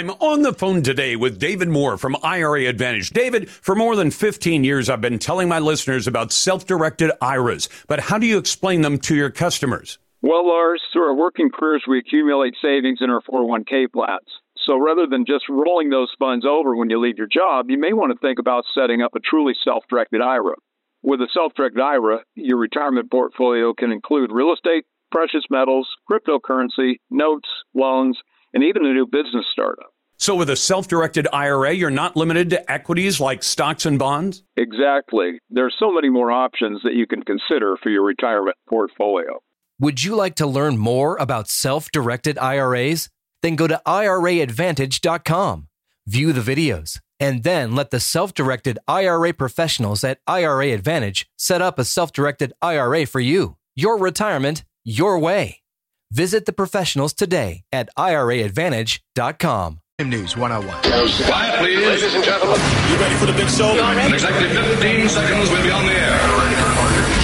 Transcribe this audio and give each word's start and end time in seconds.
I'm 0.00 0.08
on 0.12 0.40
the 0.40 0.54
phone 0.54 0.80
today 0.80 1.14
with 1.14 1.38
David 1.38 1.68
Moore 1.68 1.98
from 1.98 2.16
IRA 2.22 2.64
Advantage. 2.64 3.10
David, 3.10 3.50
for 3.50 3.74
more 3.74 3.96
than 3.96 4.10
15 4.10 4.64
years, 4.64 4.88
I've 4.88 5.02
been 5.02 5.18
telling 5.18 5.46
my 5.46 5.58
listeners 5.58 6.06
about 6.06 6.32
self 6.32 6.66
directed 6.66 7.10
IRAs, 7.20 7.68
but 7.86 8.00
how 8.00 8.16
do 8.16 8.26
you 8.26 8.38
explain 8.38 8.80
them 8.80 8.96
to 9.00 9.14
your 9.14 9.28
customers? 9.28 9.98
Well, 10.22 10.48
Lars, 10.48 10.80
through 10.90 11.02
our 11.02 11.14
working 11.14 11.50
careers, 11.50 11.84
we 11.86 11.98
accumulate 11.98 12.54
savings 12.62 13.00
in 13.02 13.10
our 13.10 13.20
401k 13.20 13.92
plans. 13.92 14.26
So 14.66 14.78
rather 14.78 15.06
than 15.06 15.26
just 15.26 15.44
rolling 15.50 15.90
those 15.90 16.08
funds 16.18 16.46
over 16.48 16.74
when 16.74 16.88
you 16.88 16.98
leave 16.98 17.18
your 17.18 17.28
job, 17.30 17.68
you 17.68 17.78
may 17.78 17.92
want 17.92 18.10
to 18.10 18.18
think 18.26 18.38
about 18.38 18.64
setting 18.74 19.02
up 19.02 19.14
a 19.14 19.20
truly 19.20 19.52
self 19.62 19.84
directed 19.90 20.22
IRA. 20.22 20.56
With 21.02 21.20
a 21.20 21.28
self 21.34 21.52
directed 21.52 21.82
IRA, 21.82 22.20
your 22.36 22.56
retirement 22.56 23.10
portfolio 23.10 23.74
can 23.74 23.92
include 23.92 24.32
real 24.32 24.54
estate, 24.54 24.86
precious 25.12 25.44
metals, 25.50 25.86
cryptocurrency, 26.10 27.00
notes, 27.10 27.48
loans, 27.74 28.16
and 28.52 28.64
even 28.64 28.84
a 28.84 28.92
new 28.92 29.06
business 29.06 29.44
startup. 29.52 29.89
So, 30.20 30.34
with 30.34 30.50
a 30.50 30.56
self 30.56 30.86
directed 30.86 31.26
IRA, 31.32 31.72
you're 31.72 31.90
not 31.90 32.14
limited 32.14 32.50
to 32.50 32.70
equities 32.70 33.20
like 33.20 33.42
stocks 33.42 33.86
and 33.86 33.98
bonds? 33.98 34.42
Exactly. 34.54 35.40
There 35.48 35.64
are 35.64 35.72
so 35.78 35.90
many 35.90 36.10
more 36.10 36.30
options 36.30 36.82
that 36.84 36.92
you 36.92 37.06
can 37.06 37.22
consider 37.22 37.78
for 37.82 37.88
your 37.88 38.02
retirement 38.02 38.58
portfolio. 38.68 39.40
Would 39.78 40.04
you 40.04 40.14
like 40.14 40.34
to 40.34 40.46
learn 40.46 40.76
more 40.76 41.16
about 41.16 41.48
self 41.48 41.90
directed 41.90 42.36
IRAs? 42.36 43.08
Then 43.40 43.56
go 43.56 43.66
to 43.66 43.80
IRAadvantage.com, 43.86 45.68
view 46.06 46.32
the 46.34 46.54
videos, 46.54 47.00
and 47.18 47.42
then 47.42 47.74
let 47.74 47.88
the 47.88 47.98
self 47.98 48.34
directed 48.34 48.78
IRA 48.86 49.32
professionals 49.32 50.04
at 50.04 50.20
IRA 50.26 50.66
Advantage 50.74 51.30
set 51.38 51.62
up 51.62 51.78
a 51.78 51.84
self 51.86 52.12
directed 52.12 52.52
IRA 52.60 53.06
for 53.06 53.20
you. 53.20 53.56
Your 53.74 53.96
retirement, 53.96 54.64
your 54.84 55.18
way. 55.18 55.62
Visit 56.10 56.44
the 56.44 56.52
professionals 56.52 57.14
today 57.14 57.62
at 57.72 57.88
IRAadvantage.com. 57.96 59.80
News 60.08 60.36
101. 60.36 60.80
Quiet, 61.26 61.58
please. 61.58 61.86
Ladies 61.86 62.14
and 62.14 62.24
gentlemen, 62.24 62.58
you 62.88 62.96
ready 62.96 63.14
for 63.16 63.26
the 63.26 63.32
big 63.32 63.48
show? 63.48 63.72
In 63.72 64.14
exactly 64.14 64.48
15 64.48 65.08
seconds, 65.08 65.50
we'll 65.50 65.62
be 65.62 65.70
on 65.70 65.84
the 65.84 65.92
air. 65.92 66.16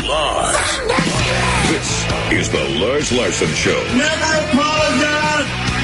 Lars. 0.07 0.57
This 1.73 2.05
is 2.31 2.51
the 2.51 2.79
Lars 2.79 3.11
Larson 3.13 3.49
Show. 3.55 3.83
Never 3.97 4.49
apologize 4.51 5.16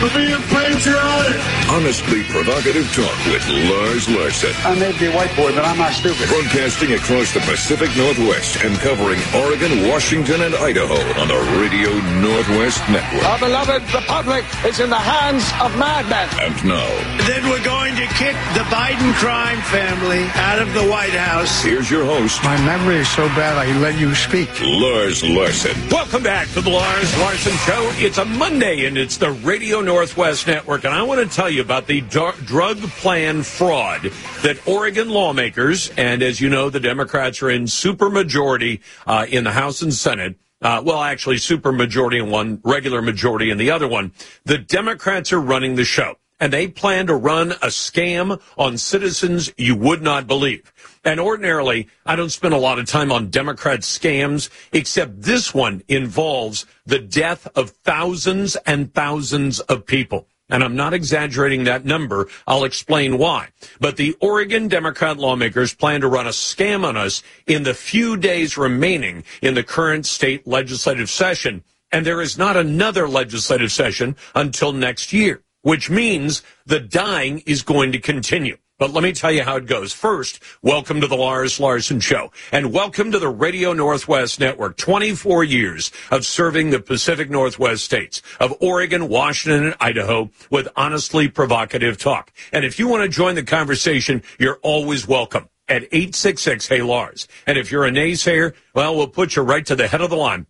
for 0.03 0.19
being 0.19 0.42
patriotic. 0.50 1.39
Honestly 1.70 2.22
provocative 2.27 2.86
talk 2.91 3.14
with 3.31 3.47
Lars 3.70 4.09
Larson. 4.11 4.50
I 4.67 4.75
may 4.75 4.91
be 4.98 5.06
a 5.06 5.14
white 5.14 5.31
boy, 5.36 5.55
but 5.55 5.64
I'm 5.64 5.78
not 5.78 5.92
stupid. 5.92 6.27
Broadcasting 6.28 6.92
across 6.98 7.33
the 7.33 7.41
Pacific 7.47 7.91
Northwest 7.97 8.59
and 8.64 8.75
covering 8.83 9.20
Oregon, 9.31 9.89
Washington, 9.89 10.42
and 10.42 10.55
Idaho 10.56 10.98
on 11.22 11.28
the 11.28 11.39
Radio 11.62 11.94
Northwest 12.19 12.83
Network. 12.91 13.22
Our 13.31 13.39
beloved 13.39 13.83
republic 13.94 14.44
is 14.67 14.81
in 14.81 14.91
the 14.91 14.98
hands 14.98 15.47
of 15.62 15.70
madmen. 15.78 16.27
And 16.42 16.56
now. 16.66 16.91
Then 17.31 17.47
we're 17.48 17.62
going 17.62 17.81
to 18.06 18.14
kick 18.14 18.34
the 18.55 18.64
Biden 18.69 19.14
crime 19.14 19.61
family 19.62 20.25
out 20.34 20.61
of 20.61 20.72
the 20.75 20.84
White 20.91 21.12
House. 21.12 21.62
Here's 21.62 21.91
your 21.91 22.05
host. 22.05 22.42
My 22.42 22.56
memory 22.64 22.97
is 22.97 23.09
so 23.09 23.28
bad 23.28 23.56
I 23.56 23.78
let 23.78 23.98
you 23.98 24.14
speak. 24.14 24.48
Lars 24.61 25.22
Larson. 25.22 25.77
Welcome 25.89 26.22
back 26.22 26.48
to 26.48 26.61
the 26.61 26.70
Lars 26.70 27.19
Larson 27.19 27.53
Show. 27.59 27.91
It's 27.94 28.19
a 28.19 28.25
Monday 28.25 28.86
and 28.86 28.98
it's 28.98 29.17
the 29.17 29.31
Radio 29.31 29.81
Northwest 29.81 30.03
Northwest 30.12 30.47
Network, 30.47 30.84
and 30.84 30.92
I 30.92 31.03
want 31.03 31.20
to 31.20 31.36
tell 31.36 31.48
you 31.48 31.62
about 31.62 31.86
the 31.86 32.00
drug 32.00 32.78
plan 32.78 33.42
fraud 33.42 34.03
that 34.42 34.59
Oregon 34.66 35.09
lawmakers, 35.09 35.91
and 35.97 36.22
as 36.22 36.41
you 36.41 36.48
know, 36.48 36.70
the 36.70 36.81
Democrats 36.81 37.42
are 37.42 37.50
in 37.50 37.64
supermajority 37.64 38.81
uh, 39.06 39.27
in 39.28 39.44
the 39.44 39.53
House 39.53 39.81
and 39.81 39.94
Senate. 39.94 40.37
Uh, 40.61 40.83
well, 40.84 41.03
actually, 41.03 41.37
supermajority 41.37 42.22
in 42.22 42.31
one, 42.31 42.61
regular 42.64 43.00
majority 43.00 43.50
in 43.50 43.59
the 43.59 43.70
other 43.70 43.87
one. 43.87 44.12
The 44.44 44.59
Democrats 44.59 45.33
are 45.33 45.41
running 45.41 45.77
the 45.77 45.84
show 45.84 46.16
and 46.42 46.52
they 46.52 46.66
plan 46.66 47.06
to 47.06 47.14
run 47.14 47.52
a 47.52 47.68
scam 47.68 48.42
on 48.58 48.76
citizens 48.76 49.52
you 49.56 49.76
would 49.76 50.02
not 50.02 50.26
believe. 50.26 50.72
And 51.04 51.20
ordinarily, 51.20 51.86
I 52.04 52.16
don't 52.16 52.30
spend 52.30 52.52
a 52.52 52.58
lot 52.58 52.80
of 52.80 52.86
time 52.86 53.12
on 53.12 53.30
Democrat 53.30 53.82
scams, 53.82 54.50
except 54.72 55.22
this 55.22 55.54
one 55.54 55.84
involves 55.86 56.66
the 56.84 56.98
death 56.98 57.47
of 57.54 57.70
thousands 57.70 58.56
and 58.66 58.92
thousands 58.92 59.60
of 59.60 59.86
people. 59.86 60.26
And 60.48 60.64
I'm 60.64 60.75
not 60.75 60.92
exaggerating 60.92 61.62
that 61.64 61.84
number. 61.84 62.26
I'll 62.44 62.64
explain 62.64 63.19
why. 63.19 63.50
But 63.78 63.97
the 63.97 64.16
Oregon 64.20 64.66
Democrat 64.66 65.19
lawmakers 65.19 65.72
plan 65.72 66.00
to 66.00 66.08
run 66.08 66.26
a 66.26 66.31
scam 66.31 66.84
on 66.84 66.97
us 66.97 67.22
in 67.47 67.62
the 67.62 67.72
few 67.72 68.16
days 68.16 68.58
remaining 68.58 69.22
in 69.42 69.54
the 69.54 69.62
current 69.62 70.06
state 70.06 70.44
legislative 70.44 71.08
session. 71.08 71.62
And 71.92 72.04
there 72.04 72.20
is 72.20 72.36
not 72.36 72.56
another 72.56 73.06
legislative 73.06 73.70
session 73.70 74.16
until 74.34 74.72
next 74.72 75.12
year 75.12 75.44
which 75.62 75.89
means 75.89 76.43
the 76.67 76.81
dying 76.81 77.43
is 77.47 77.62
going 77.62 77.93
to 77.93 77.99
continue. 77.99 78.59
But 78.78 78.93
let 78.93 79.05
me 79.05 79.12
tell 79.12 79.31
you 79.31 79.45
how 79.45 79.56
it 79.56 79.67
goes. 79.67 79.93
First, 79.93 80.43
welcome 80.61 81.00
to 81.00 81.06
the 81.06 81.17
Lars 81.17 81.61
Larson 81.61 82.00
Show 82.00 82.33
and 82.50 82.73
welcome 82.73 83.12
to 83.12 83.21
the 83.21 83.28
Radio 83.28 83.73
Northwest 83.73 84.41
Network. 84.41 84.77
24 84.77 85.45
years 85.45 85.93
of 86.11 86.27
serving 86.27 86.71
the 86.71 86.81
Pacific 86.81 87.31
Northwest 87.31 87.84
states 87.84 88.23
of 88.41 88.53
Oregon, 88.61 89.09
Washington, 89.09 89.67
and 89.67 89.77
Idaho 89.78 90.31
with 90.50 90.67
honestly 90.75 91.28
provocative 91.28 91.97
talk. 91.97 92.33
And 92.53 92.65
if 92.65 92.81
you 92.81 92.89
want 92.89 93.05
to 93.05 93.09
join 93.09 93.37
the 93.37 93.44
conversation, 93.44 94.21
you're 94.41 94.59
always 94.62 95.06
welcome 95.06 95.49
at 95.69 95.84
866 95.84 96.67
Hey 96.67 96.83
Lars. 96.83 97.29
And 97.47 97.56
if 97.56 97.71
you're 97.71 97.84
a 97.84 97.91
naysayer, 97.93 98.55
well, 98.75 98.97
we'll 98.97 99.06
put 99.06 99.37
you 99.37 99.43
right 99.43 99.65
to 99.67 99.77
the 99.77 99.87
head 99.87 100.00
of 100.00 100.11
the 100.11 100.17
line 100.17 100.47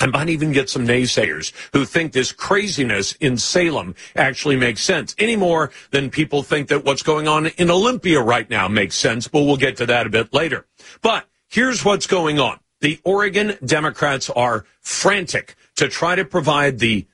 I 0.00 0.06
might 0.06 0.28
even 0.30 0.52
get 0.52 0.68
some 0.68 0.86
naysayers 0.86 1.52
who 1.72 1.84
think 1.84 2.12
this 2.12 2.32
craziness 2.32 3.12
in 3.14 3.36
Salem 3.36 3.94
actually 4.16 4.56
makes 4.56 4.82
sense 4.82 5.14
any 5.18 5.36
more 5.36 5.70
than 5.90 6.10
people 6.10 6.42
think 6.42 6.68
that 6.68 6.84
what's 6.84 7.02
going 7.02 7.28
on 7.28 7.46
in 7.46 7.70
Olympia 7.70 8.20
right 8.20 8.48
now 8.48 8.68
makes 8.68 8.96
sense. 8.96 9.28
But 9.28 9.42
we'll 9.42 9.56
get 9.56 9.76
to 9.76 9.86
that 9.86 10.06
a 10.06 10.10
bit 10.10 10.32
later. 10.32 10.66
But 11.02 11.28
here's 11.48 11.84
what's 11.84 12.06
going 12.06 12.40
on. 12.40 12.58
The 12.80 13.00
Oregon 13.04 13.56
Democrats 13.64 14.28
are 14.30 14.64
frantic 14.80 15.54
to 15.76 15.88
try 15.88 16.16
to 16.16 16.24
provide 16.24 16.80
the, 16.80 17.06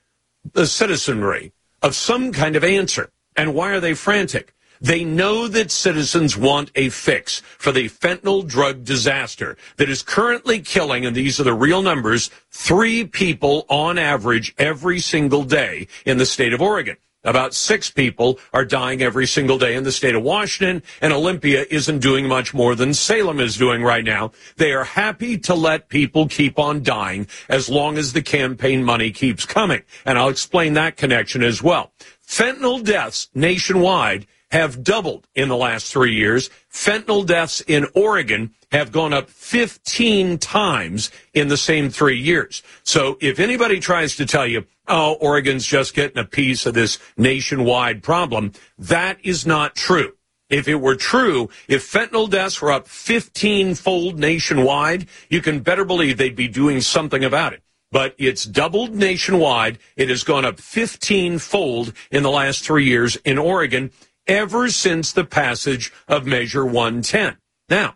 the 0.53 0.65
citizenry 0.65 1.53
of 1.83 1.95
some 1.95 2.31
kind 2.31 2.55
of 2.55 2.63
answer. 2.63 3.11
And 3.35 3.53
why 3.53 3.69
are 3.71 3.79
they 3.79 3.93
frantic? 3.93 4.55
They 4.81 5.03
know 5.03 5.47
that 5.47 5.71
citizens 5.71 6.37
want 6.37 6.71
a 6.75 6.89
fix 6.89 7.41
for 7.57 7.71
the 7.71 7.89
fentanyl 7.89 8.47
drug 8.47 8.83
disaster 8.83 9.57
that 9.77 9.89
is 9.89 10.01
currently 10.01 10.59
killing, 10.59 11.05
and 11.05 11.15
these 11.15 11.39
are 11.39 11.43
the 11.43 11.53
real 11.53 11.81
numbers, 11.81 12.29
three 12.51 13.05
people 13.05 13.65
on 13.69 13.97
average 13.97 14.53
every 14.57 14.99
single 14.99 15.43
day 15.43 15.87
in 16.05 16.17
the 16.17 16.25
state 16.25 16.53
of 16.53 16.61
Oregon. 16.61 16.97
About 17.25 17.53
six 17.53 17.91
people 17.91 18.39
are 18.53 18.63
dying 18.63 19.01
every 19.01 19.27
single 19.27 19.57
day 19.57 19.75
in 19.75 19.83
the 19.83 19.91
state 19.91 20.15
of 20.15 20.23
Washington, 20.23 20.81
and 21.01 21.11
Olympia 21.11 21.65
isn't 21.69 21.99
doing 21.99 22.29
much 22.29 22.53
more 22.53 22.75
than 22.75 22.93
Salem 22.93 23.41
is 23.41 23.57
doing 23.57 23.83
right 23.83 24.05
now. 24.05 24.31
They 24.55 24.71
are 24.71 24.85
happy 24.85 25.37
to 25.39 25.53
let 25.53 25.89
people 25.89 26.29
keep 26.29 26.57
on 26.57 26.81
dying 26.81 27.27
as 27.49 27.67
long 27.67 27.97
as 27.97 28.13
the 28.13 28.21
campaign 28.21 28.85
money 28.85 29.11
keeps 29.11 29.45
coming. 29.45 29.81
And 30.05 30.17
I'll 30.17 30.29
explain 30.29 30.73
that 30.75 30.95
connection 30.95 31.43
as 31.43 31.61
well. 31.61 31.91
Fentanyl 32.25 32.85
deaths 32.85 33.27
nationwide 33.35 34.25
have 34.51 34.83
doubled 34.83 35.27
in 35.35 35.49
the 35.49 35.55
last 35.55 35.91
three 35.91 36.13
years. 36.13 36.49
Fentanyl 36.71 37.25
deaths 37.25 37.61
in 37.61 37.87
Oregon 37.93 38.53
have 38.71 38.91
gone 38.91 39.13
up 39.13 39.29
15 39.29 40.37
times 40.37 41.11
in 41.33 41.47
the 41.47 41.57
same 41.57 41.89
three 41.89 42.19
years. 42.19 42.63
So 42.83 43.17
if 43.21 43.39
anybody 43.39 43.79
tries 43.79 44.15
to 44.17 44.25
tell 44.25 44.47
you, 44.47 44.65
oh, 44.87 45.13
Oregon's 45.13 45.65
just 45.65 45.93
getting 45.93 46.17
a 46.17 46.25
piece 46.25 46.65
of 46.65 46.73
this 46.73 46.99
nationwide 47.17 48.03
problem, 48.03 48.53
that 48.77 49.17
is 49.23 49.45
not 49.45 49.75
true. 49.75 50.13
If 50.49 50.67
it 50.67 50.75
were 50.75 50.95
true, 50.95 51.49
if 51.67 51.91
fentanyl 51.91 52.29
deaths 52.29 52.59
were 52.59 52.71
up 52.71 52.87
15 52.87 53.75
fold 53.75 54.17
nationwide, 54.17 55.07
you 55.29 55.41
can 55.41 55.59
better 55.59 55.85
believe 55.85 56.17
they'd 56.17 56.35
be 56.35 56.47
doing 56.47 56.81
something 56.81 57.23
about 57.23 57.53
it 57.53 57.61
but 57.91 58.13
it's 58.17 58.43
doubled 58.43 58.93
nationwide. 58.93 59.79
It 59.95 60.09
has 60.09 60.23
gone 60.23 60.45
up 60.45 60.59
15 60.59 61.39
fold 61.39 61.93
in 62.11 62.23
the 62.23 62.29
last 62.29 62.63
three 62.63 62.85
years 62.85 63.15
in 63.17 63.37
Oregon 63.37 63.91
ever 64.29 64.69
since 64.69 65.11
the 65.11 65.25
passage 65.25 65.91
of 66.07 66.25
Measure 66.25 66.63
110. 66.63 67.37
Now, 67.67 67.95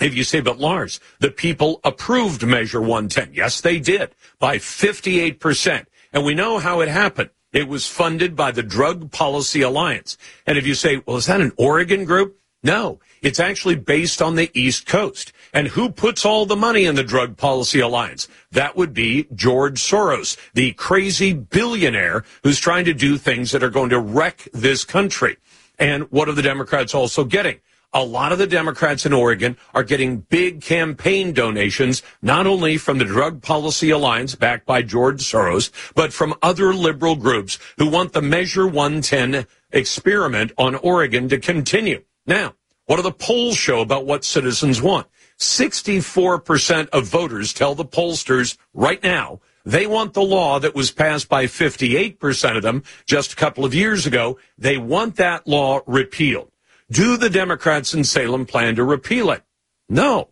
if 0.00 0.14
you 0.14 0.24
say, 0.24 0.40
but 0.40 0.58
Lars, 0.58 0.98
the 1.20 1.30
people 1.30 1.80
approved 1.84 2.44
Measure 2.44 2.80
110. 2.80 3.34
Yes, 3.34 3.60
they 3.60 3.78
did 3.78 4.14
by 4.38 4.56
58%. 4.56 5.86
And 6.12 6.24
we 6.24 6.34
know 6.34 6.58
how 6.58 6.80
it 6.80 6.88
happened. 6.88 7.30
It 7.52 7.68
was 7.68 7.86
funded 7.86 8.34
by 8.34 8.50
the 8.50 8.62
Drug 8.62 9.10
Policy 9.10 9.62
Alliance. 9.62 10.18
And 10.46 10.58
if 10.58 10.66
you 10.66 10.74
say, 10.74 11.02
well, 11.06 11.16
is 11.16 11.26
that 11.26 11.40
an 11.40 11.52
Oregon 11.56 12.04
group? 12.04 12.38
No, 12.62 12.98
it's 13.22 13.38
actually 13.38 13.76
based 13.76 14.20
on 14.20 14.34
the 14.34 14.50
East 14.52 14.86
Coast. 14.86 15.32
And 15.54 15.68
who 15.68 15.90
puts 15.90 16.24
all 16.24 16.46
the 16.46 16.56
money 16.56 16.84
in 16.84 16.96
the 16.96 17.04
Drug 17.04 17.36
Policy 17.36 17.80
Alliance? 17.80 18.28
That 18.50 18.76
would 18.76 18.92
be 18.92 19.28
George 19.34 19.80
Soros, 19.80 20.36
the 20.52 20.72
crazy 20.72 21.32
billionaire 21.32 22.24
who's 22.42 22.58
trying 22.58 22.84
to 22.86 22.94
do 22.94 23.18
things 23.18 23.52
that 23.52 23.62
are 23.62 23.70
going 23.70 23.90
to 23.90 24.00
wreck 24.00 24.48
this 24.52 24.84
country. 24.84 25.36
And 25.78 26.10
what 26.10 26.28
are 26.28 26.32
the 26.32 26.42
Democrats 26.42 26.94
also 26.94 27.24
getting? 27.24 27.60
A 27.92 28.04
lot 28.04 28.32
of 28.32 28.38
the 28.38 28.46
Democrats 28.46 29.06
in 29.06 29.12
Oregon 29.12 29.56
are 29.72 29.84
getting 29.84 30.18
big 30.18 30.60
campaign 30.60 31.32
donations, 31.32 32.02
not 32.20 32.46
only 32.46 32.76
from 32.76 32.98
the 32.98 33.04
Drug 33.04 33.40
Policy 33.40 33.90
Alliance 33.90 34.34
backed 34.34 34.66
by 34.66 34.82
George 34.82 35.22
Soros, 35.22 35.70
but 35.94 36.12
from 36.12 36.34
other 36.42 36.74
liberal 36.74 37.16
groups 37.16 37.58
who 37.78 37.88
want 37.88 38.12
the 38.12 38.20
Measure 38.20 38.66
110 38.66 39.46
experiment 39.70 40.52
on 40.58 40.74
Oregon 40.74 41.28
to 41.28 41.38
continue. 41.38 42.02
Now, 42.26 42.54
what 42.86 42.96
do 42.96 43.02
the 43.02 43.12
polls 43.12 43.56
show 43.56 43.80
about 43.80 44.04
what 44.04 44.24
citizens 44.24 44.82
want? 44.82 45.06
64% 45.38 46.88
of 46.90 47.06
voters 47.06 47.52
tell 47.52 47.74
the 47.74 47.84
pollsters 47.84 48.56
right 48.74 49.02
now 49.02 49.40
they 49.66 49.84
want 49.84 50.14
the 50.14 50.22
law 50.22 50.60
that 50.60 50.76
was 50.76 50.92
passed 50.92 51.28
by 51.28 51.46
58% 51.46 52.56
of 52.56 52.62
them 52.62 52.84
just 53.04 53.32
a 53.32 53.36
couple 53.36 53.64
of 53.64 53.74
years 53.74 54.06
ago. 54.06 54.38
They 54.56 54.78
want 54.78 55.16
that 55.16 55.48
law 55.48 55.80
repealed. 55.86 56.52
Do 56.88 57.16
the 57.16 57.28
Democrats 57.28 57.92
in 57.92 58.04
Salem 58.04 58.46
plan 58.46 58.76
to 58.76 58.84
repeal 58.84 59.28
it? 59.32 59.42
No. 59.88 60.28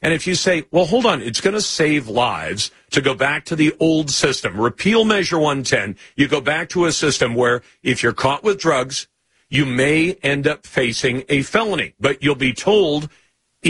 And 0.00 0.14
if 0.14 0.26
you 0.26 0.34
say, 0.34 0.64
well, 0.70 0.86
hold 0.86 1.04
on, 1.04 1.20
it's 1.20 1.42
going 1.42 1.54
to 1.54 1.60
save 1.60 2.08
lives 2.08 2.70
to 2.92 3.02
go 3.02 3.14
back 3.14 3.44
to 3.46 3.56
the 3.56 3.76
old 3.78 4.10
system, 4.10 4.58
repeal 4.58 5.04
Measure 5.04 5.38
110, 5.38 5.96
you 6.16 6.26
go 6.26 6.40
back 6.40 6.70
to 6.70 6.86
a 6.86 6.92
system 6.92 7.34
where 7.34 7.60
if 7.82 8.02
you're 8.02 8.14
caught 8.14 8.42
with 8.42 8.58
drugs, 8.58 9.06
you 9.50 9.66
may 9.66 10.14
end 10.22 10.46
up 10.46 10.66
facing 10.66 11.24
a 11.28 11.42
felony, 11.42 11.94
but 12.00 12.22
you'll 12.22 12.34
be 12.34 12.54
told 12.54 13.10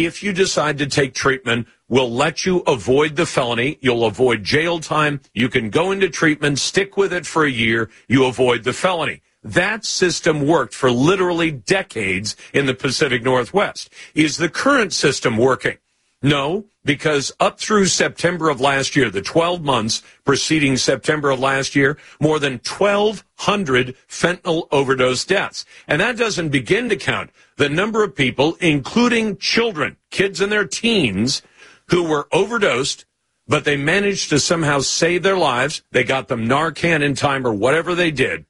if 0.04 0.22
you 0.22 0.34
decide 0.34 0.76
to 0.78 0.86
take 0.86 1.14
treatment, 1.14 1.66
we'll 1.88 2.12
let 2.12 2.44
you 2.44 2.58
avoid 2.66 3.16
the 3.16 3.24
felony. 3.24 3.78
You'll 3.80 4.04
avoid 4.04 4.44
jail 4.44 4.78
time. 4.78 5.20
You 5.32 5.48
can 5.48 5.70
go 5.70 5.90
into 5.90 6.10
treatment, 6.10 6.58
stick 6.58 6.98
with 6.98 7.14
it 7.14 7.24
for 7.24 7.44
a 7.44 7.50
year. 7.50 7.88
You 8.06 8.26
avoid 8.26 8.64
the 8.64 8.74
felony. 8.74 9.22
That 9.42 9.86
system 9.86 10.46
worked 10.46 10.74
for 10.74 10.90
literally 10.90 11.50
decades 11.50 12.36
in 12.52 12.66
the 12.66 12.74
Pacific 12.74 13.22
Northwest. 13.22 13.88
Is 14.14 14.36
the 14.36 14.50
current 14.50 14.92
system 14.92 15.38
working? 15.38 15.78
No, 16.22 16.66
because 16.86 17.32
up 17.40 17.58
through 17.58 17.86
September 17.86 18.48
of 18.48 18.60
last 18.60 18.96
year, 18.96 19.10
the 19.10 19.20
12 19.20 19.62
months 19.62 20.02
preceding 20.24 20.76
September 20.76 21.30
of 21.30 21.40
last 21.40 21.74
year, 21.74 21.98
more 22.20 22.38
than 22.38 22.60
1,200 22.64 23.96
fentanyl 24.08 24.68
overdose 24.70 25.24
deaths. 25.24 25.66
And 25.86 26.00
that 26.00 26.16
doesn't 26.16 26.50
begin 26.50 26.88
to 26.88 26.96
count 26.96 27.30
the 27.56 27.68
number 27.68 28.02
of 28.02 28.14
people, 28.14 28.56
including 28.60 29.36
children, 29.36 29.96
kids 30.10 30.40
in 30.40 30.48
their 30.48 30.66
teens, 30.66 31.42
who 31.88 32.04
were 32.04 32.28
overdosed, 32.32 33.04
but 33.48 33.64
they 33.64 33.76
managed 33.76 34.30
to 34.30 34.40
somehow 34.40 34.80
save 34.80 35.22
their 35.22 35.36
lives. 35.36 35.82
They 35.90 36.04
got 36.04 36.28
them 36.28 36.48
Narcan 36.48 37.02
in 37.02 37.14
time 37.14 37.46
or 37.46 37.52
whatever 37.52 37.94
they 37.94 38.10
did. 38.10 38.46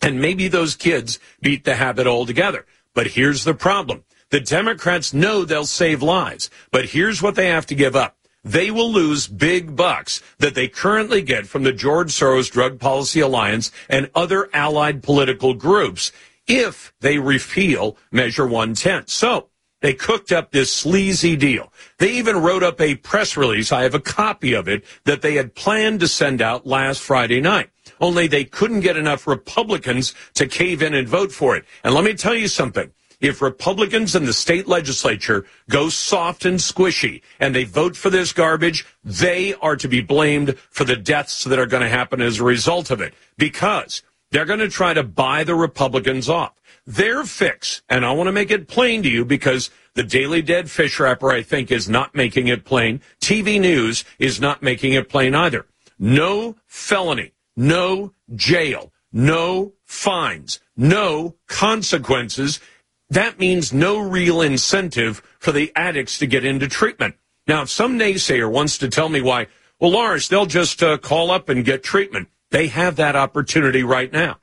And 0.00 0.20
maybe 0.20 0.48
those 0.48 0.76
kids 0.76 1.18
beat 1.40 1.64
the 1.64 1.74
habit 1.74 2.06
altogether. 2.06 2.66
But 2.94 3.08
here's 3.08 3.44
the 3.44 3.54
problem. 3.54 4.04
The 4.30 4.40
Democrats 4.40 5.14
know 5.14 5.44
they'll 5.44 5.64
save 5.64 6.02
lives, 6.02 6.50
but 6.70 6.86
here's 6.86 7.22
what 7.22 7.34
they 7.34 7.46
have 7.46 7.64
to 7.66 7.74
give 7.74 7.96
up. 7.96 8.18
They 8.44 8.70
will 8.70 8.92
lose 8.92 9.26
big 9.26 9.74
bucks 9.74 10.22
that 10.38 10.54
they 10.54 10.68
currently 10.68 11.22
get 11.22 11.46
from 11.46 11.62
the 11.62 11.72
George 11.72 12.10
Soros 12.12 12.50
Drug 12.50 12.78
Policy 12.78 13.20
Alliance 13.20 13.72
and 13.88 14.10
other 14.14 14.50
allied 14.52 15.02
political 15.02 15.54
groups 15.54 16.12
if 16.46 16.92
they 17.00 17.18
repeal 17.18 17.96
Measure 18.12 18.46
110. 18.46 19.06
So 19.06 19.48
they 19.80 19.94
cooked 19.94 20.30
up 20.30 20.50
this 20.50 20.72
sleazy 20.72 21.34
deal. 21.34 21.72
They 21.98 22.10
even 22.12 22.36
wrote 22.36 22.62
up 22.62 22.80
a 22.82 22.96
press 22.96 23.34
release. 23.36 23.72
I 23.72 23.82
have 23.82 23.94
a 23.94 24.00
copy 24.00 24.52
of 24.52 24.68
it 24.68 24.84
that 25.04 25.22
they 25.22 25.34
had 25.36 25.54
planned 25.54 26.00
to 26.00 26.08
send 26.08 26.42
out 26.42 26.66
last 26.66 27.00
Friday 27.00 27.40
night. 27.40 27.70
Only 28.00 28.26
they 28.26 28.44
couldn't 28.44 28.80
get 28.80 28.96
enough 28.96 29.26
Republicans 29.26 30.14
to 30.34 30.46
cave 30.46 30.82
in 30.82 30.94
and 30.94 31.08
vote 31.08 31.32
for 31.32 31.56
it. 31.56 31.64
And 31.82 31.94
let 31.94 32.04
me 32.04 32.14
tell 32.14 32.34
you 32.34 32.48
something. 32.48 32.92
If 33.20 33.42
Republicans 33.42 34.14
in 34.14 34.26
the 34.26 34.32
state 34.32 34.68
legislature 34.68 35.44
go 35.68 35.88
soft 35.88 36.44
and 36.44 36.58
squishy 36.58 37.22
and 37.40 37.54
they 37.54 37.64
vote 37.64 37.96
for 37.96 38.10
this 38.10 38.32
garbage, 38.32 38.86
they 39.02 39.54
are 39.54 39.76
to 39.76 39.88
be 39.88 40.00
blamed 40.00 40.56
for 40.70 40.84
the 40.84 40.96
deaths 40.96 41.42
that 41.44 41.58
are 41.58 41.66
going 41.66 41.82
to 41.82 41.88
happen 41.88 42.20
as 42.20 42.38
a 42.38 42.44
result 42.44 42.90
of 42.90 43.00
it. 43.00 43.14
Because 43.36 44.02
they're 44.30 44.44
going 44.44 44.60
to 44.60 44.68
try 44.68 44.94
to 44.94 45.02
buy 45.02 45.42
the 45.42 45.54
Republicans 45.54 46.28
off. 46.28 46.52
Their 46.86 47.24
fix, 47.24 47.82
and 47.88 48.06
I 48.06 48.12
want 48.12 48.28
to 48.28 48.32
make 48.32 48.50
it 48.50 48.68
plain 48.68 49.02
to 49.02 49.10
you 49.10 49.24
because 49.24 49.70
the 49.94 50.02
Daily 50.04 50.42
Dead 50.42 50.70
Fish 50.70 51.00
Wrapper, 51.00 51.30
I 51.30 51.42
think, 51.42 51.70
is 51.72 51.88
not 51.88 52.14
making 52.14 52.46
it 52.46 52.64
plain. 52.64 53.00
TV 53.20 53.60
News 53.60 54.04
is 54.18 54.40
not 54.40 54.62
making 54.62 54.92
it 54.92 55.08
plain 55.08 55.34
either. 55.34 55.66
No 55.98 56.56
felony, 56.66 57.32
no 57.56 58.14
jail, 58.34 58.92
no 59.12 59.72
fines, 59.84 60.60
no 60.76 61.34
consequences. 61.46 62.60
That 63.10 63.38
means 63.38 63.72
no 63.72 63.98
real 63.98 64.42
incentive 64.42 65.22
for 65.38 65.52
the 65.52 65.72
addicts 65.74 66.18
to 66.18 66.26
get 66.26 66.44
into 66.44 66.68
treatment. 66.68 67.16
Now, 67.46 67.62
if 67.62 67.70
some 67.70 67.98
naysayer 67.98 68.50
wants 68.50 68.76
to 68.78 68.88
tell 68.88 69.08
me 69.08 69.22
why, 69.22 69.46
well, 69.80 69.92
Lars, 69.92 70.28
they'll 70.28 70.46
just 70.46 70.82
uh, 70.82 70.98
call 70.98 71.30
up 71.30 71.48
and 71.48 71.64
get 71.64 71.82
treatment. 71.82 72.28
They 72.50 72.66
have 72.66 72.96
that 72.96 73.16
opportunity 73.16 73.82
right 73.82 74.12
now. 74.12 74.36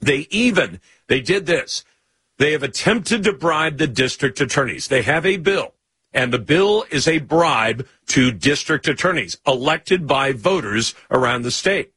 They 0.00 0.28
even, 0.30 0.80
they 1.08 1.20
did 1.20 1.46
this. 1.46 1.84
They 2.38 2.52
have 2.52 2.62
attempted 2.62 3.24
to 3.24 3.32
bribe 3.32 3.78
the 3.78 3.86
district 3.86 4.40
attorneys. 4.40 4.88
They 4.88 5.02
have 5.02 5.24
a 5.24 5.38
bill, 5.38 5.74
and 6.12 6.32
the 6.32 6.38
bill 6.38 6.84
is 6.90 7.08
a 7.08 7.18
bribe 7.18 7.86
to 8.08 8.30
district 8.30 8.86
attorneys 8.86 9.38
elected 9.46 10.06
by 10.06 10.32
voters 10.32 10.94
around 11.10 11.42
the 11.42 11.50
state. 11.50 11.92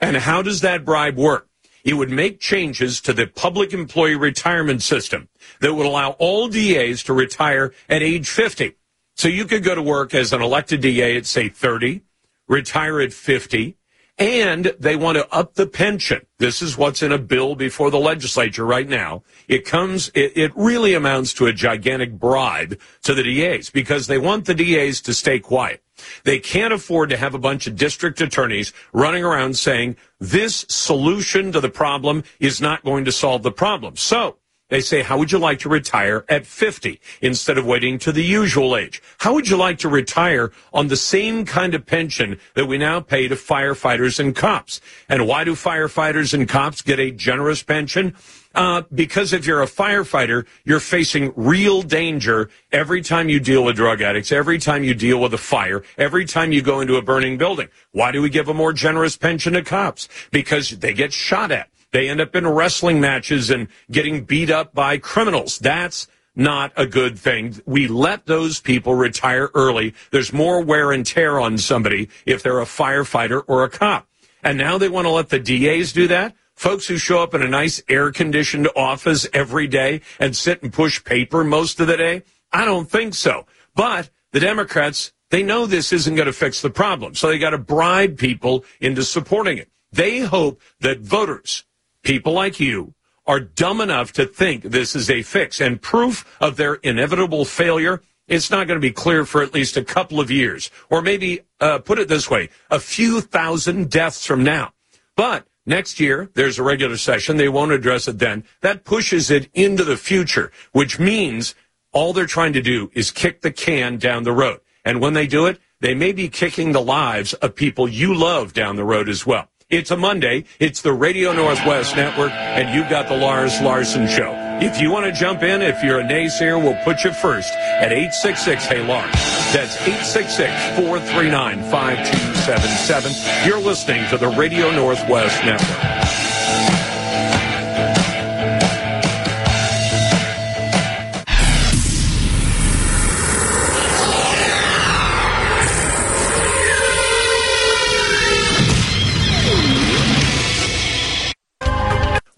And 0.00 0.16
how 0.16 0.42
does 0.42 0.60
that 0.62 0.84
bribe 0.84 1.16
work? 1.16 1.48
It 1.84 1.94
would 1.94 2.10
make 2.10 2.38
changes 2.38 3.00
to 3.02 3.12
the 3.12 3.26
public 3.26 3.72
employee 3.72 4.14
retirement 4.14 4.82
system 4.82 5.28
that 5.60 5.74
would 5.74 5.86
allow 5.86 6.10
all 6.18 6.48
DAs 6.48 7.02
to 7.04 7.12
retire 7.12 7.72
at 7.88 8.02
age 8.02 8.28
50. 8.28 8.76
So 9.16 9.28
you 9.28 9.44
could 9.44 9.64
go 9.64 9.74
to 9.74 9.82
work 9.82 10.14
as 10.14 10.32
an 10.32 10.42
elected 10.42 10.80
DA 10.80 11.16
at, 11.16 11.26
say, 11.26 11.48
30, 11.48 12.02
retire 12.48 13.00
at 13.00 13.12
50, 13.12 13.76
and 14.18 14.66
they 14.78 14.94
want 14.94 15.16
to 15.16 15.34
up 15.34 15.54
the 15.54 15.66
pension. 15.66 16.26
This 16.38 16.60
is 16.60 16.76
what's 16.76 17.02
in 17.02 17.12
a 17.12 17.18
bill 17.18 17.54
before 17.54 17.90
the 17.90 17.98
legislature 17.98 18.64
right 18.64 18.88
now. 18.88 19.22
It 19.48 19.64
comes, 19.64 20.10
it, 20.14 20.32
it, 20.36 20.52
really 20.54 20.94
amounts 20.94 21.32
to 21.34 21.46
a 21.46 21.52
gigantic 21.52 22.12
bribe 22.18 22.78
to 23.04 23.14
the 23.14 23.22
DAs 23.22 23.70
because 23.70 24.06
they 24.06 24.18
want 24.18 24.44
the 24.44 24.54
DAs 24.54 25.00
to 25.02 25.14
stay 25.14 25.38
quiet. 25.38 25.82
They 26.24 26.38
can't 26.38 26.72
afford 26.72 27.10
to 27.10 27.16
have 27.16 27.34
a 27.34 27.38
bunch 27.38 27.66
of 27.66 27.76
district 27.76 28.20
attorneys 28.20 28.72
running 28.92 29.24
around 29.24 29.56
saying 29.56 29.96
this 30.18 30.66
solution 30.68 31.52
to 31.52 31.60
the 31.60 31.70
problem 31.70 32.24
is 32.38 32.60
not 32.60 32.84
going 32.84 33.04
to 33.04 33.12
solve 33.12 33.42
the 33.42 33.52
problem. 33.52 33.96
So 33.96 34.36
they 34.72 34.80
say, 34.80 35.02
how 35.02 35.18
would 35.18 35.30
you 35.30 35.38
like 35.38 35.58
to 35.58 35.68
retire 35.68 36.24
at 36.30 36.46
50 36.46 36.98
instead 37.20 37.58
of 37.58 37.66
waiting 37.66 37.98
to 37.98 38.10
the 38.10 38.24
usual 38.24 38.74
age? 38.74 39.02
How 39.18 39.34
would 39.34 39.46
you 39.46 39.58
like 39.58 39.76
to 39.80 39.88
retire 39.90 40.50
on 40.72 40.88
the 40.88 40.96
same 40.96 41.44
kind 41.44 41.74
of 41.74 41.84
pension 41.84 42.40
that 42.54 42.64
we 42.64 42.78
now 42.78 43.00
pay 43.00 43.28
to 43.28 43.34
firefighters 43.34 44.18
and 44.18 44.34
cops? 44.34 44.80
And 45.10 45.26
why 45.28 45.44
do 45.44 45.52
firefighters 45.52 46.32
and 46.32 46.48
cops 46.48 46.80
get 46.80 46.98
a 46.98 47.10
generous 47.10 47.62
pension? 47.62 48.16
Uh, 48.54 48.82
because 48.94 49.34
if 49.34 49.46
you're 49.46 49.62
a 49.62 49.66
firefighter, 49.66 50.46
you're 50.64 50.80
facing 50.80 51.34
real 51.36 51.82
danger 51.82 52.48
every 52.70 53.02
time 53.02 53.28
you 53.28 53.40
deal 53.40 53.64
with 53.64 53.76
drug 53.76 54.00
addicts, 54.00 54.32
every 54.32 54.58
time 54.58 54.82
you 54.82 54.94
deal 54.94 55.20
with 55.20 55.34
a 55.34 55.38
fire, 55.38 55.82
every 55.98 56.24
time 56.24 56.50
you 56.50 56.62
go 56.62 56.80
into 56.80 56.96
a 56.96 57.02
burning 57.02 57.36
building. 57.36 57.68
Why 57.90 58.10
do 58.10 58.22
we 58.22 58.30
give 58.30 58.48
a 58.48 58.54
more 58.54 58.72
generous 58.72 59.18
pension 59.18 59.52
to 59.52 59.62
cops? 59.62 60.08
Because 60.30 60.70
they 60.70 60.94
get 60.94 61.12
shot 61.12 61.50
at. 61.50 61.68
They 61.92 62.08
end 62.08 62.20
up 62.20 62.34
in 62.34 62.46
wrestling 62.46 63.00
matches 63.00 63.50
and 63.50 63.68
getting 63.90 64.24
beat 64.24 64.50
up 64.50 64.74
by 64.74 64.98
criminals. 64.98 65.58
That's 65.58 66.08
not 66.34 66.72
a 66.76 66.86
good 66.86 67.18
thing. 67.18 67.60
We 67.66 67.86
let 67.86 68.26
those 68.26 68.60
people 68.60 68.94
retire 68.94 69.50
early. 69.54 69.94
There's 70.10 70.32
more 70.32 70.62
wear 70.62 70.90
and 70.90 71.04
tear 71.04 71.38
on 71.38 71.58
somebody 71.58 72.08
if 72.24 72.42
they're 72.42 72.60
a 72.60 72.64
firefighter 72.64 73.42
or 73.46 73.62
a 73.62 73.70
cop. 73.70 74.08
And 74.42 74.58
now 74.58 74.78
they 74.78 74.88
want 74.88 75.04
to 75.06 75.10
let 75.10 75.28
the 75.28 75.38
DAs 75.38 75.92
do 75.92 76.08
that? 76.08 76.34
Folks 76.54 76.86
who 76.86 76.96
show 76.96 77.22
up 77.22 77.34
in 77.34 77.42
a 77.42 77.48
nice 77.48 77.82
air 77.88 78.10
conditioned 78.10 78.68
office 78.74 79.28
every 79.32 79.66
day 79.66 80.00
and 80.18 80.34
sit 80.34 80.62
and 80.62 80.72
push 80.72 81.02
paper 81.04 81.44
most 81.44 81.80
of 81.80 81.86
the 81.86 81.96
day? 81.96 82.22
I 82.52 82.64
don't 82.64 82.90
think 82.90 83.14
so. 83.14 83.46
But 83.74 84.10
the 84.32 84.40
Democrats, 84.40 85.12
they 85.30 85.42
know 85.42 85.66
this 85.66 85.92
isn't 85.92 86.14
going 86.14 86.26
to 86.26 86.32
fix 86.32 86.62
the 86.62 86.70
problem. 86.70 87.14
So 87.14 87.28
they 87.28 87.38
got 87.38 87.50
to 87.50 87.58
bribe 87.58 88.18
people 88.18 88.64
into 88.80 89.04
supporting 89.04 89.58
it. 89.58 89.70
They 89.92 90.20
hope 90.20 90.60
that 90.80 91.00
voters 91.00 91.64
people 92.02 92.32
like 92.32 92.60
you 92.60 92.94
are 93.26 93.40
dumb 93.40 93.80
enough 93.80 94.12
to 94.12 94.26
think 94.26 94.62
this 94.64 94.96
is 94.96 95.08
a 95.08 95.22
fix 95.22 95.60
and 95.60 95.80
proof 95.80 96.36
of 96.40 96.56
their 96.56 96.74
inevitable 96.74 97.44
failure 97.44 98.02
it's 98.28 98.50
not 98.50 98.66
going 98.66 98.76
to 98.76 98.80
be 98.80 98.92
clear 98.92 99.24
for 99.24 99.42
at 99.42 99.52
least 99.52 99.76
a 99.76 99.84
couple 99.84 100.20
of 100.20 100.30
years 100.30 100.70
or 100.90 101.02
maybe 101.02 101.40
uh, 101.60 101.78
put 101.78 101.98
it 101.98 102.08
this 102.08 102.30
way 102.30 102.48
a 102.70 102.80
few 102.80 103.20
thousand 103.20 103.90
deaths 103.90 104.24
from 104.24 104.42
now. 104.42 104.72
But 105.16 105.46
next 105.66 106.00
year 106.00 106.30
there's 106.34 106.58
a 106.58 106.62
regular 106.62 106.96
session 106.96 107.36
they 107.36 107.48
won't 107.48 107.72
address 107.72 108.08
it 108.08 108.18
then 108.18 108.44
that 108.60 108.84
pushes 108.84 109.30
it 109.30 109.50
into 109.52 109.84
the 109.84 109.96
future 109.96 110.50
which 110.72 110.98
means 110.98 111.54
all 111.92 112.12
they're 112.12 112.26
trying 112.26 112.52
to 112.54 112.62
do 112.62 112.90
is 112.94 113.10
kick 113.10 113.42
the 113.42 113.52
can 113.52 113.98
down 113.98 114.22
the 114.22 114.32
road. 114.32 114.60
And 114.84 115.00
when 115.00 115.14
they 115.14 115.26
do 115.26 115.46
it 115.46 115.60
they 115.80 115.94
may 115.94 116.12
be 116.12 116.28
kicking 116.28 116.72
the 116.72 116.80
lives 116.80 117.34
of 117.34 117.54
people 117.54 117.88
you 117.88 118.14
love 118.14 118.52
down 118.52 118.76
the 118.76 118.84
road 118.84 119.08
as 119.08 119.26
well 119.26 119.48
it's 119.72 119.90
a 119.90 119.96
Monday. 119.96 120.44
It's 120.60 120.82
the 120.82 120.92
Radio 120.92 121.32
Northwest 121.32 121.96
Network, 121.96 122.30
and 122.30 122.72
you've 122.74 122.90
got 122.90 123.08
the 123.08 123.16
Lars 123.16 123.58
Larson 123.60 124.06
Show. 124.06 124.36
If 124.60 124.80
you 124.80 124.90
want 124.90 125.06
to 125.06 125.12
jump 125.12 125.42
in, 125.42 125.62
if 125.62 125.82
you're 125.82 125.98
a 125.98 126.04
naysayer, 126.04 126.62
we'll 126.62 126.80
put 126.84 127.02
you 127.02 127.12
first 127.12 127.52
at 127.54 127.90
866 127.90 128.64
Hey 128.66 128.86
Lars. 128.86 129.10
That's 129.52 129.74
866 129.80 130.78
439 130.78 131.62
5277. 131.70 133.48
You're 133.48 133.60
listening 133.60 134.08
to 134.10 134.18
the 134.18 134.28
Radio 134.28 134.70
Northwest 134.70 135.42
Network. 135.44 136.21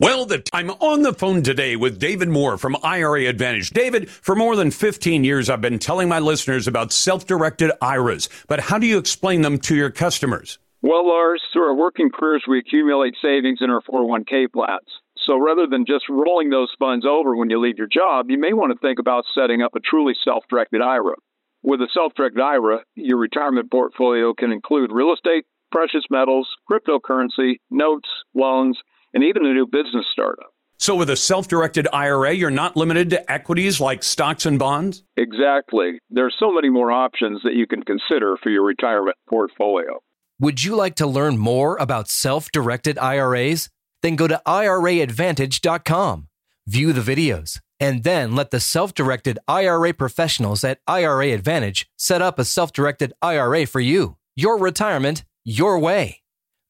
Well, 0.00 0.26
the, 0.26 0.42
I'm 0.52 0.70
on 0.70 1.02
the 1.02 1.14
phone 1.14 1.42
today 1.44 1.76
with 1.76 2.00
David 2.00 2.28
Moore 2.28 2.58
from 2.58 2.76
IRA 2.82 3.26
Advantage. 3.26 3.70
David, 3.70 4.10
for 4.10 4.34
more 4.34 4.56
than 4.56 4.72
15 4.72 5.22
years, 5.22 5.48
I've 5.48 5.60
been 5.60 5.78
telling 5.78 6.08
my 6.08 6.18
listeners 6.18 6.66
about 6.66 6.90
self-directed 6.90 7.70
IRAs, 7.80 8.28
but 8.48 8.58
how 8.58 8.78
do 8.78 8.88
you 8.88 8.98
explain 8.98 9.42
them 9.42 9.56
to 9.58 9.76
your 9.76 9.90
customers? 9.90 10.58
Well, 10.82 11.06
Lars, 11.06 11.40
through 11.52 11.68
our 11.68 11.74
working 11.74 12.10
careers, 12.12 12.42
we 12.48 12.58
accumulate 12.58 13.14
savings 13.22 13.60
in 13.60 13.70
our 13.70 13.82
401k 13.82 14.52
plans. 14.52 14.88
So 15.26 15.38
rather 15.38 15.68
than 15.68 15.86
just 15.86 16.06
rolling 16.10 16.50
those 16.50 16.74
funds 16.76 17.06
over 17.06 17.36
when 17.36 17.48
you 17.48 17.60
leave 17.60 17.78
your 17.78 17.86
job, 17.86 18.30
you 18.30 18.38
may 18.38 18.52
want 18.52 18.72
to 18.72 18.78
think 18.80 18.98
about 18.98 19.24
setting 19.32 19.62
up 19.62 19.76
a 19.76 19.80
truly 19.80 20.14
self 20.24 20.42
directed 20.50 20.82
IRA. 20.82 21.14
With 21.62 21.80
a 21.80 21.88
self 21.94 22.14
directed 22.14 22.40
IRA, 22.40 22.80
your 22.96 23.18
retirement 23.18 23.70
portfolio 23.70 24.34
can 24.34 24.50
include 24.50 24.90
real 24.92 25.14
estate, 25.14 25.46
precious 25.70 26.02
metals, 26.10 26.48
cryptocurrency, 26.68 27.60
notes, 27.70 28.08
loans, 28.34 28.76
and 29.14 29.24
even 29.24 29.46
a 29.46 29.54
new 29.54 29.66
business 29.66 30.04
startup. 30.12 30.52
So, 30.78 30.94
with 30.96 31.08
a 31.08 31.16
self 31.16 31.48
directed 31.48 31.88
IRA, 31.92 32.32
you're 32.32 32.50
not 32.50 32.76
limited 32.76 33.10
to 33.10 33.32
equities 33.32 33.80
like 33.80 34.02
stocks 34.02 34.44
and 34.44 34.58
bonds? 34.58 35.02
Exactly. 35.16 35.98
There 36.10 36.26
are 36.26 36.32
so 36.38 36.52
many 36.52 36.68
more 36.68 36.90
options 36.90 37.40
that 37.44 37.54
you 37.54 37.66
can 37.66 37.82
consider 37.82 38.36
for 38.42 38.50
your 38.50 38.64
retirement 38.64 39.16
portfolio. 39.28 40.00
Would 40.40 40.64
you 40.64 40.74
like 40.74 40.96
to 40.96 41.06
learn 41.06 41.38
more 41.38 41.76
about 41.78 42.10
self 42.10 42.50
directed 42.52 42.98
IRAs? 42.98 43.70
Then 44.02 44.16
go 44.16 44.26
to 44.26 44.42
IRAadvantage.com, 44.46 46.28
view 46.66 46.92
the 46.92 47.00
videos, 47.00 47.60
and 47.80 48.04
then 48.04 48.34
let 48.34 48.50
the 48.50 48.60
self 48.60 48.92
directed 48.94 49.38
IRA 49.46 49.94
professionals 49.94 50.64
at 50.64 50.80
IRA 50.86 51.28
Advantage 51.28 51.86
set 51.96 52.20
up 52.20 52.38
a 52.38 52.44
self 52.44 52.72
directed 52.72 53.12
IRA 53.22 53.64
for 53.64 53.80
you. 53.80 54.16
Your 54.36 54.58
retirement, 54.58 55.24
your 55.44 55.78
way. 55.78 56.23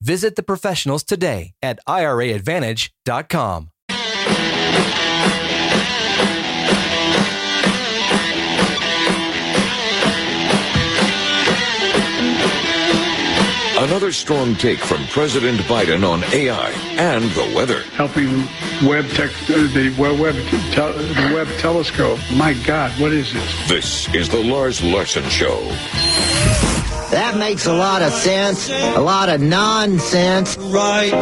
Visit 0.04 0.37
the 0.37 0.42
professionals 0.42 1.02
today 1.02 1.54
at 1.62 1.80
IRAadvantage.com. 1.88 3.70
Another 13.76 14.12
strong 14.12 14.54
take 14.56 14.78
from 14.78 15.04
President 15.08 15.58
Biden 15.62 16.08
on 16.08 16.23
AI 16.32 16.70
and 16.96 17.25
the 17.32 17.52
weather. 17.56 17.82
Helping 17.94 18.46
Webb 18.87 19.08
tech, 19.11 19.30
uh, 19.50 19.54
the 19.75 19.94
Webb, 19.99 20.20
Webb 20.20 20.37
tel- 20.73 20.92
the 20.92 21.32
Webb 21.34 21.49
telescope. 21.58 22.18
My 22.34 22.54
God, 22.64 22.92
what 23.00 23.12
is 23.12 23.32
this? 23.32 23.68
This 23.68 24.14
is 24.14 24.28
the 24.28 24.42
Lars 24.42 24.82
Larson 24.82 25.25
Show. 25.25 25.58
That 27.14 27.37
makes 27.37 27.66
a 27.66 27.73
lot 27.73 28.02
of 28.02 28.12
sense. 28.12 28.68
A 28.68 29.00
lot 29.00 29.28
of 29.28 29.40
nonsense. 29.40 30.56
Right, 30.59 31.12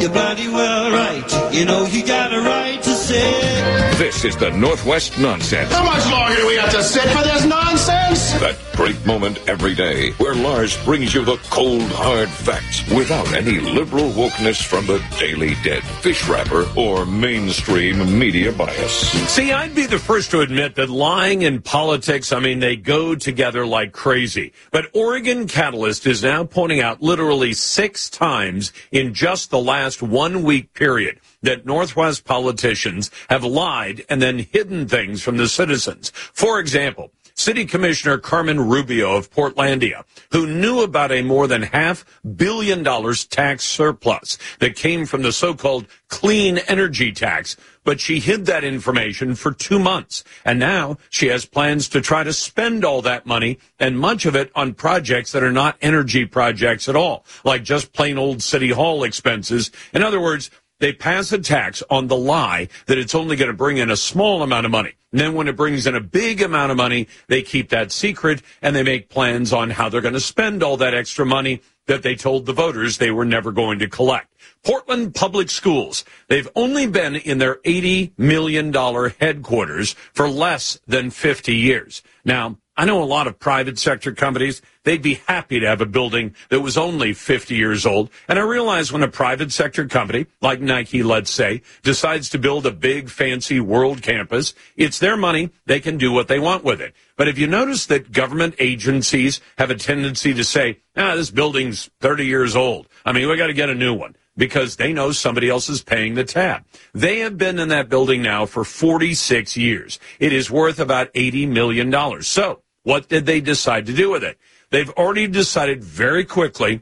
you're 0.00 0.08
bloody 0.08 0.46
well 0.46 0.92
right. 0.92 1.52
You 1.52 1.64
know 1.64 1.84
you 1.84 2.06
got 2.06 2.32
a 2.32 2.40
right 2.40 2.80
to. 3.12 3.82
This 3.98 4.24
is 4.24 4.36
the 4.36 4.50
Northwest 4.50 5.18
Nonsense. 5.18 5.70
How 5.72 5.84
much 5.84 6.10
longer 6.10 6.34
do 6.34 6.46
we 6.46 6.56
have 6.56 6.72
to 6.72 6.82
sit 6.82 7.08
for 7.10 7.22
this 7.22 7.44
nonsense? 7.44 8.32
That 8.40 8.58
great 8.74 9.04
moment 9.06 9.38
every 9.48 9.74
day 9.74 10.10
where 10.12 10.34
Lars 10.34 10.82
brings 10.84 11.14
you 11.14 11.24
the 11.24 11.36
cold, 11.50 11.82
hard 11.92 12.28
facts 12.28 12.88
without 12.90 13.32
any 13.34 13.60
liberal 13.60 14.10
wokeness 14.10 14.64
from 14.64 14.86
the 14.86 15.04
Daily 15.18 15.54
Dead, 15.62 15.84
fish 16.00 16.26
wrapper, 16.26 16.66
or 16.76 17.04
mainstream 17.04 18.18
media 18.18 18.50
bias. 18.50 19.10
See, 19.30 19.52
I'd 19.52 19.74
be 19.74 19.86
the 19.86 19.98
first 19.98 20.30
to 20.32 20.40
admit 20.40 20.74
that 20.76 20.88
lying 20.88 21.44
and 21.44 21.64
politics, 21.64 22.32
I 22.32 22.40
mean, 22.40 22.60
they 22.60 22.76
go 22.76 23.14
together 23.14 23.66
like 23.66 23.92
crazy. 23.92 24.52
But 24.70 24.86
Oregon 24.94 25.46
Catalyst 25.46 26.06
is 26.06 26.22
now 26.22 26.44
pointing 26.44 26.80
out 26.80 27.02
literally 27.02 27.52
six 27.52 28.08
times 28.08 28.72
in 28.90 29.14
just 29.14 29.50
the 29.50 29.60
last 29.60 30.02
one 30.02 30.42
week 30.42 30.72
period 30.72 31.20
that 31.42 31.66
Northwest 31.66 32.24
politicians 32.24 33.10
have 33.28 33.44
lied 33.44 34.04
and 34.08 34.22
then 34.22 34.38
hidden 34.38 34.88
things 34.88 35.22
from 35.22 35.36
the 35.36 35.48
citizens. 35.48 36.10
For 36.10 36.58
example, 36.58 37.12
City 37.34 37.64
Commissioner 37.64 38.18
Carmen 38.18 38.68
Rubio 38.68 39.16
of 39.16 39.30
Portlandia, 39.30 40.04
who 40.32 40.46
knew 40.46 40.82
about 40.82 41.10
a 41.10 41.22
more 41.22 41.46
than 41.46 41.62
half 41.62 42.04
billion 42.36 42.82
dollars 42.82 43.24
tax 43.24 43.64
surplus 43.64 44.38
that 44.58 44.76
came 44.76 45.06
from 45.06 45.22
the 45.22 45.32
so-called 45.32 45.86
clean 46.08 46.58
energy 46.68 47.10
tax, 47.10 47.56
but 47.84 48.00
she 48.00 48.20
hid 48.20 48.46
that 48.46 48.64
information 48.64 49.34
for 49.34 49.50
two 49.50 49.78
months. 49.78 50.22
And 50.44 50.58
now 50.58 50.98
she 51.08 51.28
has 51.28 51.46
plans 51.46 51.88
to 51.88 52.00
try 52.00 52.22
to 52.22 52.32
spend 52.32 52.84
all 52.84 53.02
that 53.02 53.26
money 53.26 53.58
and 53.80 53.98
much 53.98 54.26
of 54.26 54.36
it 54.36 54.52
on 54.54 54.74
projects 54.74 55.32
that 55.32 55.42
are 55.42 55.52
not 55.52 55.76
energy 55.80 56.26
projects 56.26 56.88
at 56.88 56.96
all, 56.96 57.24
like 57.44 57.64
just 57.64 57.92
plain 57.92 58.18
old 58.18 58.42
city 58.42 58.70
hall 58.70 59.04
expenses. 59.04 59.70
In 59.92 60.02
other 60.02 60.20
words, 60.20 60.50
they 60.82 60.92
pass 60.92 61.30
a 61.30 61.38
tax 61.38 61.80
on 61.90 62.08
the 62.08 62.16
lie 62.16 62.66
that 62.86 62.98
it's 62.98 63.14
only 63.14 63.36
going 63.36 63.50
to 63.50 63.56
bring 63.56 63.76
in 63.76 63.88
a 63.88 63.96
small 63.96 64.42
amount 64.42 64.66
of 64.66 64.72
money. 64.72 64.92
And 65.12 65.20
then 65.20 65.34
when 65.34 65.46
it 65.46 65.56
brings 65.56 65.86
in 65.86 65.94
a 65.94 66.00
big 66.00 66.42
amount 66.42 66.72
of 66.72 66.76
money, 66.76 67.06
they 67.28 67.40
keep 67.40 67.68
that 67.68 67.92
secret 67.92 68.42
and 68.60 68.74
they 68.74 68.82
make 68.82 69.08
plans 69.08 69.52
on 69.52 69.70
how 69.70 69.88
they're 69.88 70.00
going 70.00 70.14
to 70.14 70.20
spend 70.20 70.60
all 70.60 70.76
that 70.78 70.92
extra 70.92 71.24
money 71.24 71.62
that 71.86 72.02
they 72.02 72.16
told 72.16 72.46
the 72.46 72.52
voters 72.52 72.98
they 72.98 73.12
were 73.12 73.24
never 73.24 73.52
going 73.52 73.78
to 73.78 73.88
collect. 73.88 74.34
Portland 74.64 75.14
Public 75.14 75.50
Schools, 75.50 76.04
they've 76.26 76.48
only 76.56 76.88
been 76.88 77.14
in 77.14 77.38
their 77.38 77.56
$80 77.64 78.10
million 78.18 78.72
headquarters 79.20 79.94
for 80.12 80.28
less 80.28 80.80
than 80.88 81.10
50 81.10 81.54
years. 81.54 82.02
Now, 82.24 82.58
I 82.76 82.86
know 82.86 83.00
a 83.00 83.04
lot 83.04 83.28
of 83.28 83.38
private 83.38 83.78
sector 83.78 84.12
companies, 84.12 84.62
they'd 84.84 85.02
be 85.02 85.20
happy 85.26 85.60
to 85.60 85.66
have 85.66 85.80
a 85.80 85.86
building 85.86 86.34
that 86.48 86.60
was 86.60 86.76
only 86.76 87.12
50 87.12 87.54
years 87.54 87.86
old. 87.86 88.10
And 88.28 88.38
I 88.38 88.42
realize 88.42 88.92
when 88.92 89.02
a 89.02 89.08
private 89.08 89.52
sector 89.52 89.86
company, 89.86 90.26
like 90.40 90.60
Nike, 90.60 91.02
let's 91.02 91.30
say, 91.30 91.62
decides 91.82 92.28
to 92.30 92.38
build 92.38 92.66
a 92.66 92.70
big, 92.70 93.08
fancy 93.08 93.60
world 93.60 94.02
campus, 94.02 94.54
it's 94.76 94.98
their 94.98 95.16
money. 95.16 95.50
They 95.66 95.80
can 95.80 95.98
do 95.98 96.12
what 96.12 96.28
they 96.28 96.38
want 96.38 96.64
with 96.64 96.80
it. 96.80 96.94
But 97.16 97.28
if 97.28 97.38
you 97.38 97.46
notice 97.46 97.86
that 97.86 98.12
government 98.12 98.54
agencies 98.58 99.40
have 99.58 99.70
a 99.70 99.74
tendency 99.74 100.34
to 100.34 100.44
say, 100.44 100.80
ah, 100.96 101.14
this 101.14 101.30
building's 101.30 101.90
30 102.00 102.26
years 102.26 102.56
old. 102.56 102.88
I 103.04 103.12
mean, 103.12 103.28
we 103.28 103.36
got 103.36 103.46
to 103.48 103.52
get 103.52 103.70
a 103.70 103.74
new 103.74 103.94
one 103.94 104.16
because 104.36 104.76
they 104.76 104.92
know 104.92 105.12
somebody 105.12 105.48
else 105.48 105.68
is 105.68 105.82
paying 105.82 106.14
the 106.14 106.24
tab. 106.24 106.64
They 106.94 107.20
have 107.20 107.36
been 107.36 107.58
in 107.58 107.68
that 107.68 107.88
building 107.88 108.22
now 108.22 108.46
for 108.46 108.64
46 108.64 109.56
years. 109.56 109.98
It 110.18 110.32
is 110.32 110.50
worth 110.50 110.80
about 110.80 111.12
$80 111.12 111.48
million. 111.48 112.22
So 112.22 112.62
what 112.82 113.08
did 113.08 113.26
they 113.26 113.40
decide 113.40 113.86
to 113.86 113.92
do 113.92 114.10
with 114.10 114.24
it? 114.24 114.38
They've 114.72 114.90
already 114.90 115.26
decided 115.28 115.84
very 115.84 116.24
quickly 116.24 116.80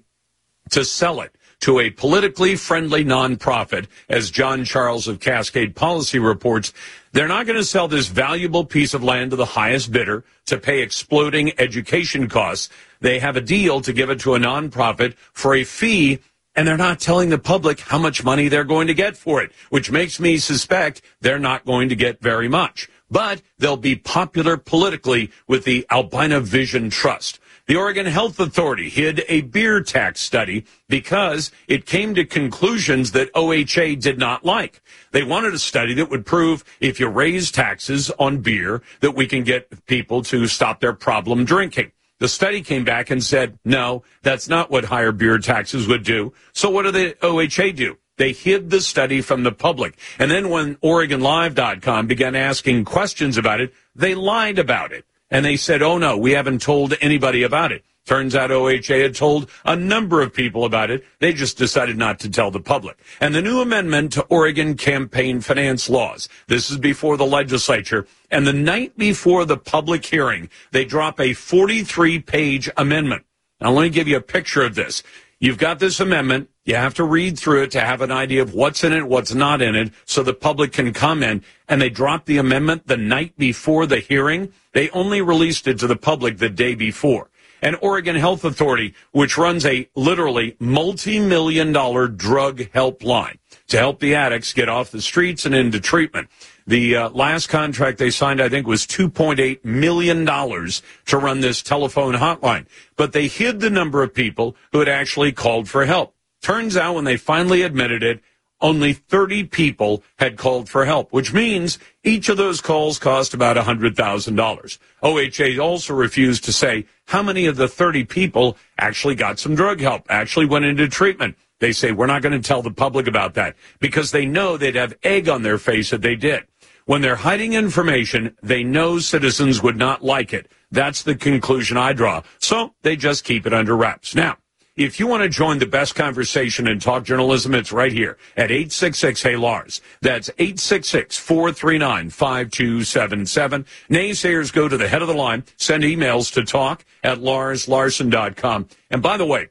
to 0.71 0.85
sell 0.85 1.21
it 1.21 1.35
to 1.63 1.81
a 1.81 1.91
politically 1.91 2.55
friendly 2.55 3.05
nonprofit, 3.05 3.89
as 4.09 4.31
John 4.31 4.65
Charles 4.65 5.09
of 5.09 5.19
Cascade 5.19 5.75
Policy 5.75 6.21
reports. 6.21 6.73
They're 7.13 7.27
not 7.27 7.47
going 7.47 7.59
to 7.59 7.65
sell 7.65 7.89
this 7.89 8.07
valuable 8.07 8.65
piece 8.65 8.95
of 8.95 9.03
land 9.03 9.33
to 9.33 9.37
the 9.37 9.45
highest 9.45 9.91
bidder 9.91 10.25
to 10.47 10.57
pay 10.57 10.83
exploding 10.83 11.53
education 11.59 12.29
costs. 12.29 12.69
They 13.01 13.19
have 13.19 13.37
a 13.37 13.41
deal 13.41 13.81
to 13.81 13.93
give 13.93 14.09
it 14.09 14.21
to 14.21 14.37
a 14.37 14.39
nonprofit 14.39 15.15
for 15.33 15.57
a 15.57 15.65
fee 15.65 16.21
and 16.57 16.67
they're 16.67 16.77
not 16.77 17.01
telling 17.01 17.31
the 17.31 17.39
public 17.39 17.81
how 17.81 17.99
much 17.99 18.25
money 18.25 18.49
they're 18.49 18.65
going 18.65 18.87
to 18.87 18.95
get 18.95 19.17
for 19.17 19.43
it, 19.43 19.53
which 19.71 19.91
makes 19.91 20.19
me 20.19 20.37
suspect 20.39 21.01
they're 21.21 21.39
not 21.39 21.65
going 21.65 21.89
to 21.89 21.97
get 21.97 22.21
very 22.21 22.49
much. 22.49 22.89
But 23.11 23.43
they'll 23.59 23.77
be 23.77 23.97
popular 23.97 24.57
politically 24.57 25.31
with 25.49 25.65
the 25.65 25.87
Albina 25.91 26.41
Vision 26.41 26.91
Trust. 26.91 27.40
The 27.71 27.77
Oregon 27.77 28.07
Health 28.07 28.41
Authority 28.41 28.89
hid 28.89 29.23
a 29.29 29.43
beer 29.43 29.81
tax 29.81 30.19
study 30.19 30.65
because 30.89 31.53
it 31.69 31.87
came 31.87 32.17
to 32.17 32.25
conclusions 32.25 33.13
that 33.13 33.33
OHA 33.33 34.01
did 34.01 34.19
not 34.19 34.45
like. 34.45 34.83
They 35.13 35.23
wanted 35.23 35.55
a 35.55 35.59
study 35.61 35.95
that 35.95 36.11
would 36.11 36.27
prove 36.27 36.65
if 36.81 36.99
you 36.99 37.07
raise 37.07 37.53
taxes 37.53 38.11
on 38.19 38.39
beer 38.39 38.83
that 39.03 39.13
we 39.13 39.29
can 39.29 39.45
get 39.45 39.87
people 39.87 40.25
to 40.25 40.49
stop 40.49 40.81
their 40.81 40.93
problem 40.93 41.45
drinking. 41.45 41.93
The 42.19 42.27
study 42.27 42.61
came 42.61 42.83
back 42.83 43.09
and 43.09 43.23
said, 43.23 43.57
no, 43.65 44.03
that's 44.23 44.49
not 44.49 44.69
what 44.69 44.87
higher 44.87 45.13
beer 45.13 45.39
taxes 45.39 45.87
would 45.87 46.03
do. 46.03 46.33
So 46.53 46.71
what 46.71 46.83
did 46.83 46.95
the 46.95 47.17
OHA 47.23 47.77
do? 47.77 47.99
They 48.17 48.33
hid 48.33 48.71
the 48.71 48.81
study 48.81 49.21
from 49.21 49.45
the 49.45 49.53
public. 49.53 49.97
And 50.19 50.29
then 50.29 50.49
when 50.49 50.75
OregonLive.com 50.79 52.09
began 52.09 52.35
asking 52.35 52.85
questions 52.85 53.37
about 53.37 53.61
it, 53.61 53.73
they 53.95 54.17
lied 54.17 54.59
about 54.59 54.91
it. 54.91 55.05
And 55.31 55.45
they 55.45 55.57
said, 55.57 55.83
oh 55.83 55.99
no, 55.99 56.17
we 56.17 56.33
haven't 56.33 56.61
told 56.63 56.95
anybody 57.01 57.43
about 57.43 57.73
it. 57.73 57.85
Turns 58.07 58.35
out 58.35 58.51
OHA 58.51 59.03
had 59.03 59.15
told 59.15 59.49
a 59.65 59.77
number 59.77 60.21
of 60.21 60.35
people 60.35 60.65
about 60.65 60.91
it. 60.91 61.05
They 61.21 61.33
just 61.33 61.59
decided 61.59 61.97
not 61.97 62.19
to 62.21 62.31
tell 62.31 62.51
the 62.51 62.59
public. 62.59 62.99
And 63.21 63.35
the 63.35 63.43
new 63.43 63.61
amendment 63.61 64.13
to 64.15 64.23
Oregon 64.23 64.77
campaign 64.77 65.41
finance 65.41 65.89
laws. 65.89 66.29
This 66.49 66.71
is 66.71 66.79
before 66.79 67.17
the 67.17 67.27
legislature. 67.27 68.07
And 68.31 68.47
the 68.47 68.53
night 68.53 68.97
before 68.97 69.45
the 69.45 69.57
public 69.57 70.05
hearing, 70.05 70.49
they 70.73 70.85
drop 70.85 71.21
a 71.21 71.35
43 71.35 72.19
page 72.21 72.71
amendment. 72.77 73.25
Now 73.61 73.73
let 73.73 73.83
me 73.83 73.91
give 73.91 74.09
you 74.09 74.17
a 74.17 74.23
picture 74.23 74.63
of 74.63 74.75
this. 74.75 75.03
You've 75.41 75.59
got 75.59 75.79
this 75.79 76.01
amendment. 76.01 76.51
You 76.67 76.77
have 76.77 76.93
to 76.95 77.05
read 77.05 77.39
through 77.39 77.63
it 77.63 77.71
to 77.71 77.81
have 77.81 78.03
an 78.03 78.13
idea 78.13 78.43
of 78.43 78.53
what's 78.53 78.85
in 78.85 78.93
it, 78.93 79.09
what's 79.09 79.35
not 79.35 79.63
in 79.63 79.75
it, 79.75 79.91
so 80.05 80.23
the 80.23 80.35
public 80.35 80.73
can 80.73 80.93
comment. 80.93 81.43
And 81.67 81.81
they 81.81 81.89
dropped 81.89 82.27
the 82.27 82.37
amendment 82.37 82.87
the 82.87 82.99
night 82.99 83.39
before 83.39 83.87
the 83.87 84.01
hearing. 84.01 84.53
They 84.73 84.91
only 84.91 85.23
released 85.23 85.67
it 85.67 85.79
to 85.79 85.87
the 85.87 85.97
public 85.97 86.39
the 86.39 86.51
day 86.51 86.75
before. 86.75 87.31
and 87.63 87.77
Oregon 87.83 88.17
Health 88.17 88.45
Authority, 88.45 88.95
which 89.13 89.37
runs 89.37 89.67
a 89.67 89.89
literally 89.95 90.57
multi-million 90.59 91.73
dollar 91.73 92.09
drug 92.09 92.59
helpline 92.75 93.39
to 93.69 93.79
help 93.79 94.01
the 94.01 94.15
addicts 94.15 94.53
get 94.53 94.69
off 94.69 94.91
the 94.91 95.03
streets 95.03 95.45
and 95.47 95.55
into 95.55 95.81
treatment. 95.81 96.29
The 96.71 96.95
uh, 96.95 97.11
last 97.11 97.49
contract 97.49 97.99
they 97.99 98.11
signed, 98.11 98.41
I 98.41 98.49
think, 98.49 98.65
was 98.65 98.87
$2.8 98.87 99.65
million 99.65 100.25
to 100.25 101.19
run 101.19 101.41
this 101.41 101.63
telephone 101.63 102.15
hotline. 102.15 102.67
But 102.95 103.13
they 103.13 103.27
hid 103.27 103.59
the 103.59 103.71
number 103.71 104.05
of 104.05 104.15
people 104.15 104.55
who 104.71 104.79
had 104.79 104.89
actually 104.89 105.33
called 105.33 105.69
for 105.69 105.85
help. 105.85 106.15
Turns 106.41 106.77
out 106.77 106.95
when 106.95 107.03
they 107.03 107.17
finally 107.17 107.63
admitted 107.63 108.05
it, 108.05 108.21
only 108.61 108.93
30 108.93 109.47
people 109.47 110.05
had 110.21 110.37
called 110.37 110.69
for 110.69 110.85
help, 110.85 111.13
which 111.13 111.33
means 111.33 111.81
each 112.05 112.29
of 112.29 112.37
those 112.37 112.61
calls 112.61 113.01
cost 113.01 113.35
about 113.35 113.57
$100,000. 113.57 114.79
OHA 115.03 115.59
also 115.61 115.93
refused 115.93 116.45
to 116.45 116.53
say 116.53 116.87
how 117.09 117.21
many 117.21 117.47
of 117.47 117.57
the 117.57 117.67
30 117.67 118.05
people 118.05 118.57
actually 118.79 119.17
got 119.17 119.41
some 119.41 119.57
drug 119.57 119.81
help, 119.81 120.07
actually 120.09 120.47
went 120.47 120.67
into 120.67 120.87
treatment. 120.87 121.37
They 121.59 121.73
say, 121.73 121.91
we're 121.91 122.07
not 122.07 122.23
going 122.23 122.41
to 122.41 122.49
tell 122.49 122.63
the 122.63 122.71
public 122.71 123.09
about 123.09 123.35
that 123.35 123.57
because 123.81 124.13
they 124.13 124.25
know 124.25 124.57
they'd 124.57 124.77
have 124.77 124.97
egg 125.03 125.29
on 125.29 125.43
their 125.43 125.59
face 125.59 125.93
if 125.93 126.01
they 126.01 126.15
did. 126.15 126.45
When 126.91 127.03
they're 127.03 127.15
hiding 127.15 127.53
information, 127.53 128.37
they 128.43 128.65
know 128.65 128.99
citizens 128.99 129.63
would 129.63 129.77
not 129.77 130.03
like 130.03 130.33
it. 130.33 130.51
That's 130.73 131.05
the 131.05 131.15
conclusion 131.15 131.77
I 131.77 131.93
draw. 131.93 132.23
So 132.41 132.75
they 132.83 132.97
just 132.97 133.23
keep 133.23 133.47
it 133.47 133.55
under 133.55 133.77
wraps. 133.77 134.17
Now, 134.17 134.39
if 134.75 134.99
you 134.99 135.07
want 135.07 135.23
to 135.23 135.29
join 135.29 135.61
the 135.61 135.67
best 135.67 135.95
conversation 135.95 136.67
in 136.67 136.81
talk 136.81 137.05
journalism, 137.05 137.55
it's 137.55 137.71
right 137.71 137.93
here 137.93 138.19
at 138.37 138.51
866 138.51 139.23
Hey 139.23 139.37
Lars. 139.37 139.81
That's 140.03 140.31
866 140.31 141.17
439 141.17 142.11
5277. 142.11 143.67
Naysayers 143.89 144.53
go 144.53 144.67
to 144.67 144.77
the 144.77 144.89
head 144.89 145.03
of 145.03 145.07
the 145.07 145.15
line, 145.15 145.45
send 145.59 145.85
emails 145.85 146.33
to 146.33 146.45
talk 146.45 146.85
at 147.05 147.19
larslarson.com. 147.19 148.69
And 148.91 149.01
by 149.01 149.17
the 149.17 149.27
way, 149.27 149.51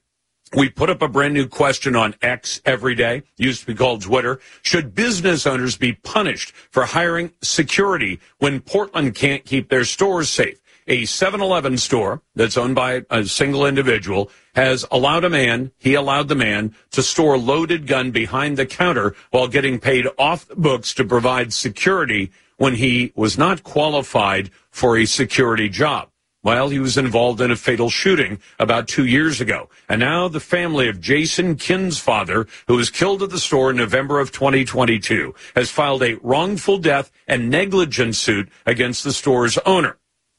we 0.55 0.69
put 0.69 0.89
up 0.89 1.01
a 1.01 1.07
brand 1.07 1.33
new 1.33 1.47
question 1.47 1.95
on 1.95 2.15
X 2.21 2.61
every 2.65 2.95
day, 2.95 3.23
used 3.37 3.61
to 3.61 3.67
be 3.67 3.75
called 3.75 4.01
Twitter. 4.01 4.39
Should 4.61 4.95
business 4.95 5.45
owners 5.45 5.77
be 5.77 5.93
punished 5.93 6.53
for 6.71 6.85
hiring 6.85 7.31
security 7.41 8.19
when 8.39 8.59
Portland 8.59 9.15
can't 9.15 9.45
keep 9.45 9.69
their 9.69 9.85
stores 9.85 10.29
safe? 10.29 10.59
A 10.87 11.03
7-Eleven 11.03 11.77
store 11.77 12.23
that's 12.33 12.57
owned 12.57 12.73
by 12.73 13.03
a 13.11 13.23
single 13.25 13.67
individual 13.67 14.31
has 14.55 14.85
allowed 14.89 15.23
a 15.23 15.29
man, 15.29 15.71
he 15.77 15.93
allowed 15.93 16.29
the 16.29 16.35
man 16.35 16.73
to 16.91 17.03
store 17.03 17.35
a 17.35 17.37
loaded 17.37 17.85
gun 17.85 18.09
behind 18.09 18.57
the 18.57 18.65
counter 18.65 19.15
while 19.29 19.47
getting 19.47 19.79
paid 19.79 20.07
off 20.17 20.47
the 20.47 20.55
books 20.55 20.95
to 20.95 21.05
provide 21.05 21.53
security 21.53 22.31
when 22.57 22.73
he 22.73 23.13
was 23.15 23.37
not 23.37 23.63
qualified 23.63 24.49
for 24.71 24.97
a 24.97 25.05
security 25.05 25.69
job. 25.69 26.09
Well, 26.41 26.69
he 26.69 26.79
was 26.79 26.97
involved 26.97 27.41
in 27.41 27.51
a 27.51 27.57
fatal 27.57 27.89
shooting 27.89 28.39
about 28.59 28.87
two 28.87 29.05
years 29.05 29.41
ago. 29.41 29.69
And 29.89 29.99
now 29.99 30.29
the 30.29 30.39
family 30.39 30.87
of 30.87 31.01
Jason 31.01 31.57
Kinn's 31.57 31.99
father, 31.99 32.47
who 32.67 32.77
was 32.77 32.89
killed 32.89 33.21
at 33.21 33.29
the 33.29 33.39
store 33.39 33.71
in 33.71 33.75
November 33.75 34.21
of 34.21 34.31
2022, 34.31 35.35
has 35.55 35.69
filed 35.69 36.01
a 36.01 36.15
wrongful 36.21 36.77
death 36.77 37.11
and 37.27 37.49
negligence 37.49 38.17
suit 38.17 38.49
against 38.65 39.03
the 39.03 39.11
store's 39.11 39.57
owner. 39.59 39.97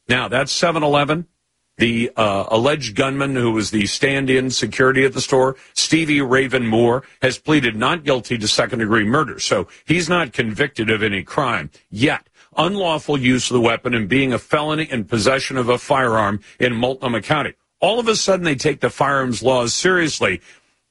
Now, 0.09 0.26
that's 0.28 0.52
7 0.52 0.83
Eleven. 0.83 1.26
The 1.76 2.11
uh, 2.14 2.45
alleged 2.49 2.95
gunman 2.95 3.37
who 3.37 3.52
was 3.52 3.71
the 3.71 3.87
stand 3.87 4.28
in 4.28 4.50
security 4.50 5.04
at 5.04 5.14
the 5.14 5.21
store, 5.23 5.57
Stevie 5.73 6.21
Raven 6.21 6.66
Moore, 6.66 7.04
has 7.23 7.38
pleaded 7.38 7.75
not 7.75 8.04
guilty 8.04 8.37
to 8.37 8.49
second 8.49 8.80
degree 8.80 9.04
murder. 9.04 9.38
So 9.38 9.66
he's 9.87 10.07
not 10.07 10.35
convicted 10.35 10.90
of 10.90 11.02
any 11.02 11.23
crime 11.23 11.71
yet 11.90 12.28
unlawful 12.61 13.19
use 13.19 13.50
of 13.50 13.55
the 13.55 13.61
weapon 13.61 13.95
and 13.95 14.09
being 14.09 14.33
a 14.33 14.38
felony 14.38 14.85
in 14.85 15.04
possession 15.04 15.56
of 15.56 15.69
a 15.69 15.78
firearm 15.78 16.41
in 16.58 16.75
Multnomah 16.75 17.23
County. 17.23 17.54
All 17.80 17.99
of 17.99 18.06
a 18.06 18.15
sudden, 18.15 18.45
they 18.45 18.54
take 18.54 18.80
the 18.80 18.91
firearms 18.91 19.43
laws 19.43 19.73
seriously. 19.73 20.41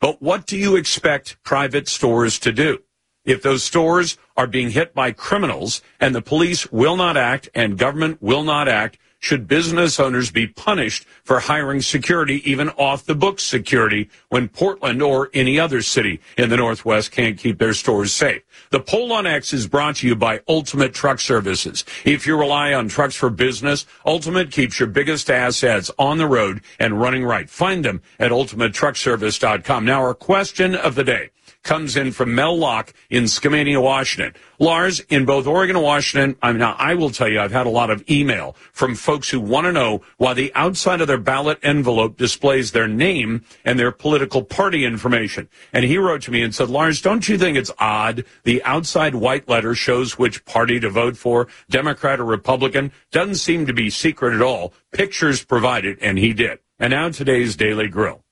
But 0.02 0.22
what 0.22 0.48
do 0.48 0.58
you 0.58 0.76
expect 0.76 1.42
private 1.44 1.88
stores 1.88 2.40
to 2.40 2.52
do? 2.52 2.80
If 3.26 3.44
those 3.44 3.64
stores 3.64 4.18
are 4.36 4.48
being 4.48 4.72
hit 4.72 4.96
by 4.96 5.12
criminals 5.12 5.84
and 6.00 6.16
the 6.16 6.22
police 6.22 6.72
will 6.72 6.96
not 6.96 7.18
act 7.18 7.50
and 7.54 7.78
government 7.78 8.22
will 8.22 8.44
not 8.44 8.68
act, 8.68 8.98
should 9.20 9.48
business 9.48 10.00
owners 10.00 10.32
be 10.32 10.48
punished 10.48 11.06
for 11.24 11.40
hiring 11.40 11.82
security, 11.82 12.42
even 12.50 12.70
off 12.70 13.06
the 13.06 13.16
books 13.16 13.44
security, 13.44 14.10
when 14.30 14.48
Portland 14.48 15.02
or 15.02 15.30
any 15.34 15.60
other 15.60 15.82
city 15.82 16.20
in 16.38 16.50
the 16.50 16.58
Northwest 16.58 17.12
can't 17.12 17.38
keep 17.38 17.60
their 17.60 17.74
stores 17.74 18.14
safe? 18.14 18.42
The 18.72 18.80
poll 18.80 19.12
on 19.12 19.28
X 19.28 19.54
is 19.54 19.68
brought 19.68 19.98
to 19.98 20.08
you 20.08 20.16
by 20.16 20.42
Ultimate 20.48 20.94
Truck 20.94 21.20
Services. 21.20 21.84
If 22.06 22.26
you 22.26 22.38
rely 22.38 22.74
on 22.74 22.88
trucks 22.88 23.16
for 23.16 23.30
business, 23.30 23.86
Ultimate 24.06 24.52
keeps 24.52 24.80
your 24.80 24.88
biggest 24.88 25.30
assets 25.30 25.92
on 26.00 26.18
the 26.18 26.28
road 26.28 26.62
and 26.80 27.00
running 27.00 27.26
right. 27.26 27.50
Find 27.50 27.84
them 27.84 28.02
at 28.20 28.32
ultimatetruckservice.com. 28.32 29.86
Now, 29.86 30.02
our 30.02 30.14
question 30.14 30.76
of 30.76 30.96
the 30.96 31.04
day 31.04 31.30
comes 31.64 31.96
in 31.96 32.12
from 32.12 32.36
Mel 32.36 32.58
Locke 32.58 32.94
in 33.10 33.26
Skamania, 33.26 33.82
Washington. 33.82 34.34
Lars, 34.60 35.00
in 35.02 35.26
both 35.26 35.48
Oregon 35.48 35.76
and 35.76 35.86
Washington, 35.86 36.36
I 36.42 36.52
mean, 36.52 36.60
now 36.60 36.76
I 36.78 36.96
will 36.96 37.10
tell 37.10 37.30
you, 37.30 37.40
I've 37.40 37.52
had 37.52 37.68
a 37.68 37.70
lot 37.70 37.90
of 37.90 38.04
email 38.10 38.56
from 38.72 38.96
folks 38.96 39.30
who 39.30 39.40
want 39.40 39.66
to 39.66 39.72
know 39.72 40.02
why 40.18 40.34
the 40.34 40.52
outside 40.56 41.02
of 41.02 41.08
their 41.08 41.18
ballot 41.18 41.60
envelope 41.64 42.18
displays 42.18 42.72
their 42.72 42.88
name 42.88 43.44
and 43.64 43.80
their 43.80 43.92
political 43.92 44.44
party 44.44 44.86
information. 44.86 45.50
And 45.72 45.86
he 45.86 45.98
wrote 45.98 46.22
to 46.24 46.32
me 46.32 46.42
and 46.42 46.54
said, 46.54 46.70
Lars, 46.70 47.02
don't 47.02 47.28
you 47.28 47.38
think 47.38 47.58
it's 47.58 47.72
odd 47.80 48.26
the 48.44 48.64
outside 48.64 49.16
white 49.16 49.48
letter 49.48 49.76
shows 49.76 50.18
which 50.18 50.46
party 50.46 50.80
to 50.80 50.90
vote 50.90 51.18
for, 51.18 51.48
Democrat 51.70 52.20
or 52.20 52.26
Republican? 52.26 52.92
Doesn't 53.12 53.36
seem 53.36 53.66
to 53.66 53.74
be 53.74 53.90
secret 53.90 54.34
at 54.34 54.42
all. 54.42 54.74
Pictures 54.92 55.44
provided, 55.44 56.00
and 56.02 56.18
he 56.18 56.34
did. 56.34 56.60
And 56.80 56.92
now 56.92 57.10
today's 57.10 57.56
Daily 57.56 57.88
Grill. 57.88 58.24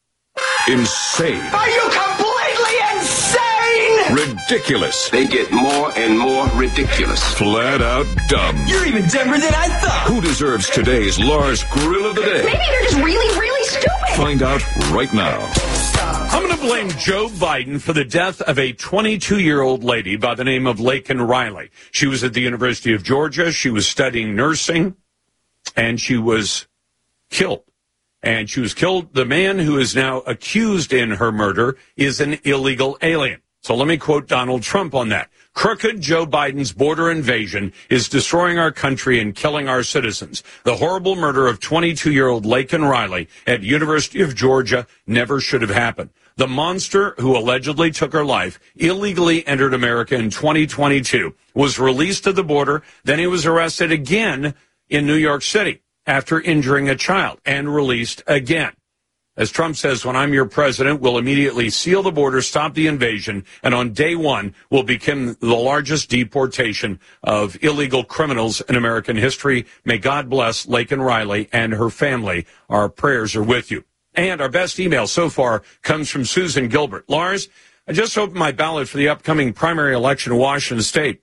Insane. 0.68 1.42
Are 1.54 1.70
you 1.70 1.86
insane? 1.86 1.97
Ridiculous. 4.28 5.10
They 5.10 5.26
get 5.26 5.52
more 5.52 5.92
and 5.98 6.20
more 6.20 6.48
ridiculous. 6.50 7.24
Flat 7.36 7.82
out 7.82 8.06
dumb. 8.28 8.58
You're 8.68 8.86
even 8.86 9.08
dumber 9.08 9.38
than 9.38 9.54
I 9.54 9.70
thought. 9.80 10.08
Who 10.08 10.20
deserves 10.20 10.70
today's 10.70 11.18
Lars 11.18 11.64
Grill 11.66 12.10
of 12.10 12.16
the 12.16 12.24
Day? 12.24 12.44
Maybe 12.44 12.58
they're 12.70 12.84
just 12.84 12.98
really, 12.98 13.40
really 13.40 13.64
stupid. 13.64 14.16
Find 14.16 14.44
out 14.44 14.62
right 14.92 15.14
now. 15.14 15.40
I'm 16.32 16.44
going 16.44 16.56
to 16.56 16.62
blame 16.62 16.90
Joe 17.00 17.30
Biden 17.30 17.80
for 17.80 17.94
the 17.94 18.04
death 18.04 18.42
of 18.42 18.60
a 18.60 18.74
22 18.74 19.40
year 19.40 19.62
old 19.62 19.86
lady 19.86 20.18
by 20.18 20.36
the 20.36 20.44
name 20.44 20.68
of 20.68 20.78
Laken 20.78 21.26
Riley. 21.26 21.70
She 21.92 22.08
was 22.08 22.22
at 22.24 22.34
the 22.34 22.42
University 22.42 22.94
of 22.94 23.04
Georgia. 23.04 23.54
She 23.54 23.70
was 23.70 23.88
studying 23.88 24.36
nursing 24.36 24.98
and 25.76 26.02
she 26.02 26.18
was 26.18 26.68
killed. 27.30 27.64
And 28.22 28.50
she 28.50 28.60
was 28.60 28.74
killed. 28.74 29.14
The 29.14 29.26
man 29.26 29.60
who 29.60 29.78
is 29.78 29.96
now 29.96 30.20
accused 30.20 30.92
in 30.92 31.12
her 31.12 31.32
murder 31.32 31.78
is 31.96 32.20
an 32.20 32.40
illegal 32.44 32.98
alien. 33.02 33.42
So 33.62 33.76
let 33.76 33.88
me 33.88 33.98
quote 33.98 34.28
Donald 34.28 34.64
Trump 34.64 34.96
on 34.96 35.10
that. 35.10 35.30
Crooked 35.54 36.00
Joe 36.00 36.26
Biden's 36.26 36.72
border 36.72 37.10
invasion 37.10 37.74
is 37.90 38.08
destroying 38.08 38.60
our 38.60 38.72
country 38.72 39.20
and 39.20 39.36
killing 39.36 39.68
our 39.68 39.84
citizens. 39.84 40.44
The 40.64 40.78
horrible 40.78 41.16
murder 41.16 41.48
of 41.48 41.60
22-year-old 41.60 42.46
Laken 42.46 42.88
Riley 42.88 43.28
at 43.46 43.64
University 43.64 44.22
of 44.22 44.36
Georgia 44.36 44.86
never 45.06 45.40
should 45.40 45.62
have 45.62 45.72
happened. 45.72 46.12
The 46.38 46.48
monster 46.48 47.16
who 47.18 47.36
allegedly 47.36 47.90
took 47.90 48.14
her 48.14 48.24
life 48.24 48.60
illegally 48.76 49.46
entered 49.48 49.74
America 49.74 50.16
in 50.16 50.30
2022, 50.30 51.34
was 51.56 51.80
released 51.80 52.24
to 52.26 52.34
the 52.34 52.44
border, 52.44 52.84
then 53.04 53.18
he 53.18 53.26
was 53.26 53.48
arrested 53.48 53.92
again 53.92 54.54
in 54.88 55.08
New 55.08 55.16
York 55.16 55.42
City 55.42 55.82
after 56.06 56.40
injuring 56.40 56.88
a 56.88 56.96
child 56.96 57.40
and 57.44 57.74
released 57.74 58.22
again. 58.28 58.74
As 59.38 59.52
Trump 59.52 59.76
says, 59.76 60.04
when 60.04 60.16
I'm 60.16 60.34
your 60.34 60.48
president, 60.48 61.00
we'll 61.00 61.20
immediately 61.20 61.70
seal 61.70 62.02
the 62.02 62.12
border, 62.12 62.42
stop 62.42 62.74
the 62.74 62.88
invasion, 62.88 63.46
and 63.62 63.76
on 63.76 63.94
day 63.94 64.16
one 64.16 64.56
we'll 64.72 64.82
become 64.82 65.38
the 65.40 65.56
largest 65.56 66.10
deportation 66.10 67.00
of 67.24 67.56
illegal 67.64 68.04
criminals 68.04 68.62
in 68.62 68.76
American 68.76 69.16
history. 69.16 69.68
May 69.86 70.00
God 70.00 70.28
bless 70.28 70.66
Laken 70.66 71.06
Riley 71.06 71.50
and 71.54 71.74
her 71.74 71.92
family. 71.92 72.48
Our 72.68 72.90
prayers 72.90 73.36
are 73.36 73.44
with 73.44 73.70
you. 73.70 73.84
And 74.16 74.42
our 74.42 74.50
best 74.50 74.80
email 74.80 75.06
so 75.06 75.30
far 75.30 75.62
comes 75.84 76.10
from 76.10 76.26
Susan 76.26 76.68
Gilbert. 76.68 77.08
Lars, 77.08 77.48
I 77.88 77.94
just 77.94 78.18
opened 78.18 78.40
my 78.40 78.52
ballot 78.52 78.90
for 78.90 78.98
the 78.98 79.10
upcoming 79.10 79.54
primary 79.54 79.94
election 79.94 80.34
in 80.34 80.40
Washington 80.40 80.84
State. 80.84 81.22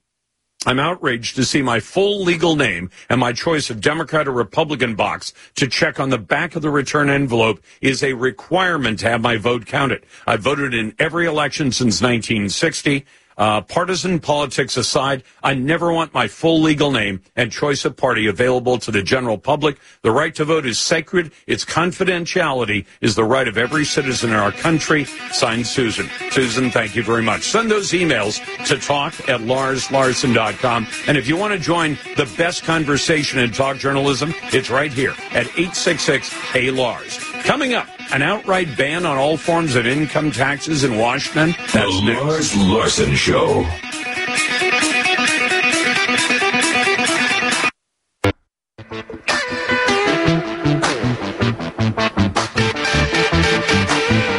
I'm 0.66 0.78
outraged 0.78 1.36
to 1.36 1.44
see 1.44 1.62
my 1.62 1.80
full 1.80 2.22
legal 2.22 2.56
name 2.56 2.90
and 3.08 3.20
my 3.20 3.32
choice 3.32 3.70
of 3.70 3.80
Democrat 3.80 4.26
or 4.28 4.32
Republican 4.32 4.94
box 4.94 5.32
to 5.56 5.66
check 5.66 6.00
on 6.00 6.10
the 6.10 6.18
back 6.18 6.56
of 6.56 6.62
the 6.62 6.70
return 6.70 7.10
envelope 7.10 7.62
is 7.80 8.02
a 8.02 8.14
requirement 8.14 8.98
to 9.00 9.08
have 9.08 9.20
my 9.20 9.36
vote 9.36 9.66
counted. 9.66 10.04
I 10.26 10.36
voted 10.36 10.74
in 10.74 10.94
every 10.98 11.26
election 11.26 11.72
since 11.72 12.00
1960. 12.00 13.04
Uh, 13.36 13.60
partisan 13.60 14.20
politics 14.20 14.76
aside, 14.76 15.22
I 15.42 15.54
never 15.54 15.92
want 15.92 16.14
my 16.14 16.28
full 16.28 16.60
legal 16.60 16.90
name 16.90 17.22
and 17.36 17.50
choice 17.50 17.84
of 17.84 17.96
party 17.96 18.26
available 18.26 18.78
to 18.78 18.90
the 18.90 19.02
general 19.02 19.38
public. 19.38 19.78
The 20.02 20.10
right 20.10 20.34
to 20.36 20.44
vote 20.44 20.66
is 20.66 20.78
sacred. 20.78 21.32
Its 21.46 21.64
confidentiality 21.64 22.86
is 23.00 23.14
the 23.14 23.24
right 23.24 23.48
of 23.48 23.58
every 23.58 23.84
citizen 23.84 24.30
in 24.30 24.36
our 24.36 24.52
country. 24.52 25.04
Signed, 25.32 25.66
Susan. 25.66 26.08
Susan, 26.30 26.70
thank 26.70 26.94
you 26.94 27.02
very 27.02 27.22
much. 27.22 27.42
Send 27.42 27.70
those 27.70 27.92
emails 27.92 28.40
to 28.66 28.78
talk 28.78 29.14
at 29.28 29.40
larslarson.com. 29.40 30.86
And 31.06 31.16
if 31.16 31.28
you 31.28 31.36
want 31.36 31.52
to 31.52 31.58
join 31.58 31.98
the 32.16 32.32
best 32.36 32.64
conversation 32.64 33.38
in 33.40 33.50
talk 33.52 33.78
journalism, 33.78 34.34
it's 34.52 34.70
right 34.70 34.92
here 34.92 35.14
at 35.30 35.46
866 35.58 36.32
Hey 36.32 36.70
Lars. 36.70 37.18
Coming 37.44 37.74
up, 37.74 37.88
an 38.12 38.22
outright 38.22 38.76
ban 38.76 39.06
on 39.06 39.16
all 39.16 39.36
forms 39.36 39.76
of 39.76 39.86
income 39.86 40.30
taxes 40.30 40.84
in 40.84 40.98
Washington. 40.98 41.54
That's 41.72 42.00
the 42.00 42.18
Lars 42.20 42.56
Larson 42.56 43.14
Show. 43.14 43.66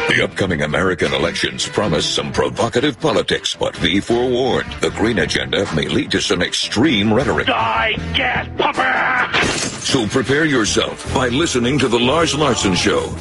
The 0.08 0.22
upcoming 0.24 0.62
American 0.62 1.12
elections 1.12 1.68
promise 1.68 2.06
some 2.06 2.32
provocative 2.32 2.98
politics, 2.98 3.54
but 3.54 3.78
be 3.82 4.00
forewarned, 4.00 4.72
the 4.80 4.90
green 4.90 5.18
agenda 5.18 5.66
may 5.74 5.88
lead 5.88 6.10
to 6.12 6.22
some 6.22 6.40
extreme 6.40 7.12
rhetoric. 7.12 7.46
Die, 7.46 7.92
gas 8.14 8.48
pumper! 8.56 9.46
So 9.86 10.06
prepare 10.06 10.46
yourself 10.46 11.12
by 11.14 11.28
listening 11.28 11.78
to 11.80 11.88
The 11.88 11.98
Lars 11.98 12.34
Larson 12.34 12.74
Show. 12.74 13.14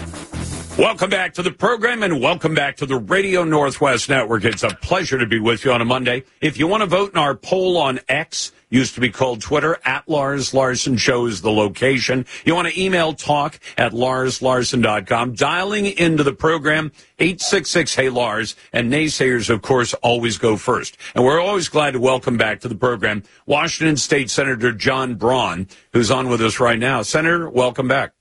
Welcome 0.77 1.09
back 1.09 1.35
to 1.35 1.41
the 1.41 1.51
program 1.51 2.03
and 2.03 2.19
welcome 2.19 2.53
back 2.53 2.75
to 2.77 2.85
the 2.85 2.97
Radio 2.97 3.45
Northwest 3.45 4.09
Network. 4.09 4.43
It's 4.43 4.61
a 4.61 4.67
pleasure 4.67 5.17
to 5.17 5.25
be 5.25 5.39
with 5.39 5.63
you 5.63 5.71
on 5.71 5.79
a 5.79 5.85
Monday. 5.85 6.25
If 6.41 6.59
you 6.59 6.67
want 6.67 6.81
to 6.81 6.87
vote 6.87 7.13
in 7.13 7.17
our 7.17 7.33
poll 7.33 7.77
on 7.77 8.01
X, 8.09 8.51
used 8.69 8.93
to 8.95 8.99
be 8.99 9.09
called 9.09 9.39
Twitter, 9.39 9.77
at 9.85 10.09
Lars 10.09 10.53
Larson 10.53 10.97
shows 10.97 11.39
the 11.39 11.49
location. 11.49 12.25
You 12.43 12.55
want 12.55 12.67
to 12.67 12.77
email 12.77 13.13
talk 13.13 13.57
at 13.77 13.93
larslarson.com. 13.93 15.35
Dialing 15.35 15.85
into 15.97 16.23
the 16.23 16.33
program, 16.33 16.91
866 17.19 17.95
Hey 17.95 18.09
Lars, 18.09 18.57
and 18.73 18.91
naysayers, 18.91 19.49
of 19.49 19.61
course, 19.61 19.93
always 19.93 20.37
go 20.37 20.57
first. 20.57 20.97
And 21.15 21.23
we're 21.23 21.39
always 21.39 21.69
glad 21.69 21.91
to 21.91 22.01
welcome 22.01 22.35
back 22.35 22.59
to 22.59 22.67
the 22.67 22.75
program 22.75 23.23
Washington 23.45 23.95
State 23.95 24.29
Senator 24.29 24.73
John 24.73 25.15
Braun, 25.15 25.69
who's 25.93 26.11
on 26.11 26.27
with 26.27 26.41
us 26.41 26.59
right 26.59 26.77
now. 26.77 27.01
Senator, 27.01 27.49
welcome 27.49 27.87
back. 27.87 28.11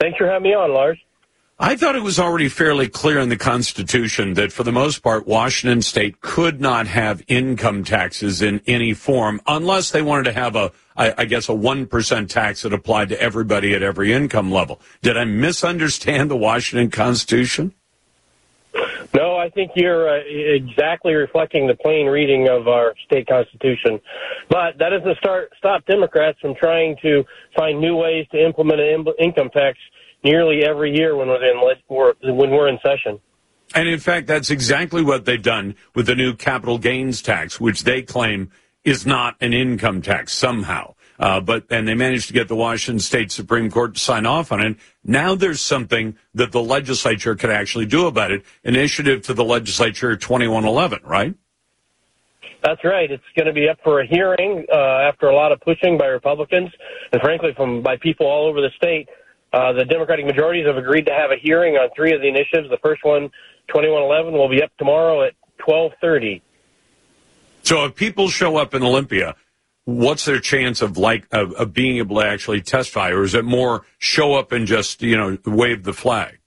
Thanks 0.00 0.16
for 0.16 0.28
having 0.28 0.44
me 0.44 0.54
on, 0.54 0.72
Lars. 0.72 0.96
I 1.60 1.74
thought 1.74 1.96
it 1.96 2.04
was 2.04 2.20
already 2.20 2.48
fairly 2.48 2.88
clear 2.88 3.18
in 3.18 3.30
the 3.30 3.36
Constitution 3.36 4.34
that 4.34 4.52
for 4.52 4.62
the 4.62 4.70
most 4.70 5.02
part, 5.02 5.26
Washington 5.26 5.82
state 5.82 6.20
could 6.20 6.60
not 6.60 6.86
have 6.86 7.20
income 7.26 7.82
taxes 7.82 8.40
in 8.40 8.60
any 8.68 8.94
form 8.94 9.40
unless 9.44 9.90
they 9.90 10.00
wanted 10.00 10.24
to 10.26 10.32
have 10.34 10.54
a, 10.54 10.70
I, 10.96 11.14
I 11.18 11.24
guess, 11.24 11.48
a 11.48 11.52
1% 11.52 12.28
tax 12.28 12.62
that 12.62 12.72
applied 12.72 13.08
to 13.08 13.20
everybody 13.20 13.74
at 13.74 13.82
every 13.82 14.12
income 14.12 14.52
level. 14.52 14.80
Did 15.02 15.16
I 15.16 15.24
misunderstand 15.24 16.30
the 16.30 16.36
Washington 16.36 16.90
Constitution? 16.90 17.74
No, 19.12 19.36
I 19.36 19.50
think 19.50 19.72
you're 19.74 20.08
uh, 20.08 20.20
exactly 20.28 21.14
reflecting 21.14 21.66
the 21.66 21.74
plain 21.74 22.06
reading 22.06 22.48
of 22.48 22.68
our 22.68 22.94
state 23.04 23.26
constitution. 23.26 23.98
But 24.48 24.78
that 24.78 24.90
doesn't 24.90 25.18
start, 25.18 25.50
stop 25.58 25.84
Democrats 25.86 26.38
from 26.40 26.54
trying 26.54 26.96
to 27.02 27.24
find 27.56 27.80
new 27.80 27.96
ways 27.96 28.26
to 28.30 28.38
implement 28.38 28.80
an 28.80 29.06
income 29.18 29.50
tax 29.50 29.76
nearly 30.24 30.64
every 30.64 30.94
year 30.96 31.16
when 31.16 31.28
we're 31.28 31.44
in 31.44 32.36
when 32.36 32.50
we're 32.50 32.68
in 32.68 32.78
session. 32.84 33.20
And 33.74 33.88
in 33.88 33.98
fact, 33.98 34.26
that's 34.26 34.50
exactly 34.50 35.02
what 35.02 35.24
they've 35.24 35.42
done 35.42 35.76
with 35.94 36.06
the 36.06 36.14
new 36.14 36.34
capital 36.34 36.78
gains 36.78 37.20
tax, 37.20 37.60
which 37.60 37.84
they 37.84 38.02
claim 38.02 38.50
is 38.82 39.04
not 39.04 39.36
an 39.40 39.52
income 39.52 40.00
tax 40.00 40.32
somehow. 40.32 40.94
Uh, 41.18 41.40
but 41.40 41.64
and 41.70 41.88
they 41.88 41.94
managed 41.94 42.28
to 42.28 42.32
get 42.32 42.46
the 42.46 42.54
Washington 42.54 43.00
State 43.00 43.32
Supreme 43.32 43.70
Court 43.70 43.94
to 43.94 44.00
sign 44.00 44.24
off 44.24 44.52
on 44.52 44.60
it. 44.60 44.76
Now 45.02 45.34
there's 45.34 45.60
something 45.60 46.16
that 46.34 46.52
the 46.52 46.62
legislature 46.62 47.34
could 47.34 47.50
actually 47.50 47.86
do 47.86 48.06
about 48.06 48.30
it. 48.30 48.44
Initiative 48.62 49.22
to 49.22 49.34
the 49.34 49.44
legislature 49.44 50.16
2111, 50.16 51.00
right? 51.04 51.34
That's 52.62 52.82
right. 52.84 53.10
It's 53.10 53.22
going 53.36 53.46
to 53.46 53.52
be 53.52 53.68
up 53.68 53.78
for 53.82 54.00
a 54.00 54.06
hearing 54.06 54.64
uh, 54.72 54.76
after 54.76 55.26
a 55.26 55.34
lot 55.34 55.52
of 55.52 55.60
pushing 55.60 55.98
by 55.98 56.06
Republicans 56.06 56.70
and, 57.12 57.20
frankly, 57.20 57.50
from 57.56 57.82
by 57.82 57.96
people 57.96 58.26
all 58.26 58.48
over 58.48 58.60
the 58.60 58.70
state. 58.76 59.08
Uh, 59.52 59.72
the 59.72 59.84
Democratic 59.84 60.26
majorities 60.26 60.66
have 60.66 60.76
agreed 60.76 61.06
to 61.06 61.12
have 61.12 61.30
a 61.30 61.36
hearing 61.40 61.74
on 61.74 61.88
three 61.96 62.12
of 62.12 62.20
the 62.20 62.28
initiatives. 62.28 62.68
The 62.68 62.78
first 62.82 63.04
one, 63.04 63.30
2111, 63.68 64.32
will 64.32 64.48
be 64.48 64.62
up 64.62 64.70
tomorrow 64.78 65.22
at 65.24 65.32
12:30. 65.66 66.42
So 67.62 67.84
if 67.84 67.94
people 67.94 68.28
show 68.28 68.56
up 68.56 68.74
in 68.74 68.82
Olympia, 68.82 69.36
what's 69.84 70.26
their 70.26 70.38
chance 70.38 70.82
of 70.82 70.98
like 70.98 71.26
of, 71.32 71.52
of, 71.54 71.72
being 71.72 71.96
able 71.96 72.20
to 72.20 72.26
actually 72.26 72.60
testify, 72.60 73.10
or 73.10 73.22
is 73.22 73.34
it 73.34 73.44
more 73.44 73.86
show 73.98 74.34
up 74.34 74.52
and 74.52 74.66
just 74.66 75.02
you 75.02 75.16
know 75.16 75.38
wave 75.46 75.84
the 75.84 75.94
flag? 75.94 76.38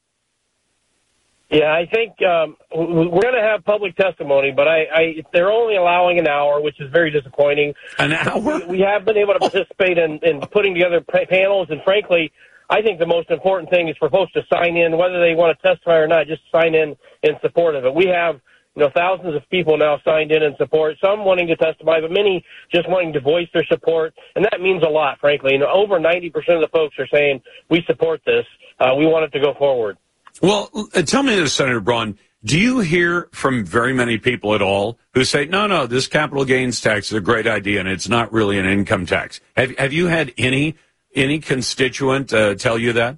Yeah, 1.50 1.74
I 1.74 1.86
think 1.86 2.14
um, 2.22 2.56
we're 2.74 3.10
going 3.10 3.34
to 3.34 3.42
have 3.42 3.66
public 3.66 3.98
testimony, 3.98 4.54
but 4.56 4.70
I, 4.70 4.86
I 4.94 5.24
they're 5.34 5.52
only 5.52 5.76
allowing 5.76 6.18
an 6.18 6.28
hour, 6.28 6.62
which 6.62 6.80
is 6.80 6.90
very 6.92 7.12
disappointing. 7.12 7.74
An 8.00 8.14
hour? 8.14 8.40
We, 8.40 8.66
we 8.78 8.80
have 8.80 9.04
been 9.04 9.18
able 9.18 9.34
to 9.34 9.40
participate 9.40 9.98
in, 9.98 10.20
in 10.24 10.40
putting 10.40 10.74
together 10.74 11.02
panels, 11.02 11.68
and 11.70 11.84
frankly, 11.84 12.32
I 12.72 12.82
think 12.82 13.00
the 13.00 13.06
most 13.06 13.30
important 13.30 13.70
thing 13.70 13.90
is 13.90 13.98
for 13.98 14.10
folks 14.10 14.32
to 14.32 14.42
sign 14.52 14.78
in, 14.78 14.98
whether 14.98 15.20
they 15.20 15.36
want 15.36 15.60
to 15.60 15.68
testify 15.68 15.98
or 15.98 16.08
not, 16.08 16.28
just 16.28 16.42
sign 16.52 16.74
in 16.74 16.96
in 17.22 17.36
support 17.42 17.76
of 17.76 17.84
it. 17.84 17.94
We 17.94 18.08
have, 18.08 18.36
you 18.76 18.84
know, 18.84 18.90
thousands 18.96 19.36
of 19.36 19.48
people 19.50 19.78
now 19.78 20.00
signed 20.06 20.32
in 20.32 20.42
in 20.42 20.56
support, 20.56 20.96
some 21.04 21.26
wanting 21.26 21.48
to 21.48 21.58
testify, 21.58 22.00
but 22.00 22.12
many 22.12 22.46
just 22.74 22.90
wanting 22.90 23.12
to 23.12 23.20
voice 23.20 23.50
their 23.54 23.66
support. 23.66 24.14
And 24.36 24.46
that 24.46 24.62
means 24.62 24.84
a 24.84 24.90
lot, 24.90 25.20
frankly. 25.20 25.58
Know, 25.58 25.70
over 25.70 26.00
90% 26.00 26.34
of 26.56 26.62
the 26.62 26.70
folks 26.72 26.96
are 26.98 27.08
saying, 27.08 27.42
we 27.70 27.84
support 27.88 28.22
this. 28.26 28.46
Uh, 28.80 28.96
we 28.98 29.06
want 29.06 29.26
it 29.26 29.38
to 29.38 29.44
go 29.44 29.54
forward. 29.54 29.98
Well, 30.42 30.70
uh, 30.96 31.02
tell 31.02 31.24
me 31.24 31.36
this, 31.36 31.54
Senator 31.54 31.82
Braun. 31.82 32.18
Do 32.44 32.58
you 32.58 32.80
hear 32.80 33.28
from 33.34 33.66
very 33.66 33.94
many 33.94 34.18
people 34.18 34.56
at 34.56 34.62
all 34.62 34.98
who 35.14 35.26
say, 35.26 35.46
no, 35.46 35.68
no, 35.68 35.86
this 35.86 36.08
capital 36.08 36.46
gains 36.46 36.82
tax 36.82 37.12
is 37.12 37.18
a 37.18 37.22
great 37.22 37.46
idea 37.46 37.82
and 37.82 37.90
it's 37.90 38.10
not 38.10 38.32
really 38.32 38.58
an 38.58 38.66
income 38.66 39.06
tax? 39.06 39.42
Have, 39.58 39.78
have 39.78 39.94
you 39.94 40.08
had 40.08 40.34
any 40.40 40.76
any 41.16 41.40
constituent 41.40 42.34
uh, 42.34 42.56
tell 42.56 42.78
you 42.78 42.94
that? 42.94 43.18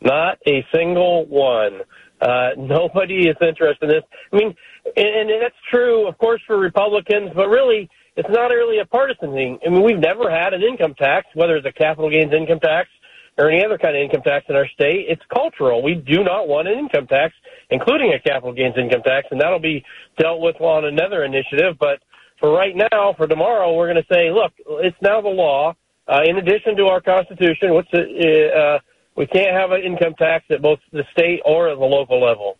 Not 0.00 0.38
a 0.46 0.64
single 0.74 1.26
one. 1.26 1.80
Uh, 2.20 2.50
nobody 2.56 3.28
is 3.28 3.36
interested 3.40 3.82
in 3.82 3.88
this. 3.88 4.02
I 4.32 4.36
mean, 4.36 4.54
and, 4.96 5.30
and 5.30 5.42
that's 5.42 5.54
true, 5.70 6.06
of 6.06 6.18
course, 6.18 6.40
for 6.46 6.56
Republicans, 6.56 7.30
but 7.34 7.48
really, 7.48 7.88
it's 8.16 8.28
not 8.28 8.46
really 8.48 8.78
a 8.78 8.86
partisan 8.86 9.32
thing. 9.32 9.58
I 9.66 9.70
mean, 9.70 9.82
we've 9.82 9.98
never 9.98 10.30
had 10.30 10.54
an 10.54 10.62
income 10.62 10.94
tax, 10.94 11.26
whether 11.34 11.56
it's 11.56 11.66
a 11.66 11.72
capital 11.72 12.10
gains 12.10 12.32
income 12.32 12.60
tax 12.60 12.88
or 13.38 13.50
any 13.50 13.64
other 13.64 13.78
kind 13.78 13.96
of 13.96 14.02
income 14.02 14.22
tax 14.22 14.46
in 14.48 14.56
our 14.56 14.68
state. 14.68 15.06
It's 15.08 15.22
cultural. 15.32 15.82
We 15.82 15.94
do 15.94 16.22
not 16.22 16.48
want 16.48 16.68
an 16.68 16.78
income 16.78 17.06
tax, 17.06 17.34
including 17.70 18.12
a 18.12 18.20
capital 18.20 18.52
gains 18.52 18.74
income 18.76 19.02
tax, 19.02 19.28
and 19.30 19.40
that'll 19.40 19.58
be 19.58 19.84
dealt 20.18 20.40
with 20.40 20.60
on 20.60 20.84
another 20.84 21.24
initiative. 21.24 21.76
But 21.80 22.00
for 22.38 22.52
right 22.52 22.76
now, 22.76 23.14
for 23.16 23.26
tomorrow, 23.26 23.74
we're 23.74 23.92
going 23.92 24.02
to 24.02 24.14
say, 24.14 24.30
look, 24.30 24.52
it's 24.84 24.96
now 25.00 25.20
the 25.20 25.28
law. 25.28 25.74
Uh, 26.12 26.22
in 26.26 26.36
addition 26.36 26.76
to 26.76 26.84
our 26.88 27.00
Constitution, 27.00 27.74
which 27.74 27.88
uh, 27.94 28.78
we 29.16 29.26
can't 29.26 29.56
have 29.56 29.70
an 29.70 29.80
income 29.80 30.14
tax 30.18 30.44
at 30.50 30.60
both 30.60 30.78
the 30.92 31.04
state 31.10 31.40
or 31.46 31.70
at 31.70 31.78
the 31.78 31.84
local 31.84 32.20
level. 32.20 32.58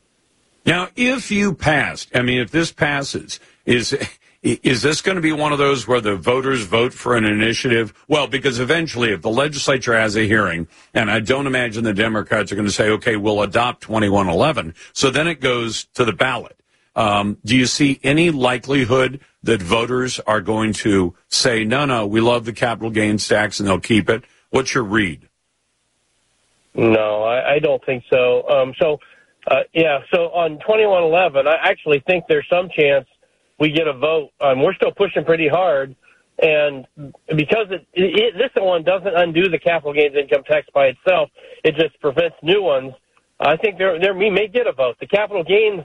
Now, 0.64 0.88
if 0.96 1.30
you 1.30 1.52
passed, 1.52 2.10
I 2.14 2.22
mean, 2.22 2.40
if 2.40 2.50
this 2.50 2.72
passes, 2.72 3.40
is 3.66 3.94
is 4.42 4.80
this 4.80 5.02
going 5.02 5.16
to 5.16 5.22
be 5.22 5.32
one 5.32 5.52
of 5.52 5.58
those 5.58 5.86
where 5.86 6.00
the 6.00 6.16
voters 6.16 6.64
vote 6.64 6.94
for 6.94 7.14
an 7.14 7.24
initiative? 7.24 7.92
Well, 8.08 8.26
because 8.26 8.58
eventually, 8.58 9.12
if 9.12 9.20
the 9.20 9.30
legislature 9.30 9.92
has 9.92 10.16
a 10.16 10.26
hearing, 10.26 10.66
and 10.94 11.10
I 11.10 11.20
don't 11.20 11.46
imagine 11.46 11.84
the 11.84 11.92
Democrats 11.92 12.52
are 12.52 12.54
going 12.54 12.66
to 12.66 12.72
say, 12.72 12.88
okay, 12.90 13.16
we'll 13.16 13.42
adopt 13.42 13.82
2111. 13.82 14.74
So 14.94 15.10
then 15.10 15.28
it 15.28 15.40
goes 15.40 15.84
to 15.94 16.06
the 16.06 16.12
ballot. 16.12 16.58
Um, 16.96 17.36
do 17.44 17.56
you 17.56 17.66
see 17.66 18.00
any 18.02 18.30
likelihood 18.30 19.20
that 19.42 19.60
voters 19.60 20.20
are 20.20 20.40
going 20.40 20.72
to 20.72 21.14
say, 21.28 21.64
no, 21.64 21.84
no, 21.84 22.06
we 22.06 22.20
love 22.20 22.44
the 22.44 22.52
capital 22.52 22.90
gains 22.90 23.26
tax 23.26 23.58
and 23.58 23.68
they'll 23.68 23.80
keep 23.80 24.08
it? 24.08 24.24
What's 24.50 24.74
your 24.74 24.84
read? 24.84 25.28
No, 26.74 27.22
I, 27.22 27.54
I 27.54 27.58
don't 27.58 27.84
think 27.84 28.04
so. 28.10 28.48
Um, 28.48 28.74
so, 28.80 28.98
uh, 29.50 29.60
yeah, 29.74 30.00
so 30.12 30.30
on 30.30 30.58
2111, 30.60 31.46
I 31.46 31.56
actually 31.62 32.02
think 32.06 32.24
there's 32.28 32.46
some 32.48 32.68
chance 32.74 33.06
we 33.58 33.70
get 33.70 33.86
a 33.86 33.92
vote. 33.92 34.30
Um, 34.40 34.62
we're 34.62 34.74
still 34.74 34.92
pushing 34.92 35.24
pretty 35.24 35.48
hard. 35.48 35.94
And 36.40 36.86
because 37.28 37.66
it, 37.70 37.86
it, 37.92 38.34
this 38.36 38.50
one 38.56 38.84
doesn't 38.84 39.14
undo 39.14 39.48
the 39.48 39.58
capital 39.58 39.92
gains 39.92 40.16
income 40.16 40.44
tax 40.44 40.66
by 40.74 40.86
itself, 40.86 41.30
it 41.62 41.76
just 41.76 42.00
prevents 42.00 42.36
new 42.42 42.62
ones. 42.62 42.92
I 43.38 43.56
think 43.56 43.78
there, 43.78 43.98
there 44.00 44.14
we 44.14 44.30
may 44.30 44.48
get 44.48 44.66
a 44.66 44.72
vote. 44.72 44.96
The 45.00 45.06
capital 45.06 45.44
gains 45.44 45.84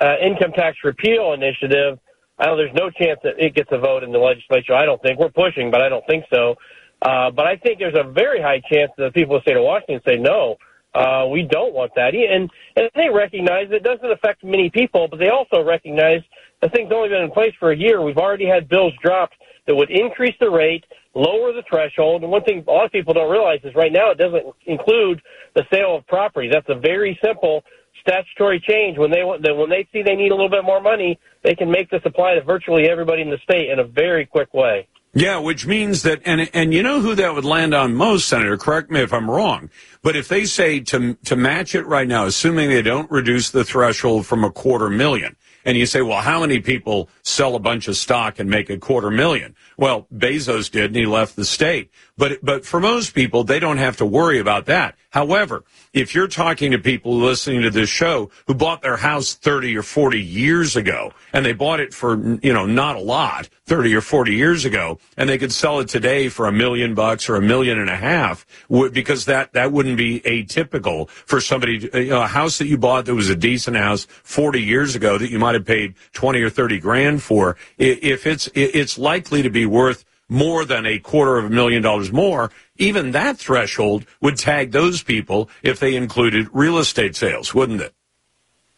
uh, 0.00 0.16
income 0.20 0.52
tax 0.52 0.78
repeal 0.82 1.32
initiative, 1.32 1.98
I 2.38 2.46
know 2.46 2.56
there's 2.56 2.74
no 2.74 2.90
chance 2.90 3.20
that 3.22 3.34
it 3.38 3.54
gets 3.54 3.70
a 3.72 3.78
vote 3.78 4.02
in 4.02 4.12
the 4.12 4.18
legislature. 4.18 4.74
I 4.74 4.84
don't 4.84 5.00
think 5.02 5.18
we're 5.18 5.30
pushing, 5.30 5.70
but 5.70 5.80
I 5.82 5.88
don't 5.88 6.06
think 6.06 6.24
so. 6.32 6.56
Uh, 7.00 7.30
but 7.30 7.46
I 7.46 7.56
think 7.56 7.78
there's 7.78 7.96
a 7.96 8.10
very 8.10 8.40
high 8.40 8.60
chance 8.60 8.90
that 8.96 9.04
the 9.04 9.12
people 9.12 9.36
of 9.36 9.42
the 9.44 9.50
state 9.50 9.56
of 9.56 9.64
Washington 9.64 10.00
say 10.06 10.16
no. 10.16 10.56
Uh, 10.94 11.26
we 11.30 11.42
don't 11.42 11.74
want 11.74 11.92
that. 11.96 12.14
And, 12.14 12.50
and 12.76 12.90
they 12.94 13.08
recognize 13.10 13.68
it 13.70 13.82
doesn't 13.82 14.10
affect 14.10 14.44
many 14.44 14.70
people, 14.70 15.08
but 15.08 15.18
they 15.18 15.28
also 15.28 15.62
recognize 15.62 16.22
the 16.62 16.68
thing's 16.68 16.92
only 16.92 17.08
been 17.08 17.22
in 17.22 17.30
place 17.30 17.52
for 17.58 17.72
a 17.72 17.76
year. 17.76 18.00
We've 18.00 18.16
already 18.16 18.46
had 18.46 18.68
bills 18.68 18.92
dropped 19.02 19.34
that 19.66 19.74
would 19.74 19.90
increase 19.90 20.34
the 20.40 20.50
rate, 20.50 20.84
lower 21.14 21.52
the 21.52 21.64
threshold. 21.68 22.22
And 22.22 22.30
one 22.30 22.44
thing 22.44 22.64
a 22.66 22.70
lot 22.70 22.84
of 22.86 22.92
people 22.92 23.12
don't 23.12 23.30
realize 23.30 23.60
is 23.64 23.74
right 23.74 23.92
now 23.92 24.10
it 24.10 24.18
doesn't 24.18 24.44
include 24.66 25.20
the 25.54 25.64
sale 25.72 25.96
of 25.96 26.06
property. 26.06 26.48
That's 26.50 26.68
a 26.68 26.78
very 26.78 27.18
simple 27.22 27.64
statutory 28.06 28.60
change. 28.60 28.98
When 28.98 29.10
they 29.10 29.24
when 29.24 29.70
they 29.70 29.88
see 29.92 30.02
they 30.02 30.14
need 30.14 30.30
a 30.30 30.34
little 30.34 30.50
bit 30.50 30.64
more 30.64 30.80
money, 30.80 31.18
they 31.42 31.54
can 31.54 31.70
make 31.70 31.90
this 31.90 32.02
apply 32.04 32.34
to 32.34 32.42
virtually 32.42 32.88
everybody 32.88 33.22
in 33.22 33.30
the 33.30 33.38
state 33.42 33.70
in 33.70 33.78
a 33.78 33.84
very 33.84 34.26
quick 34.26 34.52
way. 34.54 34.86
Yeah, 35.16 35.38
which 35.38 35.64
means 35.64 36.02
that, 36.02 36.22
and 36.24 36.50
and 36.52 36.74
you 36.74 36.82
know 36.82 37.00
who 37.00 37.14
that 37.14 37.34
would 37.34 37.44
land 37.44 37.72
on 37.72 37.94
most, 37.94 38.26
Senator. 38.26 38.56
Correct 38.56 38.90
me 38.90 39.00
if 39.00 39.12
I'm 39.12 39.30
wrong, 39.30 39.70
but 40.02 40.16
if 40.16 40.26
they 40.26 40.44
say 40.44 40.80
to 40.80 41.14
to 41.14 41.36
match 41.36 41.74
it 41.76 41.86
right 41.86 42.08
now, 42.08 42.26
assuming 42.26 42.68
they 42.68 42.82
don't 42.82 43.08
reduce 43.10 43.50
the 43.50 43.64
threshold 43.64 44.26
from 44.26 44.42
a 44.42 44.50
quarter 44.50 44.90
million, 44.90 45.36
and 45.64 45.78
you 45.78 45.86
say, 45.86 46.02
well, 46.02 46.20
how 46.20 46.40
many 46.40 46.58
people 46.58 47.08
sell 47.22 47.54
a 47.54 47.60
bunch 47.60 47.86
of 47.86 47.96
stock 47.96 48.40
and 48.40 48.50
make 48.50 48.68
a 48.70 48.76
quarter 48.76 49.10
million? 49.10 49.54
Well, 49.78 50.08
Bezos 50.12 50.68
did, 50.68 50.86
and 50.86 50.96
he 50.96 51.06
left 51.06 51.36
the 51.36 51.44
state. 51.44 51.90
But 52.18 52.44
but 52.44 52.66
for 52.66 52.80
most 52.80 53.14
people, 53.14 53.44
they 53.44 53.60
don't 53.60 53.78
have 53.78 53.96
to 53.98 54.06
worry 54.06 54.40
about 54.40 54.66
that. 54.66 54.96
However, 55.14 55.62
if 55.92 56.12
you're 56.12 56.26
talking 56.26 56.72
to 56.72 56.78
people 56.80 57.16
listening 57.16 57.62
to 57.62 57.70
this 57.70 57.88
show 57.88 58.32
who 58.48 58.54
bought 58.54 58.82
their 58.82 58.96
house 58.96 59.32
30 59.32 59.76
or 59.76 59.84
40 59.84 60.20
years 60.20 60.74
ago 60.74 61.12
and 61.32 61.46
they 61.46 61.52
bought 61.52 61.78
it 61.78 61.94
for, 61.94 62.16
you 62.42 62.52
know, 62.52 62.66
not 62.66 62.96
a 62.96 63.00
lot 63.00 63.48
30 63.66 63.94
or 63.94 64.00
40 64.00 64.34
years 64.34 64.64
ago 64.64 64.98
and 65.16 65.28
they 65.28 65.38
could 65.38 65.52
sell 65.52 65.78
it 65.78 65.88
today 65.88 66.28
for 66.28 66.48
a 66.48 66.52
million 66.52 66.96
bucks 66.96 67.28
or 67.28 67.36
a 67.36 67.40
million 67.40 67.78
and 67.78 67.90
a 67.90 67.96
half 67.96 68.44
because 68.92 69.26
that, 69.26 69.52
that 69.52 69.70
wouldn't 69.70 69.96
be 69.96 70.18
atypical 70.22 71.08
for 71.08 71.40
somebody, 71.40 71.88
you 71.94 72.10
know, 72.10 72.22
a 72.22 72.26
house 72.26 72.58
that 72.58 72.66
you 72.66 72.76
bought 72.76 73.04
that 73.04 73.14
was 73.14 73.30
a 73.30 73.36
decent 73.36 73.76
house 73.76 74.08
40 74.24 74.60
years 74.60 74.96
ago 74.96 75.16
that 75.16 75.30
you 75.30 75.38
might 75.38 75.54
have 75.54 75.64
paid 75.64 75.94
20 76.14 76.42
or 76.42 76.50
30 76.50 76.80
grand 76.80 77.22
for. 77.22 77.56
If 77.78 78.26
it's, 78.26 78.48
it's 78.56 78.98
likely 78.98 79.42
to 79.42 79.50
be 79.50 79.64
worth 79.64 80.04
more 80.28 80.64
than 80.64 80.86
a 80.86 80.98
quarter 80.98 81.36
of 81.36 81.44
a 81.44 81.50
million 81.50 81.82
dollars 81.82 82.12
more, 82.12 82.50
even 82.76 83.12
that 83.12 83.38
threshold 83.38 84.06
would 84.20 84.36
tag 84.36 84.72
those 84.72 85.02
people 85.02 85.48
if 85.62 85.78
they 85.78 85.94
included 85.94 86.48
real 86.52 86.78
estate 86.78 87.16
sales, 87.16 87.54
wouldn't 87.54 87.80
it? 87.80 87.94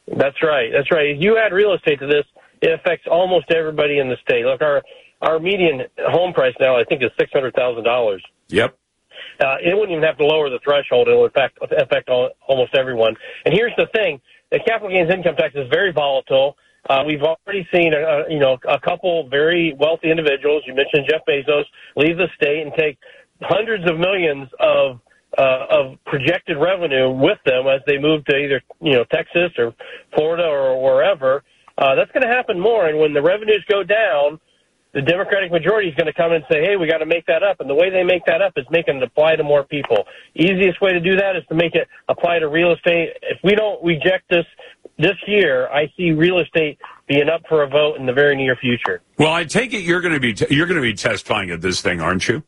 That's 0.06 0.42
right. 0.42 0.70
That's 0.72 0.90
right. 0.90 1.10
If 1.10 1.16
you 1.20 1.38
add 1.38 1.52
real 1.52 1.74
estate 1.74 1.98
to 2.00 2.06
this, 2.06 2.24
it 2.60 2.72
affects 2.72 3.06
almost 3.10 3.50
everybody 3.50 3.98
in 3.98 4.08
the 4.08 4.16
state. 4.22 4.44
Look, 4.44 4.62
our 4.62 4.82
our 5.22 5.38
median 5.38 5.82
home 5.98 6.32
price 6.32 6.54
now, 6.60 6.76
I 6.76 6.84
think, 6.84 7.02
is 7.02 7.10
six 7.18 7.30
hundred 7.32 7.54
thousand 7.54 7.84
dollars. 7.84 8.22
Yep. 8.48 8.76
Uh, 9.40 9.56
it 9.62 9.74
wouldn't 9.74 9.90
even 9.90 10.04
have 10.04 10.18
to 10.18 10.24
lower 10.24 10.48
the 10.48 10.60
threshold; 10.62 11.08
it 11.08 11.16
would 11.16 11.30
affect 11.30 11.58
affect 11.72 12.08
all, 12.08 12.30
almost 12.46 12.74
everyone. 12.74 13.16
And 13.44 13.52
here's 13.52 13.72
the 13.76 13.86
thing: 13.94 14.20
the 14.50 14.60
capital 14.60 14.90
gains 14.90 15.10
income 15.10 15.36
tax 15.36 15.54
is 15.54 15.68
very 15.70 15.92
volatile. 15.92 16.56
Uh, 16.88 17.02
we've 17.04 17.22
already 17.22 17.66
seen, 17.74 17.92
a, 17.92 17.98
a, 17.98 18.32
you 18.32 18.38
know, 18.38 18.56
a 18.68 18.78
couple 18.78 19.28
very 19.28 19.74
wealthy 19.76 20.08
individuals. 20.08 20.62
You 20.66 20.74
mentioned 20.74 21.08
Jeff 21.10 21.22
Bezos 21.28 21.64
leave 21.96 22.16
the 22.16 22.28
state 22.36 22.62
and 22.62 22.72
take 22.78 22.96
hundreds 23.42 23.88
of 23.88 23.98
millions 23.98 24.48
of 24.60 25.00
uh, 25.38 25.66
of 25.68 25.98
projected 26.06 26.56
revenue 26.56 27.10
with 27.10 27.38
them 27.44 27.66
as 27.66 27.80
they 27.86 27.98
move 27.98 28.24
to 28.24 28.36
either 28.36 28.62
you 28.80 28.92
know 28.92 29.04
Texas 29.12 29.52
or 29.58 29.74
Florida 30.14 30.44
or 30.44 30.82
wherever. 30.82 31.42
Uh, 31.78 31.94
that's 31.94 32.10
going 32.12 32.22
to 32.22 32.32
happen 32.32 32.58
more, 32.58 32.86
and 32.86 32.98
when 32.98 33.12
the 33.12 33.20
revenues 33.20 33.62
go 33.68 33.82
down, 33.82 34.40
the 34.94 35.02
Democratic 35.02 35.52
majority 35.52 35.90
is 35.90 35.94
going 35.94 36.06
to 36.06 36.14
come 36.14 36.32
and 36.32 36.42
say, 36.50 36.62
"Hey, 36.64 36.76
we 36.76 36.86
got 36.86 36.98
to 36.98 37.06
make 37.06 37.26
that 37.26 37.42
up." 37.42 37.60
And 37.60 37.68
the 37.68 37.74
way 37.74 37.90
they 37.90 38.02
make 38.02 38.24
that 38.26 38.40
up 38.40 38.54
is 38.56 38.64
making 38.70 38.96
it 38.96 39.02
apply 39.02 39.36
to 39.36 39.44
more 39.44 39.62
people. 39.62 40.04
Easiest 40.34 40.80
way 40.80 40.92
to 40.92 41.00
do 41.00 41.16
that 41.16 41.36
is 41.36 41.42
to 41.50 41.54
make 41.54 41.74
it 41.74 41.86
apply 42.08 42.38
to 42.38 42.48
real 42.48 42.72
estate. 42.72 43.10
If 43.20 43.38
we 43.44 43.54
don't 43.54 43.84
reject 43.84 44.30
this 44.30 44.46
this 44.98 45.16
year, 45.26 45.68
I 45.68 45.92
see 45.98 46.12
real 46.12 46.38
estate 46.38 46.78
being 47.08 47.28
up 47.28 47.42
for 47.46 47.62
a 47.62 47.68
vote 47.68 47.98
in 47.98 48.06
the 48.06 48.14
very 48.14 48.36
near 48.36 48.56
future. 48.56 49.02
Well, 49.18 49.32
I 49.32 49.44
take 49.44 49.74
it 49.74 49.82
you're 49.82 50.00
going 50.00 50.14
to 50.14 50.20
be 50.20 50.32
t- 50.32 50.46
you're 50.48 50.66
going 50.66 50.80
to 50.80 50.82
be 50.82 50.94
testifying 50.94 51.50
at 51.50 51.60
this 51.60 51.82
thing, 51.82 52.00
aren't 52.00 52.26
you? 52.26 52.42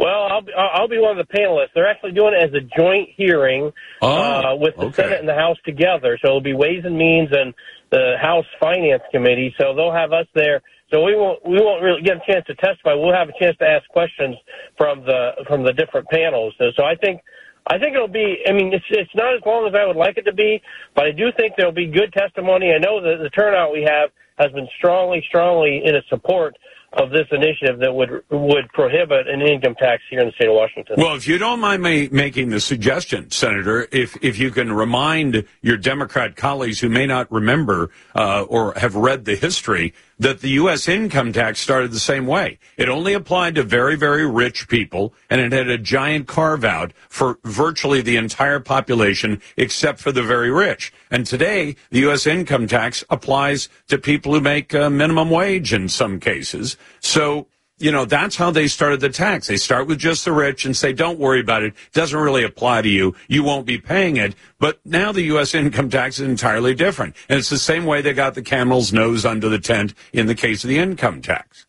Well, 0.00 0.28
I'll 0.30 0.40
be, 0.40 0.52
I'll 0.56 0.88
be 0.88 0.98
one 0.98 1.18
of 1.18 1.26
the 1.26 1.32
panelists. 1.32 1.74
They're 1.74 1.88
actually 1.88 2.12
doing 2.12 2.32
it 2.34 2.42
as 2.42 2.54
a 2.54 2.64
joint 2.76 3.10
hearing 3.16 3.70
oh, 4.00 4.08
uh, 4.08 4.56
with 4.56 4.74
the 4.76 4.86
okay. 4.86 5.02
Senate 5.02 5.20
and 5.20 5.28
the 5.28 5.34
House 5.34 5.58
together. 5.64 6.18
So 6.22 6.28
it'll 6.28 6.40
be 6.40 6.54
Ways 6.54 6.82
and 6.84 6.96
Means 6.96 7.28
and 7.32 7.52
the 7.90 8.14
House 8.20 8.46
Finance 8.58 9.02
Committee. 9.12 9.54
So 9.60 9.74
they'll 9.74 9.92
have 9.92 10.12
us 10.12 10.26
there. 10.34 10.62
So 10.90 11.04
we 11.04 11.14
won't 11.14 11.38
we 11.46 11.60
won't 11.60 11.82
really 11.82 12.02
get 12.02 12.16
a 12.16 12.32
chance 12.32 12.46
to 12.46 12.54
testify. 12.54 12.94
We'll 12.94 13.14
have 13.14 13.28
a 13.28 13.38
chance 13.38 13.56
to 13.58 13.66
ask 13.66 13.86
questions 13.90 14.36
from 14.76 15.04
the 15.04 15.44
from 15.46 15.62
the 15.62 15.72
different 15.72 16.08
panels. 16.08 16.54
So, 16.58 16.72
so 16.76 16.84
I 16.84 16.96
think 16.96 17.20
I 17.66 17.78
think 17.78 17.94
it'll 17.94 18.08
be. 18.08 18.42
I 18.48 18.52
mean, 18.52 18.72
it's 18.72 18.84
it's 18.90 19.14
not 19.14 19.34
as 19.34 19.42
long 19.46 19.68
as 19.68 19.74
I 19.74 19.86
would 19.86 19.96
like 19.96 20.18
it 20.18 20.22
to 20.22 20.32
be, 20.32 20.60
but 20.96 21.04
I 21.04 21.12
do 21.12 21.30
think 21.36 21.54
there'll 21.56 21.72
be 21.72 21.86
good 21.86 22.12
testimony. 22.12 22.72
I 22.72 22.78
know 22.78 23.00
that 23.00 23.22
the 23.22 23.30
turnout 23.30 23.72
we 23.72 23.86
have 23.88 24.10
has 24.38 24.50
been 24.52 24.66
strongly, 24.78 25.22
strongly 25.28 25.82
in 25.84 25.94
its 25.94 26.08
support 26.08 26.56
of 26.92 27.10
this 27.10 27.26
initiative 27.30 27.78
that 27.80 27.94
would 27.94 28.24
would 28.30 28.68
prohibit 28.72 29.28
an 29.28 29.40
income 29.40 29.76
tax 29.76 30.02
here 30.10 30.20
in 30.20 30.26
the 30.26 30.32
state 30.32 30.48
of 30.48 30.54
Washington. 30.54 30.96
Well, 30.98 31.14
if 31.14 31.28
you 31.28 31.38
don't 31.38 31.60
mind 31.60 31.82
me 31.82 32.08
making 32.10 32.50
the 32.50 32.58
suggestion, 32.58 33.30
Senator, 33.30 33.86
if 33.92 34.16
if 34.22 34.38
you 34.38 34.50
can 34.50 34.72
remind 34.72 35.44
your 35.62 35.76
Democrat 35.76 36.34
colleagues 36.34 36.80
who 36.80 36.88
may 36.88 37.06
not 37.06 37.30
remember 37.30 37.90
uh, 38.14 38.42
or 38.42 38.74
have 38.76 38.96
read 38.96 39.24
the 39.24 39.36
history 39.36 39.94
that 40.20 40.40
the 40.40 40.50
U.S. 40.50 40.86
income 40.86 41.32
tax 41.32 41.58
started 41.58 41.90
the 41.90 41.98
same 41.98 42.26
way. 42.26 42.58
It 42.76 42.90
only 42.90 43.14
applied 43.14 43.54
to 43.54 43.62
very, 43.62 43.96
very 43.96 44.26
rich 44.26 44.68
people, 44.68 45.14
and 45.30 45.40
it 45.40 45.50
had 45.50 45.68
a 45.68 45.78
giant 45.78 46.28
carve 46.28 46.62
out 46.62 46.92
for 47.08 47.38
virtually 47.42 48.02
the 48.02 48.18
entire 48.18 48.60
population 48.60 49.40
except 49.56 49.98
for 49.98 50.12
the 50.12 50.22
very 50.22 50.50
rich. 50.50 50.92
And 51.10 51.26
today, 51.26 51.74
the 51.90 52.00
U.S. 52.00 52.26
income 52.26 52.68
tax 52.68 53.02
applies 53.08 53.70
to 53.88 53.96
people 53.96 54.34
who 54.34 54.40
make 54.40 54.74
uh, 54.74 54.90
minimum 54.90 55.30
wage 55.30 55.72
in 55.72 55.88
some 55.88 56.20
cases. 56.20 56.76
So, 57.00 57.46
you 57.80 57.90
know, 57.90 58.04
that's 58.04 58.36
how 58.36 58.50
they 58.50 58.68
started 58.68 59.00
the 59.00 59.08
tax. 59.08 59.46
They 59.46 59.56
start 59.56 59.86
with 59.86 59.98
just 59.98 60.24
the 60.24 60.32
rich 60.32 60.64
and 60.64 60.76
say, 60.76 60.92
don't 60.92 61.18
worry 61.18 61.40
about 61.40 61.62
it. 61.62 61.68
It 61.68 61.92
doesn't 61.92 62.18
really 62.18 62.44
apply 62.44 62.82
to 62.82 62.88
you. 62.88 63.14
You 63.26 63.42
won't 63.42 63.66
be 63.66 63.78
paying 63.78 64.16
it. 64.16 64.34
But 64.58 64.78
now 64.84 65.12
the 65.12 65.22
U.S. 65.22 65.54
income 65.54 65.88
tax 65.88 66.20
is 66.20 66.28
entirely 66.28 66.74
different. 66.74 67.16
And 67.28 67.38
it's 67.38 67.48
the 67.48 67.58
same 67.58 67.86
way 67.86 68.02
they 68.02 68.12
got 68.12 68.34
the 68.34 68.42
camel's 68.42 68.92
nose 68.92 69.24
under 69.24 69.48
the 69.48 69.58
tent 69.58 69.94
in 70.12 70.26
the 70.26 70.34
case 70.34 70.62
of 70.62 70.68
the 70.68 70.78
income 70.78 71.22
tax. 71.22 71.66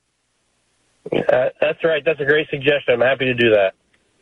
Uh, 1.12 1.50
that's 1.60 1.84
right. 1.84 2.04
That's 2.06 2.20
a 2.20 2.26
great 2.26 2.48
suggestion. 2.50 2.94
I'm 2.94 3.02
happy 3.02 3.26
to 3.26 3.34
do 3.34 3.50
that. 3.52 3.74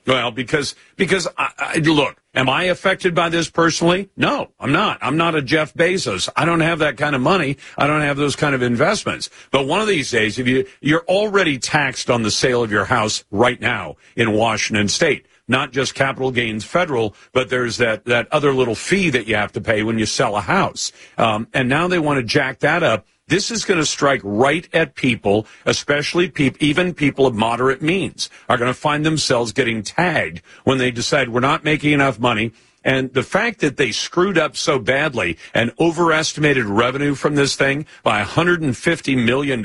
Well, 0.09 0.31
because 0.31 0.73
because 0.95 1.27
I, 1.37 1.51
I, 1.59 1.77
look, 1.77 2.19
am 2.33 2.49
I 2.49 2.63
affected 2.63 3.13
by 3.13 3.29
this 3.29 3.47
personally? 3.47 4.09
No, 4.17 4.49
I'm 4.59 4.71
not. 4.71 4.97
I'm 5.03 5.17
not 5.17 5.35
a 5.35 5.41
Jeff 5.43 5.75
Bezos. 5.75 6.27
I 6.35 6.45
don't 6.45 6.61
have 6.61 6.79
that 6.79 6.97
kind 6.97 7.15
of 7.15 7.21
money. 7.21 7.57
I 7.77 7.85
don't 7.85 8.01
have 8.01 8.17
those 8.17 8.35
kind 8.35 8.55
of 8.55 8.63
investments. 8.63 9.29
But 9.51 9.67
one 9.67 9.81
of 9.81 9.87
these 9.87 10.09
days, 10.09 10.39
if 10.39 10.47
you 10.47 10.65
you're 10.81 11.05
already 11.05 11.59
taxed 11.59 12.09
on 12.09 12.23
the 12.23 12.31
sale 12.31 12.63
of 12.63 12.71
your 12.71 12.85
house 12.85 13.23
right 13.29 13.61
now 13.61 13.97
in 14.15 14.31
Washington 14.33 14.87
State, 14.87 15.27
not 15.47 15.71
just 15.71 15.93
capital 15.93 16.31
gains 16.31 16.65
federal, 16.65 17.13
but 17.31 17.49
there's 17.51 17.77
that 17.77 18.05
that 18.05 18.27
other 18.31 18.51
little 18.51 18.73
fee 18.73 19.11
that 19.11 19.27
you 19.27 19.35
have 19.35 19.51
to 19.51 19.61
pay 19.61 19.83
when 19.83 19.99
you 19.99 20.07
sell 20.07 20.35
a 20.35 20.41
house. 20.41 20.91
Um, 21.19 21.47
and 21.53 21.69
now 21.69 21.87
they 21.87 21.99
want 21.99 22.17
to 22.17 22.23
jack 22.23 22.61
that 22.61 22.81
up 22.81 23.05
this 23.29 23.51
is 23.51 23.63
going 23.63 23.79
to 23.79 23.85
strike 23.85 24.21
right 24.23 24.67
at 24.73 24.95
people, 24.95 25.47
especially 25.65 26.29
people, 26.29 26.57
even 26.61 26.93
people 26.93 27.25
of 27.25 27.35
moderate 27.35 27.81
means 27.81 28.29
are 28.49 28.57
going 28.57 28.69
to 28.69 28.79
find 28.79 29.05
themselves 29.05 29.53
getting 29.53 29.83
tagged 29.83 30.41
when 30.63 30.79
they 30.79 30.91
decide 30.91 31.29
we're 31.29 31.39
not 31.39 31.63
making 31.63 31.93
enough 31.93 32.19
money. 32.19 32.51
And 32.89 33.13
the 33.13 33.21
fact 33.21 33.59
that 33.59 33.77
they 33.77 33.91
screwed 33.91 34.35
up 34.35 34.57
so 34.57 34.79
badly 34.79 35.37
and 35.53 35.71
overestimated 35.79 36.65
revenue 36.65 37.13
from 37.13 37.35
this 37.35 37.55
thing 37.55 37.85
by 38.01 38.23
$150 38.23 39.25
million 39.25 39.61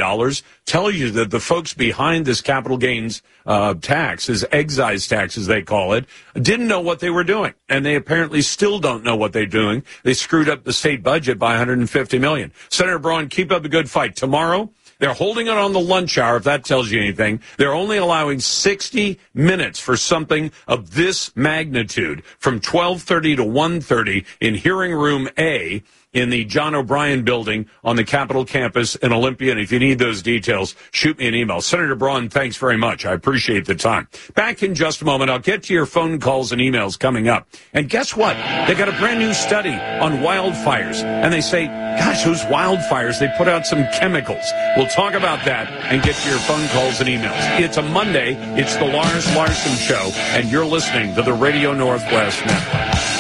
tells 0.67 0.95
you 0.95 1.11
that 1.13 1.31
the 1.31 1.41
folks 1.41 1.73
behind 1.73 2.27
this 2.27 2.43
capital 2.43 2.77
gains 2.77 3.23
uh, 3.47 3.73
tax, 3.81 4.27
this 4.27 4.45
excise 4.53 5.09
tax 5.09 5.39
as 5.39 5.47
they 5.47 5.63
call 5.63 5.95
it, 5.95 6.05
didn't 6.35 6.69
know 6.69 6.83
what 6.83 7.01
they 7.01 7.09
were 7.09 7.25
doing. 7.25 7.55
And 7.67 7.87
they 7.87 7.95
apparently 7.95 8.43
still 8.43 8.79
don't 8.79 9.03
know 9.03 9.17
what 9.17 9.33
they're 9.33 9.47
doing. 9.47 9.85
They 10.03 10.13
screwed 10.13 10.51
up 10.51 10.65
the 10.65 10.75
state 10.75 11.03
budget 11.03 11.39
by 11.39 11.53
150 11.53 12.19
million. 12.19 12.53
Senator 12.69 12.99
Braun, 12.99 13.31
keep 13.31 13.51
up 13.51 13.63
the 13.63 13.71
good 13.71 13.89
fight. 13.89 14.17
Tomorrow, 14.17 14.71
they're 14.99 15.15
holding 15.15 15.47
it 15.47 15.57
on 15.57 15.73
the 15.73 15.81
lunch 15.81 16.19
hour, 16.19 16.37
if 16.37 16.45
that 16.45 16.65
tells 16.65 16.91
you 16.91 17.01
anything. 17.01 17.41
They're 17.59 17.75
only 17.75 17.97
allowing 17.97 18.41
60 18.41 19.19
minutes 19.33 19.79
for 19.79 19.97
something 19.97 20.53
of 20.67 20.95
this 20.95 21.35
magnitude 21.37 22.25
from 22.39 22.55
1230 22.55 23.37
to 23.37 23.43
1.30 23.45 24.25
in 24.41 24.55
hearing 24.55 24.93
room 24.93 25.29
A 25.39 25.83
in 26.15 26.31
the 26.31 26.45
John 26.45 26.75
O'Brien 26.75 27.25
building 27.25 27.69
on 27.83 27.97
the 27.97 28.05
Capitol 28.05 28.45
campus 28.45 28.95
in 28.97 29.13
Olympia. 29.13 29.53
And 29.53 29.61
if 29.61 29.71
you 29.71 29.79
need 29.79 29.99
those 29.99 30.23
details, 30.23 30.75
shoot 30.93 31.19
me 31.19 31.29
an 31.29 31.35
email. 31.35 31.61
Senator 31.61 31.95
Braun, 31.95 32.29
thanks 32.29 32.57
very 32.57 32.79
much. 32.79 33.05
I 33.05 33.13
appreciate 33.13 33.67
the 33.67 33.75
time. 33.75 34.09
Back 34.35 34.63
in 34.63 34.75
just 34.75 35.03
a 35.03 35.05
moment, 35.05 35.31
I'll 35.31 35.39
get 35.39 35.65
to 35.65 35.75
your 35.75 35.87
phone 35.87 36.21
calls 36.21 36.53
and 36.53 36.61
emails 36.61 36.99
coming 36.99 37.29
up. 37.29 37.49
And 37.73 37.89
guess 37.89 38.17
what? 38.17 38.37
They 38.67 38.75
got 38.75 38.89
a 38.89 38.99
brand 38.99 39.21
new 39.21 39.35
study 39.35 39.75
on 39.75 40.19
wildfires. 40.19 41.03
And 41.03 41.33
they 41.33 41.41
say, 41.41 41.67
gosh, 41.67 42.25
those 42.25 42.43
wildfires, 42.43 43.19
they 43.19 43.29
put 43.37 43.49
out 43.49 43.67
some 43.67 43.85
chemicals. 43.93 44.45
We'll 44.77 44.87
talk 44.87 45.15
about 45.15 45.45
that 45.45 45.69
and 45.93 46.03
get 46.03 46.15
to 46.17 46.31
your 46.31 46.39
phone 46.41 46.67
calls 46.69 47.01
and 47.01 47.09
emails. 47.09 47.61
It's 47.61 47.77
a 47.77 47.83
Monday. 47.83 48.37
It's 48.59 48.77
the 48.77 48.87
Lars 48.87 49.27
Larson 49.35 49.77
Show, 49.77 50.11
and 50.37 50.51
you're 50.51 50.67
listening 50.67 51.15
to 51.15 51.23
the 51.23 51.33
Radio 51.33 51.73
Northwest 51.75 52.45
Network. 52.47 53.14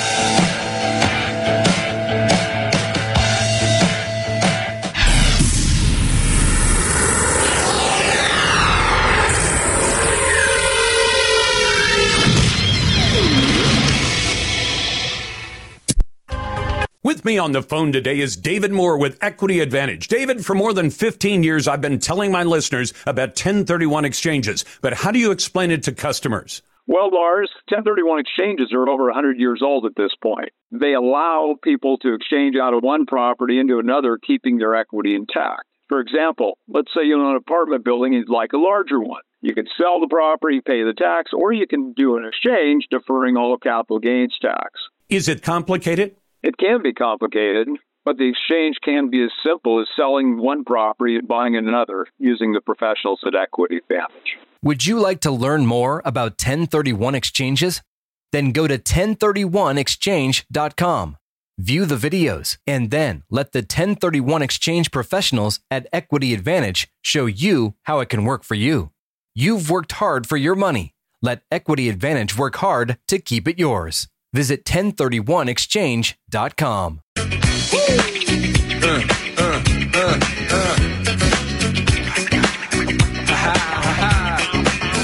With 17.04 17.22
me 17.22 17.36
on 17.36 17.52
the 17.52 17.60
phone 17.60 17.92
today 17.92 18.18
is 18.18 18.34
David 18.34 18.72
Moore 18.72 18.96
with 18.96 19.18
Equity 19.20 19.60
Advantage. 19.60 20.08
David, 20.08 20.42
for 20.42 20.54
more 20.54 20.72
than 20.72 20.88
15 20.88 21.42
years, 21.42 21.68
I've 21.68 21.82
been 21.82 21.98
telling 21.98 22.32
my 22.32 22.44
listeners 22.44 22.94
about 23.06 23.36
1031 23.36 24.06
exchanges, 24.06 24.64
but 24.80 24.94
how 24.94 25.10
do 25.10 25.18
you 25.18 25.30
explain 25.30 25.70
it 25.70 25.82
to 25.82 25.92
customers? 25.92 26.62
Well, 26.86 27.10
Lars, 27.12 27.50
1031 27.68 28.20
exchanges 28.20 28.72
are 28.72 28.88
over 28.88 29.04
100 29.04 29.38
years 29.38 29.60
old 29.62 29.84
at 29.84 29.94
this 29.98 30.12
point. 30.22 30.48
They 30.70 30.94
allow 30.94 31.56
people 31.62 31.98
to 31.98 32.14
exchange 32.14 32.56
out 32.56 32.72
of 32.72 32.82
one 32.82 33.04
property 33.04 33.60
into 33.60 33.78
another, 33.80 34.16
keeping 34.16 34.56
their 34.56 34.74
equity 34.74 35.14
intact. 35.14 35.64
For 35.90 36.00
example, 36.00 36.56
let's 36.68 36.88
say 36.96 37.04
you 37.04 37.20
own 37.20 37.32
an 37.32 37.36
apartment 37.36 37.84
building 37.84 38.14
and 38.14 38.24
you'd 38.26 38.34
like 38.34 38.54
a 38.54 38.56
larger 38.56 38.98
one. 38.98 39.20
You 39.42 39.54
could 39.54 39.68
sell 39.76 40.00
the 40.00 40.08
property, 40.08 40.62
pay 40.64 40.82
the 40.82 40.94
tax, 40.96 41.32
or 41.34 41.52
you 41.52 41.66
can 41.66 41.92
do 41.92 42.16
an 42.16 42.24
exchange 42.24 42.86
deferring 42.90 43.36
all 43.36 43.58
capital 43.58 43.98
gains 43.98 44.34
tax. 44.40 44.80
Is 45.10 45.28
it 45.28 45.42
complicated? 45.42 46.16
It 46.44 46.56
can 46.58 46.82
be 46.82 46.92
complicated, 46.92 47.68
but 48.04 48.18
the 48.18 48.28
exchange 48.28 48.76
can 48.84 49.08
be 49.08 49.24
as 49.24 49.30
simple 49.42 49.80
as 49.80 49.86
selling 49.96 50.36
one 50.36 50.62
property 50.62 51.16
and 51.16 51.26
buying 51.26 51.56
another 51.56 52.06
using 52.18 52.52
the 52.52 52.60
professionals 52.60 53.20
at 53.26 53.34
Equity 53.34 53.78
Advantage. 53.78 54.36
Would 54.62 54.84
you 54.84 55.00
like 55.00 55.20
to 55.20 55.30
learn 55.30 55.64
more 55.64 56.02
about 56.04 56.32
1031 56.32 57.14
exchanges? 57.14 57.80
Then 58.30 58.52
go 58.52 58.68
to 58.68 58.76
1031exchange.com. 58.76 61.16
View 61.56 61.86
the 61.86 61.96
videos 61.96 62.58
and 62.66 62.90
then 62.90 63.22
let 63.30 63.52
the 63.52 63.60
1031 63.60 64.42
exchange 64.42 64.90
professionals 64.90 65.60
at 65.70 65.86
Equity 65.94 66.34
Advantage 66.34 66.88
show 67.00 67.24
you 67.24 67.74
how 67.84 68.00
it 68.00 68.10
can 68.10 68.26
work 68.26 68.44
for 68.44 68.54
you. 68.54 68.90
You've 69.34 69.70
worked 69.70 69.92
hard 69.92 70.26
for 70.26 70.36
your 70.36 70.56
money. 70.56 70.94
Let 71.22 71.40
Equity 71.50 71.88
Advantage 71.88 72.36
work 72.36 72.56
hard 72.56 72.98
to 73.08 73.18
keep 73.18 73.48
it 73.48 73.58
yours. 73.58 74.08
Visit 74.34 74.64
1031exchange.com. 74.64 77.00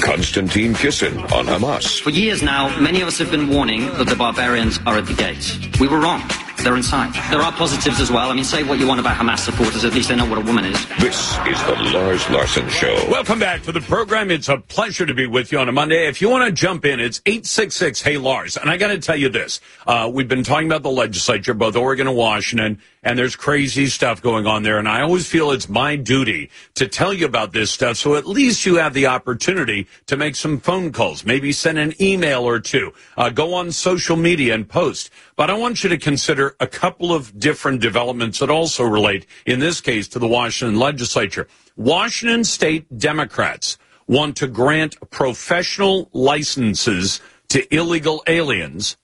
Konstantin 0.01 0.73
Kisin 0.73 1.31
on 1.31 1.45
Hamas. 1.45 2.01
For 2.01 2.09
years 2.09 2.43
now, 2.43 2.77
many 2.77 2.99
of 2.99 3.07
us 3.07 3.17
have 3.19 3.31
been 3.31 3.47
warning 3.47 3.85
that 3.93 4.09
the 4.09 4.17
barbarians 4.17 4.79
are 4.85 4.97
at 4.97 5.05
the 5.05 5.13
gates. 5.13 5.57
We 5.79 5.87
were 5.87 6.01
wrong. 6.01 6.21
They're 6.63 6.75
inside. 6.75 7.13
There 7.31 7.41
are 7.41 7.51
positives 7.51 7.99
as 7.99 8.11
well. 8.11 8.29
I 8.29 8.35
mean, 8.35 8.43
say 8.43 8.61
what 8.61 8.77
you 8.77 8.87
want 8.87 8.99
about 8.99 9.17
Hamas 9.17 9.39
supporters, 9.39 9.83
at 9.83 9.93
least 9.93 10.09
they 10.09 10.15
know 10.15 10.27
what 10.29 10.37
a 10.37 10.41
woman 10.41 10.65
is. 10.65 10.85
This 10.99 11.35
is 11.47 11.63
the 11.63 11.75
Lars 11.91 12.29
Larson 12.29 12.69
Show. 12.69 12.93
Welcome 13.09 13.39
back 13.39 13.63
to 13.63 13.71
the 13.71 13.81
program. 13.81 14.29
It's 14.29 14.47
a 14.47 14.57
pleasure 14.57 15.07
to 15.07 15.13
be 15.15 15.25
with 15.25 15.51
you 15.51 15.57
on 15.57 15.69
a 15.69 15.71
Monday. 15.71 16.07
If 16.07 16.21
you 16.21 16.29
want 16.29 16.45
to 16.45 16.51
jump 16.51 16.85
in, 16.85 16.99
it's 16.99 17.19
866 17.25 18.01
Hey 18.03 18.17
Lars. 18.17 18.57
And 18.57 18.69
I 18.69 18.77
got 18.77 18.89
to 18.89 18.99
tell 18.99 19.15
you 19.15 19.29
this. 19.29 19.59
Uh, 19.87 20.11
we've 20.13 20.27
been 20.27 20.43
talking 20.43 20.67
about 20.67 20.83
the 20.83 20.91
legislature, 20.91 21.55
both 21.55 21.75
Oregon 21.75 22.07
and 22.07 22.15
Washington, 22.15 22.79
and 23.03 23.17
there's 23.17 23.35
crazy 23.35 23.87
stuff 23.87 24.21
going 24.21 24.45
on 24.45 24.63
there. 24.63 24.77
And 24.77 24.87
I 24.87 25.01
always 25.01 25.27
feel 25.27 25.51
it's 25.51 25.69
my 25.69 25.95
duty 25.95 26.49
to 26.75 26.87
tell 26.87 27.13
you 27.13 27.25
about 27.25 27.51
this 27.51 27.71
stuff 27.71 27.97
so 27.97 28.15
at 28.15 28.27
least 28.27 28.65
you 28.65 28.75
have 28.75 28.93
the 28.93 29.07
opportunity 29.07 29.87
to 30.07 30.17
make 30.17 30.35
some 30.35 30.59
phone 30.59 30.91
calls, 30.91 31.25
maybe 31.25 31.51
send 31.51 31.77
an 31.77 31.93
email 32.01 32.43
or 32.43 32.59
two, 32.59 32.93
uh, 33.17 33.29
go 33.29 33.53
on 33.53 33.71
social 33.71 34.15
media 34.15 34.53
and 34.53 34.69
post. 34.69 35.09
But 35.35 35.49
I 35.49 35.53
want 35.53 35.83
you 35.83 35.89
to 35.89 35.97
consider 35.97 36.55
a 36.59 36.67
couple 36.67 37.13
of 37.13 37.37
different 37.39 37.81
developments 37.81 38.39
that 38.39 38.49
also 38.49 38.83
relate, 38.83 39.25
in 39.45 39.59
this 39.59 39.81
case, 39.81 40.07
to 40.09 40.19
the 40.19 40.27
Washington 40.27 40.79
legislature. 40.79 41.47
Washington 41.75 42.43
state 42.43 42.97
Democrats 42.97 43.77
want 44.07 44.35
to 44.37 44.47
grant 44.47 44.97
professional 45.09 46.09
licenses 46.13 47.21
to 47.49 47.73
illegal 47.73 48.23
aliens. 48.27 48.97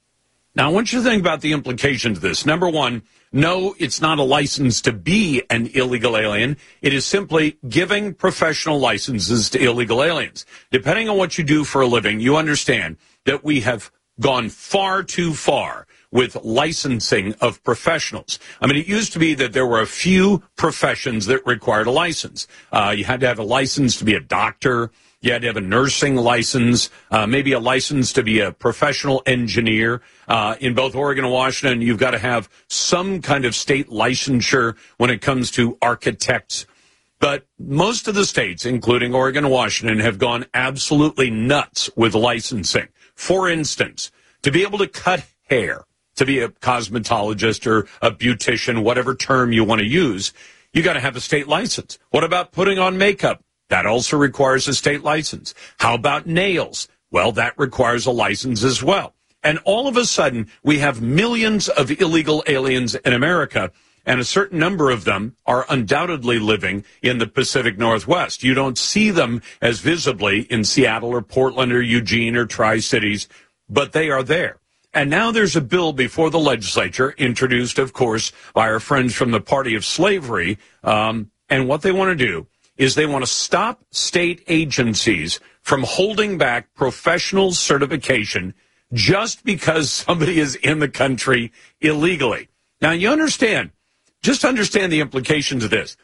Now, 0.57 0.71
I 0.71 0.73
want 0.73 0.91
you 0.91 0.97
to 0.97 1.05
think 1.07 1.21
about 1.21 1.41
the 1.41 1.53
implications 1.53 2.17
of 2.17 2.23
this. 2.23 2.43
Number 2.43 2.67
one, 2.67 3.03
no, 3.31 3.75
it's 3.77 4.01
not 4.01 4.17
a 4.17 4.23
license 4.23 4.81
to 4.81 4.91
be 4.91 5.43
an 5.51 5.67
illegal 5.75 6.17
alien. 6.17 6.57
It 6.81 6.93
is 6.93 7.05
simply 7.05 7.59
giving 7.69 8.15
professional 8.15 8.79
licenses 8.79 9.51
to 9.51 9.63
illegal 9.63 10.03
aliens. 10.03 10.47
Depending 10.71 11.09
on 11.09 11.17
what 11.17 11.37
you 11.37 11.43
do 11.43 11.63
for 11.63 11.81
a 11.81 11.85
living, 11.85 12.19
you 12.19 12.37
understand 12.37 12.97
that 13.25 13.43
we 13.43 13.59
have 13.59 13.91
gone 14.19 14.49
far 14.49 15.03
too 15.03 15.35
far 15.35 15.85
with 16.09 16.35
licensing 16.43 17.35
of 17.35 17.63
professionals. 17.63 18.39
I 18.59 18.65
mean, 18.65 18.77
it 18.77 18.87
used 18.87 19.13
to 19.13 19.19
be 19.19 19.35
that 19.35 19.53
there 19.53 19.67
were 19.67 19.81
a 19.81 19.85
few 19.85 20.41
professions 20.55 21.27
that 21.27 21.45
required 21.45 21.85
a 21.85 21.91
license. 21.91 22.47
Uh, 22.71 22.95
you 22.97 23.03
had 23.03 23.19
to 23.19 23.27
have 23.27 23.37
a 23.37 23.43
license 23.43 23.95
to 23.97 24.05
be 24.05 24.15
a 24.15 24.19
doctor. 24.19 24.89
You 25.19 25.31
had 25.33 25.41
to 25.41 25.47
have 25.47 25.57
a 25.57 25.61
nursing 25.61 26.15
license, 26.15 26.91
uh, 27.09 27.25
maybe 27.25 27.51
a 27.51 27.59
license 27.59 28.13
to 28.13 28.23
be 28.23 28.39
a 28.39 28.51
professional 28.51 29.23
engineer. 29.25 30.01
Uh, 30.27 30.55
in 30.59 30.75
both 30.75 30.93
Oregon 30.93 31.25
and 31.25 31.33
Washington, 31.33 31.81
you've 31.81 31.97
got 31.97 32.11
to 32.11 32.19
have 32.19 32.47
some 32.67 33.21
kind 33.21 33.43
of 33.43 33.55
state 33.55 33.89
licensure 33.89 34.77
when 34.97 35.09
it 35.09 35.21
comes 35.21 35.49
to 35.51 35.75
architects. 35.81 36.67
But 37.19 37.47
most 37.57 38.07
of 38.07 38.13
the 38.13 38.25
states, 38.25 38.63
including 38.63 39.15
Oregon 39.15 39.45
and 39.45 39.51
Washington, 39.51 39.99
have 39.99 40.19
gone 40.19 40.45
absolutely 40.53 41.31
nuts 41.31 41.89
with 41.95 42.13
licensing. 42.13 42.87
For 43.15 43.49
instance, 43.49 44.11
to 44.43 44.51
be 44.51 44.61
able 44.61 44.77
to 44.77 44.87
cut 44.87 45.25
hair, 45.49 45.85
to 46.17 46.25
be 46.25 46.39
a 46.39 46.49
cosmetologist 46.49 47.65
or 47.65 47.87
a 48.03 48.11
beautician, 48.11 48.83
whatever 48.83 49.15
term 49.15 49.51
you 49.51 49.63
want 49.63 49.79
to 49.79 49.87
use, 49.87 50.31
you 50.73 50.83
got 50.83 50.93
to 50.93 50.99
have 50.99 51.15
a 51.15 51.21
state 51.21 51.47
license. 51.47 51.97
What 52.11 52.23
about 52.23 52.51
putting 52.51 52.77
on 52.77 52.99
makeup? 52.99 53.43
That 53.69 53.85
also 53.85 54.17
requires 54.17 54.67
a 54.67 54.73
state 54.73 55.03
license. 55.03 55.53
How 55.79 55.95
about 55.95 56.25
nails? 56.25 56.87
Well, 57.11 57.31
that 57.33 57.57
requires 57.57 58.05
a 58.05 58.11
license 58.11 58.63
as 58.63 58.81
well. 58.83 59.13
And 59.43 59.59
all 59.65 59.87
of 59.87 59.97
a 59.97 60.05
sudden, 60.05 60.47
we 60.63 60.79
have 60.79 61.01
millions 61.01 61.69
of 61.69 61.91
illegal 61.91 62.43
aliens 62.47 62.95
in 62.95 63.13
America, 63.13 63.71
and 64.05 64.19
a 64.19 64.25
certain 64.25 64.59
number 64.59 64.89
of 64.89 65.03
them 65.03 65.35
are 65.45 65.65
undoubtedly 65.69 66.39
living 66.39 66.83
in 67.01 67.17
the 67.17 67.27
Pacific 67.27 67.77
Northwest. 67.77 68.43
You 68.43 68.53
don't 68.53 68.77
see 68.77 69.11
them 69.11 69.41
as 69.61 69.79
visibly 69.79 70.41
in 70.41 70.63
Seattle 70.63 71.09
or 71.09 71.21
Portland 71.21 71.71
or 71.71 71.81
Eugene 71.81 72.35
or 72.35 72.45
Tri 72.45 72.79
Cities, 72.79 73.27
but 73.69 73.91
they 73.91 74.09
are 74.09 74.23
there. 74.23 74.59
And 74.93 75.09
now 75.09 75.31
there's 75.31 75.55
a 75.55 75.61
bill 75.61 75.93
before 75.93 76.29
the 76.29 76.39
legislature, 76.39 77.13
introduced, 77.17 77.77
of 77.77 77.93
course, 77.93 78.31
by 78.53 78.67
our 78.67 78.79
friends 78.79 79.13
from 79.13 79.31
the 79.31 79.41
Party 79.41 79.75
of 79.75 79.85
Slavery. 79.85 80.57
Um, 80.83 81.31
and 81.49 81.67
what 81.67 81.81
they 81.81 81.91
want 81.91 82.17
to 82.17 82.25
do 82.25 82.47
is 82.77 82.95
they 82.95 83.05
want 83.05 83.25
to 83.25 83.31
stop 83.31 83.81
state 83.91 84.43
agencies 84.47 85.39
from 85.61 85.83
holding 85.83 86.37
back 86.37 86.73
professional 86.73 87.51
certification 87.51 88.53
just 88.93 89.43
because 89.43 89.91
somebody 89.91 90.39
is 90.39 90.55
in 90.55 90.79
the 90.79 90.87
country 90.87 91.51
illegally. 91.81 92.47
Now, 92.81 92.91
you 92.91 93.09
understand, 93.09 93.71
just 94.21 94.45
understand 94.45 94.91
the 94.91 95.01
implications 95.01 95.63
of 95.63 95.71
this. 95.71 95.97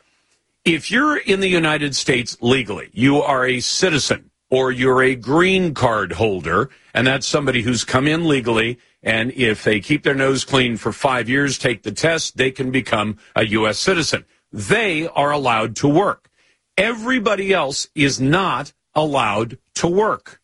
If 0.65 0.89
you're 0.91 1.17
in 1.17 1.39
the 1.39 1.47
United 1.47 1.95
States 1.95 2.37
legally, 2.41 2.89
you 2.93 3.21
are 3.21 3.45
a 3.45 3.59
citizen 3.59 4.31
or 4.49 4.71
you're 4.71 5.01
a 5.01 5.15
green 5.15 5.73
card 5.73 6.13
holder, 6.13 6.69
and 6.93 7.07
that's 7.07 7.27
somebody 7.27 7.63
who's 7.63 7.83
come 7.83 8.07
in 8.07 8.27
legally, 8.27 8.77
and 9.01 9.31
if 9.31 9.63
they 9.63 9.79
keep 9.79 10.03
their 10.03 10.13
nose 10.13 10.45
clean 10.45 10.77
for 10.77 10.91
five 10.91 11.27
years, 11.27 11.57
take 11.57 11.83
the 11.83 11.91
test, 11.91 12.37
they 12.37 12.51
can 12.51 12.69
become 12.69 13.17
a 13.35 13.45
U.S. 13.47 13.79
citizen. 13.79 14.25
They 14.51 15.07
are 15.07 15.31
allowed 15.31 15.75
to 15.77 15.87
work. 15.87 16.29
Everybody 16.77 17.53
else 17.53 17.87
is 17.95 18.19
not 18.19 18.73
allowed 18.95 19.57
to 19.75 19.87
work. 19.87 20.41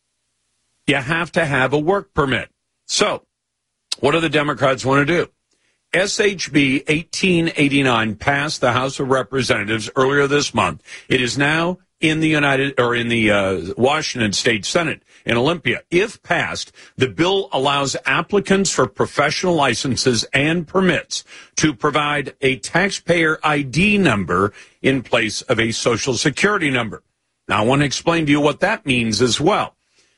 You 0.87 0.95
have 0.95 1.31
to 1.33 1.45
have 1.45 1.73
a 1.73 1.79
work 1.79 2.13
permit. 2.13 2.49
So, 2.87 3.23
what 3.99 4.11
do 4.11 4.19
the 4.19 4.29
Democrats 4.29 4.85
want 4.85 5.07
to 5.07 5.25
do? 5.25 5.31
SHB 5.93 6.87
1889 6.87 8.15
passed 8.15 8.61
the 8.61 8.73
House 8.73 8.99
of 8.99 9.09
Representatives 9.09 9.89
earlier 9.95 10.27
this 10.27 10.53
month. 10.53 10.83
It 11.07 11.19
is 11.19 11.37
now 11.37 11.79
in 11.99 12.19
the 12.19 12.27
United 12.27 12.79
or 12.79 12.95
in 12.95 13.07
the 13.07 13.31
uh, 13.31 13.73
Washington 13.75 14.33
State 14.33 14.65
Senate 14.65 15.01
in 15.25 15.37
Olympia. 15.37 15.81
If 15.89 16.21
passed, 16.23 16.71
the 16.95 17.07
bill 17.07 17.49
allows 17.51 17.95
applicants 18.05 18.71
for 18.71 18.87
professional 18.87 19.55
licenses 19.55 20.23
and 20.33 20.67
permits 20.67 21.23
to 21.57 21.73
provide 21.73 22.35
a 22.41 22.57
taxpayer 22.57 23.39
ID 23.43 23.97
number 23.97 24.53
in 24.81 25.03
place 25.03 25.41
of 25.43 25.59
a 25.59 25.71
social 25.71 26.13
security 26.13 26.69
number. 26.69 27.03
Now, 27.47 27.63
I 27.63 27.65
want 27.65 27.81
to 27.81 27.85
explain 27.85 28.25
to 28.25 28.31
you 28.31 28.41
what 28.41 28.59
that 28.59 28.85
means 28.85 29.21
as 29.21 29.39
well. 29.39 29.75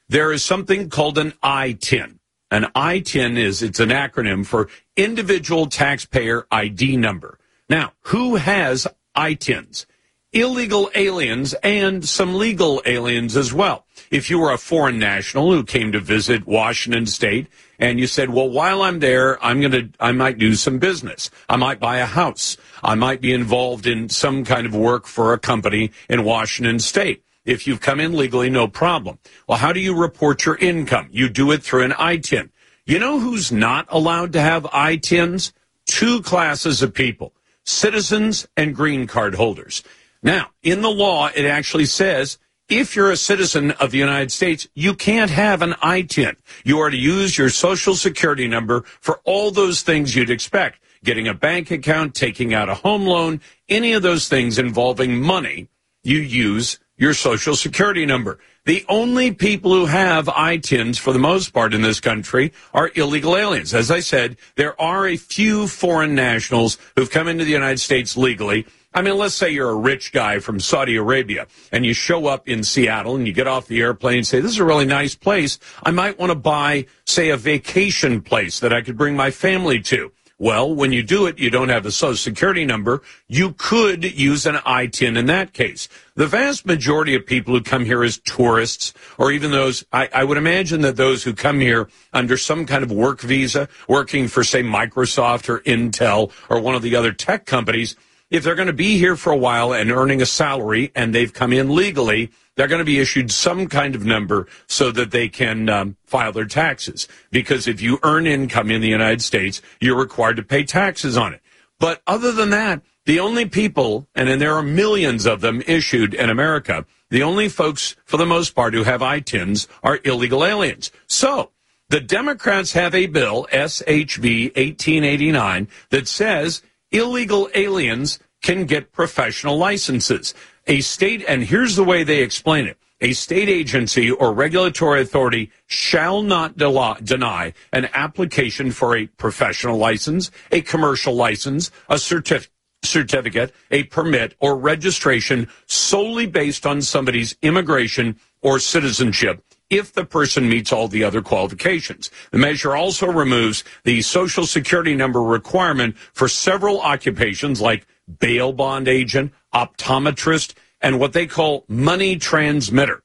There 0.10 0.32
is 0.32 0.44
something 0.44 0.90
called 0.90 1.18
an 1.18 1.34
ITIN. 1.42 2.20
An 2.52 2.68
ITIN 2.76 3.38
is 3.38 3.62
it's 3.62 3.80
an 3.80 3.90
acronym 3.90 4.46
for 4.46 4.68
individual 4.98 5.68
taxpayer 5.68 6.46
ID 6.52 6.98
number. 6.98 7.40
Now, 7.70 7.94
who 8.02 8.36
has 8.36 8.88
ITINs? 9.16 9.86
illegal 10.34 10.90
aliens 10.96 11.54
and 11.56 12.08
some 12.08 12.36
legal 12.36 12.82
aliens 12.86 13.36
as 13.36 13.54
well. 13.54 13.86
If 14.12 14.30
you 14.30 14.38
were 14.38 14.52
a 14.52 14.58
foreign 14.58 15.00
national 15.00 15.52
who 15.52 15.64
came 15.64 15.92
to 15.94 16.00
visit 16.00 16.46
Washington 16.46 17.08
state 17.08 17.48
and 17.80 18.00
you 18.00 18.06
said, 18.06 18.30
well, 18.30 18.50
while 18.50 18.84
I'm 18.84 19.00
there, 19.00 19.44
I'm 19.44 19.60
going 19.60 19.72
to, 19.72 19.90
I 20.00 20.12
might 20.12 20.38
do 20.38 20.54
some 20.54 20.78
business. 20.78 21.32
I 21.50 21.56
might 21.56 21.80
buy 21.80 21.98
a 21.98 22.06
house. 22.06 22.58
I 22.84 22.94
might 22.94 23.22
be 23.22 23.34
involved 23.34 23.88
in 23.88 24.10
some 24.10 24.44
kind 24.44 24.68
of 24.68 24.76
work 24.76 25.08
for 25.08 25.34
a 25.34 25.40
company 25.40 25.92
in 26.10 26.24
Washington 26.24 26.78
state. 26.80 27.24
If 27.46 27.66
you've 27.66 27.82
come 27.82 28.00
in 28.00 28.14
legally, 28.14 28.52
no 28.52 28.68
problem. 28.68 29.18
Well, 29.48 29.58
how 29.58 29.74
do 29.74 29.80
you 29.80 29.96
report 29.96 30.46
your 30.46 30.58
income? 30.58 31.08
You 31.12 31.28
do 31.28 31.52
it 31.52 31.64
through 31.64 31.84
an 31.84 31.94
ITIN. 31.94 32.50
You 32.86 33.00
know 33.00 33.20
who's 33.20 33.52
not 33.52 33.88
allowed 33.90 34.34
to 34.34 34.42
have 34.42 34.64
ITINs? 34.66 35.54
two 35.92 36.22
classes 36.22 36.82
of 36.82 36.94
people 36.94 37.34
citizens 37.64 38.48
and 38.58 38.76
green 38.76 39.06
card 39.06 39.36
holders. 39.36 39.84
Now, 40.24 40.50
in 40.64 40.82
the 40.82 40.90
law, 40.90 41.28
it 41.28 41.46
actually 41.46 41.86
says 41.86 42.40
if 42.72 42.96
you're 42.96 43.12
a 43.12 43.18
citizen 43.18 43.72
of 43.72 43.92
the 43.92 43.98
United 43.98 44.32
States, 44.32 44.66
you 44.74 44.96
can't 44.96 45.30
have 45.30 45.62
an 45.62 45.74
ITIN. 45.84 46.38
You 46.64 46.80
are 46.80 46.90
to 46.90 46.98
use 46.98 47.38
your 47.38 47.50
social 47.50 47.96
security 47.96 48.48
number 48.48 48.84
for 49.02 49.20
all 49.26 49.52
those 49.52 49.82
things 49.82 50.16
you'd 50.16 50.30
expect. 50.30 50.80
Getting 51.04 51.28
a 51.28 51.34
bank 51.34 51.70
account, 51.70 52.16
taking 52.16 52.54
out 52.54 52.70
a 52.70 52.76
home 52.76 53.06
loan, 53.06 53.42
any 53.68 53.92
of 53.92 54.04
those 54.04 54.30
things 54.30 54.58
involving 54.58 55.22
money, 55.22 55.68
you 56.02 56.20
use 56.20 56.80
your 56.96 57.14
social 57.14 57.56
security 57.56 58.06
number. 58.06 58.40
The 58.66 58.86
only 58.88 59.32
people 59.34 59.74
who 59.74 59.88
have 59.88 60.28
ITINs 60.28 60.98
for 60.98 61.12
the 61.12 61.20
most 61.20 61.52
part 61.52 61.74
in 61.74 61.82
this 61.82 62.00
country 62.00 62.54
are 62.74 62.92
illegal 62.96 63.36
aliens. 63.36 63.74
As 63.74 63.92
I 63.92 64.00
said, 64.00 64.38
there 64.56 64.80
are 64.80 65.08
a 65.08 65.18
few 65.18 65.68
foreign 65.68 66.16
nationals 66.16 66.78
who've 66.96 67.10
come 67.12 67.28
into 67.28 67.44
the 67.44 67.52
United 67.52 67.80
States 67.80 68.16
legally. 68.16 68.66
I 68.94 69.02
mean, 69.02 69.18
let's 69.18 69.36
say 69.36 69.50
you're 69.50 69.70
a 69.70 69.76
rich 69.76 70.12
guy 70.12 70.40
from 70.40 70.60
Saudi 70.60 70.98
Arabia 70.98 71.48
and 71.72 71.86
you 71.86 71.94
show 71.94 72.28
up 72.28 72.48
in 72.50 72.64
Seattle 72.64 73.16
and 73.16 73.26
you 73.26 73.32
get 73.32 73.48
off 73.48 73.68
the 73.68 73.82
airplane 73.82 74.18
and 74.18 74.28
say, 74.28 74.42
this 74.42 74.52
is 74.52 74.60
a 74.60 74.66
really 74.66 74.86
nice 74.86 75.16
place. 75.16 75.60
I 75.84 75.92
might 75.92 76.20
want 76.20 76.32
to 76.32 76.36
buy, 76.36 76.88
say, 77.06 77.30
a 77.30 77.38
vacation 77.38 78.22
place 78.22 78.60
that 78.60 78.74
I 78.74 78.82
could 78.82 78.98
bring 78.98 79.16
my 79.16 79.32
family 79.32 79.80
to. 79.84 80.12
Well, 80.42 80.74
when 80.74 80.92
you 80.92 81.04
do 81.04 81.28
it, 81.28 81.38
you 81.38 81.52
don't 81.52 81.70
have 81.70 81.86
a 81.86 81.92
social 81.92 82.16
security 82.16 82.66
number. 82.66 83.04
You 83.28 83.54
could 83.54 84.04
use 84.04 84.48
an 84.48 84.56
ITIN 84.56 85.16
in 85.16 85.28
that 85.28 85.54
case. 85.54 85.88
The 86.16 86.26
vast 86.26 86.66
majority 86.66 87.14
of 87.14 87.28
people 87.28 87.54
who 87.54 87.62
come 87.62 87.86
here 87.86 88.04
as 88.04 88.18
tourists, 88.18 88.92
or 89.20 89.32
even 89.32 89.52
those, 89.52 89.86
I, 89.94 90.10
I, 90.12 90.24
would 90.24 90.40
imagine 90.40 90.82
that 90.82 90.96
those 90.96 91.24
who 91.24 91.34
come 91.34 91.60
here 91.60 91.90
under 92.12 92.38
some 92.38 92.66
kind 92.66 92.84
of 92.84 92.92
work 92.92 93.22
visa, 93.22 93.70
working 93.88 94.28
for, 94.28 94.44
say, 94.44 94.64
Microsoft 94.64 95.48
or 95.48 95.60
Intel 95.60 96.32
or 96.50 96.60
one 96.60 96.74
of 96.74 96.82
the 96.82 96.96
other 96.96 97.12
tech 97.12 97.46
companies, 97.46 97.96
if 98.32 98.44
they're 98.44 98.56
going 98.56 98.68
to 98.68 98.74
be 98.74 98.98
here 98.98 99.16
for 99.16 99.32
a 99.32 99.38
while 99.38 99.74
and 99.74 99.92
earning 99.92 100.22
a 100.22 100.26
salary 100.26 100.92
and 100.96 101.14
they've 101.14 101.34
come 101.34 101.54
in 101.54 101.76
legally, 101.76 102.32
they're 102.56 102.68
going 102.68 102.80
to 102.80 102.86
be 102.86 103.00
issued 103.00 103.30
some 103.30 103.68
kind 103.68 103.94
of 103.94 104.06
number 104.06 104.48
so 104.68 104.90
that 104.92 105.12
they 105.12 105.28
can 105.28 105.70
um, 105.70 105.98
file 106.06 106.32
their 106.32 106.46
taxes. 106.46 107.08
Because 107.30 107.68
if 107.68 107.82
you 107.82 108.00
earn 108.04 108.26
income 108.26 108.72
in 108.72 108.82
the 108.82 108.88
United 108.88 109.22
States, 109.22 109.62
you're 109.80 110.00
required 110.00 110.38
to 110.38 110.44
pay 110.44 110.64
taxes 110.64 111.18
on 111.18 111.34
it. 111.34 111.42
But 111.78 112.02
other 112.08 112.32
than 112.32 112.50
that, 112.52 112.82
the 113.06 113.20
only 113.20 113.46
people, 113.46 114.08
and 114.16 114.40
there 114.40 114.56
are 114.56 114.64
millions 114.64 115.26
of 115.26 115.42
them 115.42 115.62
issued 115.68 116.14
in 116.14 116.30
America, 116.30 116.86
the 117.10 117.24
only 117.24 117.50
folks, 117.50 117.96
for 118.06 118.18
the 118.18 118.26
most 118.26 118.56
part, 118.56 118.74
who 118.74 118.84
have 118.84 119.02
ITINs 119.02 119.68
are 119.84 120.00
illegal 120.06 120.46
aliens. 120.46 120.92
So, 121.08 121.52
the 121.90 122.00
Democrats 122.00 122.72
have 122.72 122.96
a 122.96 123.08
bill, 123.08 123.48
SHB 123.52 124.56
1889, 124.56 125.68
that 125.90 126.08
says 126.08 126.62
illegal 126.92 127.50
aliens 127.56 128.20
can 128.42 128.66
get 128.66 128.92
professional 128.92 129.58
licenses. 129.58 130.34
A 130.68 130.82
state, 130.82 131.24
and 131.28 131.44
here's 131.44 131.76
the 131.76 131.84
way 131.84 132.04
they 132.04 132.22
explain 132.22 132.68
it. 132.68 132.78
A 133.04 133.14
state 133.14 133.50
agency 133.50 134.12
or 134.12 134.32
regulatory 134.32 135.02
authority 135.02 135.52
shall 135.66 136.22
not 136.22 136.56
deny 136.56 137.54
an 137.74 137.90
application 137.94 138.72
for 138.72 138.96
a 138.96 139.08
professional 139.08 139.78
license, 139.78 140.30
a 140.52 140.62
commercial 140.62 141.16
license, 141.16 141.72
a 141.90 141.98
certificate, 141.98 142.52
certificate, 142.84 143.54
a 143.72 143.84
permit, 143.86 144.36
or 144.40 144.56
registration 144.56 145.48
solely 145.66 146.28
based 146.28 146.66
on 146.66 146.82
somebody's 146.82 147.36
immigration 147.42 148.20
or 148.42 148.60
citizenship 148.60 149.44
if 149.72 149.94
the 149.94 150.06
person 150.06 150.48
meets 150.48 150.72
all 150.72 150.88
the 150.88 151.04
other 151.04 151.22
qualifications. 151.22 152.12
The 152.30 152.38
measure 152.38 152.76
also 152.76 153.08
removes 153.12 153.64
the 153.84 154.04
social 154.04 154.46
security 154.46 154.94
number 154.94 155.24
requirement 155.24 155.98
for 155.98 156.28
several 156.28 156.82
occupations 156.82 157.62
like 157.62 157.88
bail 158.20 158.52
bond 158.52 158.88
agent, 158.88 159.32
optometrist, 159.54 160.54
and 160.82 161.00
what 161.00 161.14
they 161.14 161.26
call 161.26 161.64
money 161.68 162.18
transmitter. 162.18 163.02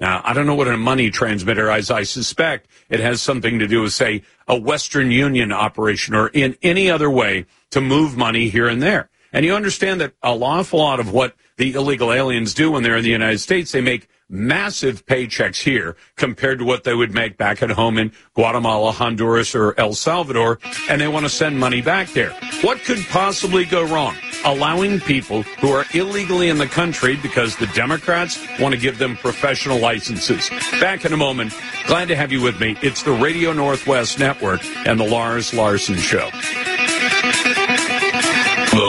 Now, 0.00 0.22
I 0.24 0.32
don't 0.32 0.46
know 0.46 0.54
what 0.54 0.66
a 0.66 0.76
money 0.76 1.10
transmitter 1.10 1.70
is. 1.72 1.90
I 1.90 2.04
suspect 2.04 2.68
it 2.88 3.00
has 3.00 3.20
something 3.20 3.58
to 3.58 3.68
do 3.68 3.82
with, 3.82 3.92
say, 3.92 4.22
a 4.48 4.58
Western 4.58 5.10
Union 5.10 5.52
operation 5.52 6.14
or 6.14 6.28
in 6.28 6.56
any 6.62 6.90
other 6.90 7.10
way 7.10 7.44
to 7.70 7.80
move 7.80 8.16
money 8.16 8.48
here 8.48 8.66
and 8.66 8.82
there. 8.82 9.10
And 9.32 9.44
you 9.44 9.54
understand 9.54 10.00
that 10.00 10.14
a 10.22 10.30
awful 10.30 10.80
lot 10.80 11.00
of 11.00 11.12
what 11.12 11.36
the 11.56 11.74
illegal 11.74 12.12
aliens 12.12 12.54
do 12.54 12.70
when 12.70 12.82
they're 12.82 12.96
in 12.96 13.04
the 13.04 13.10
United 13.10 13.38
States, 13.38 13.72
they 13.72 13.82
make 13.82 14.08
massive 14.30 15.04
paychecks 15.06 15.62
here 15.62 15.96
compared 16.16 16.60
to 16.60 16.64
what 16.64 16.84
they 16.84 16.94
would 16.94 17.12
make 17.12 17.36
back 17.36 17.62
at 17.62 17.70
home 17.70 17.98
in 17.98 18.12
Guatemala, 18.34 18.92
Honduras, 18.92 19.54
or 19.54 19.78
El 19.78 19.92
Salvador, 19.92 20.58
and 20.88 21.00
they 21.00 21.08
want 21.08 21.26
to 21.26 21.30
send 21.30 21.58
money 21.58 21.82
back 21.82 22.10
there. 22.12 22.30
What 22.62 22.78
could 22.84 23.04
possibly 23.10 23.64
go 23.64 23.84
wrong? 23.84 24.14
Allowing 24.44 25.00
people 25.00 25.42
who 25.42 25.70
are 25.70 25.84
illegally 25.92 26.48
in 26.48 26.58
the 26.58 26.66
country 26.66 27.16
because 27.16 27.56
the 27.56 27.66
Democrats 27.68 28.40
want 28.58 28.74
to 28.74 28.80
give 28.80 28.98
them 28.98 29.16
professional 29.16 29.78
licenses. 29.78 30.48
Back 30.80 31.04
in 31.04 31.12
a 31.12 31.16
moment. 31.16 31.52
Glad 31.86 32.08
to 32.08 32.16
have 32.16 32.32
you 32.32 32.40
with 32.40 32.60
me. 32.60 32.76
It's 32.82 33.02
the 33.02 33.12
Radio 33.12 33.52
Northwest 33.52 34.18
Network 34.18 34.64
and 34.86 34.98
the 34.98 35.04
Lars 35.04 35.52
Larson 35.52 35.96
Show. 35.96 36.30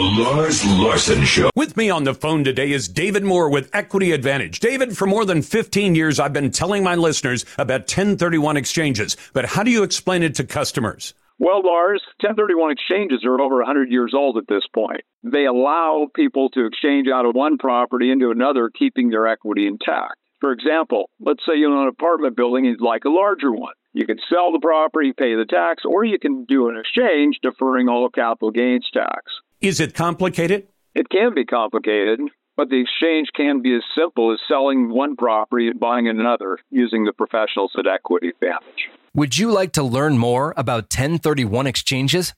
The 0.02 0.24
Lars 0.24 0.66
Larson 0.66 1.24
Show. 1.26 1.52
With 1.56 1.78
me 1.78 1.92
on 1.92 2.06
the 2.06 2.16
phone 2.16 2.44
today 2.44 2.72
is 2.72 2.88
David 2.88 3.24
Moore 3.24 3.52
with 3.52 3.70
Equity 3.72 4.14
Advantage. 4.14 4.60
David, 4.60 4.98
for 4.98 5.06
more 5.06 5.26
than 5.26 5.44
15 5.44 5.94
years, 5.94 6.20
I've 6.20 6.34
been 6.34 6.50
telling 6.50 6.84
my 6.84 6.96
listeners 6.96 7.46
about 7.60 7.82
1031 7.82 8.58
exchanges, 8.58 9.16
but 9.34 9.46
how 9.46 9.62
do 9.62 9.70
you 9.70 9.84
explain 9.84 10.24
it 10.24 10.34
to 10.36 10.44
customers? 10.44 11.14
Well, 11.38 11.62
Lars, 11.64 12.02
1031 12.20 12.72
exchanges 12.72 13.24
are 13.24 13.40
over 13.40 13.58
100 13.58 13.92
years 13.92 14.14
old 14.16 14.38
at 14.38 14.48
this 14.50 14.64
point. 14.74 15.02
They 15.22 15.46
allow 15.46 16.08
people 16.16 16.50
to 16.56 16.66
exchange 16.66 17.08
out 17.08 17.28
of 17.28 17.36
one 17.36 17.60
property 17.60 18.10
into 18.10 18.32
another, 18.32 18.72
keeping 18.72 19.12
their 19.12 19.28
equity 19.28 19.68
intact. 19.68 20.16
For 20.40 20.52
example, 20.52 21.12
let's 21.20 21.46
say 21.46 21.58
you 21.58 21.72
own 21.72 21.84
an 21.84 21.90
apartment 21.90 22.36
building 22.36 22.66
and 22.66 22.74
you'd 22.74 22.84
like 22.84 23.06
a 23.06 23.10
larger 23.12 23.52
one. 23.52 23.76
You 23.94 24.08
can 24.08 24.18
sell 24.34 24.52
the 24.52 24.58
property, 24.60 25.14
pay 25.16 25.36
the 25.36 25.46
tax, 25.46 25.84
or 25.86 26.04
you 26.04 26.18
can 26.18 26.46
do 26.46 26.70
an 26.70 26.78
exchange 26.78 27.38
deferring 27.44 27.88
all 27.88 28.10
capital 28.10 28.50
gains 28.50 28.90
tax. 28.92 29.26
Is 29.62 29.80
it 29.80 29.94
complicated? 29.94 30.68
It 30.96 31.08
can 31.10 31.36
be 31.36 31.46
complicated, 31.46 32.20
but 32.58 32.70
the 32.70 32.82
exchange 32.82 33.28
can 33.36 33.62
be 33.62 33.76
as 33.76 33.84
simple 33.96 34.34
as 34.34 34.40
selling 34.48 34.90
one 34.90 35.16
property 35.16 35.68
and 35.68 35.80
buying 35.80 36.08
another 36.08 36.58
using 36.72 37.06
the 37.06 37.14
professionals 37.14 37.72
at 37.78 37.86
Equity 37.86 38.30
Advantage. 38.30 38.90
Would 39.14 39.38
you 39.38 39.52
like 39.52 39.72
to 39.74 39.84
learn 39.84 40.18
more 40.18 40.56
about 40.58 40.86
1031 40.86 41.68
exchanges? 41.68 42.34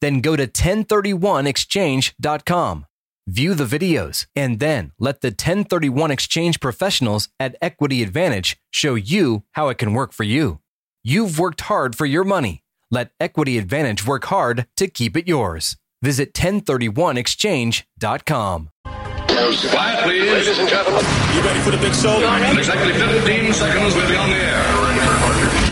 Then 0.00 0.20
go 0.20 0.36
to 0.36 0.46
1031exchange.com. 0.46 2.86
View 3.26 3.54
the 3.54 3.64
videos 3.64 4.26
and 4.36 4.60
then 4.60 4.92
let 5.00 5.20
the 5.20 5.30
1031 5.30 6.12
exchange 6.12 6.60
professionals 6.60 7.28
at 7.40 7.56
Equity 7.60 8.04
Advantage 8.04 8.56
show 8.70 8.94
you 8.94 9.42
how 9.52 9.68
it 9.68 9.78
can 9.78 9.94
work 9.94 10.12
for 10.12 10.22
you. 10.22 10.60
You've 11.02 11.40
worked 11.40 11.62
hard 11.62 11.96
for 11.96 12.06
your 12.06 12.22
money. 12.22 12.62
Let 12.88 13.10
Equity 13.18 13.58
Advantage 13.58 14.06
work 14.06 14.26
hard 14.26 14.68
to 14.76 14.86
keep 14.86 15.16
it 15.16 15.26
yours. 15.26 15.76
Visit 16.02 16.32
1031exchange.com. 16.34 18.70
Quiet, 18.84 20.04
please. 20.04 20.30
Ladies 20.30 20.58
and 20.58 20.68
gentlemen. 20.68 21.04
You 21.34 21.40
ready 21.42 21.60
for 21.60 21.70
the 21.70 21.78
big 21.78 21.94
show? 21.94 22.16
In 22.18 22.58
exactly 22.58 22.92
15 22.92 23.52
seconds, 23.52 23.94
we'll 23.94 24.08
be 24.08 24.16
on 24.16 24.28
the 24.30 24.36
air. 24.36 24.64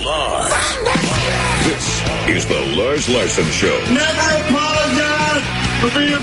Lars. 0.05 0.53
This 1.67 2.01
is 2.29 2.47
the 2.47 2.61
Lars 2.77 3.09
Larson 3.09 3.47
Show. 3.51 3.77
Never 3.91 4.47
apologize 4.47 5.43
for 5.81 5.91
being 5.99 6.15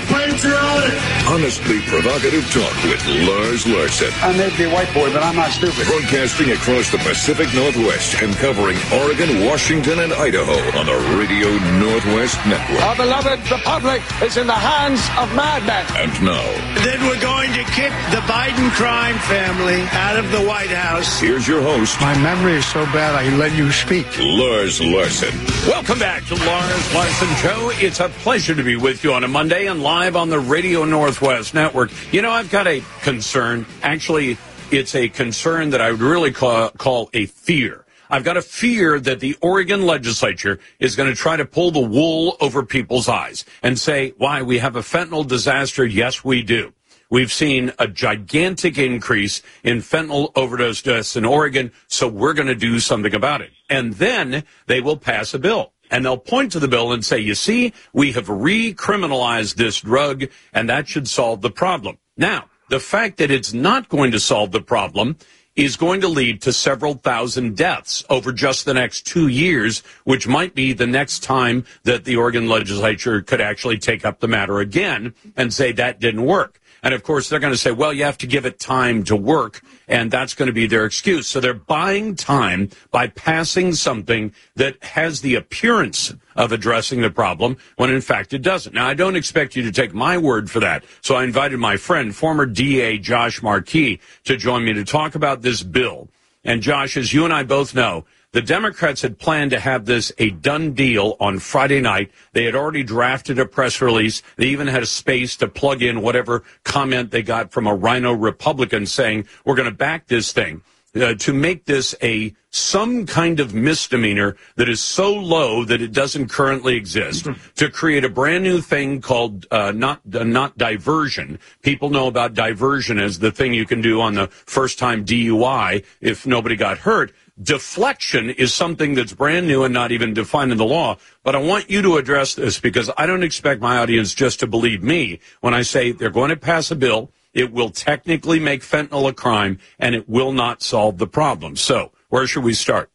patriotic. 0.44 0.92
Honestly 1.26 1.80
provocative 1.88 2.44
talk 2.52 2.74
with 2.84 3.00
Lars 3.26 3.66
Larson. 3.66 4.10
I 4.20 4.36
may 4.36 4.54
be 4.56 4.64
a 4.64 4.72
white 4.72 4.92
boy, 4.92 5.12
but 5.12 5.22
I'm 5.22 5.36
not 5.36 5.50
stupid. 5.50 5.86
Broadcasting 5.86 6.50
across 6.52 6.90
the 6.92 6.98
Pacific 6.98 7.48
Northwest 7.54 8.20
and 8.22 8.34
covering 8.36 8.76
Oregon, 8.92 9.46
Washington, 9.46 10.00
and 10.00 10.12
Idaho 10.12 10.52
on 10.78 10.86
the 10.86 10.98
Radio 11.18 11.48
Northwest 11.80 12.36
Network. 12.46 12.82
Our 12.84 12.96
beloved 12.96 13.40
republic 13.50 14.02
is 14.22 14.36
in 14.36 14.46
the 14.46 14.52
hands 14.52 15.00
of 15.18 15.34
madmen. 15.34 15.84
And 15.96 16.12
now, 16.22 16.44
Then 16.84 17.00
we're 17.08 17.20
going 17.20 17.52
to 17.52 17.64
kick 17.72 17.92
the 18.12 18.20
Biden 18.28 18.70
crime 18.72 19.18
family 19.24 19.80
out 19.92 20.16
of 20.16 20.30
the 20.30 20.42
White 20.46 20.70
House. 20.70 21.20
here's 21.20 21.48
your 21.48 21.62
host, 21.62 21.98
My 22.00 22.16
memory 22.22 22.54
is 22.54 22.66
so 22.66 22.84
bad 22.86 23.14
I 23.14 23.34
let 23.36 23.54
you 23.56 23.70
speak. 23.72 24.06
Lars 24.20 24.80
Larson. 24.80 25.32
Welcome 25.66 25.98
back 25.98 26.24
to 26.26 26.34
Lars 26.34 26.94
Larson 26.94 27.28
Show. 27.36 27.70
It's 27.80 28.00
a 28.00 28.08
pleasure 28.08 28.54
to 28.54 28.62
be 28.62 28.76
with 28.76 29.02
you 29.04 29.12
on 29.14 29.24
a 29.24 29.28
Monday 29.28 29.66
and 29.66 29.82
live 29.82 30.16
on 30.16 30.28
the 30.28 30.33
Radio 30.38 30.84
Northwest 30.84 31.54
Network. 31.54 31.90
You 32.12 32.22
know, 32.22 32.30
I've 32.30 32.50
got 32.50 32.66
a 32.66 32.82
concern. 33.02 33.66
Actually, 33.82 34.38
it's 34.70 34.94
a 34.94 35.08
concern 35.08 35.70
that 35.70 35.80
I 35.80 35.90
would 35.90 36.00
really 36.00 36.32
call, 36.32 36.70
call 36.70 37.10
a 37.12 37.26
fear. 37.26 37.84
I've 38.10 38.24
got 38.24 38.36
a 38.36 38.42
fear 38.42 39.00
that 39.00 39.20
the 39.20 39.36
Oregon 39.40 39.86
legislature 39.86 40.60
is 40.78 40.96
going 40.96 41.08
to 41.08 41.14
try 41.14 41.36
to 41.36 41.44
pull 41.44 41.70
the 41.70 41.80
wool 41.80 42.36
over 42.40 42.64
people's 42.64 43.08
eyes 43.08 43.44
and 43.62 43.78
say, 43.78 44.14
why, 44.18 44.42
we 44.42 44.58
have 44.58 44.76
a 44.76 44.80
fentanyl 44.80 45.26
disaster. 45.26 45.84
Yes, 45.84 46.24
we 46.24 46.42
do. 46.42 46.72
We've 47.10 47.32
seen 47.32 47.72
a 47.78 47.86
gigantic 47.86 48.78
increase 48.78 49.42
in 49.62 49.78
fentanyl 49.78 50.32
overdose 50.34 50.82
deaths 50.82 51.16
in 51.16 51.24
Oregon, 51.24 51.70
so 51.86 52.08
we're 52.08 52.32
going 52.32 52.48
to 52.48 52.54
do 52.54 52.80
something 52.80 53.14
about 53.14 53.40
it. 53.40 53.50
And 53.68 53.94
then 53.94 54.44
they 54.66 54.80
will 54.80 54.96
pass 54.96 55.34
a 55.34 55.38
bill. 55.38 55.73
And 55.90 56.04
they'll 56.04 56.16
point 56.16 56.52
to 56.52 56.60
the 56.60 56.68
bill 56.68 56.92
and 56.92 57.04
say, 57.04 57.18
you 57.18 57.34
see, 57.34 57.72
we 57.92 58.12
have 58.12 58.26
recriminalized 58.26 59.54
this 59.56 59.80
drug 59.80 60.24
and 60.52 60.68
that 60.68 60.88
should 60.88 61.08
solve 61.08 61.40
the 61.40 61.50
problem. 61.50 61.98
Now, 62.16 62.46
the 62.70 62.80
fact 62.80 63.18
that 63.18 63.30
it's 63.30 63.52
not 63.52 63.88
going 63.88 64.10
to 64.12 64.20
solve 64.20 64.52
the 64.52 64.60
problem 64.60 65.16
is 65.56 65.76
going 65.76 66.00
to 66.00 66.08
lead 66.08 66.42
to 66.42 66.52
several 66.52 66.94
thousand 66.94 67.56
deaths 67.56 68.04
over 68.10 68.32
just 68.32 68.64
the 68.64 68.74
next 68.74 69.06
two 69.06 69.28
years, 69.28 69.82
which 70.02 70.26
might 70.26 70.54
be 70.54 70.72
the 70.72 70.86
next 70.86 71.22
time 71.22 71.64
that 71.84 72.04
the 72.04 72.16
Oregon 72.16 72.48
legislature 72.48 73.22
could 73.22 73.40
actually 73.40 73.78
take 73.78 74.04
up 74.04 74.18
the 74.18 74.26
matter 74.26 74.58
again 74.58 75.14
and 75.36 75.52
say 75.52 75.70
that 75.70 76.00
didn't 76.00 76.24
work. 76.24 76.60
And 76.82 76.92
of 76.92 77.02
course, 77.02 77.28
they're 77.28 77.38
going 77.38 77.52
to 77.52 77.58
say, 77.58 77.70
well, 77.70 77.92
you 77.92 78.04
have 78.04 78.18
to 78.18 78.26
give 78.26 78.44
it 78.44 78.58
time 78.58 79.04
to 79.04 79.16
work. 79.16 79.62
And 79.86 80.10
that's 80.10 80.34
going 80.34 80.46
to 80.46 80.52
be 80.52 80.66
their 80.66 80.84
excuse. 80.84 81.26
So 81.26 81.40
they're 81.40 81.54
buying 81.54 82.14
time 82.14 82.70
by 82.90 83.08
passing 83.08 83.74
something 83.74 84.32
that 84.56 84.82
has 84.82 85.20
the 85.20 85.34
appearance 85.34 86.14
of 86.36 86.52
addressing 86.52 87.00
the 87.00 87.10
problem 87.10 87.56
when 87.76 87.90
in 87.90 88.00
fact 88.00 88.32
it 88.32 88.42
doesn't. 88.42 88.74
Now, 88.74 88.86
I 88.86 88.94
don't 88.94 89.16
expect 89.16 89.56
you 89.56 89.62
to 89.62 89.72
take 89.72 89.94
my 89.94 90.18
word 90.18 90.50
for 90.50 90.60
that. 90.60 90.84
So 91.00 91.14
I 91.14 91.24
invited 91.24 91.58
my 91.58 91.76
friend, 91.76 92.14
former 92.14 92.46
DA 92.46 92.98
Josh 92.98 93.42
Marquis, 93.42 94.00
to 94.24 94.36
join 94.36 94.64
me 94.64 94.72
to 94.72 94.84
talk 94.84 95.14
about 95.14 95.42
this 95.42 95.62
bill. 95.62 96.08
And 96.44 96.60
Josh, 96.60 96.96
as 96.96 97.12
you 97.12 97.24
and 97.24 97.32
I 97.32 97.42
both 97.42 97.74
know, 97.74 98.04
the 98.34 98.42
Democrats 98.42 99.00
had 99.02 99.16
planned 99.16 99.52
to 99.52 99.60
have 99.60 99.84
this 99.84 100.10
a 100.18 100.30
done 100.30 100.72
deal 100.72 101.16
on 101.20 101.38
Friday 101.38 101.80
night. 101.80 102.10
They 102.32 102.44
had 102.44 102.56
already 102.56 102.82
drafted 102.82 103.38
a 103.38 103.46
press 103.46 103.80
release. 103.80 104.22
They 104.34 104.46
even 104.46 104.66
had 104.66 104.82
a 104.82 104.86
space 104.86 105.36
to 105.36 105.46
plug 105.46 105.82
in 105.82 106.02
whatever 106.02 106.42
comment 106.64 107.12
they 107.12 107.22
got 107.22 107.52
from 107.52 107.68
a 107.68 107.74
rhino 107.74 108.12
Republican 108.12 108.86
saying, 108.86 109.28
we're 109.44 109.54
going 109.54 109.70
to 109.70 109.74
back 109.74 110.08
this 110.08 110.32
thing. 110.32 110.62
Uh, 110.96 111.12
to 111.14 111.32
make 111.32 111.64
this 111.64 111.92
a 112.04 112.32
some 112.50 113.04
kind 113.04 113.40
of 113.40 113.52
misdemeanor 113.52 114.36
that 114.54 114.68
is 114.68 114.80
so 114.80 115.12
low 115.12 115.64
that 115.64 115.82
it 115.82 115.90
doesn't 115.90 116.28
currently 116.28 116.76
exist 116.76 117.26
to 117.56 117.68
create 117.68 118.04
a 118.04 118.08
brand 118.08 118.44
new 118.44 118.60
thing 118.60 119.00
called 119.00 119.44
uh, 119.50 119.72
not 119.72 120.00
uh, 120.14 120.22
not 120.22 120.56
diversion 120.56 121.36
people 121.62 121.90
know 121.90 122.06
about 122.06 122.32
diversion 122.32 123.00
as 123.00 123.18
the 123.18 123.32
thing 123.32 123.52
you 123.52 123.66
can 123.66 123.80
do 123.80 124.00
on 124.00 124.14
the 124.14 124.28
first 124.28 124.78
time 124.78 125.04
DUI 125.04 125.84
if 126.00 126.28
nobody 126.28 126.54
got 126.54 126.78
hurt 126.78 127.12
deflection 127.40 128.30
is 128.30 128.54
something 128.54 128.94
that's 128.94 129.12
brand 129.12 129.46
new 129.46 129.64
and 129.64 129.74
not 129.74 129.92
even 129.92 130.14
defined 130.14 130.52
in 130.52 130.58
the 130.58 130.64
law. 130.64 130.96
But 131.22 131.34
I 131.34 131.38
want 131.38 131.70
you 131.70 131.82
to 131.82 131.96
address 131.96 132.34
this 132.34 132.60
because 132.60 132.90
I 132.96 133.06
don't 133.06 133.22
expect 133.22 133.60
my 133.60 133.78
audience 133.78 134.14
just 134.14 134.40
to 134.40 134.46
believe 134.46 134.82
me 134.82 135.20
when 135.40 135.54
I 135.54 135.62
say 135.62 135.92
they're 135.92 136.10
going 136.10 136.30
to 136.30 136.36
pass 136.36 136.70
a 136.70 136.76
bill. 136.76 137.10
It 137.32 137.52
will 137.52 137.70
technically 137.70 138.38
make 138.38 138.62
fentanyl 138.62 139.08
a 139.08 139.12
crime 139.12 139.58
and 139.78 139.94
it 139.94 140.08
will 140.08 140.32
not 140.32 140.62
solve 140.62 140.98
the 140.98 141.08
problem. 141.08 141.56
So 141.56 141.90
where 142.08 142.26
should 142.26 142.44
we 142.44 142.54
start? 142.54 142.90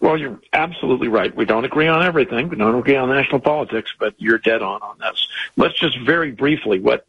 Well, 0.00 0.16
you're 0.16 0.40
absolutely 0.52 1.08
right. 1.08 1.34
We 1.34 1.44
don't 1.44 1.64
agree 1.64 1.88
on 1.88 2.02
everything. 2.02 2.48
We 2.48 2.56
don't 2.56 2.74
agree 2.74 2.96
on 2.96 3.10
national 3.10 3.40
politics, 3.40 3.92
but 3.98 4.14
you're 4.18 4.38
dead 4.38 4.62
on 4.62 4.80
on 4.82 4.98
this. 4.98 5.28
Let's 5.56 5.78
just 5.78 5.98
very 6.00 6.30
briefly, 6.30 6.80
what 6.80 7.04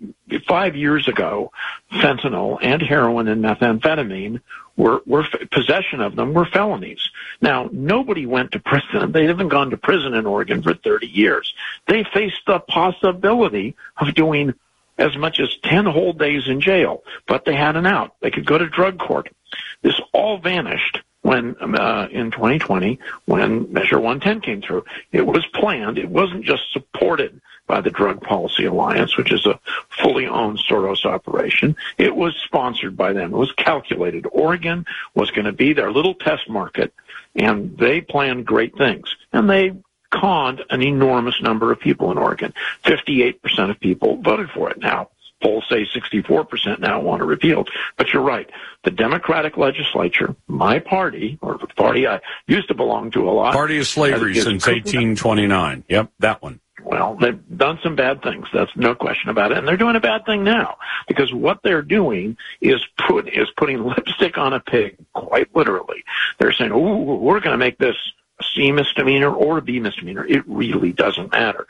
five 0.48 0.76
years 0.76 1.08
ago, 1.08 1.52
fentanyl 1.94 2.58
and 2.62 2.82
heroin 2.82 3.28
and 3.28 3.44
methamphetamine 3.44 4.42
were, 4.78 5.02
were 5.06 5.26
possession 5.52 6.02
of 6.02 6.16
them 6.16 6.34
were 6.34 6.46
felonies. 6.46 7.10
Now, 7.42 7.70
nobody 7.72 8.26
went 8.26 8.52
to 8.52 8.60
prison. 8.60 9.12
They 9.12 9.26
haven't 9.26 9.50
gone 9.50 9.70
to 9.70 9.78
prison 9.78 10.14
in 10.14 10.26
Oregon 10.26 10.62
for 10.62 10.74
30 10.74 11.08
years. 11.08 11.54
They 11.88 12.04
faced 12.14 12.42
the 12.46 12.60
possibility 12.60 13.76
of 13.98 14.14
doing 14.16 14.54
as 14.98 15.16
much 15.18 15.40
as 15.40 15.56
10 15.64 15.86
whole 15.86 16.14
days 16.14 16.48
in 16.48 16.62
jail, 16.62 17.04
but 17.28 17.46
they 17.46 17.56
had 17.56 17.76
an 17.76 17.86
out. 17.86 18.16
They 18.22 18.32
could 18.32 18.46
go 18.46 18.58
to 18.58 18.68
drug 18.68 19.00
court. 19.00 19.30
This 19.82 20.00
all 20.14 20.38
vanished 20.38 21.02
when 21.26 21.56
uh, 21.60 22.08
in 22.12 22.30
2020 22.30 23.00
when 23.26 23.74
Measure 23.74 24.00
110 24.00 24.42
came 24.42 24.62
through. 24.62 24.86
It 25.12 25.26
was 25.26 25.44
planned. 25.48 25.98
It 25.98 26.08
wasn't 26.08 26.46
just 26.46 26.72
supported 26.72 27.42
by 27.66 27.82
the 27.82 27.90
Drug 27.90 28.22
Policy 28.22 28.66
Alliance, 28.66 29.18
which 29.18 29.32
is 29.32 29.44
a 29.48 29.60
fully 29.90 30.28
owned 30.28 30.60
Soros 30.60 31.04
operation. 31.04 31.76
It 31.98 32.16
was 32.16 32.36
sponsored 32.36 32.96
by 32.96 33.14
them. 33.14 33.34
It 33.34 33.38
was 33.38 33.52
calculated. 33.54 34.28
Oregon 34.32 34.86
was 35.16 35.32
going 35.32 35.46
to 35.46 35.52
be 35.52 35.74
their 35.74 35.92
little 35.92 36.14
test 36.14 36.48
market, 36.48 36.94
and 37.36 37.76
they 37.76 38.02
planned 38.02 38.46
great 38.46 38.78
things. 38.78 39.16
And 39.34 39.50
they 39.50 39.74
conned 40.12 40.64
an 40.70 40.84
enormous 40.84 41.42
number 41.42 41.72
of 41.72 41.80
people 41.80 42.12
in 42.12 42.20
Oregon. 42.20 42.54
58% 42.84 43.72
of 43.72 43.80
people 43.80 44.18
voted 44.18 44.52
for 44.52 44.70
it. 44.70 44.78
Now, 44.78 45.10
polls 45.42 45.66
say 45.70 45.86
64% 45.86 46.80
now 46.80 47.02
want 47.02 47.20
to 47.20 47.26
repeal. 47.26 47.66
But 47.98 48.14
you're 48.14 48.24
right. 48.24 48.50
The 48.84 48.92
Democratic 48.92 49.58
legislature, 49.58 50.36
my 50.48 50.80
party, 50.80 51.38
or 51.42 51.58
the 51.58 51.68
party 51.68 52.08
I 52.08 52.22
used 52.48 52.68
to 52.70 52.74
belong 52.74 53.12
to 53.12 53.30
a 53.30 53.32
lot. 53.32 53.54
Party 53.54 53.80
of 53.80 53.88
Slavery 53.88 54.36
since 54.36 54.66
1829. 54.66 55.84
Yep, 55.88 56.12
that 56.20 56.42
one. 56.42 56.60
Well, 56.84 57.18
they've 57.20 57.40
done 57.58 57.80
some 57.82 57.96
bad 57.96 58.22
things. 58.22 58.48
That's 58.54 58.72
no 58.76 58.94
question 58.94 59.30
about 59.30 59.52
it. 59.52 59.58
And 59.58 59.68
they're 59.68 59.76
doing 59.76 59.96
a 59.96 60.00
bad 60.00 60.24
thing 60.26 60.44
now 60.44 60.78
because 61.08 61.34
what 61.34 61.62
they're 61.64 61.82
doing 61.82 62.38
is 62.62 62.86
put, 63.08 63.28
is 63.28 63.48
putting 63.58 63.84
lipstick 63.84 64.38
on 64.38 64.54
a 64.54 64.60
pig, 64.60 64.96
quite 65.14 65.54
literally. 65.56 66.04
They're 66.38 66.54
saying, 66.54 66.72
oh, 66.72 67.16
we're 67.16 67.40
going 67.40 67.54
to 67.54 67.58
make 67.58 67.80
this 67.80 67.96
a 68.40 68.44
C 68.44 68.72
misdemeanor 68.72 69.34
or 69.34 69.58
a 69.58 69.62
B 69.62 69.80
misdemeanor. 69.80 70.26
It 70.26 70.44
really 70.48 70.92
doesn't 70.92 71.32
matter. 71.32 71.66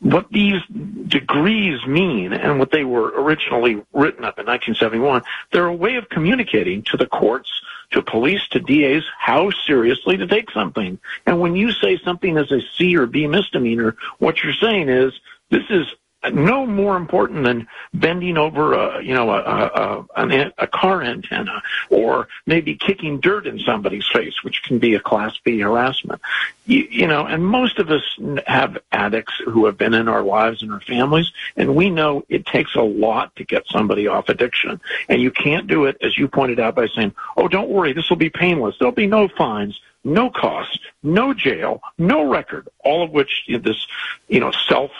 What 0.00 0.30
these 0.30 0.60
degrees 1.06 1.84
mean 1.86 2.32
and 2.32 2.58
what 2.58 2.70
they 2.70 2.84
were 2.84 3.12
originally 3.22 3.82
written 3.92 4.24
up 4.24 4.38
in 4.38 4.46
1971, 4.46 5.22
they're 5.52 5.66
a 5.66 5.74
way 5.74 5.96
of 5.96 6.08
communicating 6.08 6.82
to 6.84 6.96
the 6.96 7.06
courts, 7.06 7.50
to 7.90 8.02
police, 8.02 8.46
to 8.48 8.60
DAs, 8.60 9.04
how 9.18 9.50
seriously 9.66 10.16
to 10.16 10.26
take 10.26 10.50
something. 10.50 10.98
And 11.26 11.40
when 11.40 11.56
you 11.56 11.72
say 11.72 11.98
something 11.98 12.36
is 12.36 12.52
a 12.52 12.60
C 12.76 12.96
or 12.96 13.06
B 13.06 13.26
misdemeanor, 13.26 13.96
what 14.18 14.42
you're 14.42 14.52
saying 14.52 14.88
is 14.88 15.12
this 15.50 15.64
is 15.70 15.86
no 16.34 16.66
more 16.66 16.96
important 16.96 17.44
than 17.44 17.66
bending 17.94 18.36
over 18.36 18.74
a 18.74 19.02
you 19.02 19.14
know 19.14 19.30
a, 19.30 20.06
a, 20.16 20.52
a, 20.58 20.66
car 20.66 21.02
antenna 21.02 21.62
or 21.90 22.28
maybe 22.46 22.74
kicking 22.74 23.20
dirt 23.20 23.46
in 23.46 23.58
somebody's 23.60 24.06
face 24.12 24.42
which 24.42 24.62
can 24.62 24.78
be 24.78 24.94
a 24.94 25.00
class 25.00 25.36
b 25.44 25.58
harassment. 25.58 26.20
You, 26.66 26.86
you 26.90 27.06
know 27.06 27.24
and 27.26 27.44
most 27.44 27.78
of 27.78 27.90
us 27.90 28.02
have 28.46 28.78
addicts 28.92 29.34
who 29.44 29.66
have 29.66 29.78
been 29.78 29.94
in 29.94 30.08
our 30.08 30.22
lives 30.22 30.62
and 30.62 30.72
our 30.72 30.80
families 30.80 31.30
and 31.56 31.74
we 31.74 31.90
know 31.90 32.24
it 32.28 32.46
takes 32.46 32.74
a 32.74 32.82
lot 32.82 33.34
to 33.36 33.44
get 33.44 33.66
somebody 33.68 34.06
off 34.06 34.28
addiction. 34.28 34.80
And 35.08 35.20
you 35.20 35.30
can't 35.30 35.66
do 35.66 35.84
it 35.86 35.96
as 36.02 36.16
you 36.18 36.28
pointed 36.28 36.60
out 36.60 36.74
by 36.74 36.88
saying 36.88 37.14
oh 37.36 37.48
don't 37.48 37.70
worry 37.70 37.92
this 37.92 38.08
will 38.08 38.16
be 38.16 38.30
painless. 38.30 38.76
There'll 38.78 38.92
be 38.92 39.06
no 39.06 39.28
fines 39.28 39.80
no 40.04 40.30
cost, 40.30 40.80
no 41.02 41.34
jail, 41.34 41.80
no 41.98 42.28
record, 42.28 42.68
all 42.84 43.02
of 43.02 43.10
which 43.10 43.44
this, 43.48 43.86
you 44.28 44.40
know, 44.40 44.52
self 44.68 44.90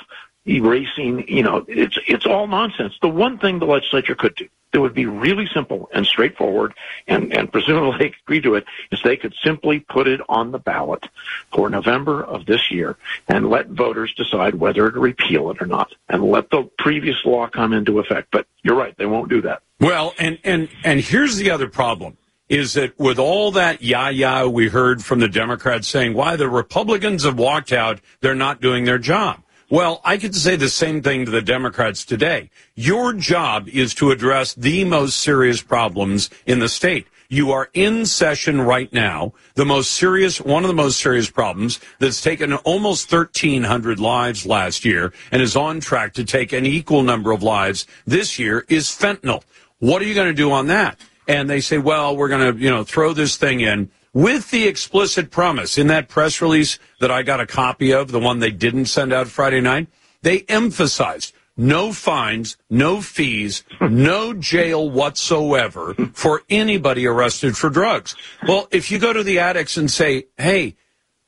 erasing, 0.49 1.28
you 1.28 1.42
know, 1.42 1.64
it's, 1.68 1.99
it's 2.07 2.26
all 2.26 2.46
nonsense. 2.46 2.94
The 3.01 3.09
one 3.09 3.38
thing 3.38 3.59
the 3.59 3.66
legislature 3.66 4.14
could 4.14 4.34
do 4.34 4.49
that 4.72 4.80
would 4.80 4.94
be 4.94 5.07
really 5.07 5.49
simple 5.53 5.88
and 5.94 6.07
straightforward 6.07 6.74
and, 7.07 7.32
and 7.32 7.51
presumably 7.51 8.14
agree 8.24 8.40
to 8.42 8.55
it 8.55 8.64
is 8.90 9.01
they 9.03 9.16
could 9.16 9.34
simply 9.42 9.80
put 9.80 10.07
it 10.07 10.20
on 10.28 10.51
the 10.51 10.59
ballot 10.59 11.07
for 11.53 11.70
November 11.70 12.22
of 12.22 12.44
this 12.46 12.70
year 12.70 12.96
and 13.28 13.49
let 13.49 13.68
voters 13.68 14.12
decide 14.14 14.55
whether 14.55 14.90
to 14.90 15.01
repeal 15.01 15.51
it 15.51 15.62
or 15.62 15.66
not 15.66 15.94
and 16.09 16.22
let 16.22 16.51
the 16.51 16.68
previous 16.78 17.16
law 17.24 17.49
come 17.49 17.72
into 17.72 17.99
effect. 17.99 18.28
But 18.30 18.46
you're 18.62 18.76
right, 18.76 18.96
they 18.96 19.07
won't 19.07 19.30
do 19.30 19.42
that. 19.42 19.62
Well, 19.80 20.14
and, 20.18 20.38
and, 20.44 20.68
and 20.84 21.01
here's 21.01 21.36
the 21.36 21.51
other 21.51 21.68
problem 21.68 22.16
is 22.49 22.74
that 22.74 22.99
with 22.99 23.18
all 23.18 23.53
that 23.53 23.82
yah-yah 23.82 24.46
we 24.46 24.68
heard 24.68 25.05
from 25.05 25.20
the 25.20 25.28
Democrats 25.28 25.86
saying 25.86 26.14
why 26.14 26.34
the 26.36 26.49
Republicans 26.49 27.24
have 27.24 27.38
walked 27.38 27.72
out, 27.72 28.01
they're 28.20 28.34
not 28.34 28.61
doing 28.61 28.84
their 28.84 28.99
job. 28.99 29.42
Well, 29.70 30.00
I 30.02 30.16
could 30.16 30.34
say 30.34 30.56
the 30.56 30.70
same 30.70 31.02
thing 31.02 31.26
to 31.26 31.30
the 31.30 31.42
Democrats 31.42 32.02
today. 32.02 32.48
Your 32.74 33.12
job 33.12 33.68
is 33.68 33.92
to 33.94 34.10
address 34.10 34.54
the 34.54 34.84
most 34.84 35.18
serious 35.18 35.60
problems 35.60 36.30
in 36.46 36.58
the 36.58 36.70
state. 36.70 37.06
You 37.28 37.52
are 37.52 37.68
in 37.74 38.06
session 38.06 38.62
right 38.62 38.90
now. 38.94 39.34
The 39.56 39.66
most 39.66 39.90
serious, 39.90 40.40
one 40.40 40.64
of 40.64 40.68
the 40.68 40.74
most 40.74 40.98
serious 40.98 41.28
problems 41.28 41.80
that's 41.98 42.22
taken 42.22 42.54
almost 42.54 43.12
1,300 43.12 44.00
lives 44.00 44.46
last 44.46 44.86
year 44.86 45.12
and 45.30 45.42
is 45.42 45.54
on 45.54 45.80
track 45.80 46.14
to 46.14 46.24
take 46.24 46.54
an 46.54 46.64
equal 46.64 47.02
number 47.02 47.30
of 47.30 47.42
lives 47.42 47.86
this 48.06 48.38
year 48.38 48.64
is 48.70 48.86
fentanyl. 48.86 49.42
What 49.80 50.00
are 50.00 50.06
you 50.06 50.14
going 50.14 50.28
to 50.28 50.32
do 50.32 50.50
on 50.50 50.68
that? 50.68 50.98
And 51.26 51.50
they 51.50 51.60
say, 51.60 51.76
well, 51.76 52.16
we're 52.16 52.28
going 52.28 52.54
to, 52.54 52.58
you 52.58 52.70
know, 52.70 52.84
throw 52.84 53.12
this 53.12 53.36
thing 53.36 53.60
in 53.60 53.90
with 54.18 54.50
the 54.50 54.66
explicit 54.66 55.30
promise 55.30 55.78
in 55.78 55.86
that 55.86 56.08
press 56.08 56.42
release 56.42 56.80
that 56.98 57.08
I 57.08 57.22
got 57.22 57.38
a 57.38 57.46
copy 57.46 57.92
of, 57.92 58.10
the 58.10 58.18
one 58.18 58.40
they 58.40 58.50
didn't 58.50 58.86
send 58.86 59.12
out 59.12 59.28
Friday 59.28 59.60
night, 59.60 59.86
they 60.22 60.40
emphasized 60.48 61.32
no 61.56 61.92
fines, 61.92 62.56
no 62.68 63.00
fees, 63.00 63.62
no 63.80 64.34
jail 64.34 64.90
whatsoever 64.90 65.94
for 66.14 66.42
anybody 66.50 67.06
arrested 67.06 67.56
for 67.56 67.70
drugs. 67.70 68.16
Well, 68.44 68.66
if 68.72 68.90
you 68.90 68.98
go 68.98 69.12
to 69.12 69.22
the 69.22 69.38
addicts 69.38 69.76
and 69.76 69.88
say, 69.88 70.24
hey, 70.36 70.74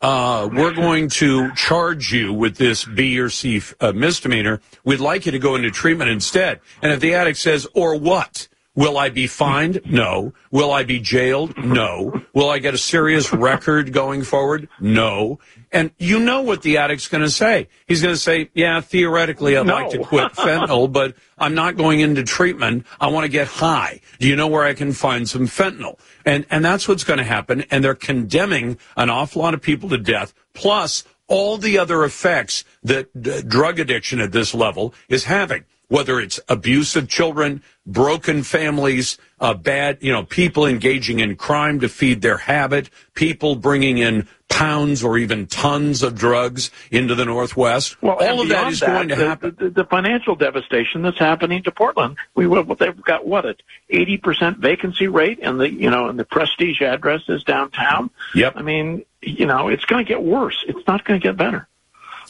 uh, 0.00 0.48
we're 0.52 0.74
going 0.74 1.10
to 1.10 1.54
charge 1.54 2.12
you 2.12 2.32
with 2.32 2.56
this 2.56 2.84
B 2.84 3.20
or 3.20 3.30
C 3.30 3.62
uh, 3.78 3.92
misdemeanor, 3.92 4.60
we'd 4.82 4.98
like 4.98 5.26
you 5.26 5.32
to 5.32 5.38
go 5.38 5.54
into 5.54 5.70
treatment 5.70 6.10
instead. 6.10 6.58
And 6.82 6.90
if 6.90 6.98
the 6.98 7.14
addict 7.14 7.38
says, 7.38 7.68
or 7.72 7.94
what? 7.94 8.48
Will 8.76 8.96
I 8.96 9.08
be 9.08 9.26
fined? 9.26 9.80
No. 9.84 10.32
Will 10.52 10.70
I 10.72 10.84
be 10.84 11.00
jailed? 11.00 11.56
No. 11.58 12.22
Will 12.32 12.48
I 12.48 12.60
get 12.60 12.72
a 12.72 12.78
serious 12.78 13.32
record 13.32 13.92
going 13.92 14.22
forward? 14.22 14.68
No. 14.80 15.40
And 15.72 15.90
you 15.98 16.20
know 16.20 16.42
what 16.42 16.62
the 16.62 16.76
addict's 16.76 17.08
going 17.08 17.24
to 17.24 17.30
say. 17.30 17.68
He's 17.86 18.00
going 18.00 18.14
to 18.14 18.20
say, 18.20 18.48
yeah, 18.54 18.80
theoretically, 18.80 19.56
I'd 19.56 19.66
No. 19.66 19.74
like 19.74 19.90
to 19.90 19.98
quit 19.98 20.32
fentanyl, 20.32 20.90
but 20.90 21.14
I'm 21.36 21.54
not 21.54 21.76
going 21.76 21.98
into 21.98 22.22
treatment. 22.22 22.86
I 23.00 23.08
want 23.08 23.24
to 23.24 23.28
get 23.28 23.48
high. 23.48 24.00
Do 24.20 24.28
you 24.28 24.36
know 24.36 24.46
where 24.46 24.64
I 24.64 24.74
can 24.74 24.92
find 24.92 25.28
some 25.28 25.46
fentanyl? 25.48 25.98
And, 26.24 26.46
and 26.48 26.64
that's 26.64 26.86
what's 26.86 27.04
going 27.04 27.18
to 27.18 27.24
happen. 27.24 27.64
And 27.72 27.82
they're 27.82 27.94
condemning 27.96 28.78
an 28.96 29.10
awful 29.10 29.42
lot 29.42 29.54
of 29.54 29.60
people 29.62 29.88
to 29.88 29.98
death, 29.98 30.32
plus 30.54 31.02
all 31.26 31.58
the 31.58 31.78
other 31.78 32.04
effects 32.04 32.64
that 32.84 33.08
uh, 33.16 33.40
drug 33.46 33.80
addiction 33.80 34.20
at 34.20 34.32
this 34.32 34.54
level 34.54 34.94
is 35.08 35.24
having 35.24 35.64
whether 35.90 36.20
it's 36.20 36.38
abuse 36.48 36.94
of 36.94 37.08
children, 37.08 37.62
broken 37.84 38.44
families, 38.44 39.18
uh, 39.40 39.52
bad, 39.52 39.98
you 40.00 40.12
know, 40.12 40.22
people 40.22 40.64
engaging 40.64 41.18
in 41.18 41.34
crime 41.34 41.80
to 41.80 41.88
feed 41.88 42.22
their 42.22 42.36
habit, 42.36 42.88
people 43.14 43.56
bringing 43.56 43.98
in 43.98 44.28
pounds 44.48 45.02
or 45.02 45.18
even 45.18 45.46
tons 45.48 46.04
of 46.04 46.14
drugs 46.14 46.70
into 46.92 47.16
the 47.16 47.24
Northwest. 47.24 48.00
Well, 48.00 48.18
all 48.20 48.40
of 48.40 48.48
that 48.50 48.78
going 48.78 49.08
to 49.08 49.16
the- 49.16 49.26
happen. 49.26 49.56
The, 49.58 49.70
the 49.70 49.84
financial 49.84 50.36
devastation 50.36 51.02
that's 51.02 51.18
happening 51.18 51.64
to 51.64 51.72
Portland. 51.72 52.18
We 52.36 52.46
will, 52.46 52.62
they've 52.62 53.02
got 53.02 53.26
what 53.26 53.44
a 53.44 53.56
eighty 53.88 54.16
percent 54.16 54.58
vacancy 54.58 55.08
rate, 55.08 55.40
and 55.42 55.58
the 55.58 55.68
you 55.68 55.90
know, 55.90 56.08
and 56.08 56.16
the 56.16 56.24
prestige 56.24 56.82
addresses 56.82 57.42
downtown. 57.42 58.10
Yep. 58.36 58.52
I 58.56 58.62
mean, 58.62 59.04
you 59.22 59.46
know, 59.46 59.68
it's 59.68 59.84
going 59.86 60.04
to 60.04 60.08
get 60.08 60.22
worse. 60.22 60.64
It's 60.68 60.86
not 60.86 61.04
going 61.04 61.20
to 61.20 61.26
get 61.26 61.36
better. 61.36 61.66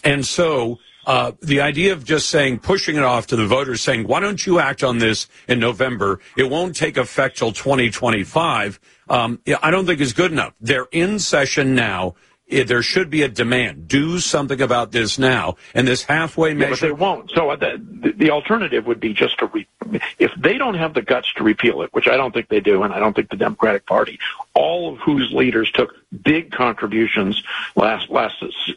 And 0.03 0.25
so 0.25 0.79
uh, 1.07 1.33
the 1.41 1.61
idea 1.61 1.93
of 1.93 2.05
just 2.05 2.29
saying, 2.29 2.59
pushing 2.59 2.97
it 2.97 3.03
off 3.03 3.27
to 3.29 3.37
the 3.37 3.47
voters, 3.47 3.81
saying, 3.81 4.07
why 4.07 4.21
don't 4.21 4.45
you 4.47 4.59
act 4.59 4.85
on 4.85 4.99
this 4.99 5.29
in 5.49 5.59
November? 5.59 6.21
It 6.37 6.51
won't 6.51 6.77
take 6.77 6.97
effect 6.97 7.39
till 7.39 7.53
2025. 7.53 8.79
Um, 9.09 9.41
I 9.63 9.71
don't 9.71 9.87
think 9.87 10.01
is 10.01 10.13
good 10.13 10.31
enough. 10.31 10.55
They're 10.61 10.89
in 10.93 11.19
session 11.19 11.75
now. 11.75 12.15
Eh, 12.51 12.65
There 12.65 12.83
should 12.83 13.11
be 13.11 13.23
a 13.23 13.29
demand. 13.29 13.89
Do 13.89 14.19
something 14.19 14.61
about 14.61 14.93
this 14.93 15.19
now. 15.19 15.57
And 15.75 15.87
this 15.87 16.03
halfway 16.05 16.51
Yeah, 16.51 16.55
but 16.61 16.71
measure. 16.71 16.87
they 16.87 16.93
won't. 16.93 17.31
So 17.31 17.51
uh, 17.51 17.57
the, 17.57 18.13
the 18.17 18.31
alternative 18.31 18.87
would 18.87 19.01
be 19.01 19.13
just 19.15 19.39
to 19.39 19.47
re- 19.47 19.67
if 20.19 20.33
they 20.37 20.59
don't 20.59 20.75
have 20.75 20.95
the 20.95 21.03
guts 21.03 21.33
to 21.35 21.45
repeal 21.45 21.83
it, 21.83 21.93
which 21.93 22.09
I 22.09 22.17
don't 22.17 22.33
think 22.33 22.49
they 22.49 22.61
do, 22.61 22.83
and 22.83 22.93
I 22.93 22.99
don't 22.99 23.15
think 23.15 23.31
the 23.31 23.37
Democratic 23.37 23.87
Party, 23.87 24.19
all 24.55 24.93
of 24.93 24.99
whose 25.01 25.31
leaders 25.33 25.71
took 25.73 25.95
big 26.25 26.51
contributions 26.51 27.41
last 27.77 28.11
last 28.11 28.35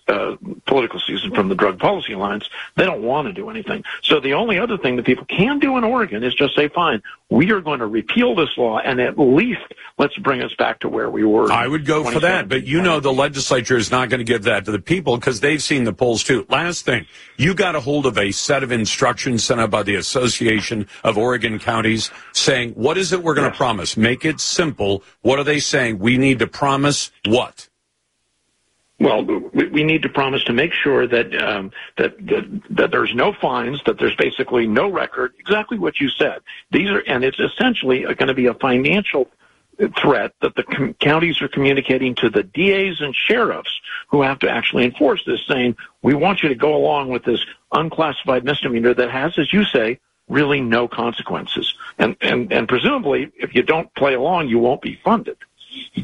uh, 0.07 0.35
political 0.67 0.99
season 0.99 1.33
from 1.33 1.49
the 1.49 1.55
Drug 1.55 1.79
Policy 1.79 2.13
Alliance, 2.13 2.47
they 2.75 2.85
don't 2.85 3.01
want 3.01 3.27
to 3.27 3.33
do 3.33 3.49
anything. 3.49 3.83
So 4.03 4.19
the 4.19 4.33
only 4.33 4.59
other 4.59 4.77
thing 4.77 4.97
that 4.97 5.05
people 5.05 5.25
can 5.25 5.59
do 5.59 5.77
in 5.77 5.83
Oregon 5.83 6.23
is 6.23 6.33
just 6.35 6.55
say, 6.55 6.67
fine, 6.67 7.01
we 7.29 7.51
are 7.51 7.61
going 7.61 7.79
to 7.79 7.87
repeal 7.87 8.35
this 8.35 8.49
law, 8.57 8.77
and 8.77 8.99
at 9.01 9.17
least 9.17 9.61
let's 9.97 10.15
bring 10.17 10.43
us 10.43 10.53
back 10.57 10.79
to 10.81 10.89
where 10.89 11.09
we 11.09 11.23
were. 11.23 11.51
I 11.51 11.67
would 11.67 11.85
go 11.85 12.03
for 12.03 12.19
that, 12.19 12.47
but 12.49 12.65
you 12.65 12.81
know 12.81 12.99
the 12.99 13.13
legislature 13.13 13.62
is 13.71 13.91
not 13.91 14.09
going 14.09 14.19
to 14.19 14.25
give 14.25 14.43
that 14.43 14.65
to 14.65 14.71
the 14.71 14.79
people 14.79 15.17
because 15.17 15.39
they've 15.39 15.61
seen 15.61 15.83
the 15.83 15.93
polls 15.93 16.23
too. 16.23 16.45
Last 16.49 16.85
thing, 16.85 17.05
you 17.37 17.53
got 17.53 17.75
a 17.75 17.79
hold 17.79 18.05
of 18.05 18.17
a 18.17 18.31
set 18.31 18.63
of 18.63 18.71
instructions 18.71 19.43
sent 19.43 19.61
out 19.61 19.71
by 19.71 19.83
the 19.83 19.95
Association 19.95 20.87
of 21.03 21.17
Oregon 21.17 21.59
Counties 21.59 22.11
saying, 22.31 22.71
what 22.71 22.97
is 22.97 23.13
it 23.13 23.23
we're 23.23 23.35
going 23.35 23.49
to 23.49 23.57
promise? 23.57 23.95
Make 23.97 24.25
it 24.25 24.39
simple. 24.39 25.03
What 25.21 25.39
are 25.39 25.43
they 25.43 25.59
saying? 25.59 25.99
We 25.99 26.17
need 26.17 26.39
to 26.39 26.47
promise 26.47 27.11
what? 27.25 27.69
Well, 28.99 29.25
we, 29.25 29.67
we 29.67 29.83
need 29.83 30.03
to 30.03 30.09
promise 30.09 30.43
to 30.45 30.53
make 30.53 30.71
sure 30.71 31.07
that, 31.07 31.35
um, 31.43 31.71
that 31.97 32.15
that 32.27 32.61
that 32.69 32.91
there's 32.91 33.13
no 33.13 33.33
fines, 33.33 33.81
that 33.85 33.97
there's 33.99 34.15
basically 34.15 34.65
no 34.65 34.89
record. 34.89 35.33
Exactly 35.39 35.77
what 35.77 35.99
you 35.99 36.09
said. 36.09 36.39
These 36.71 36.89
are, 36.89 36.99
and 36.99 37.23
it's 37.23 37.39
essentially 37.39 38.03
going 38.03 38.27
to 38.27 38.33
be 38.33 38.45
a 38.45 38.53
financial 38.53 39.27
threat 40.01 40.33
that 40.41 40.55
the 40.55 40.63
com- 40.63 40.93
counties 40.95 41.41
are 41.41 41.47
communicating 41.47 42.15
to 42.15 42.29
the 42.29 42.43
DAs 42.43 43.01
and 43.01 43.15
sheriffs 43.15 43.81
who 44.09 44.21
have 44.21 44.39
to 44.39 44.49
actually 44.49 44.85
enforce 44.85 45.23
this, 45.25 45.45
saying, 45.47 45.75
"We 46.01 46.13
want 46.13 46.43
you 46.43 46.49
to 46.49 46.55
go 46.55 46.75
along 46.75 47.09
with 47.09 47.23
this 47.23 47.43
unclassified 47.71 48.43
misdemeanor 48.43 48.93
that 48.93 49.09
has, 49.09 49.37
as 49.37 49.51
you 49.51 49.63
say." 49.65 49.99
Really, 50.29 50.61
no 50.61 50.87
consequences, 50.87 51.75
and 51.99 52.15
and 52.21 52.51
and 52.51 52.67
presumably, 52.67 53.29
if 53.35 53.53
you 53.53 53.61
don't 53.61 53.93
play 53.93 54.13
along, 54.13 54.47
you 54.47 54.57
won't 54.57 54.81
be 54.81 54.95
funded. 55.03 55.35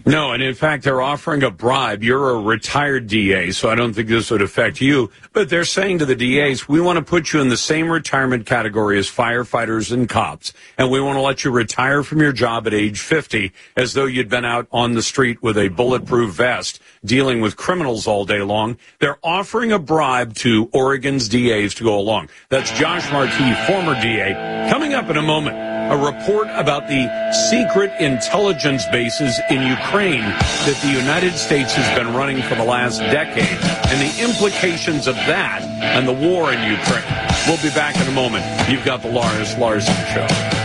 No, 0.06 0.32
and 0.32 0.42
in 0.42 0.54
fact, 0.54 0.84
they're 0.84 1.02
offering 1.02 1.44
a 1.44 1.52
bribe. 1.52 2.04
You're 2.04 2.32
a 2.32 2.40
retired 2.40 3.08
DA, 3.08 3.52
so 3.52 3.70
I 3.70 3.76
don't 3.76 3.94
think 3.94 4.08
this 4.08 4.32
would 4.32 4.42
affect 4.42 4.82
you. 4.82 5.12
But 5.34 5.50
they're 5.50 5.66
saying 5.66 6.00
to 6.00 6.06
the 6.06 6.16
DAs, 6.16 6.68
we 6.68 6.80
want 6.80 6.98
to 6.98 7.04
put 7.04 7.34
you 7.34 7.42
in 7.42 7.50
the 7.50 7.58
same 7.58 7.90
retirement 7.92 8.46
category 8.46 8.98
as 8.98 9.08
firefighters 9.08 9.92
and 9.92 10.08
cops, 10.08 10.54
and 10.78 10.90
we 10.90 11.02
want 11.02 11.18
to 11.18 11.22
let 11.22 11.44
you 11.44 11.52
retire 11.52 12.04
from 12.04 12.20
your 12.22 12.32
job 12.32 12.68
at 12.68 12.74
age 12.74 13.00
50 13.00 13.52
as 13.76 13.94
though 13.94 14.06
you'd 14.06 14.30
been 14.30 14.46
out 14.46 14.68
on 14.72 14.94
the 14.94 15.04
street 15.04 15.42
with 15.42 15.58
a 15.58 15.70
bulletproof 15.70 16.34
vest 16.34 16.80
dealing 17.04 17.42
with 17.42 17.58
criminals 17.58 18.08
all 18.08 18.26
day 18.26 18.42
long. 18.42 18.78
They're 19.00 19.20
offering 19.24 19.72
a 19.72 19.80
bribe 19.80 20.36
to 20.36 20.70
Oregon's 20.74 21.30
DAs 21.30 21.74
to 21.76 21.84
go 21.84 21.98
along. 21.98 22.30
That's 22.50 22.72
Josh 22.72 23.12
Marquis, 23.12 23.56
former 23.68 24.00
DA. 24.02 24.70
Coming 24.72 24.94
up 24.94 25.10
in 25.10 25.18
a 25.18 25.22
moment 25.22 25.70
a 25.90 25.98
report 25.98 26.48
about 26.52 26.88
the 26.88 27.34
secret 27.34 27.92
intelligence 28.00 28.86
bases 28.92 29.40
in 29.50 29.66
Ukraine 29.66 30.22
that 30.22 30.80
the 30.84 30.92
United 30.92 31.34
States 31.34 31.74
has 31.74 31.98
been 31.98 32.14
running 32.14 32.44
for 32.44 32.54
the 32.54 32.64
last 32.64 33.00
decade 33.00 33.58
and 33.90 34.00
the 34.00 34.24
implications 34.24 35.08
of 35.08 35.16
that 35.16 35.64
and 35.64 36.08
the 36.08 36.14
war 36.14 36.54
in 36.54 36.60
Ukraine. 36.70 37.30
We'll 37.48 37.64
be 37.64 37.74
back 37.74 37.96
in 37.96 38.08
a 38.08 38.12
moment. 38.12 38.46
You've 38.70 38.86
got 38.86 39.02
the 39.02 39.10
Lars 39.10 39.58
Larson 39.58 39.96
Show. 40.14 40.59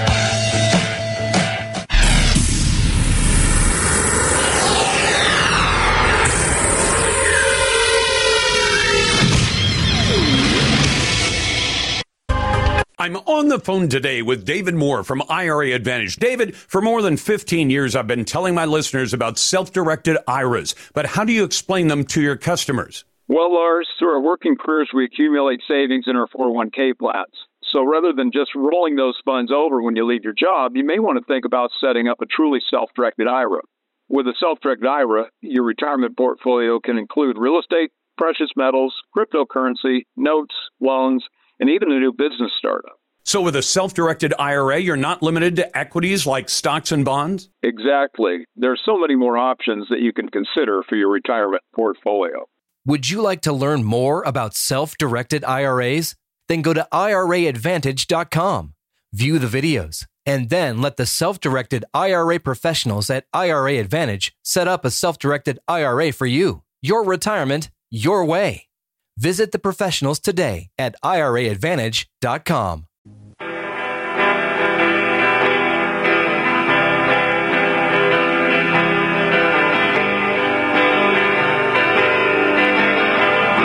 I'm 13.05 13.16
on 13.16 13.48
the 13.48 13.59
phone 13.59 13.90
today 13.90 14.22
with 14.22 14.46
David 14.46 14.74
Moore 14.74 15.05
from 15.05 15.22
IRA 15.28 15.72
Advantage. 15.72 16.16
David, 16.16 16.57
for 16.57 16.80
more 16.80 17.02
than 17.02 17.18
15 17.18 17.68
years, 17.68 17.94
I've 17.94 18.07
been 18.07 18.24
telling 18.24 18.55
my 18.55 18.64
listeners 18.64 19.12
about 19.12 19.36
self 19.36 19.74
directed 19.74 20.16
IRAs, 20.26 20.74
but 20.94 21.05
how 21.05 21.22
do 21.22 21.34
you 21.34 21.44
explain 21.44 21.88
them 21.88 22.05
to 22.05 22.22
your 22.22 22.36
customers? 22.36 23.05
Well, 23.28 23.52
Lars, 23.52 23.86
through 23.98 24.14
our 24.14 24.22
working 24.22 24.57
careers, 24.57 24.88
we 24.94 25.05
accumulate 25.05 25.61
savings 25.68 26.07
in 26.07 26.16
our 26.16 26.26
401k 26.28 26.96
plans. 26.98 27.34
So 27.74 27.84
rather 27.84 28.14
than 28.14 28.32
just 28.32 28.52
rolling 28.55 28.96
those 28.96 29.20
funds 29.22 29.52
over 29.55 29.82
when 29.82 29.96
you 29.96 30.07
leave 30.07 30.24
your 30.24 30.32
job, 30.32 30.74
you 30.74 30.82
may 30.82 30.98
want 30.98 31.18
to 31.18 31.24
think 31.26 31.44
about 31.44 31.72
setting 31.82 32.09
up 32.09 32.22
a 32.22 32.26
truly 32.26 32.61
self 32.70 32.88
directed 32.96 33.28
IRA. 33.28 33.61
With 34.09 34.26
a 34.28 34.34
self 34.40 34.61
directed 34.61 34.86
IRA, 34.86 35.26
your 35.42 35.64
retirement 35.64 36.16
portfolio 36.16 36.80
can 36.80 36.96
include 36.96 37.36
real 37.36 37.61
estate, 37.61 37.90
precious 38.16 38.48
metals, 38.57 38.94
cryptocurrency, 39.14 40.07
notes, 40.16 40.55
loans, 40.80 41.22
and 41.64 41.70
even 41.70 41.90
a 41.90 41.98
new 41.98 42.12
business 42.12 42.52
startup. 42.58 42.98
So, 43.24 43.40
with 43.40 43.56
a 43.56 43.62
self 43.62 43.94
directed 43.94 44.34
IRA, 44.38 44.78
you're 44.78 44.98
not 44.98 45.22
limited 45.22 45.56
to 45.56 45.76
equities 45.76 46.26
like 46.26 46.50
stocks 46.50 46.92
and 46.92 47.06
bonds? 47.06 47.48
Exactly. 47.62 48.44
There 48.54 48.70
are 48.70 48.78
so 48.84 48.98
many 48.98 49.16
more 49.16 49.38
options 49.38 49.86
that 49.88 50.00
you 50.00 50.12
can 50.12 50.28
consider 50.28 50.82
for 50.86 50.96
your 50.96 51.08
retirement 51.08 51.62
portfolio. 51.74 52.44
Would 52.84 53.08
you 53.08 53.22
like 53.22 53.40
to 53.42 53.52
learn 53.54 53.82
more 53.82 54.22
about 54.24 54.54
self 54.54 54.98
directed 54.98 55.42
IRAs? 55.42 56.14
Then 56.48 56.60
go 56.60 56.74
to 56.74 56.86
IRAadvantage.com, 56.92 58.74
view 59.14 59.38
the 59.38 59.46
videos, 59.46 60.04
and 60.26 60.50
then 60.50 60.82
let 60.82 60.98
the 60.98 61.06
self 61.06 61.40
directed 61.40 61.86
IRA 61.94 62.38
professionals 62.38 63.08
at 63.08 63.24
IRA 63.32 63.78
Advantage 63.78 64.36
set 64.42 64.68
up 64.68 64.84
a 64.84 64.90
self 64.90 65.18
directed 65.18 65.58
IRA 65.66 66.12
for 66.12 66.26
you. 66.26 66.62
Your 66.82 67.02
retirement, 67.02 67.70
your 67.90 68.26
way. 68.26 68.68
Visit 69.16 69.52
the 69.52 69.58
professionals 69.58 70.20
today 70.20 70.68
at 70.76 70.96
IRAadvantage.com. 71.02 72.86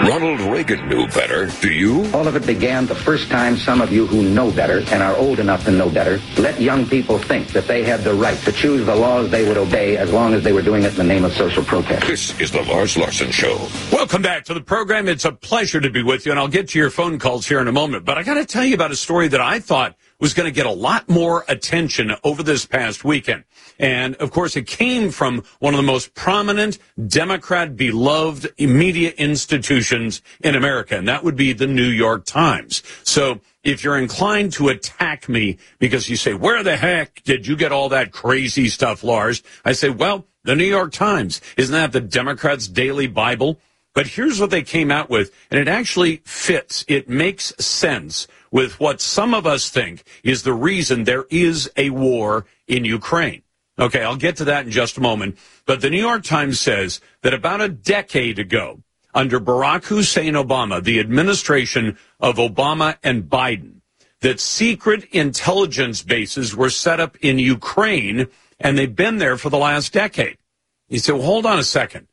Ronald 0.08 0.40
Reagan 0.42 0.88
knew 0.88 1.08
better. 1.08 1.48
Do 1.62 1.72
you? 1.72 2.10
All 2.14 2.28
of 2.28 2.36
it 2.36 2.46
began 2.46 2.86
the 2.86 2.96
first 2.96 3.30
time 3.30 3.58
some 3.58 3.82
of 3.82 3.92
you 3.92 4.08
who 4.08 4.24
know 4.24 4.50
better 4.50 4.80
and 4.92 5.04
are 5.04 5.16
old 5.16 5.40
enough 5.40 5.66
to 5.66 5.72
know 5.72 5.90
better 5.90 6.20
let 6.38 6.62
young 6.62 6.86
people 6.86 7.18
think 7.18 7.50
that 7.50 7.68
they 7.68 7.84
had 7.84 8.02
the 8.02 8.14
right 8.14 8.38
to 8.40 8.52
choose 8.52 8.86
the 8.86 8.96
laws 8.96 9.30
they 9.30 9.48
would 9.48 9.58
obey 9.58 9.98
as 9.98 10.12
long 10.12 10.34
as 10.34 10.44
they 10.44 10.54
were 10.54 10.62
doing 10.62 10.84
it 10.84 10.92
in 10.92 10.96
the 10.96 11.04
name 11.04 11.26
of 11.26 11.34
social 11.34 11.64
protest. 11.64 12.08
This 12.08 12.40
is 12.40 12.52
the 12.52 12.62
Lars 12.64 12.96
Larson 12.98 13.32
Show. 13.32 13.68
Welcome 13.92 14.22
back 14.22 14.46
to 14.46 14.54
the 14.54 14.62
program. 14.62 15.08
It's 15.08 15.26
a 15.26 15.32
pleasure 15.32 15.82
to 15.82 15.90
be 15.90 16.02
with 16.02 16.26
you, 16.26 16.32
and 16.32 16.40
I'll 16.40 16.48
get 16.48 16.70
to 16.70 16.80
your 16.80 16.90
phone 16.90 17.20
calls 17.20 17.46
here 17.46 17.60
in 17.60 17.68
a 17.68 17.74
moment. 17.74 18.06
But 18.06 18.18
I 18.18 18.24
got 18.24 18.36
to 18.36 18.46
tell 18.46 18.64
you 18.64 18.76
about 18.76 18.92
a 18.92 18.96
story 18.96 19.28
that 19.28 19.42
I 19.42 19.60
thought 19.60 19.96
was 20.20 20.34
going 20.34 20.46
to 20.46 20.56
get 20.56 20.66
a 20.66 20.72
lot 20.72 21.10
more 21.10 21.46
attention 21.48 22.12
over 22.24 22.44
this 22.44 22.66
past 22.66 23.04
weekend. 23.04 23.44
And 23.80 24.16
of 24.16 24.32
course, 24.32 24.56
it 24.56 24.68
came 24.68 25.12
from 25.12 25.44
one 25.60 25.74
of 25.74 25.78
the 25.78 25.84
most 25.84 26.14
prominent 26.14 26.78
Democrat 27.08 27.76
beloved 27.76 28.54
media 28.60 29.14
institutions 29.18 30.22
in 30.42 30.56
America, 30.56 30.98
and 30.98 31.08
that 31.08 31.24
would 31.24 31.36
be 31.36 31.54
the 31.54 31.68
New 31.68 31.88
York 31.88 32.26
Times. 32.26 32.84
So 33.04 33.40
if 33.64 33.84
you're 33.84 33.98
inclined 33.98 34.54
to 34.54 34.70
attack 34.70 35.30
me 35.30 35.58
because 35.80 36.10
you 36.10 36.18
say, 36.18 36.34
where 36.34 36.64
the 36.64 36.78
heck 36.78 37.24
did 37.24 37.48
you 37.48 37.56
get 37.56 37.72
all 37.72 37.90
that 37.90 38.12
crazy 38.12 38.68
stuff, 38.68 39.04
Lars? 39.04 39.42
I 39.64 39.72
say, 39.72 39.90
well, 39.90 40.26
the 40.44 40.56
New 40.56 40.66
York 40.66 40.92
Times. 40.92 41.42
Isn't 41.58 41.74
that 41.74 41.92
the 41.92 42.02
Democrats' 42.02 42.68
daily 42.68 43.08
Bible? 43.08 43.60
But 43.94 44.08
here's 44.08 44.40
what 44.40 44.52
they 44.52 44.62
came 44.62 44.92
out 44.92 45.10
with, 45.10 45.34
and 45.50 45.60
it 45.60 45.68
actually 45.68 46.22
fits. 46.24 46.86
It 46.88 47.10
makes 47.10 47.54
sense 47.60 48.28
with 48.52 48.80
what 48.80 49.02
some 49.02 49.34
of 49.34 49.46
us 49.46 49.70
think 49.70 50.04
is 50.24 50.44
the 50.44 50.54
reason 50.54 51.04
there 51.04 51.26
is 51.30 51.70
a 51.78 51.90
war 51.90 52.46
in 52.68 52.86
Ukraine. 52.86 53.44
Okay, 53.78 54.04
I'll 54.04 54.18
get 54.18 54.36
to 54.38 54.46
that 54.46 54.66
in 54.66 54.72
just 54.72 54.98
a 54.98 55.02
moment. 55.02 55.38
But 55.66 55.82
the 55.82 55.90
New 55.90 56.00
York 56.00 56.24
Times 56.24 56.60
says 56.60 57.00
that 57.22 57.34
about 57.34 57.62
a 57.62 57.70
decade 57.70 58.38
ago, 58.38 58.82
under 59.14 59.40
Barack 59.40 59.86
Hussein 59.86 60.34
Obama, 60.34 60.84
the 60.84 61.00
administration 61.00 61.98
of 62.20 62.36
Obama 62.36 62.98
and 63.04 63.24
Biden, 63.24 63.82
that 64.22 64.40
secret 64.40 65.06
intelligence 65.12 66.04
bases 66.04 66.56
were 66.56 66.70
set 66.70 67.00
up 67.00 67.16
in 67.18 67.40
Ukraine, 67.40 68.28
and 68.60 68.78
they've 68.78 68.96
been 68.96 69.18
there 69.18 69.38
for 69.38 69.50
the 69.50 69.58
last 69.58 69.94
decade. 69.94 70.38
You 70.90 71.00
say, 71.00 71.14
well, 71.14 71.22
hold 71.22 71.46
on 71.46 71.58
a 71.58 71.64
second. 71.64 72.08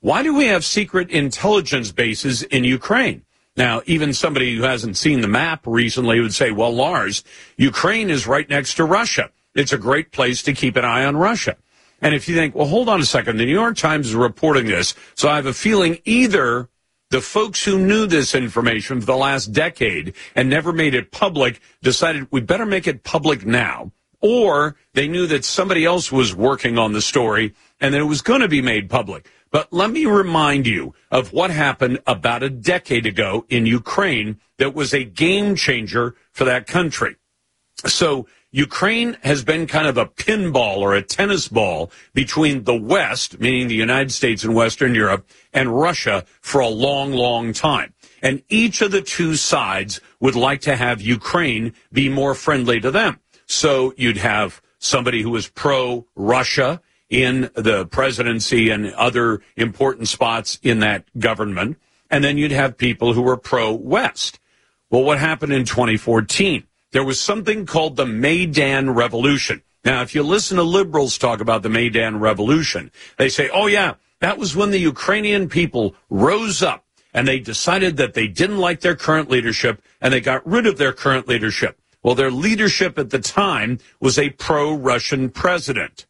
Why 0.00 0.22
do 0.22 0.34
we 0.34 0.46
have 0.46 0.64
secret 0.64 1.10
intelligence 1.10 1.92
bases 1.92 2.42
in 2.42 2.64
Ukraine? 2.64 3.24
Now, 3.56 3.82
even 3.86 4.14
somebody 4.14 4.56
who 4.56 4.62
hasn't 4.62 4.96
seen 4.96 5.20
the 5.20 5.28
map 5.28 5.66
recently 5.66 6.20
would 6.20 6.34
say, 6.34 6.50
well, 6.50 6.74
Lars, 6.74 7.22
Ukraine 7.56 8.08
is 8.08 8.26
right 8.26 8.48
next 8.48 8.74
to 8.76 8.84
Russia. 8.84 9.30
It's 9.54 9.72
a 9.72 9.78
great 9.78 10.10
place 10.10 10.42
to 10.44 10.54
keep 10.54 10.76
an 10.76 10.84
eye 10.84 11.04
on 11.04 11.16
Russia. 11.16 11.56
And 12.00 12.14
if 12.14 12.28
you 12.28 12.34
think, 12.34 12.54
well, 12.54 12.66
hold 12.66 12.88
on 12.88 13.00
a 13.00 13.04
second, 13.04 13.36
the 13.36 13.44
New 13.44 13.52
York 13.52 13.76
Times 13.76 14.08
is 14.08 14.14
reporting 14.14 14.66
this, 14.66 14.94
so 15.14 15.28
I 15.28 15.36
have 15.36 15.46
a 15.46 15.52
feeling 15.52 15.98
either 16.04 16.68
the 17.10 17.20
folks 17.20 17.62
who 17.62 17.78
knew 17.78 18.06
this 18.06 18.34
information 18.34 18.98
for 18.98 19.06
the 19.06 19.16
last 19.16 19.52
decade 19.52 20.14
and 20.34 20.48
never 20.48 20.72
made 20.72 20.94
it 20.94 21.12
public 21.12 21.60
decided 21.82 22.26
we 22.30 22.40
better 22.40 22.64
make 22.64 22.86
it 22.86 23.04
public 23.04 23.44
now, 23.44 23.92
or 24.22 24.76
they 24.94 25.06
knew 25.06 25.26
that 25.26 25.44
somebody 25.44 25.84
else 25.84 26.10
was 26.10 26.34
working 26.34 26.78
on 26.78 26.92
the 26.92 27.02
story 27.02 27.54
and 27.80 27.92
that 27.92 28.00
it 28.00 28.04
was 28.04 28.22
going 28.22 28.40
to 28.40 28.48
be 28.48 28.62
made 28.62 28.88
public. 28.88 29.28
But 29.52 29.72
let 29.72 29.90
me 29.90 30.06
remind 30.06 30.66
you 30.66 30.94
of 31.10 31.32
what 31.32 31.50
happened 31.50 32.00
about 32.06 32.42
a 32.42 32.50
decade 32.50 33.06
ago 33.06 33.44
in 33.48 33.66
Ukraine 33.66 34.40
that 34.56 34.74
was 34.74 34.92
a 34.92 35.04
game 35.04 35.54
changer 35.54 36.16
for 36.32 36.44
that 36.44 36.66
country. 36.66 37.16
So 37.84 38.26
Ukraine 38.50 39.18
has 39.22 39.44
been 39.44 39.66
kind 39.66 39.86
of 39.86 39.98
a 39.98 40.06
pinball 40.06 40.78
or 40.78 40.94
a 40.94 41.02
tennis 41.02 41.48
ball 41.48 41.90
between 42.14 42.64
the 42.64 42.74
West, 42.74 43.40
meaning 43.40 43.68
the 43.68 43.74
United 43.74 44.10
States 44.10 44.42
and 44.42 44.54
Western 44.54 44.94
Europe, 44.94 45.26
and 45.52 45.78
Russia 45.78 46.24
for 46.40 46.60
a 46.60 46.68
long, 46.68 47.12
long 47.12 47.52
time. 47.52 47.92
And 48.22 48.42
each 48.48 48.80
of 48.80 48.90
the 48.90 49.02
two 49.02 49.36
sides 49.36 50.00
would 50.18 50.36
like 50.36 50.62
to 50.62 50.76
have 50.76 51.00
Ukraine 51.02 51.74
be 51.92 52.08
more 52.08 52.34
friendly 52.34 52.80
to 52.80 52.90
them. 52.90 53.20
So 53.46 53.92
you'd 53.98 54.18
have 54.18 54.62
somebody 54.78 55.22
who 55.22 55.30
was 55.30 55.48
pro 55.48 56.06
Russia 56.14 56.80
in 57.12 57.50
the 57.54 57.86
presidency 57.86 58.70
and 58.70 58.90
other 58.94 59.42
important 59.54 60.08
spots 60.08 60.58
in 60.62 60.80
that 60.80 61.04
government. 61.18 61.76
And 62.10 62.24
then 62.24 62.38
you'd 62.38 62.52
have 62.52 62.78
people 62.78 63.12
who 63.12 63.20
were 63.20 63.36
pro 63.36 63.72
West. 63.74 64.40
Well, 64.90 65.04
what 65.04 65.18
happened 65.18 65.52
in 65.52 65.66
2014? 65.66 66.64
There 66.92 67.04
was 67.04 67.20
something 67.20 67.66
called 67.66 67.96
the 67.96 68.06
Maidan 68.06 68.90
Revolution. 68.90 69.62
Now, 69.84 70.00
if 70.00 70.14
you 70.14 70.22
listen 70.22 70.56
to 70.56 70.62
liberals 70.62 71.18
talk 71.18 71.40
about 71.40 71.62
the 71.62 71.68
Maidan 71.68 72.18
Revolution, 72.18 72.90
they 73.18 73.28
say, 73.28 73.50
oh, 73.52 73.66
yeah, 73.66 73.94
that 74.20 74.38
was 74.38 74.56
when 74.56 74.70
the 74.70 74.78
Ukrainian 74.78 75.50
people 75.50 75.94
rose 76.08 76.62
up 76.62 76.86
and 77.12 77.28
they 77.28 77.40
decided 77.40 77.98
that 77.98 78.14
they 78.14 78.26
didn't 78.26 78.58
like 78.58 78.80
their 78.80 78.96
current 78.96 79.28
leadership 79.28 79.82
and 80.00 80.14
they 80.14 80.20
got 80.20 80.46
rid 80.46 80.66
of 80.66 80.78
their 80.78 80.94
current 80.94 81.28
leadership. 81.28 81.78
Well, 82.02 82.14
their 82.14 82.30
leadership 82.30 82.98
at 82.98 83.10
the 83.10 83.18
time 83.18 83.80
was 84.00 84.18
a 84.18 84.30
pro 84.30 84.74
Russian 84.74 85.28
president. 85.28 86.06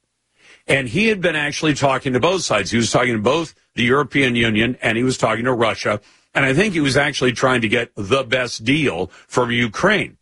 And 0.67 0.89
he 0.89 1.09
had 1.09 1.21
been 1.21 1.37
actually 1.37 1.75
talking 1.75 2.13
to 2.13 2.21
both 2.21 2.43
sides. 2.43 2.71
He 2.71 2.77
was 2.77 2.91
talking 2.91 3.15
to 3.15 3.23
both 3.23 3.55
the 3.75 3.83
European 3.83 4.37
Union 4.37 4.77
and 4.83 4.97
he 4.97 5.05
was 5.05 5.19
talking 5.19 5.45
to 5.45 5.53
Russia. 5.53 6.01
And 6.35 6.45
I 6.45 6.55
think 6.55 6.75
he 6.75 6.81
was 6.81 6.97
actually 6.97 7.33
trying 7.33 7.61
to 7.63 7.69
get 7.69 7.91
the 7.95 8.23
best 8.23 8.65
deal 8.65 9.09
for 9.27 9.51
Ukraine. 9.51 10.17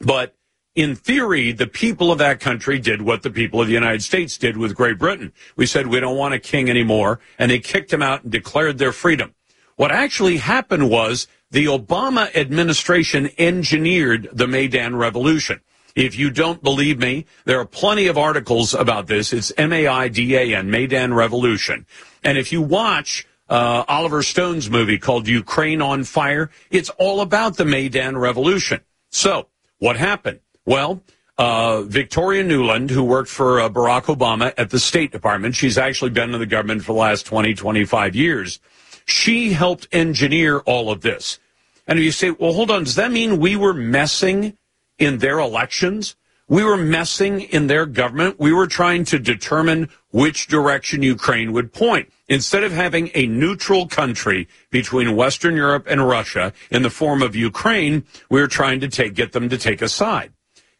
But 0.00 0.34
in 0.74 0.96
theory, 0.96 1.52
the 1.52 1.68
people 1.68 2.10
of 2.10 2.18
that 2.18 2.40
country 2.40 2.80
did 2.80 3.02
what 3.02 3.22
the 3.22 3.30
people 3.30 3.60
of 3.60 3.68
the 3.68 3.74
United 3.74 4.02
States 4.02 4.36
did 4.36 4.56
with 4.56 4.74
Great 4.74 4.98
Britain. 4.98 5.32
We 5.54 5.66
said, 5.66 5.86
we 5.86 6.00
don't 6.00 6.16
want 6.16 6.34
a 6.34 6.40
king 6.40 6.68
anymore. 6.68 7.20
And 7.38 7.50
they 7.50 7.60
kicked 7.60 7.92
him 7.92 8.02
out 8.02 8.24
and 8.24 8.32
declared 8.32 8.78
their 8.78 8.90
freedom. 8.90 9.34
What 9.76 9.92
actually 9.92 10.38
happened 10.38 10.90
was 10.90 11.28
the 11.50 11.66
Obama 11.66 12.34
administration 12.34 13.30
engineered 13.38 14.28
the 14.32 14.48
Maidan 14.48 14.96
Revolution. 14.96 15.60
If 15.94 16.18
you 16.18 16.30
don't 16.30 16.62
believe 16.62 16.98
me, 16.98 17.26
there 17.44 17.60
are 17.60 17.64
plenty 17.64 18.08
of 18.08 18.18
articles 18.18 18.74
about 18.74 19.06
this. 19.06 19.32
It's 19.32 19.52
M-A-I-D-A-N, 19.56 20.70
Maidan 20.70 21.14
Revolution. 21.14 21.86
And 22.22 22.36
if 22.36 22.52
you 22.52 22.62
watch 22.62 23.26
uh, 23.48 23.84
Oliver 23.86 24.22
Stone's 24.22 24.68
movie 24.68 24.98
called 24.98 25.28
Ukraine 25.28 25.80
on 25.80 26.04
Fire, 26.04 26.50
it's 26.70 26.90
all 26.90 27.20
about 27.20 27.56
the 27.56 27.64
Maidan 27.64 28.18
Revolution. 28.18 28.80
So, 29.10 29.48
what 29.78 29.96
happened? 29.96 30.40
Well, 30.66 31.02
uh, 31.38 31.82
Victoria 31.82 32.42
Nuland, 32.42 32.90
who 32.90 33.04
worked 33.04 33.30
for 33.30 33.60
uh, 33.60 33.68
Barack 33.68 34.04
Obama 34.04 34.52
at 34.56 34.70
the 34.70 34.80
State 34.80 35.12
Department, 35.12 35.54
she's 35.54 35.78
actually 35.78 36.10
been 36.10 36.32
in 36.34 36.40
the 36.40 36.46
government 36.46 36.82
for 36.82 36.92
the 36.92 36.98
last 36.98 37.26
20, 37.26 37.54
25 37.54 38.16
years. 38.16 38.60
She 39.04 39.52
helped 39.52 39.86
engineer 39.92 40.60
all 40.60 40.90
of 40.90 41.02
this. 41.02 41.38
And 41.86 41.98
if 41.98 42.04
you 42.04 42.12
say, 42.12 42.30
well, 42.30 42.52
hold 42.52 42.70
on, 42.70 42.84
does 42.84 42.94
that 42.94 43.12
mean 43.12 43.38
we 43.38 43.56
were 43.56 43.74
messing 43.74 44.56
in 44.98 45.18
their 45.18 45.38
elections. 45.38 46.16
We 46.46 46.62
were 46.62 46.76
messing 46.76 47.40
in 47.40 47.68
their 47.68 47.86
government. 47.86 48.38
We 48.38 48.52
were 48.52 48.66
trying 48.66 49.04
to 49.06 49.18
determine 49.18 49.88
which 50.10 50.46
direction 50.46 51.02
Ukraine 51.02 51.52
would 51.52 51.72
point. 51.72 52.12
Instead 52.28 52.64
of 52.64 52.72
having 52.72 53.10
a 53.14 53.26
neutral 53.26 53.86
country 53.86 54.46
between 54.70 55.16
Western 55.16 55.56
Europe 55.56 55.86
and 55.88 56.06
Russia 56.06 56.52
in 56.70 56.82
the 56.82 56.90
form 56.90 57.22
of 57.22 57.34
Ukraine, 57.34 58.04
we 58.28 58.40
were 58.40 58.46
trying 58.46 58.80
to 58.80 58.88
take, 58.88 59.14
get 59.14 59.32
them 59.32 59.48
to 59.48 59.58
take 59.58 59.80
a 59.80 59.88
side. 59.88 60.32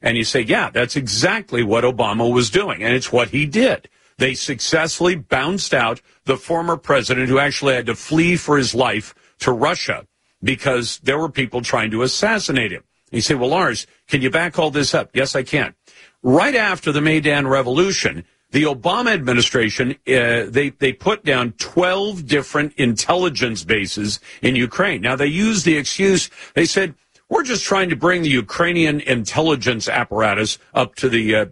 And 0.03 0.19
you 0.19 0.25
say, 0.25 0.43
yeah, 0.43 0.69
that's 0.69 0.97
exactly 0.97 1.63
what 1.63 1.85
Obama 1.85 2.31
was 2.31 2.51
doing. 2.51 2.83
And 2.83 2.95
it's 2.95 3.11
what 3.11 3.31
he 3.31 3.47
did. 3.47 3.89
They 4.19 4.35
successfully 4.35 5.17
bounced 5.17 5.73
out 5.73 6.03
the 6.25 6.37
former 6.37 6.77
president 6.77 7.29
who 7.31 7.39
actually 7.39 7.75
had 7.75 7.87
to 7.87 7.95
flee 7.95 8.37
for 8.37 8.59
his 8.59 8.75
life 8.75 9.15
to 9.41 9.51
Russia 9.51 10.07
because 10.43 10.99
there 10.99 11.19
were 11.19 11.31
people 11.31 11.63
trying 11.63 11.91
to 11.91 12.03
assassinate 12.03 12.71
him. 12.71 12.85
You 13.15 13.21
say, 13.21 13.35
well, 13.35 13.51
Lars, 13.51 13.87
can 14.09 14.23
you 14.23 14.31
back 14.31 14.59
all 14.59 14.71
this 14.71 14.95
up? 14.95 15.11
Yes, 15.15 15.37
I 15.37 15.43
can. 15.43 15.75
Right 16.23 16.55
after 16.55 16.91
the 16.91 17.01
Maidan 17.01 17.47
Revolution, 17.47 18.25
the 18.51 18.65
Obama 18.65 19.13
administration, 19.13 19.93
uh, 20.07 20.47
they, 20.49 20.73
they 20.79 20.93
put 20.93 21.25
down 21.25 21.53
12 21.53 22.27
different 22.27 22.73
intelligence 22.75 23.65
bases 23.65 24.21
in 24.43 24.57
Ukraine. 24.57 25.01
Now, 25.01 25.17
they 25.17 25.27
used 25.27 25.65
the 25.65 25.77
excuse, 25.77 26.31
they 26.55 26.65
said, 26.65 26.95
we're 27.29 27.43
just 27.43 27.65
trying 27.65 27.91
to 27.91 27.97
bring 27.97 28.23
the 28.23 28.29
Ukrainian 28.29 29.01
intelligence 29.01 29.89
apparatus 29.89 30.59
up 30.73 30.95
to 30.97 31.09
the 31.09 31.35
uh, 31.35 31.47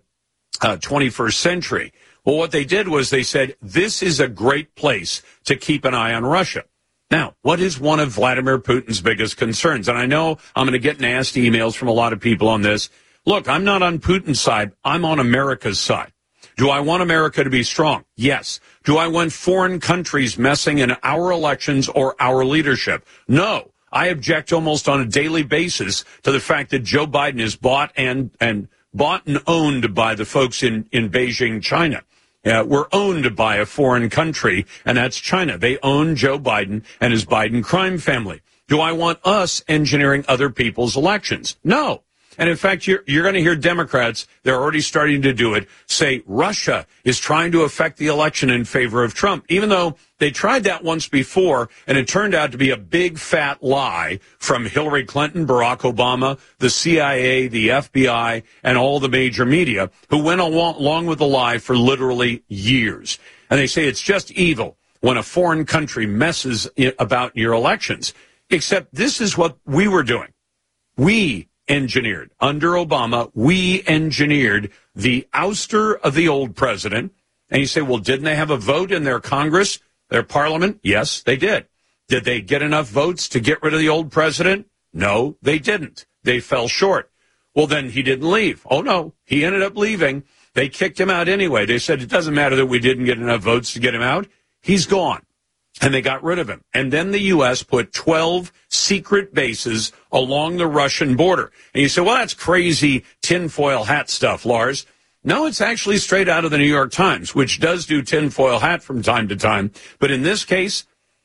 uh, 0.61 0.77
21st 0.77 1.35
century. 1.35 1.93
Well, 2.25 2.37
what 2.37 2.53
they 2.53 2.65
did 2.65 2.89
was 2.89 3.11
they 3.11 3.25
said, 3.25 3.57
this 3.61 4.03
is 4.03 4.21
a 4.21 4.29
great 4.29 4.75
place 4.75 5.23
to 5.45 5.57
keep 5.57 5.85
an 5.85 5.95
eye 5.95 6.15
on 6.15 6.25
Russia. 6.25 6.65
Now, 7.13 7.35
what 7.43 7.61
is 7.61 7.79
one 7.79 8.01
of 8.01 8.09
Vladimir 8.13 8.59
Putin's 8.59 9.03
biggest 9.03 9.37
concerns? 9.37 9.87
And 9.87 9.99
I 9.99 10.07
know 10.07 10.39
I'm 10.57 10.65
going 10.65 10.73
to 10.73 10.79
get 10.79 10.99
nasty 10.99 11.49
emails 11.49 11.77
from 11.77 11.89
a 11.89 11.93
lot 11.93 12.15
of 12.15 12.21
people 12.21 12.49
on 12.49 12.63
this. 12.63 12.89
Look, 13.27 13.51
I'm 13.51 13.65
not 13.65 13.83
on 13.83 13.99
Putin's 13.99 14.41
side. 14.41 14.73
I'm 14.83 15.05
on 15.05 15.19
America's 15.19 15.79
side. 15.79 16.15
Do 16.57 16.71
I 16.71 16.81
want 16.81 17.03
America 17.03 17.45
to 17.45 17.51
be 17.51 17.65
strong? 17.65 18.07
Yes. 18.17 18.61
Do 18.85 18.97
I 18.97 19.09
want 19.09 19.35
foreign 19.35 19.79
countries 19.79 20.39
messing 20.39 20.79
in 20.79 20.97
our 21.03 21.31
elections 21.31 21.87
or 21.87 22.17
our 22.19 22.47
leadership? 22.47 23.07
No. 23.29 23.73
I 23.93 24.07
object 24.07 24.51
almost 24.51 24.89
on 24.89 25.03
a 25.03 25.05
daily 25.05 25.43
basis 25.43 26.07
to 26.23 26.33
the 26.33 26.41
fact 26.41 26.71
that 26.71 26.79
Joe 26.79 27.07
Biden 27.07 27.41
is 27.41 27.57
bought 27.57 27.93
and, 27.95 28.31
and 28.41 28.69
bought 28.95 29.27
and 29.27 29.43
owned 29.47 29.95
by 29.95 30.15
the 30.15 30.25
folks 30.25 30.63
in, 30.63 30.89
in 30.93 31.11
Beijing, 31.11 31.61
China 31.61 32.05
uh, 32.45 32.65
were 32.67 32.89
owned 32.93 33.37
by 33.37 33.57
a 33.57 33.67
foreign 33.67 34.11
country, 34.11 34.67
and 34.85 34.99
that's 34.99 35.19
China. 35.19 35.59
They 35.59 35.79
own 35.83 36.17
Joe 36.17 36.39
Biden 36.39 36.85
and 37.01 37.13
his 37.13 37.25
Biden 37.25 37.63
crime 37.63 37.99
family. 37.99 38.41
Do 38.69 38.81
I 38.81 38.93
want 38.93 39.19
us 39.25 39.63
engineering 39.69 40.25
other 40.29 40.51
people's 40.51 40.97
elections? 40.97 41.57
No. 41.63 42.03
And 42.39 42.49
in 42.49 42.57
fact, 42.57 42.87
you're, 42.87 43.03
you're 43.07 43.23
going 43.23 43.35
to 43.35 43.41
hear 43.41 43.55
Democrats, 43.55 44.27
they're 44.43 44.61
already 44.61 44.81
starting 44.81 45.23
to 45.23 45.33
do 45.33 45.55
it, 45.55 45.69
say 45.87 46.23
Russia 46.27 46.87
is 47.05 47.19
trying 47.19 47.53
to 47.53 47.63
affect 47.63 47.99
the 47.99 48.07
election 48.07 48.51
in 48.51 48.65
favor 48.65 49.05
of 49.05 49.15
Trump, 49.15 49.45
even 49.49 49.69
though 49.69 49.97
they 50.19 50.31
tried 50.31 50.65
that 50.65 50.83
once 50.83 51.09
before 51.09 51.69
and 51.87 51.99
it 51.99 52.09
turned 52.09 52.35
out 52.35 52.53
to 52.53 52.59
be 52.59 52.71
a 52.71 52.77
big 52.77 53.19
fat 53.19 53.63
lie 53.63 54.19
from 54.39 54.65
Hillary 54.65 55.05
Clinton, 55.05 55.47
Barack 55.47 55.81
Obama, 55.81 56.39
the 56.59 56.71
CIA, 56.71 57.49
the 57.49 57.69
FBI, 57.69 58.43
and 58.63 58.79
all 58.79 59.01
the 59.01 59.09
major 59.09 59.45
media 59.45 59.91
who 60.09 60.23
went 60.23 60.41
along 60.41 61.07
with 61.07 61.19
the 61.19 61.27
lie 61.27 61.59
for 61.59 61.77
literally 61.77 62.43
years. 62.49 63.19
And 63.51 63.59
they 63.59 63.67
say 63.67 63.87
it's 63.87 64.01
just 64.01 64.31
evil 64.31 64.79
when 65.01 65.17
a 65.17 65.23
foreign 65.23 65.67
country 65.67 66.07
messes 66.07 66.69
about 66.99 67.37
your 67.37 67.53
elections. 67.53 68.15
Except 68.49 68.95
this 68.95 69.21
is 69.21 69.37
what 69.37 69.59
we 69.67 69.89
were 69.89 70.03
doing. 70.03 70.29
We 70.97 71.49
engineered 71.69 72.33
under 72.41 72.71
Obama, 72.71 73.31
we 73.35 73.83
engineered 73.87 74.71
the 74.95 75.27
ouster 75.35 75.99
of 76.01 76.15
the 76.15 76.29
old 76.29 76.57
president. 76.57 77.13
And 77.51 77.61
you 77.61 77.67
say, 77.67 77.83
well, 77.83 77.99
didn't 77.99 78.25
they 78.25 78.35
have 78.35 78.51
a 78.51 78.57
vote 78.57 78.91
in 78.91 79.05
their 79.05 79.21
Congress, 79.21 79.79
their 80.09 80.23
parliament? 80.23 80.81
Yes, 80.83 81.23
they 81.23 81.37
did. 81.37 81.67
Did 82.09 82.25
they 82.25 82.41
get 82.41 82.63
enough 82.63 82.89
votes 82.89 83.29
to 83.31 83.41
get 83.41 83.63
rid 83.63 83.75
of 83.75 83.81
the 83.81 83.89
old 83.89 84.11
president? 84.11 84.69
No, 84.93 85.37
they 85.43 85.59
didn't. 85.59 86.07
They 86.23 86.41
fell 86.41 86.69
short. 86.69 87.11
Well, 87.55 87.67
then 87.67 87.91
he 87.91 88.03
didn't 88.03 88.31
leave. 88.31 88.67
Oh, 88.71 88.81
no, 88.81 89.15
he 89.25 89.45
ended 89.45 89.63
up 89.63 89.77
leaving. 89.77 90.25
They 90.55 90.69
kicked 90.69 91.01
him 91.01 91.11
out 91.11 91.29
anyway. 91.29 91.67
They 91.67 91.79
said 91.79 92.03
it 92.03 92.09
doesn't 92.09 92.35
matter 92.35 92.57
that 92.57 92.67
we 92.67 92.79
didn't 92.79 93.05
get 93.05 93.19
enough 93.19 93.43
votes 93.43 93.73
to 93.73 93.81
get 93.81 93.95
him 93.95 94.03
out. 94.03 94.27
He's 94.61 94.87
gone. 94.87 95.23
And 95.83 95.93
they 95.93 96.01
got 96.01 96.23
rid 96.23 96.39
of 96.39 96.49
him. 96.49 96.63
And 96.73 96.93
then 96.93 97.11
the 97.11 97.21
U.S. 97.23 97.63
put 97.63 97.93
12 97.93 98.53
secret 98.69 99.35
bases 99.35 99.93
along 100.13 100.57
the 100.57 100.67
Russian 100.67 101.17
border. 101.17 101.51
And 101.75 101.83
you 101.83 101.89
say, 101.89 102.01
well, 102.01 102.15
that's 102.15 102.35
crazy 102.35 103.05
tinfoil 103.21 103.85
hat 103.85 104.09
stuff, 104.09 104.47
Lars. 104.47 104.87
No, 105.25 105.47
it's 105.47 105.61
actually 105.61 105.99
straight 105.99 106.29
out 106.29 106.45
of 106.45 106.51
the 106.51 106.59
New 106.59 106.65
York 106.65 106.93
Times, 106.93 107.35
which 107.35 107.61
does 107.61 107.87
do 107.87 108.01
tinfoil 108.01 108.61
hat 108.61 108.83
from 108.83 109.03
time 109.03 109.29
to 109.29 109.37
time. 109.37 109.73
But 109.99 110.11
in 110.11 110.23
this 110.23 110.45
case, 110.45 110.85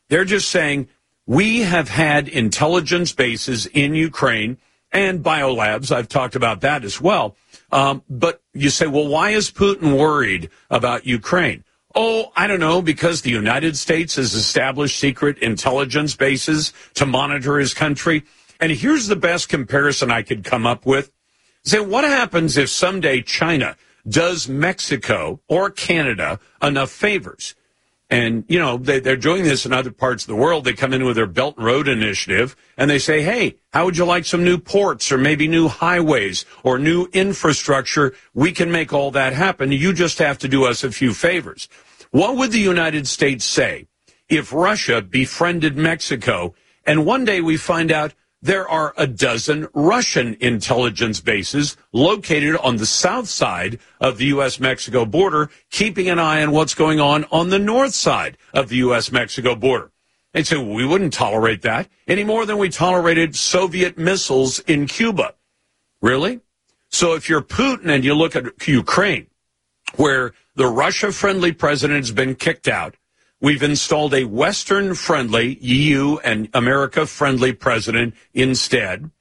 they're 0.10 0.26
just 0.26 0.50
saying 0.50 0.88
we 1.26 1.60
have 1.60 1.90
had 1.90 2.28
intelligence 2.28 3.12
bases 3.12 3.66
in 3.68 3.96
Ukraine 3.96 4.58
and 4.92 5.24
biolabs. 5.24 5.92
I've 5.92 6.08
talked 6.08 6.36
about 6.36 6.62
that 6.62 6.84
as 6.84 7.02
well. 7.02 7.36
Um, 7.72 8.04
but 8.10 8.42
you 8.54 8.70
say, 8.70 8.88
well, 8.88 9.08
why 9.08 9.32
is 9.32 9.52
Putin 9.52 9.98
worried 9.98 10.50
about 10.70 11.06
Ukraine? 11.06 11.64
Oh, 12.00 12.32
I 12.36 12.46
don't 12.46 12.60
know, 12.60 12.84
because 12.84 13.24
the 13.24 13.32
United 13.32 13.76
States 13.76 14.18
has 14.18 14.36
established 14.36 15.00
secret 15.00 15.40
intelligence 15.40 16.16
bases 16.16 16.72
to 16.94 17.08
monitor 17.08 17.58
his 17.58 17.74
country. 17.74 18.24
And 18.60 18.72
here's 18.72 19.08
the 19.08 19.16
best 19.16 19.50
comparison 19.50 20.12
I 20.12 20.22
could 20.22 20.44
come 20.44 20.68
up 20.68 20.86
with. 20.86 21.12
Say, 21.64 21.80
what 21.80 22.04
happens 22.04 22.56
if 22.56 22.70
someday 22.70 23.24
China 23.24 23.78
does 24.08 24.48
Mexico 24.48 25.40
or 25.48 25.72
Canada 25.72 26.40
enough 26.62 26.92
favors? 26.92 27.56
And, 28.12 28.46
you 28.48 28.60
know, 28.60 28.78
they, 28.78 29.02
are 29.10 29.18
doing 29.18 29.44
this 29.44 29.66
in 29.66 29.74
other 29.74 29.92
parts 29.92 30.24
of 30.24 30.28
the 30.28 30.36
world. 30.36 30.66
They 30.66 30.74
come 30.74 30.94
in 30.94 31.04
with 31.04 31.16
their 31.16 31.26
Belt 31.26 31.58
and 31.58 31.66
Road 31.66 31.88
Initiative 31.88 32.56
and 32.78 32.92
they 32.92 33.00
say, 33.00 33.24
hey, 33.24 33.56
how 33.74 33.86
would 33.86 33.98
you 33.98 34.06
like 34.06 34.26
some 34.26 34.44
new 34.44 34.60
ports 34.60 35.12
or 35.12 35.18
maybe 35.18 35.48
new 35.48 35.68
highways 35.68 36.46
or 36.62 36.78
new 36.78 37.08
infrastructure? 37.12 38.14
We 38.36 38.52
can 38.52 38.72
make 38.72 38.94
all 38.94 39.10
that 39.12 39.34
happen. 39.34 39.72
You 39.72 39.94
just 39.94 40.20
have 40.20 40.38
to 40.40 40.48
do 40.48 40.64
us 40.64 40.84
a 40.84 40.92
few 40.92 41.12
favors. 41.16 41.68
What 42.12 42.38
would 42.38 42.52
the 42.52 42.60
United 42.60 43.08
States 43.08 43.46
say 43.46 43.88
if 44.30 44.54
Russia 44.54 45.02
befriended 45.02 45.78
Mexico 45.78 46.54
and 46.86 47.06
one 47.06 47.26
day 47.26 47.42
we 47.42 47.58
find 47.58 47.92
out 47.92 48.14
there 48.42 48.68
are 48.70 48.94
a 48.98 49.08
dozen 49.08 49.68
Russian 49.74 50.38
intelligence 50.40 51.20
bases 51.20 51.76
located 51.92 52.56
on 52.58 52.78
the 52.78 52.86
south 52.86 53.28
side 53.28 53.80
of 54.00 54.18
the 54.18 54.26
U.S. 54.26 54.60
Mexico 54.60 55.06
border, 55.06 55.50
keeping 55.72 56.08
an 56.08 56.20
eye 56.20 56.44
on 56.44 56.52
what's 56.52 56.76
going 56.76 57.00
on 57.00 57.26
on 57.32 57.50
the 57.50 57.60
north 57.60 57.96
side 57.96 58.38
of 58.54 58.70
the 58.70 58.78
U.S. 58.78 59.12
Mexico 59.12 59.56
border. 59.56 59.92
And 60.34 60.46
so 60.46 60.62
we 60.62 60.86
wouldn't 60.86 61.14
tolerate 61.14 61.64
that 61.64 61.90
any 62.08 62.24
more 62.24 62.46
than 62.46 62.58
we 62.58 62.70
tolerated 62.70 63.36
Soviet 63.36 63.98
missiles 63.98 64.60
in 64.60 64.86
Cuba. 64.86 65.34
Really? 66.02 66.42
So 66.90 67.16
if 67.16 67.28
you're 67.28 67.42
Putin 67.42 67.90
and 67.90 68.06
you 68.06 68.14
look 68.14 68.36
at 68.36 68.68
Ukraine, 68.68 69.28
where 69.96 70.34
the 70.58 70.68
Russia 70.68 71.12
friendly 71.12 71.54
president 71.54 72.00
has 72.00 72.12
been 72.12 72.36
kicked 72.36 72.68
out, 72.68 72.96
We've 73.40 73.62
installed 73.62 74.16
a 74.16 74.24
Western 74.24 74.96
friendly, 74.96 75.60
EU 75.62 76.18
and 76.24 76.50
America 76.56 77.06
friendly 77.06 77.54
president 77.54 78.16
instead. 78.34 79.12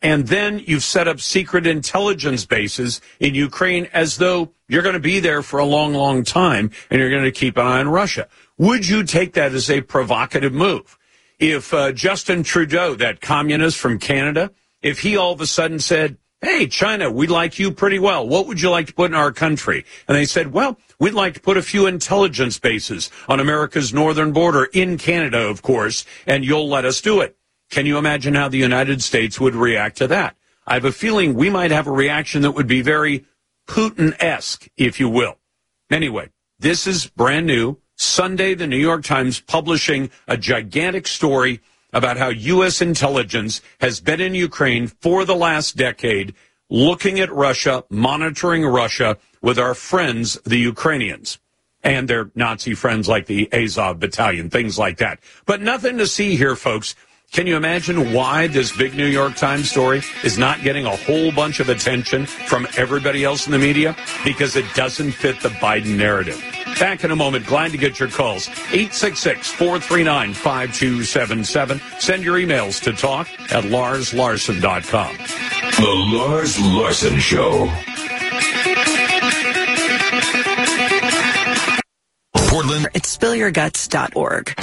And 0.00 0.28
then 0.28 0.60
you've 0.60 0.84
set 0.84 1.08
up 1.08 1.18
secret 1.18 1.66
intelligence 1.66 2.46
bases 2.46 3.00
in 3.18 3.34
Ukraine 3.34 3.88
as 3.92 4.18
though 4.18 4.52
you're 4.68 4.82
going 4.82 4.92
to 4.92 5.00
be 5.00 5.18
there 5.18 5.42
for 5.42 5.58
a 5.58 5.64
long, 5.64 5.92
long 5.92 6.22
time 6.22 6.70
and 6.88 7.00
you're 7.00 7.10
going 7.10 7.24
to 7.24 7.32
keep 7.32 7.56
an 7.56 7.66
eye 7.66 7.80
on 7.80 7.88
Russia. 7.88 8.28
Would 8.58 8.86
you 8.86 9.02
take 9.02 9.32
that 9.32 9.52
as 9.52 9.68
a 9.68 9.80
provocative 9.80 10.52
move? 10.52 10.96
If 11.40 11.74
uh, 11.74 11.90
Justin 11.90 12.44
Trudeau, 12.44 12.94
that 12.94 13.20
communist 13.20 13.78
from 13.78 13.98
Canada, 13.98 14.52
if 14.82 15.00
he 15.00 15.16
all 15.16 15.32
of 15.32 15.40
a 15.40 15.46
sudden 15.48 15.80
said, 15.80 16.18
Hey, 16.40 16.66
China, 16.66 17.10
we 17.10 17.26
like 17.26 17.58
you 17.58 17.72
pretty 17.72 17.98
well. 17.98 18.28
What 18.28 18.46
would 18.46 18.60
you 18.60 18.68
like 18.70 18.86
to 18.88 18.94
put 18.94 19.10
in 19.10 19.16
our 19.16 19.32
country? 19.32 19.84
And 20.06 20.16
they 20.16 20.26
said, 20.26 20.52
Well, 20.52 20.78
we'd 20.98 21.14
like 21.14 21.34
to 21.34 21.40
put 21.40 21.56
a 21.56 21.62
few 21.62 21.86
intelligence 21.86 22.58
bases 22.58 23.10
on 23.28 23.40
America's 23.40 23.92
northern 23.92 24.32
border 24.32 24.64
in 24.72 24.98
Canada, 24.98 25.38
of 25.48 25.62
course, 25.62 26.04
and 26.26 26.44
you'll 26.44 26.68
let 26.68 26.84
us 26.84 27.00
do 27.00 27.20
it. 27.20 27.36
Can 27.70 27.86
you 27.86 27.98
imagine 27.98 28.34
how 28.34 28.48
the 28.48 28.58
United 28.58 29.02
States 29.02 29.40
would 29.40 29.54
react 29.54 29.96
to 29.98 30.06
that? 30.08 30.36
I 30.66 30.74
have 30.74 30.84
a 30.84 30.92
feeling 30.92 31.34
we 31.34 31.50
might 31.50 31.70
have 31.70 31.86
a 31.86 31.92
reaction 31.92 32.42
that 32.42 32.52
would 32.52 32.66
be 32.66 32.82
very 32.82 33.24
Putin 33.66 34.14
esque, 34.20 34.68
if 34.76 35.00
you 35.00 35.08
will. 35.08 35.38
Anyway, 35.90 36.30
this 36.58 36.86
is 36.86 37.06
brand 37.06 37.46
new. 37.46 37.78
Sunday, 37.96 38.54
the 38.54 38.66
New 38.66 38.78
York 38.78 39.04
Times 39.04 39.40
publishing 39.40 40.10
a 40.26 40.36
gigantic 40.36 41.06
story 41.06 41.60
about 41.92 42.16
how 42.16 42.28
U.S. 42.28 42.82
intelligence 42.82 43.60
has 43.80 44.00
been 44.00 44.20
in 44.20 44.34
Ukraine 44.34 44.88
for 44.88 45.24
the 45.24 45.36
last 45.36 45.76
decade, 45.76 46.34
looking 46.68 47.20
at 47.20 47.32
Russia, 47.32 47.84
monitoring 47.88 48.64
Russia 48.64 49.16
with 49.44 49.58
our 49.58 49.74
friends, 49.74 50.40
the 50.44 50.56
Ukrainians, 50.56 51.38
and 51.82 52.08
their 52.08 52.30
Nazi 52.34 52.72
friends 52.72 53.10
like 53.10 53.26
the 53.26 53.46
Azov 53.52 54.00
Battalion, 54.00 54.48
things 54.48 54.78
like 54.78 54.96
that. 54.96 55.20
But 55.44 55.60
nothing 55.60 55.98
to 55.98 56.06
see 56.06 56.34
here, 56.34 56.56
folks. 56.56 56.94
Can 57.30 57.46
you 57.46 57.54
imagine 57.54 58.14
why 58.14 58.46
this 58.46 58.74
big 58.74 58.94
New 58.94 59.06
York 59.06 59.36
Times 59.36 59.70
story 59.70 60.00
is 60.22 60.38
not 60.38 60.62
getting 60.62 60.86
a 60.86 60.96
whole 60.96 61.30
bunch 61.30 61.60
of 61.60 61.68
attention 61.68 62.24
from 62.24 62.66
everybody 62.78 63.22
else 63.22 63.44
in 63.44 63.52
the 63.52 63.58
media? 63.58 63.94
Because 64.24 64.56
it 64.56 64.64
doesn't 64.74 65.12
fit 65.12 65.38
the 65.42 65.50
Biden 65.50 65.98
narrative. 65.98 66.42
Back 66.80 67.04
in 67.04 67.10
a 67.10 67.16
moment. 67.16 67.44
Glad 67.44 67.72
to 67.72 67.76
get 67.76 68.00
your 68.00 68.08
calls. 68.08 68.48
866 68.48 69.50
439 69.50 70.32
5277. 70.32 71.80
Send 71.98 72.24
your 72.24 72.38
emails 72.38 72.82
to 72.82 72.94
talk 72.94 73.28
at 73.52 73.64
larslarson.com. 73.64 75.16
The 75.76 76.16
Lars 76.16 76.58
Larson 76.60 77.18
Show. 77.18 77.70
Portland. 82.34 82.88
It's 82.94 83.16
spillyourguts.org. 83.16 84.54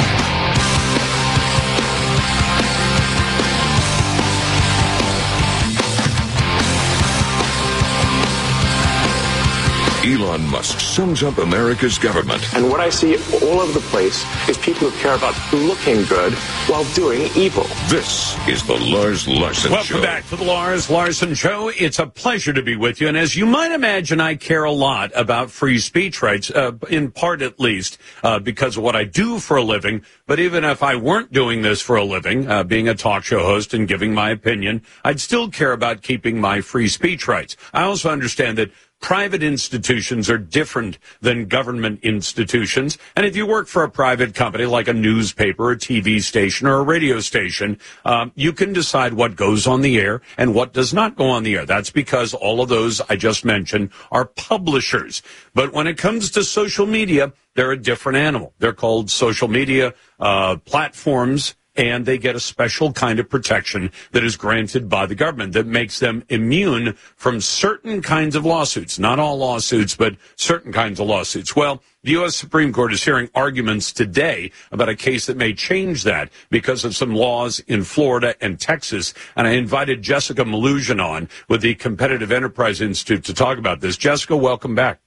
Elon 10.04 10.42
Musk 10.50 10.80
sums 10.80 11.22
up 11.22 11.38
America's 11.38 12.00
government. 12.00 12.42
And 12.56 12.68
what 12.72 12.80
I 12.80 12.90
see 12.90 13.18
all 13.46 13.62
over 13.62 13.72
the 13.72 13.86
place 13.90 14.26
is 14.50 14.58
people 14.58 14.90
who 14.90 15.00
care 15.00 15.14
about 15.14 15.36
looking 15.54 16.04
good 16.06 16.34
while 16.66 16.84
doing 16.96 17.30
evil. 17.36 17.66
This 17.88 18.36
is 18.48 18.66
the 18.66 18.78
Lars 18.78 19.28
Larson 19.28 19.72
Welcome 19.72 19.86
Show. 19.86 19.94
Welcome 19.94 20.02
back 20.02 20.28
to 20.30 20.38
the 20.38 20.44
Lars 20.44 20.90
Larson 20.90 21.36
Show. 21.36 21.70
It's 21.70 22.00
a 22.00 22.08
pleasure 22.08 22.52
to 22.52 22.64
be 22.64 22.76
with 22.76 23.00
you. 23.00 23.10
And 23.10 23.16
as 23.16 23.36
you 23.36 23.46
might 23.46 23.72
imagine, 23.72 24.20
I 24.20 24.34
care 24.34 24.64
a 24.64 24.72
lot 24.72 25.12
about 25.14 25.52
free 25.52 25.78
speech 25.78 26.24
rights, 26.24 26.50
uh, 26.50 26.72
in 26.90 27.12
part 27.12 27.44
at 27.44 27.60
least, 27.60 28.00
uh, 28.24 28.40
because 28.40 28.78
of 28.78 28.84
what 28.84 28.96
I 28.96 29.04
do 29.04 29.38
for 29.38 29.56
a 29.58 29.64
living. 29.64 30.02
But 30.26 30.40
even 30.40 30.64
if 30.64 30.82
I 30.82 30.96
weren't 30.96 31.32
doing 31.32 31.62
this 31.62 31.80
for 31.80 31.96
a 31.96 32.04
living, 32.04 32.50
uh, 32.50 32.64
being 32.64 32.88
a 32.88 32.96
talk 32.96 33.24
show 33.24 33.44
host 33.44 33.72
and 33.76 33.88
giving 33.88 34.16
my 34.16 34.32
opinion, 34.32 34.82
I'd 35.04 35.20
still 35.20 35.52
care 35.52 35.74
about 35.74 36.02
keeping 36.02 36.42
my 36.42 36.62
free 36.62 36.88
speech 36.88 37.28
rights. 37.28 37.56
I 37.72 37.84
also 37.84 38.10
understand 38.10 38.58
that 38.58 38.72
private 39.02 39.44
institutions 39.44 40.30
are 40.30 40.38
different 40.38 40.98
than 41.20 41.48
government 41.48 42.00
institutions. 42.04 42.98
And 43.16 43.26
if 43.26 43.36
you 43.36 43.46
work 43.46 43.68
for 43.68 43.84
a 43.84 43.90
private 43.90 44.34
company 44.34 44.66
like 44.66 44.88
a 44.88 44.94
newspaper, 44.94 45.72
a 45.72 45.76
TV 45.76 46.22
station, 46.22 46.68
or 46.68 46.76
a 46.76 46.84
radio 46.84 47.20
station, 47.20 47.80
um, 48.06 48.32
you 48.36 48.54
can 48.54 48.72
decide 48.72 49.14
what 49.14 49.36
goes 49.36 49.68
on 49.68 49.82
the 49.82 50.00
air 50.00 50.22
and 50.38 50.54
what 50.54 50.72
does 50.72 50.94
not 50.94 51.16
go 51.18 51.30
on 51.30 51.44
the 51.44 51.56
air. 51.56 51.66
That's 51.66 51.90
because 51.90 52.34
all 52.34 52.62
of 52.62 52.70
those 52.70 53.02
I 53.02 53.16
just 53.16 53.44
mentioned 53.44 53.90
are 54.12 54.26
publishers. 54.26 55.22
But 55.54 55.74
when 55.74 55.88
it 55.88 55.98
comes 55.98 56.32
to 56.32 56.44
social 56.44 56.86
media, 56.86 57.34
they're 57.56 57.72
a 57.72 57.82
different 57.82 58.18
animal. 58.20 58.54
They're 58.60 58.72
called 58.74 59.10
social 59.10 59.48
media 59.48 59.94
uh, 60.20 60.58
platforms 60.58 61.56
and 61.76 62.06
they 62.06 62.18
get 62.18 62.36
a 62.36 62.40
special 62.40 62.92
kind 62.92 63.20
of 63.20 63.30
protection 63.30 63.92
that 64.12 64.24
is 64.24 64.36
granted 64.36 64.90
by 64.90 65.06
the 65.06 65.16
government 65.16 65.54
that 65.54 65.66
makes 65.66 66.00
them 66.00 66.24
immune 66.30 66.94
from 67.16 67.40
certain 67.40 68.02
kinds 68.02 68.36
of 68.36 68.46
lawsuits. 68.46 69.00
Not 69.00 69.20
all 69.20 69.38
lawsuits, 69.38 69.96
but 69.96 70.16
certain 70.36 70.74
kinds 70.74 71.00
of 71.00 71.08
lawsuits. 71.08 71.56
Well, 71.56 71.82
the 72.04 72.12
U.S. 72.12 72.36
Supreme 72.36 72.74
Court 72.74 72.94
is 72.94 73.04
hearing 73.04 73.30
arguments 73.36 73.94
today 73.94 74.52
about 74.72 74.90
a 74.90 74.96
case 74.96 75.28
that 75.28 75.38
may 75.38 75.54
change 75.54 76.04
that 76.04 76.30
because 76.50 76.84
of 76.84 76.96
some 76.96 77.14
laws 77.14 77.60
in 77.68 77.84
Florida 77.84 78.36
and 78.42 78.60
Texas. 78.60 79.14
And 79.36 79.48
I 79.48 79.52
invited 79.52 80.02
Jessica 80.02 80.44
Melugin 80.44 81.04
on 81.04 81.30
with 81.48 81.62
the 81.62 81.76
Competitive 81.76 82.32
Enterprise 82.32 82.82
Institute 82.82 83.24
to 83.26 83.34
talk 83.34 83.58
about 83.58 83.82
this. 83.82 83.98
Jessica, 83.98 84.36
welcome 84.36 84.76
back. 84.76 85.00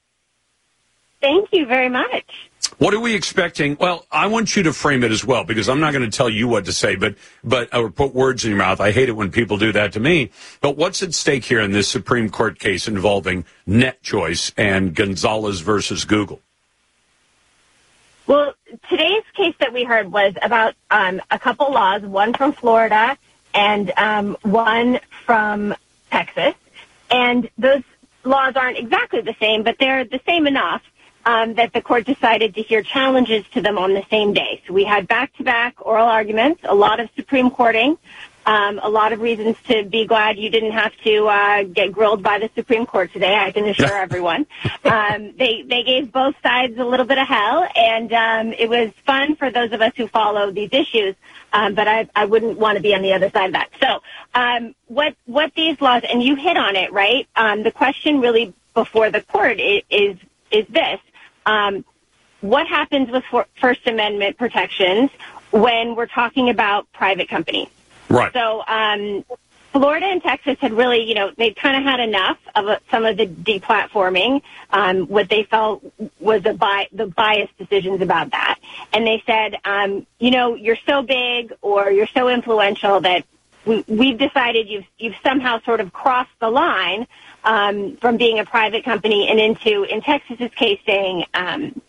Thank 1.25 1.55
you 1.55 1.65
very 1.65 1.89
much. 1.89 2.51
What 2.77 2.93
are 2.93 3.01
we 3.01 3.15
expecting? 3.15 3.79
Well, 3.81 4.05
I 4.13 4.27
want 4.27 4.57
you 4.57 4.65
to 4.65 4.75
frame 4.75 5.03
it 5.03 5.11
as 5.11 5.25
well 5.25 5.43
because 5.43 5.71
I'm 5.71 5.81
not 5.81 5.95
going 5.95 6.05
to 6.05 6.15
tell 6.15 6.29
you 6.29 6.47
what 6.49 6.67
to 6.67 6.73
say, 6.75 6.97
but 6.97 7.15
but 7.43 7.75
or 7.75 7.91
put 7.91 8.15
words 8.15 8.45
in 8.45 8.51
your 8.51 8.59
mouth. 8.59 8.79
I 8.79 8.91
hate 8.91 9.09
it 9.09 9.13
when 9.13 9.31
people 9.31 9.57
do 9.57 9.73
that 9.73 9.95
to 9.95 10.01
me. 10.01 10.33
But 10.61 10.77
what's 10.77 11.03
at 11.03 11.15
stake 11.15 11.47
here 11.47 11.63
in 11.63 11.73
this 11.73 11.89
Supreme 11.89 12.29
Court 12.29 12.59
case 12.59 12.87
involving 12.87 13.47
NetChoice 13.67 14.53
and 14.59 14.95
Gonzalez 14.95 15.61
versus 15.61 16.05
Google? 16.05 16.43
Well, 18.27 18.53
today's 18.91 19.25
case 19.35 19.55
that 19.61 19.73
we 19.73 19.85
heard 19.85 20.13
was 20.13 20.35
about 20.43 20.75
um, 20.91 21.23
a 21.31 21.39
couple 21.39 21.73
laws, 21.73 22.03
one 22.03 22.35
from 22.35 22.53
Florida 22.53 23.17
and 23.55 23.91
um, 23.97 24.37
one 24.43 25.01
from 25.25 25.75
Texas, 26.11 26.55
and 27.11 27.49
those 27.57 27.83
laws 28.25 28.57
aren't 28.57 28.77
exactly 28.77 29.23
the 29.23 29.37
same, 29.41 29.63
but 29.63 29.77
they're 29.79 30.05
the 30.05 30.21
same 30.27 30.47
enough 30.47 30.83
um, 31.27 31.55
that 31.55 31.73
the 31.73 31.81
court 31.81 32.05
decided 32.05 32.55
to 32.55 32.63
hear 32.63 32.83
challenges 32.83 33.45
to 33.53 33.61
them 33.61 33.79
on 33.79 33.95
the 33.95 34.05
same 34.11 34.33
day. 34.33 34.63
So 34.67 34.75
we 34.75 34.85
had 34.85 35.09
back-to-back 35.09 35.75
oral 35.85 36.07
arguments, 36.07 36.63
a 36.65 36.75
lot 36.75 37.01
of 37.01 37.09
Supreme 37.17 37.51
Courting, 37.51 37.99
um, 38.47 38.79
a 38.83 38.89
lot 38.89 39.13
of 39.13 39.21
reasons 39.21 39.57
to 39.69 39.85
be 39.85 40.07
glad 40.07 40.37
you 40.37 40.51
didn't 40.51 40.73
have 40.73 40.93
to 41.05 41.27
uh, 41.27 41.63
get 41.65 41.93
grilled 41.93 42.23
by 42.23 42.39
the 42.39 42.51
Supreme 42.55 42.85
Court 42.85 43.13
today. 43.13 43.35
I 43.35 43.53
can 43.53 43.67
assure 43.67 43.97
everyone. 44.03 44.47
Um, 44.85 45.33
they 45.39 45.63
they 45.63 45.83
gave 45.83 46.13
both 46.13 46.35
sides 46.43 46.79
a 46.79 46.85
little 46.85 47.07
bit 47.07 47.19
of 47.19 47.27
hell, 47.27 47.67
and 47.75 48.13
um, 48.13 48.53
it 48.53 48.69
was 48.69 48.93
fun 49.07 49.37
for 49.37 49.51
those 49.51 49.73
of 49.73 49.81
us 49.81 49.93
who 49.97 50.09
follow 50.09 50.51
these 50.51 50.71
issues. 50.73 51.15
Um, 51.53 51.75
but 51.75 51.89
I 51.89 52.09
I 52.15 52.27
wouldn't 52.27 52.59
want 52.59 52.77
to 52.77 52.83
be 52.83 52.95
on 52.95 53.03
the 53.03 53.15
other 53.15 53.31
side 53.31 53.47
of 53.47 53.53
that. 53.53 53.71
So 53.81 54.03
um, 54.35 54.75
what 54.89 55.17
what 55.25 55.55
these 55.55 55.81
laws 55.81 56.03
and 56.11 56.23
you 56.23 56.37
hit 56.37 56.57
on 56.57 56.77
it 56.77 56.93
right. 56.93 57.27
Um, 57.37 57.63
the 57.63 57.73
question 57.73 58.21
really 58.21 58.53
before 58.75 59.11
the 59.11 59.23
court 59.23 59.59
is 59.59 60.19
is 60.51 60.67
this 60.69 61.01
um, 61.47 61.85
what 62.41 62.67
happens 62.67 63.11
with 63.11 63.25
First 63.61 63.87
Amendment 63.87 64.37
protections 64.37 65.11
when 65.51 65.95
we're 65.95 66.07
talking 66.07 66.51
about 66.51 66.93
private 66.93 67.29
companies? 67.29 67.69
Right. 68.09 68.33
So, 68.33 68.63
um, 68.67 69.25
Florida 69.75 70.07
and 70.07 70.23
Texas 70.23 70.57
had 70.61 70.73
really, 70.73 71.03
you 71.03 71.15
know, 71.15 71.33
they 71.37 71.51
kind 71.51 71.77
of 71.77 71.83
had 71.83 71.99
enough 71.99 72.39
of 72.55 72.79
some 72.93 73.05
of 73.05 73.17
the 73.17 73.27
deplatforming, 73.27 74.41
um, 74.71 75.09
what 75.09 75.29
they 75.29 75.43
felt 75.43 75.83
was 76.21 76.43
bi- 76.43 76.87
the 76.93 77.07
biased 77.07 77.59
decisions 77.59 78.01
about 78.01 78.31
that. 78.31 78.61
And 78.93 79.05
they 79.05 79.21
said, 79.27 79.57
um, 79.65 80.07
you 80.21 80.31
know, 80.31 80.55
you're 80.55 80.79
so 80.87 81.03
big 81.03 81.53
or 81.61 81.91
you're 81.91 82.07
so 82.07 82.29
influential 82.29 83.01
that 83.01 83.25
we, 83.65 83.85
we've 83.89 84.17
decided 84.17 84.69
you've, 84.69 84.85
you've 84.97 85.17
somehow 85.25 85.61
sort 85.63 85.81
of 85.81 85.93
crossed 85.93 86.39
the 86.39 86.51
line 86.51 87.09
um, 87.45 87.97
from 87.97 88.17
being 88.17 88.39
a 88.39 88.45
private 88.45 88.85
company 88.85 89.29
and 89.29 89.39
into, 89.39 89.85
in 89.85 90.01
Texas's 90.01 90.51
case, 90.55 90.81
saying 90.87 91.25
um, 91.35 91.81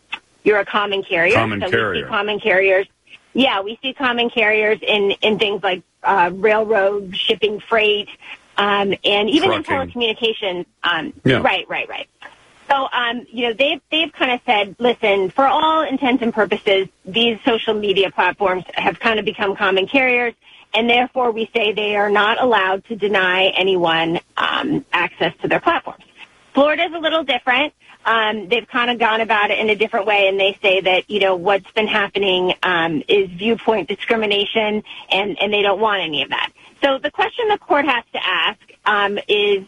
you're 0.43 0.59
a 0.59 0.65
common 0.65 1.01
carrier. 1.03 1.33
Common 1.33 1.61
so 1.61 1.71
carrier. 1.71 1.93
We 1.93 2.01
see 2.01 2.07
common 2.09 2.39
carriers. 2.39 2.87
Yeah, 3.33 3.61
we 3.61 3.79
see 3.81 3.93
common 3.93 4.29
carriers 4.29 4.79
in, 4.81 5.11
in 5.21 5.39
things 5.39 5.63
like 5.63 5.83
uh, 6.03 6.31
railroad, 6.33 7.15
shipping 7.15 7.59
freight, 7.59 8.09
um, 8.57 8.93
and 9.03 9.29
even 9.29 9.63
Trucking. 9.63 9.91
in 9.91 10.15
telecommunications. 10.15 10.65
Um, 10.83 11.13
Yeah. 11.23 11.41
Right, 11.41 11.67
right, 11.67 11.89
right. 11.89 12.07
So, 12.69 12.87
um, 12.91 13.27
you 13.29 13.47
know, 13.47 13.53
they've, 13.53 13.81
they've 13.91 14.11
kind 14.11 14.31
of 14.31 14.39
said, 14.45 14.75
listen, 14.79 15.29
for 15.29 15.45
all 15.45 15.83
intents 15.83 16.23
and 16.23 16.33
purposes, 16.33 16.87
these 17.05 17.37
social 17.45 17.75
media 17.75 18.09
platforms 18.09 18.63
have 18.73 18.99
kind 18.99 19.19
of 19.19 19.25
become 19.25 19.55
common 19.55 19.85
carriers, 19.87 20.33
and 20.75 20.89
therefore 20.89 21.31
we 21.31 21.49
say 21.55 21.71
they 21.71 21.95
are 21.95 22.09
not 22.09 22.41
allowed 22.41 22.85
to 22.85 22.95
deny 22.95 23.45
anyone 23.57 24.19
um, 24.37 24.85
access 24.91 25.33
to 25.41 25.47
their 25.47 25.59
platforms. 25.59 26.03
Florida 26.53 26.83
is 26.83 26.93
a 26.93 26.99
little 26.99 27.23
different. 27.23 27.73
Um, 28.05 28.49
they've 28.49 28.67
kind 28.67 28.91
of 28.91 28.99
gone 28.99 29.21
about 29.21 29.49
it 29.51 29.59
in 29.59 29.69
a 29.69 29.75
different 29.75 30.05
way, 30.05 30.27
and 30.27 30.39
they 30.39 30.57
say 30.61 30.81
that 30.81 31.09
you 31.09 31.19
know 31.19 31.35
what's 31.35 31.69
been 31.71 31.87
happening 31.87 32.53
um, 32.61 33.01
is 33.07 33.29
viewpoint 33.31 33.87
discrimination, 33.87 34.83
and 35.09 35.41
and 35.41 35.51
they 35.51 35.61
don't 35.61 35.79
want 35.79 36.01
any 36.01 36.21
of 36.21 36.29
that. 36.29 36.51
So 36.83 36.99
the 36.99 37.09
question 37.09 37.47
the 37.47 37.57
court 37.57 37.85
has 37.85 38.03
to 38.13 38.23
ask 38.23 38.59
um, 38.85 39.17
is: 39.27 39.65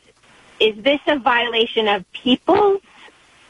Is 0.60 0.76
this 0.84 1.00
a 1.08 1.18
violation 1.18 1.88
of 1.88 2.10
people's 2.12 2.82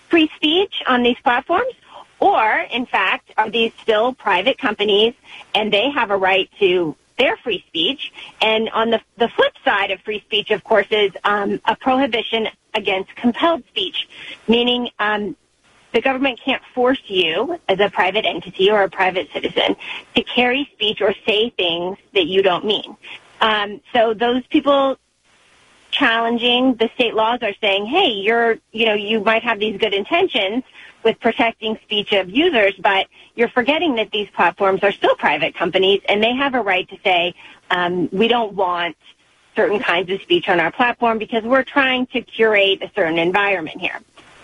free 0.08 0.32
speech 0.38 0.82
on 0.88 1.04
these 1.04 1.18
platforms? 1.22 1.74
Or, 2.20 2.66
in 2.72 2.88
fact, 2.88 3.32
are 3.38 3.50
these 3.50 3.72
still 3.82 4.14
private 4.14 4.58
companies 4.58 5.14
and 5.54 5.72
they 5.72 5.92
have 5.92 6.10
a 6.10 6.18
right 6.18 6.50
to 6.60 6.96
their 7.18 7.38
free 7.38 7.64
speech? 7.68 8.12
And 8.42 8.70
on 8.70 8.90
the, 8.90 9.02
the 9.18 9.30
flip 9.30 9.54
side 9.64 9.92
of 9.92 10.02
free 10.02 10.22
speech, 10.22 10.52
of 10.52 10.64
course, 10.64 10.88
is 10.92 11.12
um, 11.24 11.60
a 11.66 11.76
prohibition 11.76 12.48
against 12.74 13.16
compelled 13.16 13.64
speech, 13.68 14.08
meaning 14.48 14.90
um, 15.00 15.36
the 15.94 16.02
government 16.02 16.40
can't 16.44 16.62
force 16.76 17.02
you 17.08 17.60
as 17.68 17.80
a 17.80 17.90
private 17.90 18.26
entity 18.26 18.70
or 18.70 18.84
a 18.84 18.90
private 18.90 19.30
citizen 19.34 19.76
to 20.16 20.24
carry 20.24 20.70
speech 20.74 21.02
or 21.02 21.14
say 21.26 21.50
things 21.52 21.98
that 22.14 22.26
you 22.26 22.42
don't 22.42 22.66
mean. 22.66 22.96
Um, 23.42 23.82
so 23.94 24.14
those 24.14 24.46
people 24.48 24.98
challenging 25.92 26.76
the 26.76 26.90
state 26.96 27.14
laws 27.16 27.40
are 27.42 27.54
saying, 27.62 27.86
hey, 27.86 28.10
you're, 28.10 28.58
you 28.72 28.86
know, 28.86 28.94
you 28.94 29.22
might 29.22 29.44
have 29.44 29.60
these 29.60 29.80
good 29.80 29.94
intentions 29.94 30.64
with 31.04 31.20
protecting 31.20 31.78
speech 31.84 32.12
of 32.14 32.30
users, 32.30 32.74
but 32.80 33.08
you're 33.36 33.50
forgetting 33.50 33.96
that 33.96 34.12
these 34.12 34.30
platforms 34.36 34.84
are 34.84 34.92
still 34.92 35.16
private 35.16 35.56
companies 35.56 36.02
and 36.10 36.24
they 36.24 36.34
have 36.34 36.54
a 36.56 36.62
right 36.62 36.88
to 36.90 36.98
say, 37.04 37.34
um, 37.70 38.10
we 38.12 38.28
don't 38.28 38.54
want 38.54 38.96
certain 39.56 39.80
kinds 39.80 40.10
of 40.12 40.22
speech 40.22 40.48
on 40.50 40.60
our 40.60 40.72
platform 40.72 41.18
because 41.18 41.44
we're 41.44 41.64
trying 41.64 42.06
to 42.08 42.22
curate 42.22 42.82
a 42.82 42.92
certain 42.96 43.18
environment 43.18 43.80
here. 43.82 44.00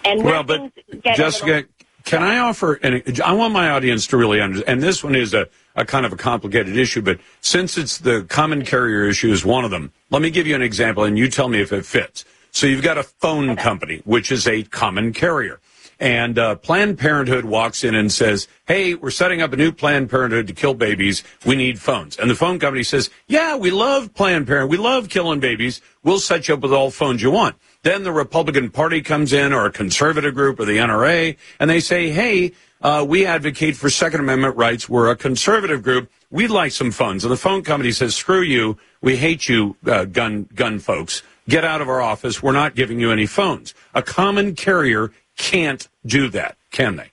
And 0.06 0.24
Well, 0.24 0.44
but 0.44 0.72
get 1.02 1.16
Jessica, 1.18 1.46
little- 1.46 1.70
can 2.04 2.22
I 2.22 2.40
offer? 2.40 2.74
And 2.84 3.22
I 3.24 3.34
want 3.34 3.54
my 3.54 3.70
audience 3.70 4.08
to 4.08 4.18
really 4.18 4.42
understand. 4.42 4.70
And 4.70 4.84
this 4.84 5.04
one 5.04 5.16
is 5.16 5.34
a, 5.34 5.48
a 5.76 5.86
kind 5.86 6.06
of 6.06 6.12
a 6.12 6.18
complicated 6.18 6.76
issue, 6.76 7.02
but 7.02 7.20
since 7.42 7.78
it's 7.78 8.00
the 8.00 8.24
common 8.24 8.66
carrier 8.66 9.06
issue 9.06 9.32
is 9.32 9.46
one 9.46 9.64
of 9.64 9.72
them, 9.72 9.92
let 10.10 10.22
me 10.22 10.30
give 10.30 10.46
you 10.46 10.56
an 10.56 10.62
example, 10.62 11.06
and 11.06 11.18
you 11.18 11.30
tell 11.30 11.48
me 11.48 11.62
if 11.62 11.72
it 11.72 11.86
fits. 11.86 12.26
So 12.52 12.68
you've 12.68 12.84
got 12.84 12.98
a 12.98 13.04
phone 13.04 13.56
company, 13.56 14.02
which 14.06 14.32
is 14.32 14.48
a 14.48 14.64
common 14.64 15.14
carrier. 15.14 15.60
And 16.04 16.38
uh, 16.38 16.56
Planned 16.56 16.98
Parenthood 16.98 17.46
walks 17.46 17.86
in 17.86 17.96
and 17.96 18.12
says, 18.12 18.50
Hey, 18.68 18.94
we're 18.94 19.10
setting 19.10 19.42
up 19.42 19.54
a 19.54 19.56
new 19.56 19.72
Planned 19.72 20.10
Parenthood 20.10 20.48
to 20.48 20.54
kill 20.54 20.74
babies. 20.74 21.24
We 21.46 21.56
need 21.56 21.80
phones. 21.80 22.18
And 22.18 22.30
the 22.30 22.36
phone 22.36 22.60
company 22.60 22.84
says, 22.84 23.10
Yeah, 23.26 23.56
we 23.56 23.72
love 23.72 24.14
Planned 24.14 24.46
Parenthood. 24.46 24.70
We 24.70 24.84
love 24.84 25.08
killing 25.08 25.40
babies. 25.40 25.80
We'll 26.04 26.20
set 26.20 26.50
you 26.50 26.56
up 26.56 26.60
with 26.60 26.74
all 26.74 26.92
phones 26.92 27.22
you 27.22 27.32
want. 27.32 27.56
Then 27.84 28.04
the 28.04 28.12
Republican 28.12 28.70
Party 28.70 29.02
comes 29.02 29.32
in, 29.32 29.54
or 29.54 29.66
a 29.66 29.72
conservative 29.72 30.36
group, 30.36 30.60
or 30.60 30.66
the 30.66 30.76
NRA, 30.76 31.38
and 31.58 31.70
they 31.70 31.80
say, 31.80 32.10
Hey, 32.10 32.52
uh, 32.82 33.06
we 33.08 33.26
advocate 33.26 33.78
for 33.78 33.90
Second 33.90 34.20
Amendment 34.20 34.58
rights. 34.58 34.90
We're 34.90 35.10
a 35.10 35.16
conservative 35.16 35.84
group. 35.84 36.12
We'd 36.30 36.50
like 36.52 36.74
some 36.74 36.92
phones. 36.92 37.24
And 37.24 37.32
the 37.32 37.38
phone 37.38 37.64
company 37.64 37.94
says, 37.94 38.14
Screw 38.14 38.42
you. 38.42 38.76
We 39.00 39.16
hate 39.16 39.48
you, 39.48 39.78
uh, 39.86 40.04
gun 40.04 40.50
gun 40.54 40.80
folks. 40.80 41.24
Get 41.48 41.64
out 41.66 41.82
of 41.82 41.90
our 41.90 42.02
office. 42.02 42.42
We're 42.42 42.54
not 42.54 42.76
giving 42.76 43.00
you 43.00 43.12
any 43.12 43.26
phones. 43.26 43.74
A 43.94 44.02
common 44.02 44.56
carrier 44.56 45.12
can't 45.38 45.88
do 46.06 46.30
that, 46.30 46.58
can 46.72 46.96
they? 46.96 47.12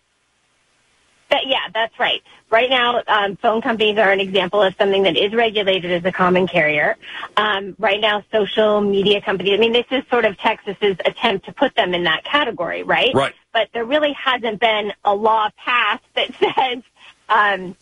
That, 1.31 1.47
yeah, 1.47 1.69
that's 1.73 1.97
right. 1.99 2.23
Right 2.51 2.69
now, 2.69 3.03
um, 3.07 3.37
phone 3.37 3.63
companies 3.63 3.97
are 3.99 4.11
an 4.11 4.19
example 4.19 4.61
of 4.61 4.75
something 4.77 5.05
that 5.05 5.17
is 5.17 5.33
regulated 5.33 5.93
as 5.93 6.05
a 6.05 6.11
common 6.11 6.49
carrier. 6.49 6.97
Um, 7.37 7.77
right 7.79 8.01
now, 8.01 8.25
social 8.33 8.81
media 8.81 9.21
companies, 9.21 9.55
I 9.55 9.59
mean, 9.59 9.73
this 9.73 9.87
is 9.93 10.03
sort 10.11 10.25
of 10.25 10.37
Texas's 10.39 10.97
attempt 11.05 11.47
to 11.47 11.53
put 11.53 11.77
them 11.77 11.95
in 11.95 12.05
that 12.05 12.25
category, 12.25 12.83
right? 12.83 13.15
Right. 13.15 13.33
But 13.53 13.69
there 13.73 13.85
really 13.85 14.13
hasn't 14.13 14.59
been 14.59 14.93
a 15.05 15.15
law 15.15 15.51
passed 15.57 16.03
that 16.15 16.35
says 16.35 16.83
um, 17.29 17.77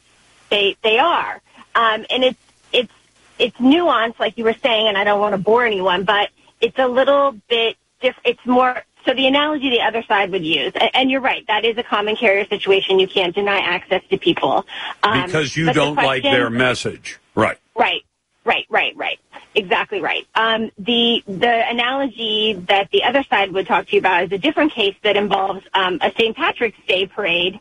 they 0.50 0.76
they 0.82 0.98
are. 0.98 1.40
Um, 1.74 2.04
and 2.10 2.24
it's 2.24 2.38
it's 2.72 2.92
it's 3.38 3.56
nuanced, 3.56 4.18
like 4.18 4.36
you 4.36 4.44
were 4.44 4.56
saying, 4.62 4.88
and 4.88 4.98
I 4.98 5.04
don't 5.04 5.20
want 5.20 5.32
to 5.32 5.38
bore 5.38 5.64
anyone, 5.64 6.04
but 6.04 6.28
it's 6.60 6.78
a 6.78 6.86
little 6.86 7.32
bit 7.48 7.76
diff- 8.00 8.20
It's 8.24 8.44
more 8.44 8.82
so 9.08 9.14
the 9.14 9.26
analogy 9.26 9.70
the 9.70 9.80
other 9.80 10.02
side 10.02 10.30
would 10.32 10.44
use, 10.44 10.72
and, 10.92 11.10
you're 11.10 11.22
right, 11.22 11.46
that 11.46 11.64
is 11.64 11.78
a 11.78 11.82
common 11.82 12.14
carrier 12.14 12.44
situation. 12.46 12.98
You 12.98 13.08
can't 13.08 13.34
deny 13.34 13.58
access 13.58 14.02
to 14.10 14.18
people 14.18 14.66
Um, 15.02 15.24
Because 15.24 15.56
you 15.56 15.72
don't 15.72 15.94
like 15.94 16.22
question- 16.22 16.32
their 16.32 16.50
message. 16.50 17.18
Right. 17.34 17.56
Right, 17.74 18.04
right, 18.44 18.66
right, 18.68 18.94
right. 18.96 19.18
Exactly 19.54 20.00
right. 20.00 20.26
Um, 20.34 20.70
the 20.78 21.22
the 21.26 21.68
analogy 21.70 22.52
that 22.68 22.90
the 22.90 23.04
other 23.04 23.24
side 23.30 23.52
would 23.52 23.66
talk 23.66 23.86
to 23.86 23.92
you 23.92 23.98
about 24.00 24.24
is 24.24 24.32
a 24.32 24.38
different 24.38 24.72
case 24.72 24.94
that 25.02 25.16
involves 25.16 25.64
um, 25.72 25.98
a 26.02 26.12
St. 26.18 26.36
Patrick's 26.36 26.78
Day 26.86 27.06
parade 27.06 27.58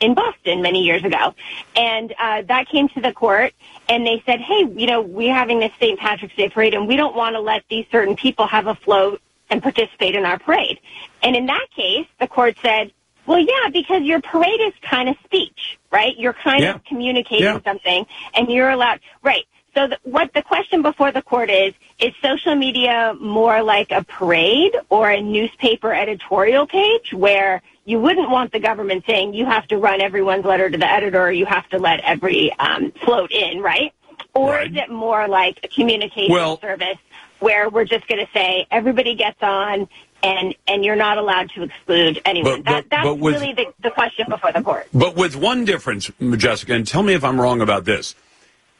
in 0.00 0.14
Boston 0.14 0.60
many 0.62 0.82
years 0.82 1.04
ago. 1.04 1.34
And 1.76 2.12
uh, 2.18 2.42
that 2.42 2.68
came 2.68 2.88
to 2.90 3.00
the 3.00 3.12
court, 3.12 3.54
and 3.88 4.06
they 4.06 4.22
said, 4.26 4.40
hey, 4.40 4.66
you 4.76 4.86
know, 4.86 5.00
we're 5.00 5.34
having 5.34 5.60
this 5.60 5.72
St. 5.80 5.98
Patrick's 5.98 6.36
Day 6.36 6.48
parade, 6.48 6.74
and 6.74 6.86
we 6.86 6.96
don't 6.96 7.16
want 7.16 7.34
to 7.36 7.40
let 7.40 7.64
these 7.70 7.86
certain 7.90 8.16
people 8.16 8.46
have 8.46 8.66
a 8.66 8.74
float 8.74 9.20
and 9.50 9.62
participate 9.62 10.14
in 10.14 10.24
our 10.24 10.38
parade. 10.38 10.78
And 11.22 11.36
in 11.36 11.46
that 11.46 11.66
case, 11.74 12.06
the 12.18 12.26
court 12.26 12.56
said, 12.62 12.92
well, 13.26 13.38
yeah, 13.38 13.68
because 13.72 14.02
your 14.02 14.20
parade 14.20 14.60
is 14.60 14.72
kind 14.82 15.08
of 15.08 15.16
speech, 15.24 15.78
right? 15.90 16.16
You're 16.16 16.32
kind 16.32 16.62
Yeah. 16.62 16.74
of 16.76 16.84
communicating 16.84 17.44
Yeah. 17.44 17.60
something, 17.64 18.06
and 18.34 18.50
you're 18.50 18.70
allowed, 18.70 19.00
right? 19.22 19.44
So 19.74 19.86
the, 19.86 19.98
what 20.02 20.32
the 20.34 20.42
question 20.42 20.82
before 20.82 21.12
the 21.12 21.22
court 21.22 21.48
is, 21.48 21.74
is 22.00 22.12
social 22.22 22.56
media 22.56 23.14
more 23.20 23.62
like 23.62 23.92
a 23.92 24.02
parade 24.02 24.72
or 24.88 25.10
a 25.10 25.20
newspaper 25.20 25.92
editorial 25.94 26.66
page 26.66 27.12
where 27.12 27.62
you 27.84 28.00
wouldn't 28.00 28.30
want 28.30 28.52
the 28.52 28.58
government 28.58 29.04
saying 29.06 29.34
you 29.34 29.46
have 29.46 29.66
to 29.68 29.76
run 29.78 30.00
everyone's 30.00 30.44
letter 30.44 30.68
to 30.70 30.76
the 30.78 30.90
editor 30.90 31.22
or 31.22 31.30
you 31.30 31.46
have 31.46 31.68
to 31.68 31.78
let 31.78 32.00
every 32.00 32.52
um, 32.54 32.90
float 33.04 33.30
in, 33.30 33.60
right? 33.60 33.92
Or 34.34 34.60
is 34.60 34.74
it 34.74 34.90
more 34.90 35.28
like 35.28 35.60
a 35.62 35.68
communication 35.68 36.32
Well- 36.32 36.60
service 36.60 36.98
where 37.40 37.68
we're 37.68 37.84
just 37.84 38.06
going 38.06 38.24
to 38.24 38.30
say 38.32 38.66
everybody 38.70 39.14
gets 39.14 39.42
on 39.42 39.88
and 40.22 40.54
and 40.68 40.84
you're 40.84 40.96
not 40.96 41.18
allowed 41.18 41.50
to 41.50 41.62
exclude 41.64 42.20
anyone? 42.24 42.62
But- 42.62 42.64
that, 42.64 42.84
but- 42.84 42.90
that's 42.90 43.04
but 43.04 43.18
with- 43.18 43.34
really 43.40 43.52
the, 43.54 43.66
the 43.82 43.90
question 43.90 44.26
before 44.28 44.52
the 44.52 44.62
court. 44.62 44.86
But 44.94 45.16
with 45.16 45.34
one 45.36 45.64
difference, 45.64 46.10
Jessica, 46.36 46.74
and 46.74 46.86
tell 46.86 47.02
me 47.02 47.14
if 47.14 47.24
I'm 47.24 47.40
wrong 47.40 47.60
about 47.60 47.84
this. 47.84 48.14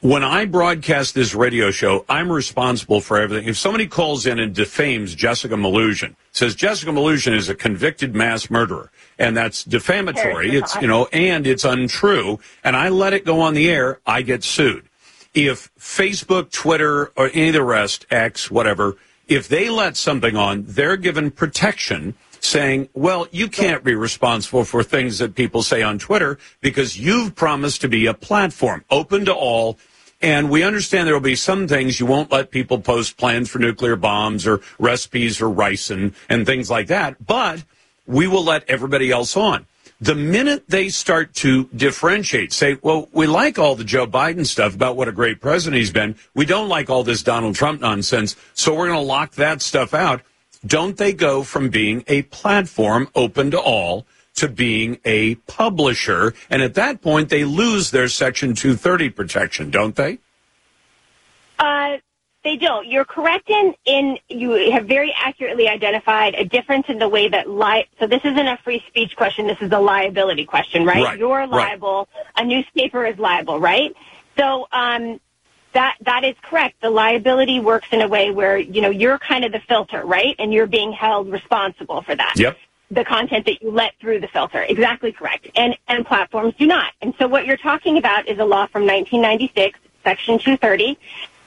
When 0.03 0.25
I 0.25 0.47
broadcast 0.47 1.15
this 1.15 1.35
radio 1.35 1.71
show, 1.71 2.07
I'm 2.09 2.33
responsible 2.33 3.03
for 3.03 3.21
everything. 3.21 3.47
If 3.47 3.59
somebody 3.59 3.87
calls 3.87 4.25
in 4.25 4.39
and 4.39 4.55
defames 4.55 5.15
Jessica 5.15 5.57
Melugin, 5.57 6.15
says 6.33 6.55
Jessica 6.55 6.91
Melugin 6.91 7.35
is 7.35 7.51
a 7.51 7.55
convicted 7.55 8.15
mass 8.15 8.49
murderer, 8.49 8.91
and 9.19 9.37
that's 9.37 9.63
defamatory, 9.63 10.57
it's, 10.57 10.75
you 10.77 10.87
know, 10.89 11.07
and 11.13 11.47
it's 11.47 11.67
untrue, 11.67 12.41
and 12.65 12.77
I 12.77 12.89
let 12.89 13.13
it 13.13 13.27
go 13.27 13.41
on 13.43 13.53
the 13.53 13.69
air, 13.69 14.01
I 14.07 14.23
get 14.23 14.43
sued. 14.43 14.87
If 15.35 15.71
Facebook, 15.79 16.51
Twitter, 16.51 17.13
or 17.17 17.31
any 17.33 17.49
of 17.49 17.55
the 17.55 17.63
rest, 17.63 18.07
X, 18.11 18.51
whatever, 18.51 18.97
if 19.29 19.47
they 19.47 19.71
let 19.71 19.97
something 19.97 20.37
on, 20.37 20.65
they're 20.67 20.97
given 20.97 21.31
protection 21.31 22.15
saying, 22.41 22.89
well, 22.95 23.29
you 23.31 23.49
can't 23.49 23.85
be 23.85 23.95
responsible 23.95 24.65
for 24.65 24.83
things 24.83 25.19
that 25.19 25.35
people 25.35 25.63
say 25.63 25.83
on 25.83 25.99
Twitter 25.99 26.39
because 26.61 26.99
you've 26.99 27.35
promised 27.35 27.81
to 27.83 27.89
be 27.89 28.07
a 28.07 28.15
platform 28.15 28.85
open 28.91 29.25
to 29.27 29.35
all. 29.35 29.79
And 30.23 30.51
we 30.51 30.63
understand 30.63 31.07
there 31.07 31.15
will 31.15 31.21
be 31.21 31.37
some 31.37 31.69
things 31.69 32.01
you 32.01 32.07
won't 32.07 32.33
let 32.33 32.51
people 32.51 32.81
post 32.81 33.17
plans 33.17 33.49
for 33.49 33.59
nuclear 33.59 33.97
bombs 33.97 34.47
or 34.47 34.61
recipes 34.79 35.37
for 35.37 35.47
ricin 35.47 36.15
and 36.29 36.45
things 36.45 36.69
like 36.71 36.89
that, 36.89 37.25
but 37.25 37.65
we 38.07 38.27
will 38.27 38.45
let 38.45 38.69
everybody 38.69 39.11
else 39.11 39.37
on. 39.37 39.67
The 40.03 40.15
minute 40.15 40.65
they 40.69 40.89
start 40.89 41.35
to 41.37 41.65
differentiate, 41.77 42.55
say, 42.55 42.79
well, 42.83 43.09
we 43.13 43.27
like 43.27 43.59
all 43.59 43.75
the 43.75 43.85
Joe 43.85 44.07
Biden 44.07 44.47
stuff 44.47 44.75
about 44.75 44.97
what 44.97 45.09
a 45.09 45.13
great 45.13 45.43
president 45.43 45.79
he's 45.79 45.93
been. 45.93 46.17
We 46.35 46.47
don't 46.47 46.69
like 46.69 46.89
all 46.89 47.05
this 47.05 47.23
Donald 47.23 47.55
Trump 47.55 47.83
nonsense. 47.83 48.35
So 48.55 48.75
we're 48.75 48.87
going 48.87 48.99
to 48.99 49.07
lock 49.07 49.33
that 49.33 49.61
stuff 49.61 49.93
out. 49.93 50.23
Don't 50.67 50.97
they 50.97 51.13
go 51.13 51.43
from 51.43 51.69
being 51.69 52.05
a 52.07 52.23
platform 52.23 53.09
open 53.15 53.51
to 53.51 53.61
all 53.61 54.07
to 54.37 54.49
being 54.49 54.99
a 55.05 55.35
publisher? 55.35 56.35
And 56.49 56.63
at 56.63 56.75
that 56.75 57.03
point, 57.03 57.29
they 57.29 57.45
lose 57.45 57.91
their 57.91 58.09
Section 58.09 58.55
230 58.55 59.11
protection, 59.11 59.71
don't 59.71 59.97
they? 59.97 60.19
Uh, 61.59 61.99
they 62.43 62.57
don't. 62.57 62.87
You're 62.87 63.05
correct 63.05 63.51
in, 63.51 63.75
in 63.85 64.19
you 64.29 64.71
have 64.73 64.87
very 64.87 65.13
accurately 65.17 65.69
identified 65.69 66.35
a 66.35 66.45
difference 66.45 66.87
in 66.89 66.99
the 66.99 67.09
way 67.09 67.29
that 67.29 67.49
li- 67.51 67.87
so 67.99 68.07
this 68.07 68.23
isn't 68.25 68.47
a 68.47 68.57
free 68.65 68.83
speech 68.89 69.15
question, 69.17 69.47
this 69.47 69.59
is 69.61 69.71
a 69.73 69.79
liability 69.79 70.47
question, 70.47 70.87
right? 70.87 71.05
Right, 71.05 71.19
You're 71.19 71.39
right. 71.39 71.51
liable, 71.51 72.09
a 72.37 72.45
newspaper 72.45 73.05
is 73.07 73.19
liable, 73.19 73.61
right? 73.61 73.95
So 74.39 74.67
um 74.73 75.21
that 75.73 75.97
that 76.03 76.25
is 76.25 76.35
correct. 76.43 76.81
The 76.81 76.91
liability 76.91 77.61
works 77.61 77.89
in 77.93 78.01
a 78.01 78.09
way 78.09 78.31
where, 78.31 78.57
you 78.59 78.81
know, 78.81 78.91
you're 78.91 79.19
kind 79.19 79.45
of 79.45 79.53
the 79.53 79.61
filter, 79.61 80.03
right? 80.05 80.35
And 80.39 80.53
you're 80.53 80.67
being 80.67 80.93
held 80.93 81.31
responsible 81.31 82.03
for 82.03 82.15
that 82.17 82.35
Yep. 82.37 82.57
the 82.91 83.05
content 83.05 83.45
that 83.47 83.63
you 83.63 83.71
let 83.71 83.93
through 84.01 84.21
the 84.21 84.29
filter. 84.29 84.63
Exactly 84.63 85.13
correct. 85.13 85.49
And 85.55 85.77
and 85.89 86.07
platforms 86.07 86.55
do 86.59 86.67
not. 86.67 86.93
And 87.03 87.15
so 87.19 87.29
what 87.29 87.45
you're 87.45 87.59
talking 87.59 87.99
about 87.99 88.29
is 88.29 88.39
a 88.39 88.45
law 88.45 88.67
from 88.67 88.83
1996, 88.87 89.79
Section 90.03 90.39
230, 90.39 90.99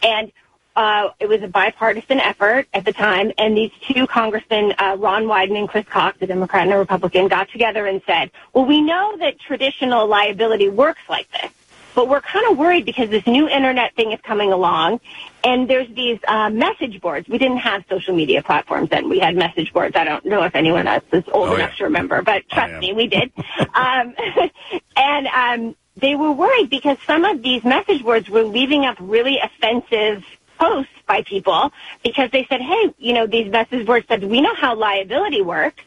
and 0.03 0.31
uh, 0.75 1.09
it 1.19 1.27
was 1.27 1.41
a 1.43 1.47
bipartisan 1.47 2.19
effort 2.19 2.67
at 2.73 2.85
the 2.85 2.93
time. 2.93 3.31
And 3.37 3.55
these 3.55 3.71
two 3.87 4.07
congressmen, 4.07 4.73
uh, 4.79 4.95
Ron 4.99 5.23
Wyden 5.25 5.57
and 5.57 5.69
Chris 5.69 5.85
Cox, 5.85 6.17
a 6.21 6.27
Democrat 6.27 6.63
and 6.63 6.73
a 6.73 6.77
Republican, 6.77 7.27
got 7.27 7.49
together 7.49 7.85
and 7.85 8.01
said, 8.05 8.31
"Well, 8.53 8.65
we 8.65 8.81
know 8.81 9.15
that 9.17 9.39
traditional 9.39 10.07
liability 10.07 10.69
works 10.69 11.01
like 11.09 11.29
this." 11.31 11.51
But 11.95 12.07
we're 12.09 12.21
kind 12.21 12.47
of 12.49 12.57
worried 12.57 12.85
because 12.85 13.11
this 13.11 13.27
new 13.27 13.47
internet 13.47 13.93
thing 13.95 14.13
is 14.13 14.19
coming 14.21 14.51
along, 14.51 14.99
and 15.43 15.69
there's 15.69 15.87
these 15.93 16.17
uh, 16.27 16.49
message 16.49 16.99
boards. 16.99 17.29
We 17.29 17.37
didn't 17.37 17.57
have 17.59 17.83
social 17.87 18.15
media 18.15 18.41
platforms 18.41 18.89
then. 18.89 19.09
We 19.09 19.19
had 19.19 19.35
message 19.35 19.71
boards. 19.71 19.95
I 19.95 20.03
don't 20.03 20.25
know 20.25 20.41
if 20.41 20.55
anyone 20.55 20.87
else 20.87 21.03
is 21.11 21.23
old 21.31 21.49
Oh, 21.49 21.55
enough 21.55 21.69
yeah. 21.73 21.75
to 21.77 21.83
remember, 21.83 22.23
but 22.23 22.49
trust 22.49 22.79
me, 22.79 22.93
we 22.93 23.05
did. 23.05 23.31
um, 23.75 24.15
and 24.97 25.27
um, 25.27 25.75
they 25.97 26.15
were 26.15 26.31
worried 26.31 26.71
because 26.71 26.97
some 27.05 27.25
of 27.25 27.43
these 27.43 27.63
message 27.63 28.01
boards 28.01 28.27
were 28.27 28.41
leaving 28.43 28.85
up 28.85 28.97
really 28.99 29.37
offensive 29.37 30.25
posts 30.63 30.93
by 31.05 31.21
people 31.23 31.71
because 32.03 32.31
they 32.31 32.45
said, 32.49 32.61
hey, 32.61 32.93
you 32.97 33.13
know, 33.13 33.27
these 33.27 33.51
message 33.51 33.85
boards 33.85 34.07
said, 34.07 34.23
we 34.23 34.39
know 34.39 34.55
how 34.55 34.75
liability 34.75 35.41
works. 35.41 35.83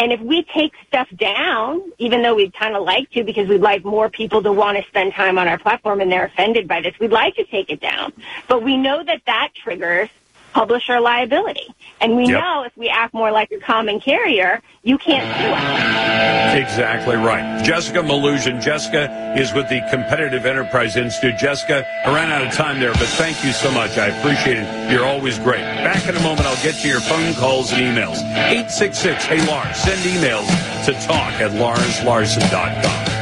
And 0.00 0.12
if 0.12 0.20
we 0.20 0.44
take 0.54 0.72
stuff 0.86 1.08
down, 1.16 1.82
even 1.98 2.22
though 2.22 2.34
we'd 2.34 2.54
kind 2.54 2.76
of 2.76 2.84
like 2.84 3.10
to 3.12 3.24
because 3.24 3.48
we'd 3.48 3.60
like 3.60 3.84
more 3.84 4.08
people 4.08 4.42
to 4.42 4.52
want 4.52 4.78
to 4.78 4.84
spend 4.84 5.12
time 5.12 5.38
on 5.38 5.48
our 5.48 5.58
platform 5.58 6.00
and 6.00 6.10
they're 6.10 6.26
offended 6.26 6.68
by 6.68 6.80
this, 6.80 6.94
we'd 7.00 7.10
like 7.10 7.34
to 7.36 7.44
take 7.44 7.70
it 7.70 7.80
down. 7.80 8.12
But 8.48 8.62
we 8.62 8.76
know 8.76 9.02
that 9.02 9.22
that 9.26 9.50
triggers 9.56 10.08
publisher 10.52 11.00
liability. 11.00 11.66
And 12.00 12.16
we 12.16 12.26
Yep. 12.26 12.40
know 12.40 12.62
if 12.64 12.72
we 12.76 12.88
act 12.88 13.12
more 13.14 13.30
like 13.30 13.50
a 13.52 13.58
common 13.58 14.00
carrier, 14.00 14.60
you 14.82 14.98
can't 14.98 15.26
sue 15.40 15.48
us. 15.52 16.54
Exactly 16.54 17.16
right. 17.16 17.62
Jessica 17.64 17.98
Melugin. 18.00 18.60
Jessica 18.62 19.34
is 19.36 19.52
with 19.52 19.68
the 19.68 19.80
Competitive 19.90 20.46
Enterprise 20.46 20.96
Institute. 20.96 21.36
Jessica, 21.38 21.84
I 22.06 22.14
ran 22.14 22.30
out 22.32 22.46
of 22.46 22.52
time 22.52 22.80
there, 22.80 22.92
but 22.92 23.08
thank 23.18 23.42
you 23.44 23.52
so 23.52 23.70
much. 23.70 23.98
I 23.98 24.06
appreciate 24.06 24.58
it. 24.58 24.90
You're 24.90 25.04
always 25.04 25.38
great. 25.38 25.60
Back 25.60 26.08
in 26.08 26.16
a 26.16 26.20
moment, 26.22 26.46
I'll 26.46 26.62
get 26.62 26.74
to 26.76 26.88
your 26.88 27.00
phone 27.00 27.34
calls 27.34 27.72
and 27.72 27.80
emails. 27.80 28.18
866 28.36 29.24
Hey 29.24 29.44
Lars. 29.46 29.76
Send 29.76 30.00
emails 30.02 30.46
to 30.86 30.92
talk 31.06 31.32
at 31.40 31.50
larslarson.com. 31.52 33.17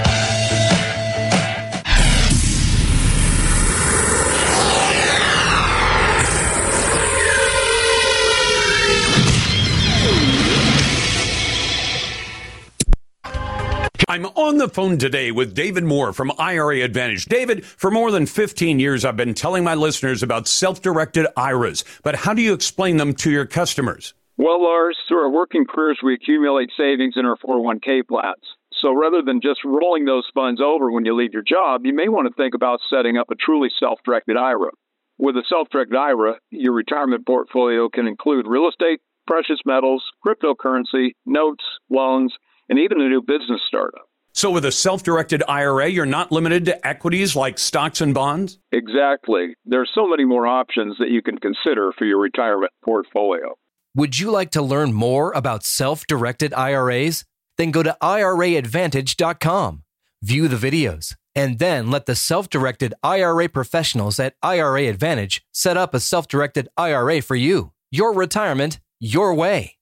I'm 14.16 14.24
on 14.24 14.56
the 14.56 14.70
phone 14.70 14.96
today 14.96 15.30
with 15.30 15.54
David 15.54 15.84
Moore 15.84 16.10
from 16.14 16.32
IRA 16.38 16.80
Advantage. 16.80 17.26
David, 17.26 17.66
for 17.66 17.90
more 17.90 18.10
than 18.10 18.24
15 18.24 18.80
years, 18.80 19.04
I've 19.04 19.18
been 19.18 19.34
telling 19.34 19.62
my 19.62 19.74
listeners 19.74 20.22
about 20.22 20.48
self 20.48 20.80
directed 20.80 21.26
IRAs, 21.36 21.84
but 22.02 22.14
how 22.14 22.32
do 22.32 22.40
you 22.40 22.54
explain 22.54 22.96
them 22.96 23.12
to 23.16 23.30
your 23.30 23.44
customers? 23.44 24.14
Well, 24.38 24.62
Lars, 24.62 24.96
through 25.06 25.18
our 25.18 25.28
working 25.28 25.66
careers, 25.66 26.00
we 26.02 26.14
accumulate 26.14 26.70
savings 26.78 27.12
in 27.18 27.26
our 27.26 27.36
401k 27.36 28.08
plans. 28.08 28.40
So 28.80 28.94
rather 28.94 29.20
than 29.20 29.42
just 29.42 29.60
rolling 29.66 30.06
those 30.06 30.24
funds 30.32 30.62
over 30.62 30.90
when 30.90 31.04
you 31.04 31.14
leave 31.14 31.34
your 31.34 31.44
job, 31.46 31.84
you 31.84 31.92
may 31.92 32.08
want 32.08 32.26
to 32.26 32.32
think 32.42 32.54
about 32.54 32.80
setting 32.88 33.18
up 33.18 33.30
a 33.30 33.34
truly 33.34 33.68
self 33.78 33.98
directed 34.02 34.38
IRA. 34.38 34.70
With 35.18 35.36
a 35.36 35.44
self 35.46 35.68
directed 35.68 35.94
IRA, 35.98 36.36
your 36.48 36.72
retirement 36.72 37.26
portfolio 37.26 37.90
can 37.90 38.06
include 38.06 38.46
real 38.46 38.66
estate, 38.66 39.00
precious 39.26 39.58
metals, 39.66 40.02
cryptocurrency, 40.26 41.10
notes, 41.26 41.64
loans, 41.90 42.32
and 42.68 42.78
even 42.78 43.00
a 43.00 43.08
new 43.08 43.22
business 43.22 43.60
startup. 43.66 44.08
So, 44.32 44.50
with 44.50 44.66
a 44.66 44.72
self 44.72 45.02
directed 45.02 45.42
IRA, 45.48 45.88
you're 45.88 46.04
not 46.04 46.30
limited 46.30 46.66
to 46.66 46.86
equities 46.86 47.34
like 47.34 47.58
stocks 47.58 48.02
and 48.02 48.12
bonds? 48.12 48.58
Exactly. 48.70 49.56
There 49.64 49.80
are 49.80 49.88
so 49.94 50.06
many 50.06 50.26
more 50.26 50.46
options 50.46 50.98
that 50.98 51.08
you 51.08 51.22
can 51.22 51.38
consider 51.38 51.90
for 51.96 52.04
your 52.04 52.18
retirement 52.18 52.72
portfolio. 52.84 53.54
Would 53.94 54.18
you 54.18 54.30
like 54.30 54.50
to 54.50 54.60
learn 54.60 54.92
more 54.92 55.32
about 55.32 55.64
self 55.64 56.06
directed 56.06 56.52
IRAs? 56.52 57.24
Then 57.56 57.70
go 57.70 57.82
to 57.82 57.96
IRAadvantage.com, 58.02 59.84
view 60.22 60.48
the 60.48 60.56
videos, 60.56 61.14
and 61.34 61.58
then 61.58 61.90
let 61.90 62.04
the 62.04 62.14
self 62.14 62.50
directed 62.50 62.92
IRA 63.02 63.48
professionals 63.48 64.20
at 64.20 64.34
IRA 64.42 64.82
Advantage 64.82 65.42
set 65.50 65.78
up 65.78 65.94
a 65.94 66.00
self 66.00 66.28
directed 66.28 66.68
IRA 66.76 67.22
for 67.22 67.36
you. 67.36 67.72
Your 67.90 68.12
retirement, 68.12 68.80
your 69.00 69.32
way. 69.32 69.75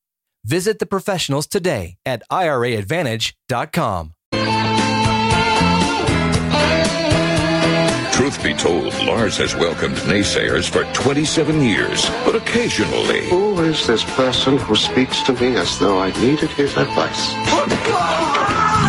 Visit 0.44 0.78
the 0.78 0.86
professionals 0.86 1.46
today 1.46 1.96
at 2.04 2.22
IRAadvantage.com. 2.30 4.12
Truth 8.12 8.42
be 8.42 8.54
told, 8.54 8.94
Lars 9.02 9.38
has 9.38 9.56
welcomed 9.56 9.96
naysayers 9.96 10.68
for 10.68 10.84
27 10.92 11.62
years, 11.62 12.08
but 12.24 12.36
occasionally. 12.36 13.28
Who 13.28 13.58
is 13.62 13.86
this 13.86 14.04
person 14.04 14.56
who 14.58 14.76
speaks 14.76 15.22
to 15.22 15.32
me 15.32 15.56
as 15.56 15.78
though 15.78 15.98
I 15.98 16.10
needed 16.20 16.50
his 16.50 16.76
advice? 16.76 17.34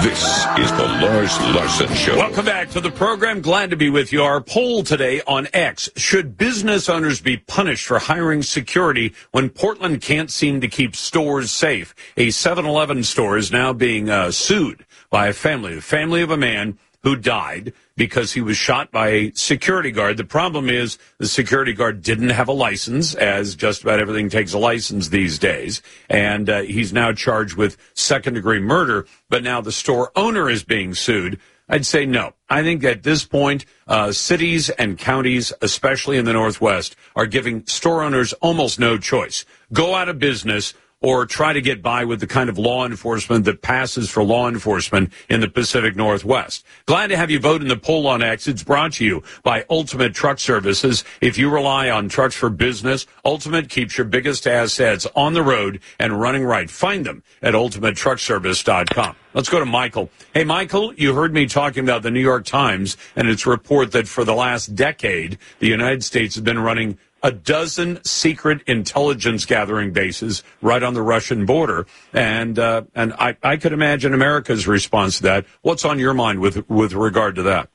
This 0.06 0.46
is 0.60 0.72
the 0.74 0.84
Lars 1.02 1.36
Larson 1.56 1.92
Show. 1.96 2.16
Welcome 2.16 2.46
back 2.46 2.70
to 2.70 2.80
the 2.80 2.92
program. 2.92 3.42
Glad 3.42 3.72
to 3.72 3.76
be 3.76 3.90
with 3.90 4.14
you. 4.14 4.22
Our 4.22 4.40
poll 4.40 4.84
today 4.84 5.24
on 5.26 5.48
X. 5.52 5.90
Should 5.96 6.38
business 6.38 6.88
owners 6.88 7.22
be 7.22 7.38
punished 7.38 7.88
for 7.88 7.98
hiring 7.98 8.44
security 8.44 9.16
when 9.32 9.50
Portland 9.50 10.04
can't 10.04 10.30
seem 10.30 10.62
to 10.62 10.68
keep 10.68 10.96
stores 10.96 11.52
safe? 11.52 11.96
A 12.18 12.28
7-Eleven 12.28 13.02
store 13.04 13.36
is 13.36 13.52
now 13.52 13.74
being 13.74 14.12
uh, 14.12 14.30
sued 14.30 14.86
by 15.10 15.26
a 15.26 15.34
family, 15.34 15.74
the 15.74 15.82
family 15.82 16.22
of 16.22 16.30
a 16.30 16.38
man 16.38 16.78
who 17.02 17.16
died 17.16 17.74
because 17.98 18.34
he 18.34 18.42
was 18.42 18.58
shot 18.58 18.92
by 18.92 19.08
a 19.10 19.32
security 19.34 19.92
guard. 19.92 20.18
The 20.18 20.26
problem 20.26 20.70
is 20.70 20.98
the 21.18 21.28
security 21.28 21.74
guard 21.74 22.02
didn't 22.02 22.30
have 22.30 22.48
a 22.48 22.54
license, 22.54 23.16
as 23.16 23.56
just 23.56 23.84
about 23.84 24.00
everything 24.00 24.30
takes 24.30 24.54
a 24.54 24.58
license 24.58 25.10
these 25.10 25.40
days. 25.40 25.82
And 26.10 26.50
uh, 26.50 26.62
he's 26.62 26.92
now 26.92 27.14
charged 27.14 27.56
with 27.56 27.78
second 27.94 28.34
degree 28.34 28.60
murder, 28.60 29.06
but 29.30 29.44
now 29.44 29.62
the 29.62 29.72
store 29.72 30.12
owner 30.16 30.50
is 30.50 30.64
being 30.64 30.94
sued. 30.94 31.40
I'd 31.68 31.86
say 31.86 32.06
no. 32.06 32.34
I 32.48 32.62
think 32.62 32.84
at 32.84 33.02
this 33.02 33.26
point, 33.26 33.66
uh, 33.88 34.12
cities 34.12 34.70
and 34.70 35.00
counties, 35.00 35.52
especially 35.62 36.18
in 36.18 36.26
the 36.26 36.34
Northwest, 36.34 36.96
are 37.16 37.26
giving 37.26 37.66
store 37.66 38.04
owners 38.04 38.34
almost 38.34 38.80
no 38.80 39.00
choice. 39.00 39.46
Go 39.74 39.96
out 39.96 40.10
of 40.10 40.20
business 40.20 40.76
or 41.06 41.28
try 41.28 41.54
to 41.54 41.62
get 41.62 41.84
by 41.84 42.04
with 42.04 42.20
the 42.20 42.26
kind 42.26 42.50
of 42.50 42.58
law 42.58 42.84
enforcement 42.84 43.46
that 43.46 43.62
passes 43.62 44.10
for 44.10 44.24
law 44.24 44.50
enforcement 44.50 45.14
in 45.30 45.40
the 45.40 45.48
Pacific 45.48 45.96
Northwest. 45.96 46.66
Glad 46.88 47.08
to 47.08 47.16
have 47.16 47.30
you 47.30 47.40
vote 47.40 47.62
in 47.62 47.68
the 47.68 47.78
poll 47.78 48.08
on 48.08 48.24
X. 48.24 48.48
It's 48.48 48.64
brought 48.64 48.94
to 48.94 49.06
you 49.06 49.22
by 49.44 49.66
Ultimate 49.70 50.16
Truck 50.16 50.40
Services. 50.40 51.04
If 51.22 51.38
you 51.38 51.52
rely 51.52 51.92
on 51.92 52.10
trucks 52.10 52.34
for 52.34 52.50
business, 52.50 53.06
Ultimate 53.24 53.70
keeps 53.70 54.00
your 54.00 54.06
biggest 54.06 54.48
assets 54.48 55.06
on 55.16 55.34
the 55.34 55.44
road 55.44 55.80
and 56.00 56.20
running 56.20 56.44
right. 56.44 56.72
Find 56.72 57.06
them 57.06 57.22
at 57.40 57.54
ultimatetruckservice.com. 57.54 59.16
Let's 59.36 59.50
go 59.50 59.60
to 59.60 59.66
Michael. 59.66 60.10
Hey, 60.34 60.46
Michael, 60.46 60.94
you 60.94 61.14
heard 61.14 61.34
me 61.34 61.46
talking 61.46 61.84
about 61.84 62.04
the 62.04 62.10
New 62.10 62.22
York 62.22 62.46
Times 62.46 62.96
and 63.18 63.28
its 63.28 63.46
report 63.46 63.92
that 63.92 64.08
for 64.08 64.24
the 64.24 64.34
last 64.34 64.74
decade, 64.74 65.38
the 65.60 65.68
United 65.68 66.04
States 66.06 66.36
has 66.36 66.42
been 66.42 66.58
running 66.58 66.98
a 67.26 67.32
dozen 67.32 68.00
secret 68.04 68.62
intelligence 68.68 69.46
gathering 69.46 69.92
bases 69.92 70.44
right 70.62 70.84
on 70.84 70.94
the 70.94 71.02
Russian 71.02 71.48
border, 71.48 71.88
and 72.14 72.60
uh, 72.60 72.84
and 72.94 73.14
I, 73.14 73.36
I 73.42 73.58
could 73.58 73.74
imagine 73.74 74.14
America's 74.14 74.68
response 74.68 75.18
to 75.18 75.24
that. 75.24 75.46
What's 75.64 75.84
on 75.86 75.98
your 75.98 76.14
mind 76.14 76.40
with 76.40 76.70
with 76.70 76.94
regard 76.94 77.34
to 77.36 77.44
that? 77.44 77.70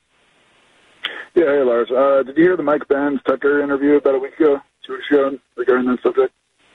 Yeah, 1.34 1.46
hey 1.46 1.62
Lars, 1.64 1.90
uh, 1.90 2.22
did 2.22 2.36
you 2.36 2.44
hear 2.44 2.56
the 2.56 2.62
Mike 2.62 2.86
Benz 2.86 3.18
Tucker 3.26 3.60
interview 3.60 3.96
about 3.96 4.14
a 4.14 4.18
week 4.20 4.38
ago, 4.38 4.60
two 4.86 4.92
weeks 4.92 5.06
ago, 5.10 5.36
regarding 5.56 5.86
that 5.86 6.00
subject? 6.00 6.32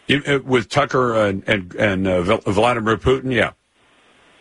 You, 0.07 0.21
uh, 0.27 0.39
with 0.43 0.67
Tucker 0.67 1.15
and 1.15 1.47
and, 1.47 1.73
and 1.75 2.05
uh, 2.05 2.37
Vladimir 2.39 2.97
Putin, 2.97 3.31
yeah. 3.31 3.51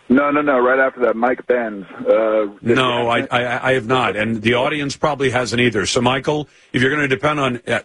No, 0.08 0.30
no, 0.30 0.42
no. 0.42 0.58
Right 0.58 0.78
after 0.78 1.00
that, 1.00 1.16
Mike 1.16 1.46
Benz. 1.46 1.86
Uh, 1.90 2.46
no, 2.60 3.08
I, 3.08 3.26
I, 3.30 3.70
I, 3.70 3.72
have 3.72 3.86
not, 3.86 4.16
and 4.16 4.42
the 4.42 4.54
audience 4.54 4.96
probably 4.96 5.30
hasn't 5.30 5.60
either. 5.60 5.86
So, 5.86 6.02
Michael, 6.02 6.48
if 6.72 6.82
you're 6.82 6.90
going 6.90 7.08
to 7.08 7.08
depend 7.08 7.40
on 7.40 7.60
uh, 7.66 7.80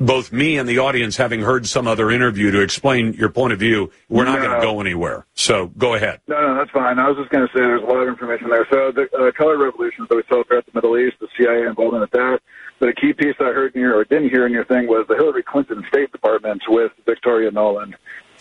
both 0.00 0.32
me 0.32 0.56
and 0.56 0.66
the 0.68 0.78
audience 0.78 1.16
having 1.18 1.40
heard 1.40 1.66
some 1.66 1.86
other 1.86 2.10
interview 2.10 2.50
to 2.52 2.60
explain 2.60 3.12
your 3.12 3.28
point 3.28 3.52
of 3.52 3.58
view, 3.58 3.90
we're 4.08 4.24
not 4.24 4.38
no. 4.38 4.46
going 4.46 4.60
to 4.60 4.66
go 4.66 4.80
anywhere. 4.80 5.26
So, 5.34 5.66
go 5.76 5.94
ahead. 5.94 6.20
No, 6.28 6.40
no, 6.40 6.54
that's 6.54 6.70
fine. 6.70 6.98
I 6.98 7.08
was 7.08 7.18
just 7.18 7.30
going 7.30 7.46
to 7.46 7.52
say 7.52 7.60
there's 7.60 7.82
a 7.82 7.86
lot 7.86 7.98
of 7.98 8.08
information 8.08 8.48
there. 8.48 8.66
So, 8.70 8.90
the 8.90 9.08
uh, 9.14 9.30
color 9.32 9.58
revolutions 9.58 10.08
that 10.08 10.16
we 10.16 10.22
saw 10.28 10.42
throughout 10.44 10.64
the 10.64 10.72
Middle 10.74 10.96
East, 10.98 11.16
the 11.20 11.28
CIA 11.36 11.66
involvement 11.66 12.02
with 12.02 12.12
that. 12.12 12.40
But 12.80 12.88
a 12.88 12.94
key 12.94 13.12
piece 13.12 13.36
I 13.38 13.52
heard 13.52 13.74
in 13.74 13.82
your 13.82 13.98
or 13.98 14.04
didn't 14.04 14.30
hear 14.30 14.46
in 14.46 14.52
your 14.52 14.64
thing 14.64 14.88
was 14.88 15.04
the 15.06 15.14
Hillary 15.14 15.42
Clinton 15.42 15.84
State 15.88 16.10
Department 16.12 16.62
with 16.66 16.92
Victoria 17.04 17.50
Nuland. 17.50 17.92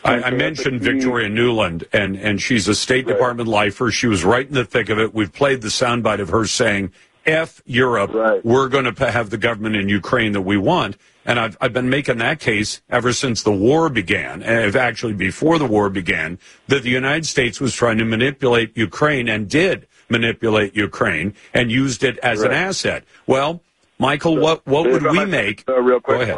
I, 0.04 0.24
I, 0.24 0.32
mentioned 0.32 0.82
Victoria 0.82 1.30
Nuland, 1.30 1.84
and, 1.92 2.16
and 2.16 2.42
she's 2.42 2.68
a 2.68 2.76
State 2.76 3.06
right. 3.06 3.14
Department 3.14 3.50
lifer. 3.50 3.92
She 3.92 4.08
was 4.08 4.24
right 4.24 4.48
in 4.48 4.54
the 4.54 4.66
thick 4.66 4.90
of 4.90 5.00
it. 5.00 5.14
We've 5.14 5.32
played 5.32 5.62
the 5.62 5.68
soundbite 5.68 6.20
of 6.20 6.30
her 6.30 6.46
saying, 6.46 6.92
F 7.26 7.62
Europe, 7.66 8.14
right. 8.14 8.44
we're 8.44 8.70
going 8.70 8.94
to 8.94 9.12
have 9.12 9.30
the 9.30 9.38
government 9.38 9.76
in 9.76 9.90
Ukraine 9.90 10.32
that 10.32 10.42
we 10.42 10.58
want. 10.58 10.98
And 11.26 11.40
I've, 11.40 11.58
I've 11.62 11.74
been 11.74 11.90
making 11.90 12.18
that 12.20 12.40
case 12.40 12.82
ever 12.90 13.14
since 13.14 13.44
the 13.44 13.52
war 13.52 13.90
began, 13.90 14.42
eh, 14.42 14.66
and 14.66 14.76
actually 14.76 15.14
before 15.14 15.60
the 15.60 15.66
war 15.66 15.90
began, 15.90 16.40
that 16.68 16.84
the 16.84 16.90
United 16.90 17.28
States 17.28 17.60
was 17.60 17.76
trying 17.76 17.98
to 18.00 18.06
manipulate 18.06 18.76
Ukraine 18.76 19.28
and 19.28 19.50
did 19.50 19.88
manipulate 20.10 20.76
Ukraine 20.76 21.36
and 21.54 21.72
used 21.72 22.04
it 22.04 22.18
as 22.20 22.40
right. 22.40 22.50
an 22.50 22.58
asset. 22.58 23.04
Well, 23.28 23.62
Michael, 24.00 24.36
so, 24.36 24.42
what 24.42 24.66
what 24.66 24.90
would 24.90 25.04
we 25.04 25.26
make? 25.26 25.66
Uh, 25.68 25.82
real 25.82 26.00
quick, 26.00 26.38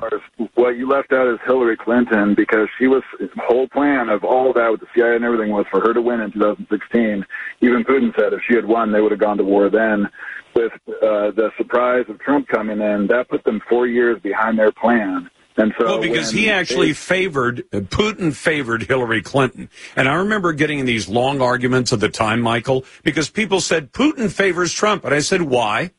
what 0.56 0.78
you 0.78 0.90
left 0.90 1.14
out 1.14 1.28
is 1.28 1.40
Hillary 1.46 1.78
Clinton 1.78 2.34
because 2.34 2.68
she 2.80 2.88
was 2.88 3.04
the 3.20 3.30
whole 3.38 3.68
plan 3.68 4.10
of 4.10 4.24
all 4.24 4.50
of 4.50 4.56
that 4.56 4.72
with 4.72 4.80
the 4.80 4.88
CIA 4.96 5.16
and 5.16 5.24
everything 5.24 5.52
was 5.52 5.66
for 5.70 5.80
her 5.80 5.94
to 5.94 6.02
win 6.02 6.22
in 6.22 6.32
2016. 6.32 7.24
Even 7.62 7.84
Putin 7.84 8.16
said 8.20 8.34
if 8.34 8.42
she 8.48 8.56
had 8.56 8.66
won, 8.66 8.92
they 8.92 9.00
would 9.00 9.12
have 9.12 9.20
gone 9.20 9.38
to 9.38 9.44
war 9.44 9.70
then. 9.70 10.10
With 10.56 10.74
uh, 10.88 11.32
the 11.32 11.52
surprise 11.56 12.06
of 12.10 12.20
Trump 12.20 12.48
coming 12.48 12.82
in, 12.82 13.08
that 13.08 13.30
put 13.30 13.44
them 13.44 13.62
four 13.70 13.88
years 13.88 14.20
behind 14.22 14.58
their 14.58 14.72
plan. 14.72 15.30
And 15.58 15.74
so 15.80 15.86
well, 15.86 16.02
because 16.02 16.32
he 16.32 16.50
actually 16.50 16.88
they, 16.88 16.94
favored 16.94 17.64
Putin 17.72 18.34
favored 18.34 18.84
Hillary 18.84 19.22
Clinton, 19.22 19.70
and 19.96 20.10
I 20.10 20.16
remember 20.16 20.54
getting 20.54 20.86
these 20.86 21.08
long 21.08 21.42
arguments 21.42 21.94
at 21.94 22.00
the 22.00 22.10
time, 22.10 22.42
Michael, 22.42 22.86
because 23.04 23.30
people 23.30 23.62
said 23.62 23.92
Putin 23.92 24.32
favors 24.32 24.74
Trump, 24.74 25.06
and 25.06 25.14
I 25.14 25.20
said 25.20 25.44
why? 25.44 25.92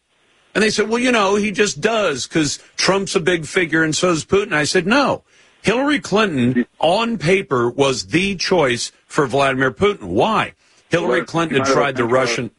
And 0.54 0.62
they 0.62 0.70
said, 0.70 0.88
well, 0.88 0.98
you 0.98 1.12
know, 1.12 1.36
he 1.36 1.50
just 1.50 1.80
does 1.80 2.26
because 2.26 2.58
Trump's 2.76 3.16
a 3.16 3.20
big 3.20 3.46
figure 3.46 3.82
and 3.82 3.94
so 3.96 4.10
is 4.10 4.24
Putin. 4.24 4.52
I 4.52 4.64
said, 4.64 4.86
no. 4.86 5.24
Hillary 5.62 6.00
Clinton, 6.00 6.66
on 6.78 7.18
paper, 7.18 7.70
was 7.70 8.08
the 8.08 8.34
choice 8.36 8.90
for 9.06 9.26
Vladimir 9.26 9.70
Putin. 9.70 10.04
Why? 10.04 10.54
Hillary 10.88 11.24
Clinton 11.24 11.58
had 11.58 11.66
tried 11.66 11.96
the 11.96 12.04
uh, 12.04 12.08
Russian. 12.08 12.50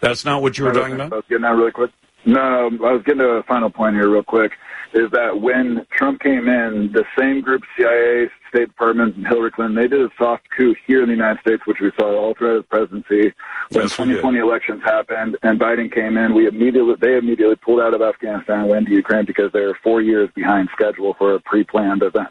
That's 0.00 0.24
not 0.24 0.42
what 0.42 0.58
you 0.58 0.64
were 0.64 0.72
talking 0.72 0.94
about? 0.94 1.12
I 1.12 1.16
was 1.16 1.24
getting 1.28 1.42
that 1.42 1.54
really 1.54 1.70
quick. 1.70 1.90
No, 2.24 2.40
I 2.40 2.92
was 2.92 3.02
getting 3.04 3.18
to 3.18 3.28
a 3.28 3.42
final 3.44 3.70
point 3.70 3.94
here 3.94 4.08
real 4.08 4.22
quick 4.22 4.52
is 4.94 5.10
that 5.12 5.40
when 5.40 5.86
Trump 5.96 6.20
came 6.20 6.48
in, 6.48 6.90
the 6.92 7.04
same 7.18 7.40
group, 7.40 7.62
CIA, 7.76 8.28
State 8.52 8.68
Department, 8.68 9.16
and 9.16 9.26
Hillary 9.26 9.50
Clinton, 9.50 9.74
they 9.74 9.88
did 9.88 10.00
a 10.02 10.10
soft 10.18 10.44
coup 10.56 10.74
here 10.86 11.02
in 11.02 11.08
the 11.08 11.14
United 11.14 11.40
States, 11.40 11.62
which 11.66 11.78
we 11.80 11.90
saw 11.98 12.14
all 12.16 12.34
throughout 12.34 12.56
his 12.56 12.64
presidency. 12.66 13.32
When 13.70 13.84
yes, 13.84 13.96
2020 13.96 14.38
elections 14.38 14.82
happened 14.84 15.38
and 15.42 15.58
Biden 15.58 15.92
came 15.92 16.16
in, 16.16 16.34
we 16.34 16.46
immediately 16.46 16.94
they 17.00 17.16
immediately 17.16 17.56
pulled 17.56 17.80
out 17.80 17.94
of 17.94 18.02
Afghanistan 18.02 18.60
and 18.60 18.68
went 18.68 18.86
to 18.86 18.92
Ukraine 18.92 19.24
because 19.24 19.50
they 19.52 19.60
were 19.60 19.76
four 19.82 20.02
years 20.02 20.28
behind 20.34 20.68
schedule 20.72 21.14
for 21.18 21.34
a 21.34 21.40
pre-planned 21.40 22.02
event. 22.02 22.28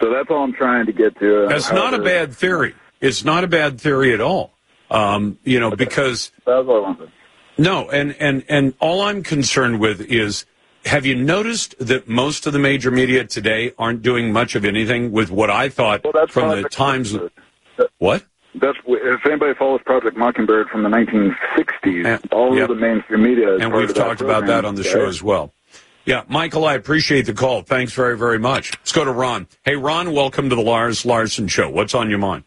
So 0.00 0.10
that's 0.10 0.30
all 0.30 0.44
I'm 0.44 0.52
trying 0.52 0.86
to 0.86 0.92
get 0.92 1.18
to. 1.18 1.44
Uh, 1.44 1.48
that's 1.48 1.70
not 1.70 1.94
a 1.94 1.98
bad 1.98 2.34
theory. 2.34 2.74
It's 3.00 3.24
not 3.24 3.44
a 3.44 3.48
bad 3.48 3.80
theory 3.80 4.14
at 4.14 4.20
all. 4.20 4.52
Um, 4.90 5.38
you 5.42 5.58
know, 5.58 5.68
okay. 5.68 5.76
because 5.76 6.30
that's 6.44 6.68
all 6.68 6.76
I 6.76 6.80
wanted. 6.80 7.10
No, 7.58 7.90
and 7.90 8.14
and 8.18 8.44
and 8.48 8.74
all 8.80 9.02
I'm 9.02 9.22
concerned 9.22 9.80
with 9.80 10.00
is 10.00 10.44
have 10.84 11.06
you 11.06 11.14
noticed 11.14 11.74
that 11.78 12.08
most 12.08 12.46
of 12.46 12.52
the 12.52 12.58
major 12.58 12.90
media 12.90 13.24
today 13.24 13.72
aren't 13.78 14.02
doing 14.02 14.32
much 14.32 14.54
of 14.54 14.64
anything 14.64 15.12
with 15.12 15.30
what 15.30 15.50
I 15.50 15.68
thought 15.68 16.04
well, 16.04 16.26
from 16.26 16.62
the 16.62 16.68
times? 16.68 17.16
What? 17.98 18.24
That's 18.54 18.76
if 18.86 19.26
anybody 19.26 19.54
follows 19.54 19.80
Project 19.84 20.16
Mockingbird 20.16 20.68
from 20.68 20.82
the 20.82 20.88
1960s, 20.90 22.04
and, 22.04 22.32
all 22.32 22.54
yep. 22.54 22.68
of 22.68 22.76
the 22.76 22.80
mainstream 22.80 23.22
media, 23.22 23.56
and 23.56 23.72
we've 23.72 23.94
talked 23.94 24.20
about 24.20 24.46
that 24.46 24.64
on 24.64 24.74
the 24.74 24.84
show 24.84 25.06
as 25.06 25.22
well. 25.22 25.54
Yeah, 26.04 26.24
Michael, 26.28 26.64
I 26.64 26.74
appreciate 26.74 27.26
the 27.26 27.32
call. 27.32 27.62
Thanks 27.62 27.92
very, 27.92 28.18
very 28.18 28.38
much. 28.38 28.72
Let's 28.72 28.92
go 28.92 29.04
to 29.04 29.12
Ron. 29.12 29.46
Hey, 29.64 29.76
Ron, 29.76 30.12
welcome 30.12 30.50
to 30.50 30.56
the 30.56 30.60
Lars 30.60 31.06
Larson 31.06 31.46
Show. 31.46 31.70
What's 31.70 31.94
on 31.94 32.10
your 32.10 32.18
mind? 32.18 32.42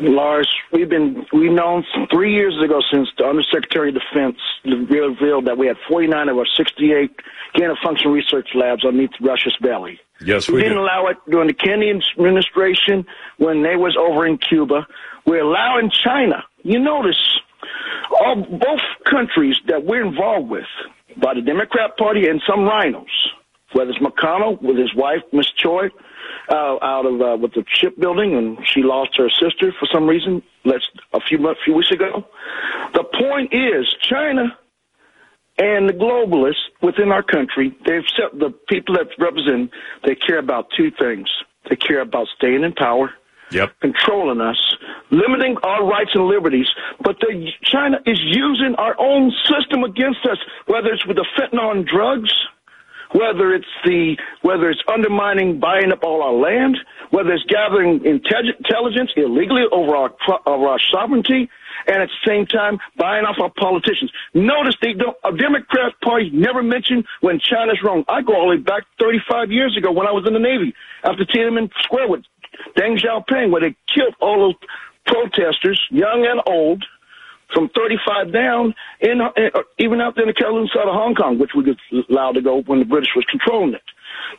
Lars, 0.00 0.48
we've 0.72 0.88
been 0.88 1.26
we've 1.32 1.52
known 1.52 1.84
three 2.10 2.34
years 2.34 2.60
ago 2.62 2.80
since 2.92 3.08
the 3.18 3.24
Undersecretary 3.24 3.90
of 3.90 3.96
Defense 3.96 4.36
revealed 4.64 5.46
that 5.46 5.58
we 5.58 5.66
had 5.66 5.76
49 5.88 6.28
of 6.28 6.38
our 6.38 6.46
68 6.56 7.10
gain 7.54 7.70
of 7.70 7.78
function 7.82 8.10
research 8.12 8.48
labs 8.54 8.84
underneath 8.84 9.10
Russia's 9.20 9.56
belly. 9.60 10.00
Yes, 10.20 10.48
we, 10.48 10.54
we 10.54 10.60
didn't 10.62 10.76
did. 10.76 10.82
allow 10.82 11.06
it 11.06 11.16
during 11.28 11.48
the 11.48 11.54
Kennedy 11.54 11.90
administration 12.16 13.06
when 13.38 13.62
they 13.62 13.76
was 13.76 13.96
over 13.96 14.26
in 14.26 14.38
Cuba. 14.38 14.86
We're 15.26 15.42
allowing 15.42 15.90
China. 15.90 16.44
You 16.62 16.78
notice 16.78 17.40
all 18.20 18.36
both 18.36 18.80
countries 19.04 19.56
that 19.66 19.84
we're 19.84 20.04
involved 20.06 20.48
with 20.50 20.66
by 21.16 21.34
the 21.34 21.42
Democrat 21.42 21.96
Party 21.96 22.28
and 22.28 22.42
some 22.46 22.60
RINOs, 22.60 23.06
whether 23.72 23.90
it's 23.90 23.98
McConnell 24.00 24.60
with 24.62 24.76
his 24.76 24.94
wife, 24.94 25.22
Miss 25.32 25.50
Choi, 25.56 25.88
uh, 26.48 26.78
out 26.82 27.06
of 27.06 27.20
uh, 27.20 27.36
with 27.40 27.52
the 27.52 27.64
shipbuilding, 27.68 28.34
and 28.34 28.58
she 28.66 28.82
lost 28.82 29.16
her 29.16 29.28
sister 29.30 29.72
for 29.78 29.86
some 29.92 30.06
reason. 30.06 30.42
Let's 30.64 30.84
a 31.12 31.20
few 31.20 31.38
months, 31.38 31.60
few 31.64 31.74
weeks 31.74 31.90
ago. 31.90 32.26
The 32.94 33.04
point 33.04 33.52
is, 33.52 33.86
China 34.02 34.56
and 35.58 35.88
the 35.88 35.92
globalists 35.92 36.70
within 36.82 37.10
our 37.10 37.22
country, 37.22 37.76
they've 37.84 38.06
set 38.16 38.38
the 38.38 38.50
people 38.68 38.94
that 38.94 39.08
represent. 39.18 39.70
They 40.04 40.14
care 40.14 40.38
about 40.38 40.68
two 40.76 40.90
things. 40.90 41.28
They 41.68 41.76
care 41.76 42.00
about 42.00 42.28
staying 42.36 42.62
in 42.62 42.72
power. 42.72 43.10
Yep. 43.50 43.80
Controlling 43.80 44.42
us, 44.42 44.60
limiting 45.10 45.56
our 45.62 45.82
rights 45.86 46.10
and 46.12 46.26
liberties, 46.26 46.68
but 47.00 47.18
the, 47.20 47.50
China 47.62 47.96
is 48.04 48.20
using 48.20 48.74
our 48.76 48.94
own 49.00 49.32
system 49.46 49.84
against 49.84 50.20
us, 50.26 50.36
whether 50.66 50.88
it's 50.88 51.06
with 51.06 51.16
the 51.16 51.24
fentanyl 51.34 51.74
and 51.74 51.86
drugs, 51.86 52.30
whether 53.12 53.54
it's 53.54 53.66
the 53.84 54.16
whether 54.42 54.70
it's 54.70 54.82
undermining, 54.92 55.58
buying 55.58 55.92
up 55.92 56.02
all 56.02 56.22
our 56.22 56.32
land, 56.32 56.76
whether 57.10 57.32
it's 57.32 57.44
gathering 57.44 58.04
intelligence 58.04 59.10
illegally 59.16 59.64
over 59.72 59.96
our 59.96 60.10
over 60.46 60.68
our 60.68 60.80
sovereignty, 60.92 61.48
and 61.86 62.02
at 62.02 62.08
the 62.08 62.30
same 62.30 62.46
time 62.46 62.78
buying 62.96 63.24
off 63.24 63.36
our 63.40 63.50
politicians. 63.50 64.10
Notice 64.34 64.76
the. 64.82 64.88
A 65.24 65.28
uh, 65.28 65.30
Democrat 65.30 65.92
Party 66.02 66.30
never 66.32 66.62
mentioned 66.62 67.04
when 67.20 67.38
China's 67.38 67.80
wrong. 67.82 68.04
I 68.08 68.22
go 68.22 68.34
all 68.34 68.50
the 68.50 68.56
way 68.56 68.56
back 68.56 68.84
35 68.98 69.50
years 69.50 69.76
ago 69.76 69.92
when 69.92 70.06
I 70.06 70.12
was 70.12 70.26
in 70.26 70.32
the 70.32 70.40
Navy 70.40 70.74
after 71.04 71.24
Tiananmen 71.24 71.70
Square 71.82 72.08
with 72.08 72.22
Deng 72.76 72.98
Xiaoping, 72.98 73.50
where 73.50 73.60
they 73.60 73.76
killed 73.94 74.14
all 74.20 74.38
those 74.48 74.54
protesters, 75.06 75.80
young 75.90 76.26
and 76.28 76.40
old 76.46 76.84
from 77.52 77.68
35 77.74 78.32
down, 78.32 78.74
in, 79.00 79.20
in 79.36 79.50
uh, 79.54 79.60
even 79.78 80.00
out 80.00 80.14
there 80.14 80.28
in 80.28 80.34
the 80.34 80.44
Kowloon 80.44 80.68
side 80.68 80.86
of 80.86 80.94
Hong 80.94 81.14
Kong, 81.14 81.38
which 81.38 81.50
we 81.56 81.64
were 81.64 82.02
allowed 82.10 82.32
to 82.32 82.42
go 82.42 82.62
when 82.62 82.78
the 82.78 82.84
British 82.84 83.10
was 83.16 83.24
controlling 83.24 83.74
it. 83.74 83.82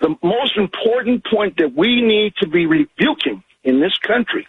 The 0.02 0.16
most 0.22 0.58
important 0.58 1.26
point 1.26 1.58
that 1.58 1.74
we 1.76 2.02
need 2.02 2.34
to 2.42 2.48
be 2.48 2.66
rebuking 2.66 3.44
in 3.64 3.80
this 3.80 3.98
country 3.98 4.48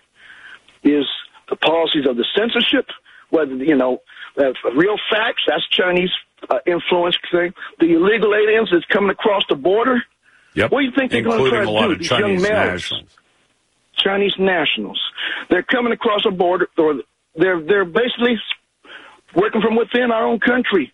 is 0.82 1.06
the 1.48 1.56
policies 1.56 2.06
of 2.06 2.16
the 2.16 2.26
censorship, 2.36 2.86
whether, 3.30 3.54
you 3.54 3.76
know, 3.76 4.00
uh, 4.38 4.52
real 4.74 4.96
facts, 5.10 5.42
that's 5.46 5.66
Chinese 5.68 6.10
uh, 6.48 6.58
influence 6.66 7.16
thing, 7.30 7.52
the 7.78 7.92
illegal 7.94 8.34
aliens 8.34 8.70
that's 8.72 8.84
coming 8.86 9.10
across 9.10 9.42
the 9.48 9.56
border. 9.56 10.02
Yep. 10.54 10.70
What 10.70 10.80
do 10.80 10.86
you 10.86 10.92
think 10.96 11.12
they're 11.12 11.22
going 11.22 11.44
to 11.44 11.50
try 11.50 11.64
to 11.64 11.88
do? 11.88 11.98
These 11.98 12.08
Chinese 12.08 12.42
young 12.42 12.52
males, 12.54 12.72
nationals. 12.72 13.18
Chinese 13.96 14.34
nationals. 14.38 15.00
They're 15.48 15.62
coming 15.62 15.92
across 15.92 16.24
the 16.24 16.30
border, 16.30 16.68
or 16.76 17.02
they're 17.36 17.60
they're 17.62 17.84
basically 17.84 18.36
working 19.34 19.60
from 19.60 19.76
within 19.76 20.10
our 20.10 20.26
own 20.26 20.40
country, 20.40 20.92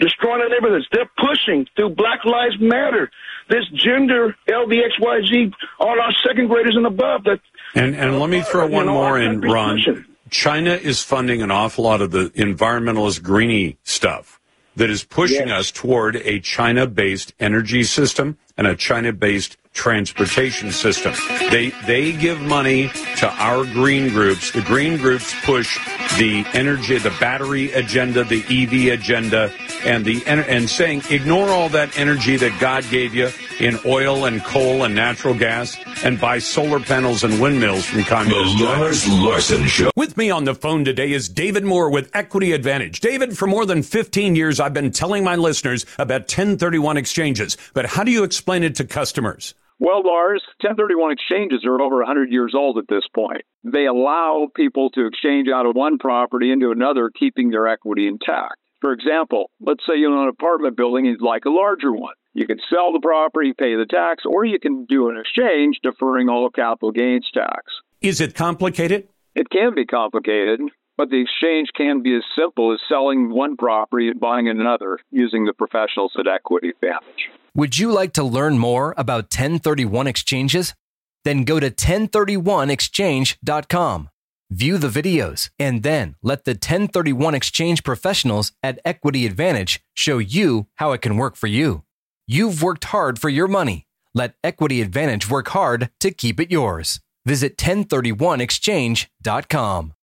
destroying 0.00 0.40
our 0.42 0.48
neighborhoods. 0.48 0.86
They're 0.92 1.10
pushing 1.18 1.66
through 1.76 1.90
Black 1.90 2.24
Lives 2.24 2.56
Matter, 2.60 3.10
this 3.48 3.64
gender 3.74 4.34
LDXYZ 4.48 5.52
on 5.80 6.00
our 6.00 6.12
second 6.26 6.48
graders 6.48 6.76
and 6.76 6.86
above. 6.86 7.24
That 7.24 7.40
and 7.74 7.94
and 7.94 8.18
let 8.18 8.30
me 8.30 8.42
throw 8.42 8.66
one 8.66 8.86
know, 8.86 8.94
more 8.94 9.18
in, 9.18 9.40
Ron. 9.40 9.76
pushing. 9.76 10.04
China 10.30 10.70
is 10.72 11.02
funding 11.02 11.42
an 11.42 11.50
awful 11.50 11.84
lot 11.84 12.00
of 12.00 12.10
the 12.10 12.30
environmentalist 12.30 13.22
greeny 13.22 13.78
stuff 13.84 14.40
that 14.74 14.90
is 14.90 15.04
pushing 15.04 15.48
Yes. 15.48 15.60
us 15.60 15.70
toward 15.70 16.16
a 16.16 16.40
China-based 16.40 17.34
energy 17.38 17.84
system 17.84 18.36
and 18.56 18.66
a 18.66 18.74
China-based 18.74 19.56
transportation 19.74 20.72
system. 20.72 21.12
They 21.50 21.70
they 21.86 22.12
give 22.12 22.40
money 22.40 22.88
to 23.18 23.28
our 23.28 23.64
green 23.64 24.08
groups. 24.08 24.52
The 24.52 24.62
green 24.62 24.96
groups 24.96 25.34
push 25.44 25.78
the 26.18 26.44
energy, 26.54 26.98
the 26.98 27.14
battery 27.20 27.72
agenda, 27.72 28.24
the 28.24 28.42
EV 28.48 28.98
agenda, 28.98 29.52
and 29.84 30.04
the 30.04 30.24
and 30.26 30.70
saying 30.70 31.02
ignore 31.10 31.48
all 31.48 31.68
that 31.70 31.98
energy 31.98 32.36
that 32.36 32.58
God 32.60 32.84
gave 32.88 33.14
you 33.14 33.30
in 33.60 33.78
oil 33.84 34.24
and 34.24 34.42
coal 34.44 34.84
and 34.84 34.94
natural 34.94 35.34
gas, 35.34 35.76
and 36.02 36.20
buy 36.20 36.38
solar 36.38 36.80
panels 36.80 37.24
and 37.24 37.40
windmills 37.40 37.84
from 37.84 38.04
communist. 38.04 38.58
The 38.58 38.64
Lars 38.64 39.08
Larson 39.08 39.66
Show. 39.66 39.90
With 39.96 40.16
me 40.16 40.30
on 40.30 40.44
the 40.44 40.54
phone 40.54 40.84
today 40.84 41.12
is 41.12 41.28
David 41.28 41.64
Moore 41.64 41.90
with 41.90 42.10
Equity 42.14 42.52
Advantage. 42.52 43.00
David, 43.00 43.36
for 43.36 43.46
more 43.46 43.66
than 43.66 43.82
15 43.82 44.34
years, 44.36 44.60
I've 44.60 44.72
been 44.74 44.90
telling 44.92 45.24
my 45.24 45.36
listeners 45.36 45.84
about 45.98 46.22
1031 46.22 46.96
exchanges, 46.96 47.56
but 47.74 47.86
how 47.86 48.04
do 48.04 48.10
you 48.10 48.24
explain 48.24 48.62
it 48.62 48.76
to 48.76 48.84
customers? 48.84 49.54
Well, 49.84 50.00
Lars, 50.02 50.42
1031 50.62 51.12
exchanges 51.12 51.62
are 51.66 51.78
over 51.78 51.96
100 51.96 52.32
years 52.32 52.54
old 52.56 52.78
at 52.78 52.88
this 52.88 53.04
point. 53.14 53.42
They 53.64 53.84
allow 53.84 54.48
people 54.56 54.88
to 54.92 55.06
exchange 55.06 55.48
out 55.54 55.66
of 55.66 55.76
one 55.76 55.98
property 55.98 56.50
into 56.50 56.70
another, 56.70 57.10
keeping 57.10 57.50
their 57.50 57.68
equity 57.68 58.08
intact. 58.08 58.56
For 58.80 58.92
example, 58.92 59.50
let's 59.60 59.84
say 59.86 59.98
you 59.98 60.10
own 60.10 60.22
an 60.22 60.30
apartment 60.30 60.78
building 60.78 61.06
and 61.06 61.20
you'd 61.20 61.22
like 61.22 61.44
a 61.44 61.50
larger 61.50 61.92
one. 61.92 62.14
You 62.32 62.46
can 62.46 62.60
sell 62.70 62.94
the 62.94 63.00
property, 63.00 63.52
pay 63.52 63.74
the 63.76 63.84
tax, 63.84 64.22
or 64.24 64.46
you 64.46 64.58
can 64.58 64.86
do 64.86 65.10
an 65.10 65.18
exchange, 65.18 65.80
deferring 65.82 66.30
all 66.30 66.48
capital 66.48 66.90
gains 66.90 67.28
tax. 67.34 67.64
Is 68.00 68.22
it 68.22 68.34
complicated? 68.34 69.08
It 69.34 69.50
can 69.50 69.74
be 69.74 69.84
complicated, 69.84 70.60
but 70.96 71.10
the 71.10 71.20
exchange 71.20 71.68
can 71.76 72.02
be 72.02 72.16
as 72.16 72.24
simple 72.34 72.72
as 72.72 72.80
selling 72.88 73.28
one 73.28 73.58
property 73.58 74.08
and 74.08 74.18
buying 74.18 74.48
another 74.48 74.98
using 75.10 75.44
the 75.44 75.52
professionals 75.52 76.14
at 76.18 76.26
Equity 76.26 76.70
Advantage. 76.70 77.28
Would 77.56 77.78
you 77.78 77.92
like 77.92 78.12
to 78.14 78.24
learn 78.24 78.58
more 78.58 78.94
about 78.96 79.26
1031 79.26 80.08
exchanges? 80.08 80.74
Then 81.22 81.44
go 81.44 81.60
to 81.60 81.70
1031exchange.com. 81.70 84.08
View 84.50 84.76
the 84.76 84.88
videos 84.88 85.50
and 85.58 85.82
then 85.84 86.16
let 86.20 86.44
the 86.44 86.50
1031 86.52 87.34
exchange 87.34 87.82
professionals 87.84 88.52
at 88.62 88.78
Equity 88.84 89.24
Advantage 89.24 89.80
show 89.94 90.18
you 90.18 90.66
how 90.76 90.92
it 90.92 91.00
can 91.00 91.16
work 91.16 91.34
for 91.36 91.46
you. 91.46 91.82
You've 92.26 92.60
worked 92.62 92.84
hard 92.86 93.20
for 93.20 93.28
your 93.28 93.46
money. 93.46 93.86
Let 94.14 94.34
Equity 94.42 94.82
Advantage 94.82 95.30
work 95.30 95.46
hard 95.48 95.90
to 96.00 96.10
keep 96.10 96.40
it 96.40 96.50
yours. 96.50 96.98
Visit 97.24 97.56
1031exchange.com. 97.56 99.94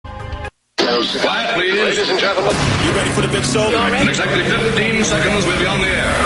Quiet, 0.76 1.54
please. 1.54 1.74
Ladies 1.74 2.08
and 2.08 2.20
gentlemen. 2.20 2.54
You 2.84 2.92
ready 2.92 3.10
for 3.10 3.22
the 3.22 3.28
big 3.28 3.44
show? 3.44 3.66
In 3.68 4.08
exactly 4.08 4.44
15 4.44 5.04
seconds, 5.04 5.44
we'll 5.46 5.58
be 5.58 5.66
on 5.66 5.80
the 5.80 5.88
air. 5.88 6.19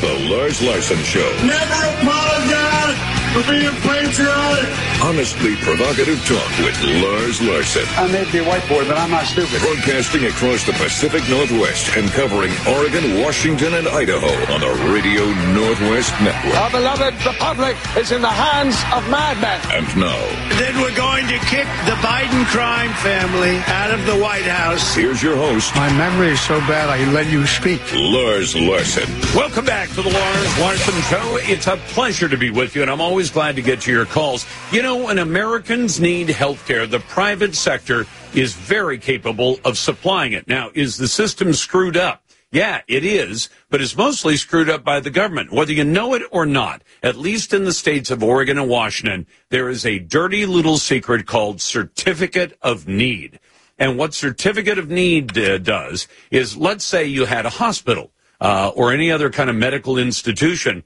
The 0.00 0.28
Lars 0.30 0.62
Larson 0.62 0.96
Show. 1.04 1.28
Never 1.44 1.80
apologize 2.00 2.96
for 3.32 3.42
being 3.50 3.74
patriotic. 3.82 4.89
Honestly 5.02 5.56
provocative 5.56 6.20
talk 6.28 6.50
with 6.60 6.76
Lars 7.02 7.40
Larson. 7.40 7.84
I 7.96 8.06
may 8.12 8.30
be 8.30 8.38
a 8.38 8.44
white 8.44 8.66
boy, 8.68 8.84
but 8.86 8.98
I'm 8.98 9.10
not 9.10 9.24
stupid. 9.24 9.60
Broadcasting 9.60 10.26
across 10.26 10.64
the 10.66 10.72
Pacific 10.74 11.26
Northwest 11.28 11.96
and 11.96 12.08
covering 12.12 12.52
Oregon, 12.68 13.18
Washington, 13.22 13.74
and 13.74 13.88
Idaho 13.88 14.28
on 14.52 14.60
the 14.60 14.70
Radio 14.92 15.24
Northwest 15.56 16.12
Network. 16.20 16.54
Our 16.54 16.70
beloved 16.70 17.14
republic 17.24 17.76
is 17.96 18.12
in 18.12 18.20
the 18.20 18.28
hands 18.28 18.76
of 18.92 19.02
madmen. 19.08 19.58
And 19.72 19.88
now, 19.96 20.20
Then 20.60 20.76
we're 20.80 20.94
going 20.94 21.26
to 21.28 21.38
kick 21.48 21.66
the 21.88 21.96
Biden 22.04 22.44
crime 22.52 22.92
family 23.00 23.56
out 23.72 23.90
of 23.90 24.04
the 24.04 24.20
White 24.20 24.44
House. 24.44 24.94
here's 24.94 25.22
your 25.22 25.36
host, 25.36 25.74
My 25.74 25.88
memory 25.96 26.28
is 26.36 26.40
so 26.42 26.60
bad 26.68 26.90
I 26.90 27.10
let 27.10 27.26
you 27.32 27.46
speak. 27.46 27.80
Lars 27.94 28.54
Larson. 28.54 29.08
Welcome 29.34 29.64
back 29.64 29.88
to 29.90 30.02
the 30.02 30.10
Lars 30.10 30.58
Larson 30.60 31.00
Show. 31.08 31.38
It's 31.40 31.66
a 31.66 31.78
pleasure 31.96 32.28
to 32.28 32.36
be 32.36 32.50
with 32.50 32.76
you, 32.76 32.82
and 32.82 32.90
I'm 32.90 33.00
always 33.00 33.30
glad 33.30 33.56
to 33.56 33.62
get 33.62 33.80
to 33.82 33.90
your 33.90 34.04
calls. 34.04 34.44
You 34.70 34.82
know, 34.82 34.89
when 34.96 35.18
Americans 35.18 36.00
need 36.00 36.28
health 36.28 36.66
care, 36.66 36.86
the 36.86 37.00
private 37.00 37.54
sector 37.54 38.06
is 38.34 38.54
very 38.54 38.98
capable 38.98 39.58
of 39.64 39.76
supplying 39.76 40.32
it. 40.32 40.48
Now, 40.48 40.70
is 40.74 40.96
the 40.96 41.08
system 41.08 41.52
screwed 41.52 41.96
up? 41.96 42.22
Yeah, 42.52 42.80
it 42.88 43.04
is, 43.04 43.48
but 43.68 43.80
it's 43.80 43.96
mostly 43.96 44.36
screwed 44.36 44.68
up 44.68 44.82
by 44.82 44.98
the 44.98 45.10
government. 45.10 45.52
Whether 45.52 45.72
you 45.72 45.84
know 45.84 46.14
it 46.14 46.22
or 46.32 46.46
not, 46.46 46.82
at 47.02 47.16
least 47.16 47.54
in 47.54 47.64
the 47.64 47.72
states 47.72 48.10
of 48.10 48.24
Oregon 48.24 48.58
and 48.58 48.68
Washington, 48.68 49.26
there 49.50 49.68
is 49.68 49.86
a 49.86 50.00
dirty 50.00 50.46
little 50.46 50.76
secret 50.76 51.26
called 51.26 51.60
Certificate 51.60 52.58
of 52.60 52.88
Need. 52.88 53.38
And 53.78 53.96
what 53.96 54.14
Certificate 54.14 54.78
of 54.78 54.90
Need 54.90 55.38
uh, 55.38 55.58
does 55.58 56.08
is, 56.30 56.56
let's 56.56 56.84
say 56.84 57.04
you 57.04 57.24
had 57.24 57.46
a 57.46 57.50
hospital 57.50 58.10
uh, 58.40 58.72
or 58.74 58.92
any 58.92 59.12
other 59.12 59.30
kind 59.30 59.48
of 59.48 59.54
medical 59.54 59.96
institution, 59.96 60.82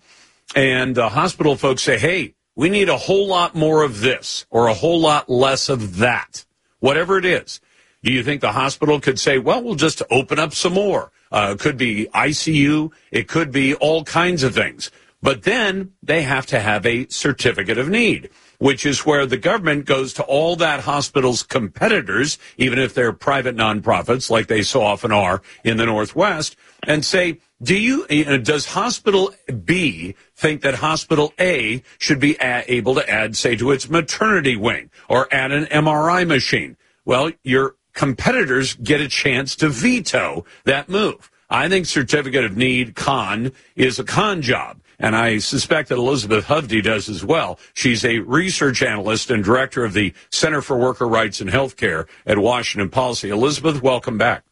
and 0.55 0.95
the 0.95 1.09
hospital 1.09 1.57
folks 1.57 1.83
say, 1.83 1.99
hey, 1.99 2.34
we 2.57 2.69
need 2.69 2.89
a 2.89 2.97
whole 2.97 3.27
lot 3.27 3.55
more 3.55 3.83
of 3.83 4.01
this 4.01 4.47
or 4.51 4.69
a 4.69 4.75
whole 4.75 5.01
lot 5.01 5.29
less 5.29 5.69
of 5.69 5.97
that, 5.97 6.45
whatever 6.81 7.19
it 7.19 7.25
is. 7.25 7.61
Do 8.03 8.13
you 8.13 8.23
think 8.23 8.41
the 8.41 8.53
hospital 8.53 9.01
could 9.01 9.19
say, 9.19 9.39
well, 9.39 9.63
we'll 9.63 9.75
just 9.75 10.03
open 10.11 10.39
up 10.39 10.55
some 10.55 10.75
more? 10.75 11.11
Uh, 11.33 11.55
it 11.55 11.61
could 11.61 11.77
be 11.77 12.07
ICU. 12.15 12.93
It 13.11 13.29
could 13.29 13.51
be 13.51 13.75
all 13.75 14.05
kinds 14.05 14.43
of 14.43 14.55
things. 14.55 14.91
But 15.23 15.45
then 15.45 15.95
they 16.03 16.23
have 16.23 16.45
to 16.47 16.61
have 16.61 16.85
a 16.85 17.09
certificate 17.09 17.79
of 17.79 17.89
need, 17.89 18.29
which 18.59 18.85
is 18.85 19.07
where 19.07 19.25
the 19.25 19.39
government 19.39 19.87
goes 19.87 20.13
to 20.15 20.23
all 20.23 20.55
that 20.57 20.81
hospital's 20.81 21.43
competitors, 21.43 22.37
even 22.59 22.79
if 22.79 22.93
they're 22.93 23.15
private 23.15 23.57
nonprofits 23.57 24.29
like 24.29 24.49
they 24.49 24.63
so 24.63 24.83
often 24.83 25.13
are 25.13 25.41
in 25.65 25.79
the 25.79 25.87
Northwest, 25.87 26.57
and 26.86 27.05
say, 27.05 27.39
do 27.62 27.77
you, 27.77 28.06
does 28.39 28.66
hospital 28.66 29.35
B 29.65 30.15
think 30.35 30.62
that 30.62 30.77
hospital 30.77 31.32
A 31.39 31.82
should 31.98 32.20
be 32.20 32.36
able 32.40 32.94
to 32.94 33.09
add, 33.09 33.36
say, 33.36 33.56
to 33.56 33.70
its 33.70 33.89
maternity 33.89 34.56
wing 34.56 34.90
or 35.09 35.32
add 35.32 35.52
an 35.52 35.65
MRI 35.66 36.27
machine? 36.27 36.77
Well, 37.05 37.31
your 37.43 37.77
competitors 37.94 38.74
get 38.74 39.01
a 39.01 39.09
chance 39.09 39.56
to 39.56 39.69
veto 39.69 40.44
that 40.65 40.89
move. 40.89 41.31
I 41.48 41.69
think 41.69 41.86
certificate 41.86 42.44
of 42.44 42.56
need 42.56 42.97
con 42.97 43.52
is 43.77 43.98
a 43.98 44.05
con 44.05 44.43
job. 44.43 44.81
And 44.98 45.16
I 45.16 45.39
suspect 45.39 45.89
that 45.89 45.98
Elizabeth 45.98 46.47
Hovde 46.47 46.82
does 46.82 47.09
as 47.09 47.24
well. 47.24 47.59
She's 47.74 48.05
a 48.05 48.20
research 48.20 48.82
analyst 48.82 49.31
and 49.31 49.44
director 49.44 49.85
of 49.85 49.93
the 49.93 50.15
Center 50.31 50.62
for 50.62 50.78
Worker 50.78 51.06
Rights 51.06 51.40
and 51.40 51.51
Healthcare 51.51 52.06
at 52.27 52.39
Washington 52.39 52.90
Policy. 52.90 53.31
Elizabeth, 53.31 53.82
welcome 53.82 54.19
back. 54.19 54.44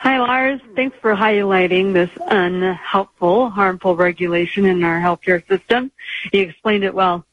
Hi, 0.00 0.18
Lars. 0.18 0.62
Thanks 0.74 0.96
for 1.02 1.14
highlighting 1.14 1.92
this 1.92 2.08
unhelpful, 2.26 3.50
harmful 3.50 3.96
regulation 3.96 4.64
in 4.64 4.82
our 4.82 4.98
healthcare 4.98 5.46
system. 5.46 5.92
You 6.32 6.40
explained 6.40 6.84
it 6.84 6.94
well. 6.94 7.26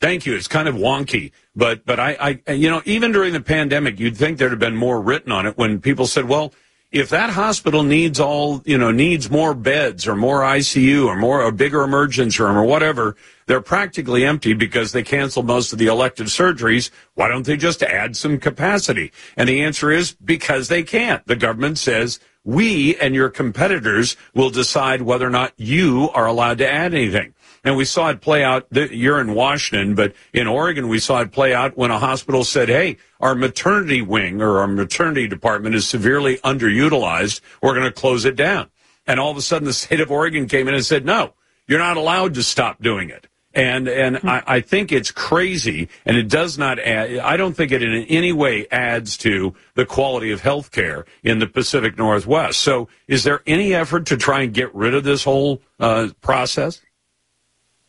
Thank 0.00 0.26
you. 0.26 0.34
It's 0.34 0.48
kind 0.48 0.66
of 0.66 0.74
wonky, 0.74 1.30
but 1.54 1.86
but 1.86 2.00
I, 2.00 2.40
I 2.46 2.52
you 2.52 2.70
know 2.70 2.82
even 2.84 3.12
during 3.12 3.32
the 3.34 3.40
pandemic, 3.40 4.00
you'd 4.00 4.16
think 4.16 4.38
there'd 4.38 4.50
have 4.50 4.58
been 4.58 4.74
more 4.74 5.00
written 5.00 5.30
on 5.30 5.46
it 5.46 5.56
when 5.56 5.80
people 5.80 6.08
said, 6.08 6.24
well, 6.24 6.52
if 6.90 7.10
that 7.10 7.30
hospital 7.30 7.82
needs 7.82 8.18
all, 8.18 8.62
you 8.64 8.78
know, 8.78 8.90
needs 8.90 9.30
more 9.30 9.52
beds 9.52 10.08
or 10.08 10.16
more 10.16 10.40
ICU 10.40 11.06
or 11.06 11.16
more, 11.16 11.42
a 11.42 11.52
bigger 11.52 11.82
emergency 11.82 12.42
room 12.42 12.56
or 12.56 12.64
whatever, 12.64 13.14
they're 13.46 13.60
practically 13.60 14.24
empty 14.24 14.54
because 14.54 14.92
they 14.92 15.02
canceled 15.02 15.46
most 15.46 15.72
of 15.72 15.78
the 15.78 15.86
elective 15.86 16.28
surgeries. 16.28 16.90
Why 17.14 17.28
don't 17.28 17.44
they 17.44 17.58
just 17.58 17.82
add 17.82 18.16
some 18.16 18.38
capacity? 18.38 19.12
And 19.36 19.48
the 19.48 19.62
answer 19.62 19.90
is 19.90 20.12
because 20.12 20.68
they 20.68 20.82
can't. 20.82 21.26
The 21.26 21.36
government 21.36 21.78
says 21.78 22.20
we 22.42 22.96
and 22.96 23.14
your 23.14 23.28
competitors 23.28 24.16
will 24.34 24.50
decide 24.50 25.02
whether 25.02 25.26
or 25.26 25.30
not 25.30 25.52
you 25.58 26.08
are 26.14 26.26
allowed 26.26 26.58
to 26.58 26.70
add 26.70 26.94
anything. 26.94 27.34
And 27.68 27.76
we 27.76 27.84
saw 27.84 28.08
it 28.08 28.22
play 28.22 28.42
out. 28.42 28.66
You're 28.70 29.20
in 29.20 29.34
Washington, 29.34 29.94
but 29.94 30.14
in 30.32 30.46
Oregon, 30.46 30.88
we 30.88 30.98
saw 30.98 31.20
it 31.20 31.32
play 31.32 31.52
out 31.52 31.76
when 31.76 31.90
a 31.90 31.98
hospital 31.98 32.42
said, 32.42 32.70
"Hey, 32.70 32.96
our 33.20 33.34
maternity 33.34 34.00
wing 34.00 34.40
or 34.40 34.60
our 34.60 34.66
maternity 34.66 35.28
department 35.28 35.74
is 35.74 35.86
severely 35.86 36.38
underutilized. 36.38 37.42
We're 37.60 37.74
going 37.74 37.84
to 37.84 37.92
close 37.92 38.24
it 38.24 38.36
down." 38.36 38.70
And 39.06 39.20
all 39.20 39.30
of 39.30 39.36
a 39.36 39.42
sudden, 39.42 39.66
the 39.66 39.72
state 39.84 40.00
of 40.00 40.10
Oregon 40.10 40.48
came 40.48 40.66
in 40.66 40.72
and 40.72 40.82
said, 40.82 41.04
"No, 41.04 41.34
you're 41.66 41.78
not 41.78 41.98
allowed 41.98 42.32
to 42.34 42.42
stop 42.42 42.82
doing 42.82 43.10
it." 43.10 43.26
And 43.52 43.86
and 43.86 44.16
I, 44.24 44.42
I 44.46 44.60
think 44.62 44.90
it's 44.90 45.10
crazy, 45.10 45.90
and 46.06 46.16
it 46.16 46.28
does 46.28 46.56
not 46.56 46.78
add. 46.78 47.18
I 47.18 47.36
don't 47.36 47.52
think 47.52 47.70
it 47.70 47.82
in 47.82 48.04
any 48.04 48.32
way 48.32 48.66
adds 48.70 49.18
to 49.18 49.54
the 49.74 49.84
quality 49.84 50.30
of 50.30 50.40
health 50.40 50.70
care 50.70 51.04
in 51.22 51.38
the 51.38 51.46
Pacific 51.46 51.98
Northwest. 51.98 52.62
So, 52.62 52.88
is 53.06 53.24
there 53.24 53.42
any 53.46 53.74
effort 53.74 54.06
to 54.06 54.16
try 54.16 54.40
and 54.40 54.54
get 54.54 54.74
rid 54.74 54.94
of 54.94 55.04
this 55.04 55.24
whole 55.24 55.60
uh, 55.78 56.08
process? 56.22 56.80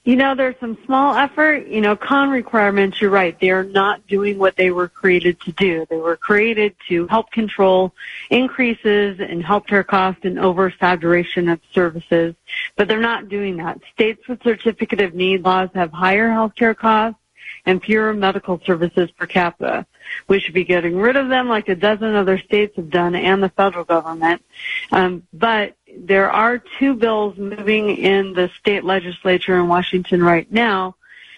You 0.10 0.15
know, 0.15 0.34
there's 0.34 0.56
some 0.60 0.76
small 0.86 1.14
effort. 1.14 1.68
You 1.68 1.81
know, 1.81 1.95
con 1.95 2.31
requirements, 2.31 2.99
you're 2.99 3.11
right. 3.11 3.40
They 3.40 3.52
are 3.52 3.64
not 3.64 4.07
doing 4.07 4.40
what 4.40 4.56
they 4.56 4.72
were 4.72 4.88
created 4.88 5.40
to 5.41 5.52
do. 5.52 5.86
They 5.88 5.98
were 5.98 6.18
created 6.18 6.76
to 6.88 7.06
help 7.06 7.30
control 7.30 7.94
increases 8.31 9.19
in 9.19 9.44
healthcare 9.44 9.86
costs 9.86 10.22
and 10.23 10.38
oversaturation 10.38 11.53
of 11.53 11.60
services, 11.76 12.34
but 12.76 12.88
they're 12.88 12.99
not 12.99 13.30
doing 13.30 13.57
that. 13.57 13.81
States 13.94 14.27
with 14.27 14.41
certificate 14.41 14.99
of 14.99 15.14
need 15.14 15.44
laws 15.44 15.69
have 15.76 15.91
higher 15.91 16.30
healthcare 16.30 16.76
costs 16.76 17.19
and 17.68 17.84
fewer 17.84 18.11
medical 18.11 18.60
services 18.65 19.11
per 19.11 19.27
capita. 19.27 19.86
We 20.27 20.40
should 20.40 20.56
be 20.56 20.64
getting 20.64 20.98
rid 20.98 21.18
of 21.18 21.30
them 21.30 21.48
like 21.48 21.69
a 21.69 21.76
dozen 21.76 22.15
other 22.15 22.40
states 22.40 22.76
have 22.77 22.90
done 22.90 23.14
and 23.14 23.44
the 23.44 23.49
federal 23.49 23.86
government. 23.86 24.44
Um, 24.91 25.27
but 25.34 25.76
there 25.98 26.32
are 26.32 26.57
two 26.57 26.94
bills 26.94 27.38
moving 27.38 27.90
in 27.98 28.34
the 28.34 28.49
state 28.60 28.84
legislature 28.84 29.60
in 29.60 29.68
Washington 29.68 30.24
right 30.24 30.52
now. 30.52 30.95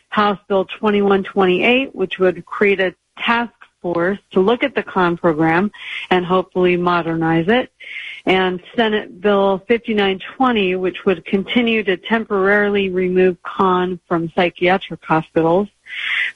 House 0.10 0.40
Bill 0.48 0.66
2128, 0.66 1.96
which 1.96 2.20
would 2.20 2.46
create 2.46 2.80
a 2.80 2.94
task 3.18 3.54
force 3.82 4.20
to 4.32 4.40
look 4.40 4.64
at 4.64 4.76
the 4.76 4.84
con 4.84 5.18
program 5.18 5.72
and 6.10 6.26
hopefully 6.26 6.78
modernize 6.78 7.48
it. 7.48 7.72
And 8.26 8.62
Senate 8.76 9.20
Bill 9.20 9.58
5920, 9.68 10.76
which 10.76 11.06
would 11.06 11.26
continue 11.26 11.84
to 11.84 11.98
temporarily 11.98 12.90
remove 12.90 13.42
con 13.42 14.00
from 14.08 14.32
psychiatric 14.36 15.04
hospitals. 15.04 15.68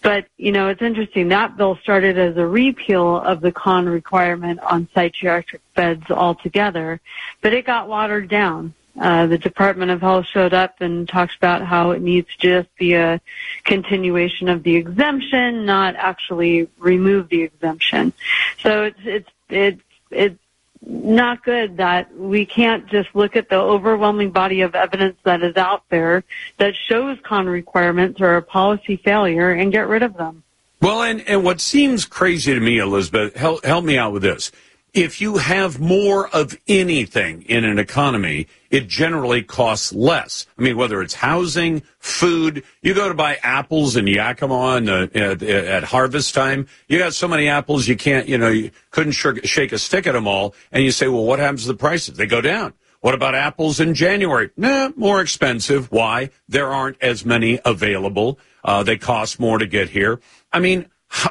But, 0.02 0.28
you 0.38 0.52
know, 0.52 0.70
it's 0.70 0.82
interesting. 0.82 1.30
That 1.30 1.58
bill 1.58 1.78
started 1.78 2.18
as 2.18 2.38
a 2.38 2.46
repeal 2.46 3.18
of 3.18 3.42
the 3.42 3.52
con 3.52 3.88
requirement 3.88 4.60
on 4.60 4.88
psychiatric 4.94 5.62
beds 5.74 6.10
altogether, 6.10 7.00
but 7.42 7.54
it 7.54 7.66
got 7.66 7.88
watered 7.88 8.30
down. 8.30 8.74
Uh, 9.00 9.26
the 9.28 9.38
Department 9.38 9.92
of 9.92 10.00
Health 10.00 10.26
showed 10.26 10.54
up 10.54 10.80
and 10.80 11.08
talked 11.08 11.36
about 11.36 11.62
how 11.62 11.92
it 11.92 12.02
needs 12.02 12.34
to 12.38 12.62
just 12.62 12.76
be 12.78 12.94
a 12.94 13.20
continuation 13.66 14.48
of 14.48 14.64
the 14.64 14.76
exemption, 14.78 15.66
not 15.66 15.96
actually 15.98 16.70
remove 16.78 17.28
the 17.28 17.44
exemption. 17.44 18.14
So 18.62 18.84
it's, 18.84 19.00
it's, 19.04 19.30
it's, 19.50 19.82
it's 20.12 20.40
not 20.86 21.44
good 21.44 21.78
that 21.78 22.16
we 22.16 22.46
can't 22.46 22.88
just 22.88 23.10
look 23.14 23.36
at 23.36 23.50
the 23.50 23.56
overwhelming 23.56 24.32
body 24.32 24.62
of 24.62 24.76
evidence 24.76 25.18
that 25.24 25.44
is 25.44 25.56
out 25.56 25.84
there 25.90 26.24
that 26.58 26.76
shows 26.76 27.18
con 27.24 27.48
requirements 27.48 28.22
are 28.22 28.38
a 28.38 28.42
policy 28.42 28.98
failure 28.98 29.52
and 29.52 29.72
get 29.72 29.88
rid 29.88 30.04
of 30.04 30.16
them. 30.16 30.44
Well, 30.82 31.02
and, 31.04 31.22
and 31.28 31.44
what 31.44 31.62
seems 31.62 32.06
crazy 32.06 32.54
to 32.54 32.60
me, 32.60 32.78
Elizabeth, 32.78 33.36
help, 33.36 33.66
help 33.66 33.84
me 33.84 33.98
out 33.98 34.14
with 34.14 34.22
this 34.22 34.52
if 34.96 35.20
you 35.20 35.38
have 35.38 35.80
more 35.80 36.30
of 36.30 36.58
anything 36.70 37.42
in 37.44 37.66
an 37.66 37.78
economy, 37.78 38.48
it 38.76 38.90
generally 38.90 39.42
costs 39.42 39.94
less. 39.94 40.46
I 40.60 40.62
mean, 40.62 40.76
whether 40.76 41.02
it's 41.02 41.14
housing, 41.14 41.82
food, 41.98 42.64
you 42.82 42.94
go 42.94 43.08
to 43.08 43.14
buy 43.14 43.38
apples 43.42 43.96
in 43.96 44.06
Yakima 44.06 44.82
the, 44.82 45.10
at, 45.16 45.42
at, 45.42 45.84
harvest 45.86 46.34
time, 46.34 46.68
you 46.90 47.00
got 47.00 47.14
so 47.14 47.26
many 47.26 47.48
apples 47.48 47.88
you 47.88 47.96
can't, 47.96 48.28
you 48.28 48.38
know, 48.38 48.50
you 48.50 48.72
couldn't 48.92 49.14
shake 49.14 49.72
a 49.72 49.78
stick 49.78 50.08
at 50.08 50.12
them 50.12 50.28
all. 50.28 50.54
And 50.74 50.84
you 50.84 50.92
say, 50.92 51.08
well, 51.08 51.24
what 51.24 51.40
happens 51.40 51.62
to 51.62 51.70
the 51.70 51.78
prices? 51.78 52.18
They 52.18 52.26
go 52.26 52.42
down. 52.42 52.74
What 53.00 53.14
about 53.14 53.34
apples 53.34 53.80
in 53.80 53.94
January? 53.94 54.50
Nah, 54.58 54.90
more 54.98 55.22
expensive. 55.22 55.90
Why? 55.90 56.32
There 56.50 56.74
aren't 56.74 57.02
as 57.02 57.24
many 57.24 57.60
available. 57.64 58.40
Uh, 58.62 58.84
they 58.84 58.98
cost 58.98 59.40
more 59.40 59.58
to 59.58 59.68
get 59.68 59.90
here. 59.90 60.20
I 60.52 60.60
mean, 60.60 60.88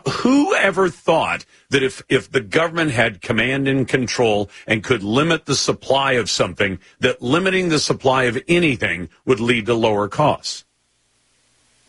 who 0.09 0.55
ever 0.55 0.89
thought 0.89 1.44
that 1.70 1.82
if, 1.82 2.02
if 2.09 2.31
the 2.31 2.40
government 2.40 2.93
had 2.93 3.20
command 3.20 3.69
and 3.69 3.86
control 3.86 4.51
and 4.66 4.82
could 4.82 5.02
limit 5.02 5.47
the 5.47 5.55
supply 5.55 6.12
of 6.12 6.31
something, 6.31 6.78
that 7.01 7.20
limiting 7.20 7.69
the 7.69 7.78
supply 7.78 8.24
of 8.24 8.43
anything 8.48 9.09
would 9.24 9.40
lead 9.40 9.66
to 9.66 9.74
lower 9.74 10.09
costs? 10.09 10.65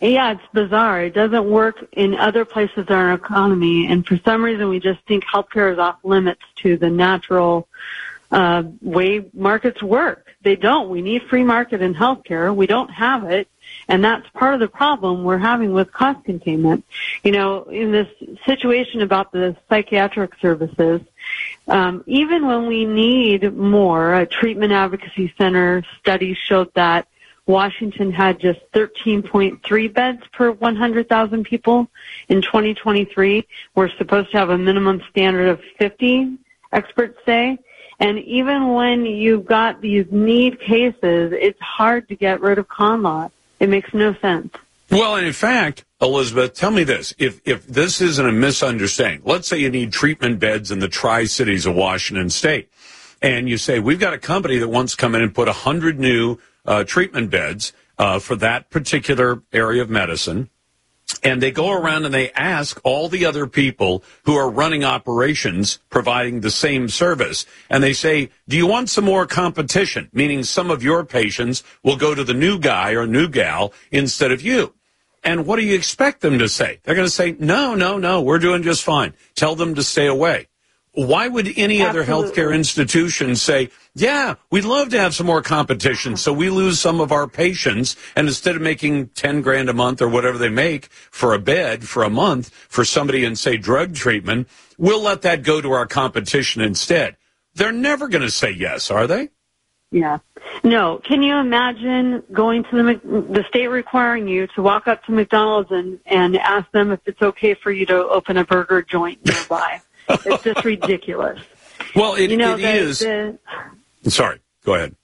Yeah, 0.02 0.34
it's 0.34 0.42
bizarre. 0.54 1.04
It 1.06 1.14
doesn't 1.14 1.50
work 1.50 1.84
in 1.94 2.16
other 2.16 2.44
places 2.44 2.86
in 2.90 2.94
our 2.94 3.14
economy, 3.14 3.88
and 3.88 4.06
for 4.06 4.20
some 4.26 4.44
reason, 4.44 4.68
we 4.68 4.80
just 4.80 5.00
think 5.08 5.24
healthcare 5.24 5.72
is 5.72 5.80
off 5.80 5.98
limits 6.04 6.42
to 6.58 6.78
the 6.78 6.90
natural 6.90 7.68
uh, 8.30 8.64
way 8.82 9.26
markets 9.34 9.82
work. 9.82 10.28
They 10.42 10.58
don't. 10.58 10.90
We 10.90 11.02
need 11.02 11.24
free 11.24 11.44
market 11.44 11.82
in 11.82 11.96
healthcare. 11.96 12.54
We 12.54 12.68
don't 12.68 12.90
have 12.90 13.24
it. 13.24 13.48
And 13.88 14.03
that's 14.03 14.28
part 14.30 14.53
of 14.53 14.60
the 14.60 14.68
problem 14.68 15.24
we're 15.24 15.38
having 15.38 15.74
with 15.74 15.91
cost 15.91 16.24
containment. 16.26 16.84
You 17.24 17.32
know, 17.32 17.64
in 17.66 17.91
this 17.91 18.07
situation 18.45 19.02
about 19.02 19.32
the 19.32 19.56
psychiatric 19.70 20.32
services, 20.41 21.02
um, 21.68 22.03
even 22.07 22.48
when 22.48 22.68
we 22.68 22.86
need 22.86 23.56
more, 23.56 24.16
a 24.16 24.26
treatment 24.26 24.72
advocacy 24.72 25.34
center 25.38 25.84
study 25.99 26.34
showed 26.34 26.74
that 26.74 27.07
Washington 27.48 28.12
had 28.12 28.40
just 28.40 28.60
13.3 28.74 29.94
beds 29.94 30.24
per 30.34 30.52
100,000 30.52 31.44
people 31.44 31.88
in 32.28 32.41
2023. 32.41 33.48
We're 33.76 33.90
supposed 33.98 34.32
to 34.32 34.38
have 34.38 34.49
a 34.49 34.57
minimum 34.57 35.02
standard 35.12 35.49
of 35.49 35.62
50, 35.78 36.38
experts 36.72 37.20
say. 37.26 37.60
And 37.99 38.20
even 38.20 38.74
when 38.74 39.06
you've 39.06 39.45
got 39.45 39.80
these 39.80 40.06
need 40.12 40.60
cases, 40.60 41.34
it's 41.34 41.62
hard 41.62 42.10
to 42.10 42.16
get 42.16 42.41
rid 42.41 42.57
of 42.57 42.68
con 42.68 43.03
law. 43.03 43.30
It 43.60 43.69
makes 43.69 43.94
no 43.94 44.14
sense. 44.15 44.53
Well, 44.91 45.15
and 45.15 45.26
in 45.26 45.34
fact, 45.34 45.84
Elizabeth, 46.02 46.53
tell 46.53 46.72
me 46.72 46.84
this. 46.84 47.14
If, 47.18 47.41
if 47.45 47.65
this 47.65 48.02
isn't 48.02 48.26
a 48.26 48.32
misunderstanding, 48.32 49.22
let's 49.26 49.48
say 49.48 49.57
you 49.57 49.69
need 49.69 49.91
treatment 49.91 50.40
beds 50.40 50.72
in 50.72 50.80
the 50.80 50.88
Tri-Cities 50.88 51.65
of 51.65 51.76
Washington 51.76 52.30
State, 52.30 52.69
and 53.22 53.49
you 53.49 53.57
say, 53.57 53.80
we've 53.80 53.99
got 53.99 54.14
a 54.14 54.19
company 54.19 54.57
that 54.60 54.68
wants 54.68 54.91
to 54.91 54.98
come 54.98 55.15
in 55.15 55.22
and 55.22 55.34
put 55.34 55.48
100 55.48 55.99
new 55.99 56.38
uh, 56.65 56.84
treatment 56.84 57.32
beds 57.32 57.73
uh, 57.98 58.19
for 58.19 58.36
that 58.36 58.69
particular 58.69 59.41
area 59.52 59.82
of 59.82 59.90
medicine 59.90 60.49
and 61.23 61.41
they 61.41 61.52
go 61.52 61.72
around 61.72 62.06
and 62.06 62.14
they 62.14 62.32
ask 62.32 62.80
all 62.84 63.10
the 63.10 63.26
other 63.26 63.48
people 63.48 64.03
who 64.23 64.36
are 64.36 64.49
running 64.49 64.84
operations 64.84 65.80
providing 65.90 66.41
the 66.41 66.52
same 66.52 66.90
service. 66.90 67.45
And 67.69 67.84
they 67.84 67.94
say 67.94 68.30
do 68.48 68.57
you 68.57 68.68
want 68.68 68.90
some 68.90 69.06
more 69.06 69.26
competition? 69.26 70.10
Meaning 70.14 70.44
some 70.44 70.72
of 70.72 70.84
your 70.84 71.06
patients 71.06 71.64
will 71.84 71.98
go 71.98 72.15
to 72.15 72.23
the 72.23 72.34
new 72.34 72.60
guy 72.60 72.91
or 72.91 73.06
new 73.06 73.27
gal 73.27 73.73
instead 73.91 74.32
of 74.32 74.41
you. 74.41 74.73
And 75.23 75.45
what 75.45 75.56
do 75.57 75.65
you 75.65 75.76
expect 75.76 76.22
them 76.22 76.38
to 76.40 76.48
say? 76.48 76.80
They're 76.84 76.95
going 76.95 77.07
to 77.07 77.11
say 77.11 77.36
no 77.40 77.76
no 77.76 77.98
no 77.98 78.22
we're 78.22 78.40
doing 78.40 78.64
just 78.64 78.84
fine. 78.84 79.14
Tell 79.36 79.56
them 79.56 79.76
to 79.76 79.84
stay 79.84 80.07
away 80.07 80.48
why 80.96 81.28
would 81.28 81.48
any 81.58 81.82
Absolutely. 81.82 81.84
other 81.84 82.06
healthcare 82.06 82.56
institution 82.56 83.36
say, 83.36 83.70
yeah, 83.94 84.36
we'd 84.50 84.66
love 84.66 84.90
to 84.90 85.00
have 85.00 85.14
some 85.14 85.28
more 85.28 85.42
competition 85.42 86.18
so 86.18 86.34
we 86.34 86.50
lose 86.50 86.80
some 86.80 87.00
of 87.00 87.12
our 87.12 87.28
patients 87.28 87.96
and 88.16 88.28
instead 88.28 88.56
of 88.56 88.62
making 88.62 89.10
10 89.10 89.42
grand 89.42 89.70
a 89.70 89.74
month 89.74 90.02
or 90.02 90.08
whatever 90.08 90.38
they 90.38 90.50
make 90.50 90.88
for 91.12 91.34
a 91.34 91.40
bed 91.40 91.88
for 91.88 92.04
a 92.04 92.10
month 92.10 92.50
for 92.50 92.86
somebody 92.86 93.26
in 93.26 93.36
say 93.36 93.58
drug 93.58 93.94
treatment, 93.94 94.48
we'll 94.78 95.02
let 95.02 95.22
that 95.22 95.44
go 95.44 95.62
to 95.62 95.72
our 95.72 95.86
competition 95.86 96.62
instead. 96.62 97.18
They're 97.54 97.72
never 97.72 98.08
going 98.08 98.24
to 98.24 98.32
say 98.32 98.52
yes, 98.52 98.90
are 98.90 99.08
they? 99.08 99.30
Yeah. 99.92 100.20
No. 100.64 101.00
Can 101.04 101.24
you 101.24 101.36
imagine 101.36 102.22
going 102.32 102.64
to 102.66 102.84
the 102.84 103.24
the 103.32 103.46
state 103.48 103.68
requiring 103.68 104.28
you 104.28 104.48
to 104.48 104.62
walk 104.62 104.88
up 104.88 105.04
to 105.06 105.12
McDonald's 105.12 105.72
and 105.72 106.00
and 106.06 106.38
ask 106.38 106.70
them 106.72 106.92
if 106.92 107.00
it's 107.06 107.22
okay 107.22 107.54
for 107.54 107.72
you 107.72 107.86
to 107.86 108.08
open 108.10 108.36
a 108.38 108.44
burger 108.44 108.82
joint 108.82 109.26
nearby? 109.26 109.82
It's 110.10 110.44
just 110.44 110.65
ridiculous. 110.65 111.40
Well, 111.95 112.15
it, 112.15 112.30
you 112.30 112.38
know, 112.38 112.56
it 112.56 112.61
the, 112.61 112.69
is. 112.69 112.99
The, 112.99 113.38
Sorry, 114.10 114.40
go 114.64 114.76
ahead. 114.76 114.95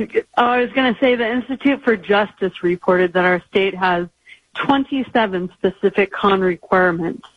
Oh, 0.00 0.06
I 0.36 0.62
was 0.62 0.72
going 0.72 0.92
to 0.92 1.00
say 1.00 1.14
the 1.14 1.30
Institute 1.30 1.82
for 1.84 1.96
Justice 1.96 2.62
reported 2.62 3.12
that 3.12 3.24
our 3.24 3.40
state 3.48 3.74
has 3.74 4.08
27 4.54 5.50
specific 5.56 6.12
con 6.12 6.40
requirements. 6.40 7.28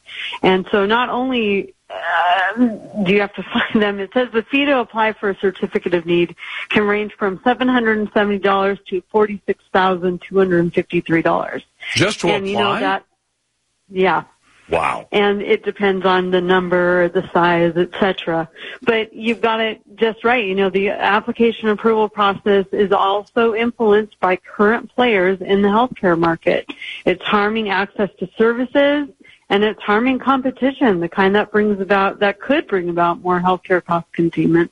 And 0.41 0.67
so 0.71 0.85
not 0.85 1.09
only 1.09 1.73
uh, 1.89 2.53
do 3.03 3.13
you 3.13 3.21
have 3.21 3.33
to 3.33 3.43
find 3.43 3.81
them? 3.81 3.99
It 3.99 4.11
says 4.13 4.29
the 4.33 4.43
fee 4.43 4.65
to 4.65 4.79
apply 4.79 5.13
for 5.13 5.29
a 5.29 5.37
certificate 5.37 5.93
of 5.93 6.05
need 6.05 6.35
can 6.69 6.83
range 6.83 7.13
from 7.13 7.39
$770 7.39 8.85
to 8.85 9.01
$46,253. 9.13 11.63
Just 11.93 12.19
to 12.21 12.27
and 12.27 12.45
apply? 12.45 12.49
you 12.49 12.57
know 12.57 12.79
that, 12.79 13.05
yeah. 13.89 14.23
Wow. 14.69 15.07
And 15.11 15.41
it 15.41 15.63
depends 15.63 16.05
on 16.05 16.31
the 16.31 16.41
number, 16.41 17.09
the 17.09 17.29
size, 17.31 17.75
etc. 17.75 18.49
But 18.81 19.13
you've 19.13 19.41
got 19.41 19.59
it 19.59 19.81
just 19.95 20.23
right. 20.23 20.43
You 20.43 20.55
know, 20.55 20.69
the 20.69 20.89
application 20.89 21.69
approval 21.69 22.09
process 22.09 22.65
is 22.71 22.91
also 22.91 23.53
influenced 23.53 24.19
by 24.19 24.37
current 24.37 24.93
players 24.95 25.39
in 25.41 25.61
the 25.61 25.67
healthcare 25.67 26.17
market. 26.17 26.67
It's 27.05 27.23
harming 27.23 27.69
access 27.69 28.09
to 28.19 28.29
services 28.37 29.09
and 29.49 29.63
it's 29.63 29.81
harming 29.81 30.19
competition, 30.19 30.99
the 30.99 31.09
kind 31.09 31.35
that 31.35 31.51
brings 31.51 31.79
about, 31.79 32.19
that 32.19 32.39
could 32.39 32.67
bring 32.67 32.89
about 32.89 33.21
more 33.21 33.39
healthcare 33.39 33.83
cost 33.83 34.11
containment. 34.11 34.71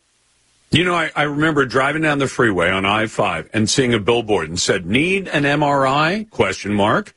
You 0.72 0.84
know, 0.84 0.96
I, 0.96 1.12
I 1.16 1.24
remember 1.24 1.68
driving 1.68 2.02
down 2.02 2.18
the 2.18 2.28
freeway 2.28 2.72
on 2.72 2.84
I-5 2.84 3.50
and 3.54 3.70
seeing 3.70 3.94
a 3.94 4.00
billboard 4.00 4.50
and 4.50 4.60
said, 4.60 4.88
need 4.88 5.28
an 5.28 5.44
MRI? 5.44 6.28
Question 6.32 6.74
mark. 6.74 7.14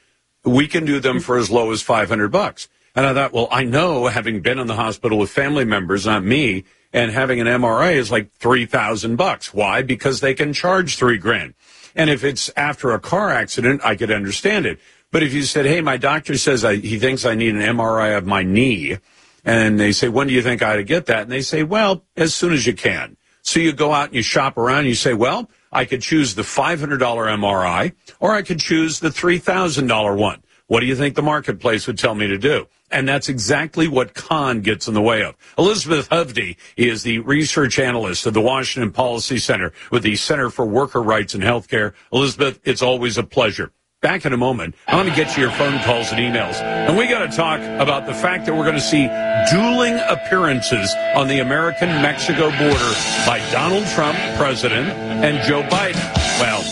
We 0.46 0.68
can 0.68 0.86
do 0.86 1.00
them 1.00 1.20
for 1.20 1.36
as 1.36 1.50
low 1.50 1.72
as 1.72 1.82
500 1.82 2.28
bucks. 2.28 2.68
And 2.94 3.04
I 3.04 3.12
thought, 3.12 3.34
well, 3.34 3.48
I 3.50 3.64
know 3.64 4.06
having 4.06 4.40
been 4.40 4.58
in 4.58 4.66
the 4.66 4.76
hospital 4.76 5.18
with 5.18 5.30
family 5.30 5.66
members, 5.66 6.06
not 6.06 6.24
me, 6.24 6.64
and 6.94 7.10
having 7.10 7.40
an 7.40 7.46
MRI 7.46 7.94
is 7.94 8.10
like 8.10 8.32
3,000 8.32 9.16
bucks. 9.16 9.52
Why? 9.52 9.82
Because 9.82 10.20
they 10.20 10.32
can 10.32 10.54
charge 10.54 10.96
three 10.96 11.18
grand. 11.18 11.52
And 11.94 12.08
if 12.08 12.24
it's 12.24 12.50
after 12.56 12.92
a 12.92 12.98
car 12.98 13.30
accident, 13.30 13.82
I 13.84 13.96
could 13.96 14.10
understand 14.10 14.64
it. 14.64 14.78
But 15.10 15.22
if 15.22 15.34
you 15.34 15.42
said, 15.42 15.66
hey, 15.66 15.80
my 15.80 15.96
doctor 15.96 16.38
says 16.38 16.64
I, 16.64 16.76
he 16.76 16.98
thinks 16.98 17.24
I 17.24 17.34
need 17.34 17.54
an 17.54 17.60
MRI 17.60 18.16
of 18.16 18.26
my 18.26 18.42
knee, 18.42 18.98
and 19.44 19.78
they 19.78 19.92
say, 19.92 20.08
when 20.08 20.26
do 20.26 20.34
you 20.34 20.42
think 20.42 20.62
I 20.62 20.72
ought 20.72 20.76
to 20.76 20.84
get 20.84 21.06
that? 21.06 21.22
And 21.22 21.30
they 21.30 21.42
say, 21.42 21.62
well, 21.62 22.04
as 22.16 22.34
soon 22.34 22.52
as 22.52 22.66
you 22.66 22.74
can. 22.74 23.16
So 23.42 23.60
you 23.60 23.72
go 23.72 23.92
out 23.92 24.06
and 24.06 24.14
you 24.14 24.22
shop 24.22 24.58
around 24.58 24.80
and 24.80 24.88
you 24.88 24.94
say, 24.94 25.14
well, 25.14 25.48
I 25.76 25.84
could 25.84 26.00
choose 26.00 26.34
the 26.34 26.40
$500 26.40 26.98
MRI 26.98 27.92
or 28.18 28.32
I 28.32 28.40
could 28.40 28.60
choose 28.60 28.98
the 28.98 29.10
$3,000 29.10 30.16
one. 30.16 30.42
What 30.68 30.80
do 30.80 30.86
you 30.86 30.96
think 30.96 31.14
the 31.14 31.22
marketplace 31.22 31.86
would 31.86 31.98
tell 31.98 32.14
me 32.14 32.26
to 32.28 32.38
do? 32.38 32.66
And 32.90 33.06
that's 33.06 33.28
exactly 33.28 33.86
what 33.86 34.14
con 34.14 34.62
gets 34.62 34.88
in 34.88 34.94
the 34.94 35.02
way 35.02 35.22
of. 35.22 35.36
Elizabeth 35.58 36.08
Hovde 36.08 36.56
is 36.78 37.02
the 37.02 37.18
research 37.18 37.78
analyst 37.78 38.24
of 38.24 38.32
the 38.32 38.40
Washington 38.40 38.90
Policy 38.90 39.38
Center 39.38 39.70
with 39.90 40.02
the 40.02 40.16
Center 40.16 40.48
for 40.48 40.64
Worker 40.64 41.02
Rights 41.02 41.34
and 41.34 41.42
Healthcare. 41.42 41.92
Elizabeth, 42.10 42.58
it's 42.64 42.80
always 42.80 43.18
a 43.18 43.22
pleasure. 43.22 43.70
Back 44.06 44.24
in 44.24 44.32
a 44.32 44.36
moment, 44.36 44.76
I 44.86 44.94
want 44.94 45.08
to 45.08 45.14
get 45.16 45.34
to 45.34 45.40
your 45.40 45.50
phone 45.50 45.80
calls 45.80 46.12
and 46.12 46.20
emails. 46.20 46.62
And 46.62 46.96
we 46.96 47.08
got 47.08 47.28
to 47.28 47.36
talk 47.36 47.58
about 47.58 48.06
the 48.06 48.14
fact 48.14 48.46
that 48.46 48.54
we're 48.54 48.62
going 48.62 48.76
to 48.76 48.80
see 48.80 49.08
dueling 49.50 49.98
appearances 49.98 50.94
on 51.16 51.26
the 51.26 51.40
American 51.40 51.88
Mexico 51.88 52.50
border 52.50 52.92
by 53.26 53.42
Donald 53.50 53.84
Trump, 53.96 54.16
president, 54.36 54.90
and 54.90 55.42
Joe 55.42 55.64
Biden. 55.64 55.96
Well, 56.38 56.62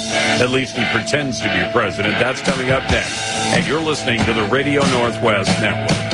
at 0.40 0.50
least 0.50 0.76
he 0.76 0.84
pretends 0.92 1.40
to 1.40 1.48
be 1.48 1.72
president. 1.72 2.14
That's 2.20 2.40
coming 2.42 2.70
up 2.70 2.88
next. 2.92 3.18
And 3.52 3.66
you're 3.66 3.82
listening 3.82 4.24
to 4.26 4.32
the 4.32 4.44
Radio 4.44 4.86
Northwest 4.92 5.60
Network. 5.60 6.13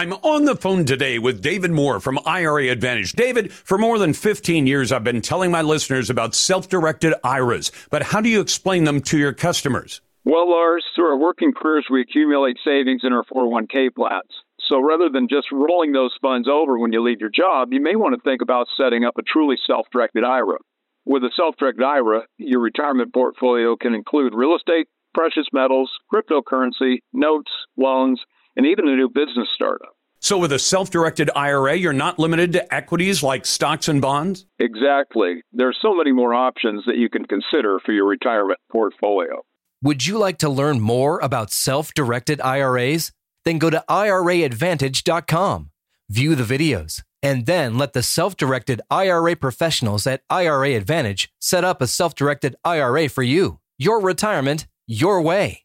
I'm 0.00 0.14
on 0.14 0.46
the 0.46 0.56
phone 0.56 0.86
today 0.86 1.18
with 1.18 1.42
David 1.42 1.72
Moore 1.72 2.00
from 2.00 2.18
IRA 2.24 2.68
Advantage. 2.68 3.12
David, 3.12 3.52
for 3.52 3.76
more 3.76 3.98
than 3.98 4.14
15 4.14 4.66
years, 4.66 4.92
I've 4.92 5.04
been 5.04 5.20
telling 5.20 5.50
my 5.50 5.60
listeners 5.60 6.08
about 6.08 6.34
self-directed 6.34 7.12
IRAs, 7.22 7.70
but 7.90 8.04
how 8.04 8.22
do 8.22 8.30
you 8.30 8.40
explain 8.40 8.84
them 8.84 9.02
to 9.02 9.18
your 9.18 9.34
customers? 9.34 10.00
Well, 10.24 10.48
Lars, 10.48 10.86
through 10.96 11.10
our 11.10 11.18
working 11.18 11.52
careers, 11.52 11.86
we 11.90 12.00
accumulate 12.00 12.56
savings 12.64 13.02
in 13.04 13.12
our 13.12 13.24
401k 13.24 13.94
plans. 13.94 14.30
So 14.70 14.80
rather 14.80 15.10
than 15.10 15.28
just 15.28 15.48
rolling 15.52 15.92
those 15.92 16.16
funds 16.22 16.48
over 16.50 16.78
when 16.78 16.94
you 16.94 17.02
leave 17.02 17.20
your 17.20 17.28
job, 17.28 17.70
you 17.70 17.82
may 17.82 17.94
want 17.94 18.14
to 18.14 18.22
think 18.22 18.40
about 18.40 18.68
setting 18.78 19.04
up 19.04 19.18
a 19.18 19.22
truly 19.22 19.56
self-directed 19.66 20.24
IRA. 20.24 20.60
With 21.04 21.24
a 21.24 21.30
self-directed 21.36 21.84
IRA, 21.84 22.22
your 22.38 22.60
retirement 22.60 23.12
portfolio 23.12 23.76
can 23.76 23.92
include 23.92 24.32
real 24.34 24.56
estate, 24.56 24.86
precious 25.12 25.48
metals, 25.52 25.90
cryptocurrency, 26.10 27.00
notes, 27.12 27.50
loans, 27.76 28.18
and 28.56 28.66
even 28.66 28.88
a 28.88 28.96
new 28.96 29.08
business 29.08 29.48
startup. 29.54 29.94
So, 30.22 30.36
with 30.36 30.52
a 30.52 30.58
self 30.58 30.90
directed 30.90 31.30
IRA, 31.34 31.76
you're 31.76 31.94
not 31.94 32.18
limited 32.18 32.52
to 32.52 32.74
equities 32.74 33.22
like 33.22 33.46
stocks 33.46 33.88
and 33.88 34.02
bonds? 34.02 34.44
Exactly. 34.58 35.42
There 35.52 35.68
are 35.68 35.74
so 35.80 35.94
many 35.94 36.12
more 36.12 36.34
options 36.34 36.84
that 36.86 36.98
you 36.98 37.08
can 37.08 37.24
consider 37.24 37.78
for 37.84 37.92
your 37.92 38.06
retirement 38.06 38.58
portfolio. 38.70 39.42
Would 39.82 40.06
you 40.06 40.18
like 40.18 40.36
to 40.38 40.50
learn 40.50 40.78
more 40.78 41.20
about 41.20 41.50
self 41.50 41.94
directed 41.94 42.38
IRAs? 42.42 43.12
Then 43.46 43.56
go 43.56 43.70
to 43.70 43.82
IRAadvantage.com, 43.88 45.70
view 46.10 46.34
the 46.34 46.58
videos, 46.58 47.02
and 47.22 47.46
then 47.46 47.78
let 47.78 47.94
the 47.94 48.02
self 48.02 48.36
directed 48.36 48.82
IRA 48.90 49.36
professionals 49.36 50.06
at 50.06 50.22
IRA 50.28 50.74
Advantage 50.74 51.32
set 51.40 51.64
up 51.64 51.80
a 51.80 51.86
self 51.86 52.14
directed 52.14 52.56
IRA 52.62 53.08
for 53.08 53.22
you, 53.22 53.60
your 53.78 54.02
retirement, 54.02 54.66
your 54.86 55.22
way. 55.22 55.62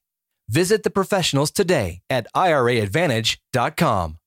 Visit 0.49 0.84
the 0.84 0.91
professionals 0.91 1.51
today 1.51 2.01
at 2.09 2.27
IRAadvantage.com. 2.35 4.17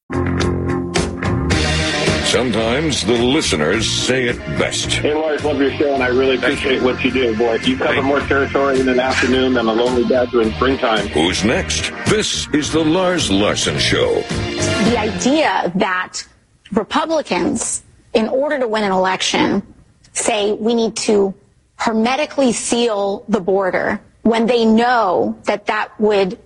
Sometimes 2.25 3.07
the 3.07 3.15
listeners 3.23 3.89
say 3.89 4.25
it 4.25 4.37
best. 4.59 4.91
Hey, 4.91 5.15
Lars, 5.15 5.45
love 5.45 5.59
your 5.59 5.71
show, 5.79 5.95
and 5.95 6.03
I 6.03 6.09
really 6.09 6.37
appreciate 6.37 6.83
what 6.83 7.03
you 7.03 7.11
do, 7.11 7.37
boy. 7.37 7.55
You 7.55 7.79
cover 7.79 8.03
more 8.03 8.21
territory 8.21 8.81
in 8.81 8.89
an 8.89 9.01
afternoon 9.01 9.55
than 9.55 9.67
a 9.67 9.73
lonely 9.73 10.05
badger 10.07 10.43
in 10.43 10.53
springtime. 10.53 11.07
Who's 11.09 11.45
next? 11.45 11.91
This 12.07 12.47
is 12.53 12.71
the 12.71 12.85
Lars 12.85 13.31
Larson 13.31 13.79
Show. 13.79 14.21
The 14.91 14.99
idea 14.99 15.73
that 15.77 16.27
Republicans, 16.73 17.83
in 18.13 18.29
order 18.29 18.59
to 18.59 18.69
win 18.69 18.85
an 18.85 18.93
election, 18.93 19.63
say 20.13 20.53
we 20.53 20.75
need 20.75 20.97
to 20.97 21.33
hermetically 21.77 22.53
seal 22.53 23.25
the 23.29 23.41
border 23.41 24.03
when 24.29 24.47
they 24.47 24.65
know 24.65 25.37
that 25.45 25.67
that 25.67 25.99
would 25.99 26.39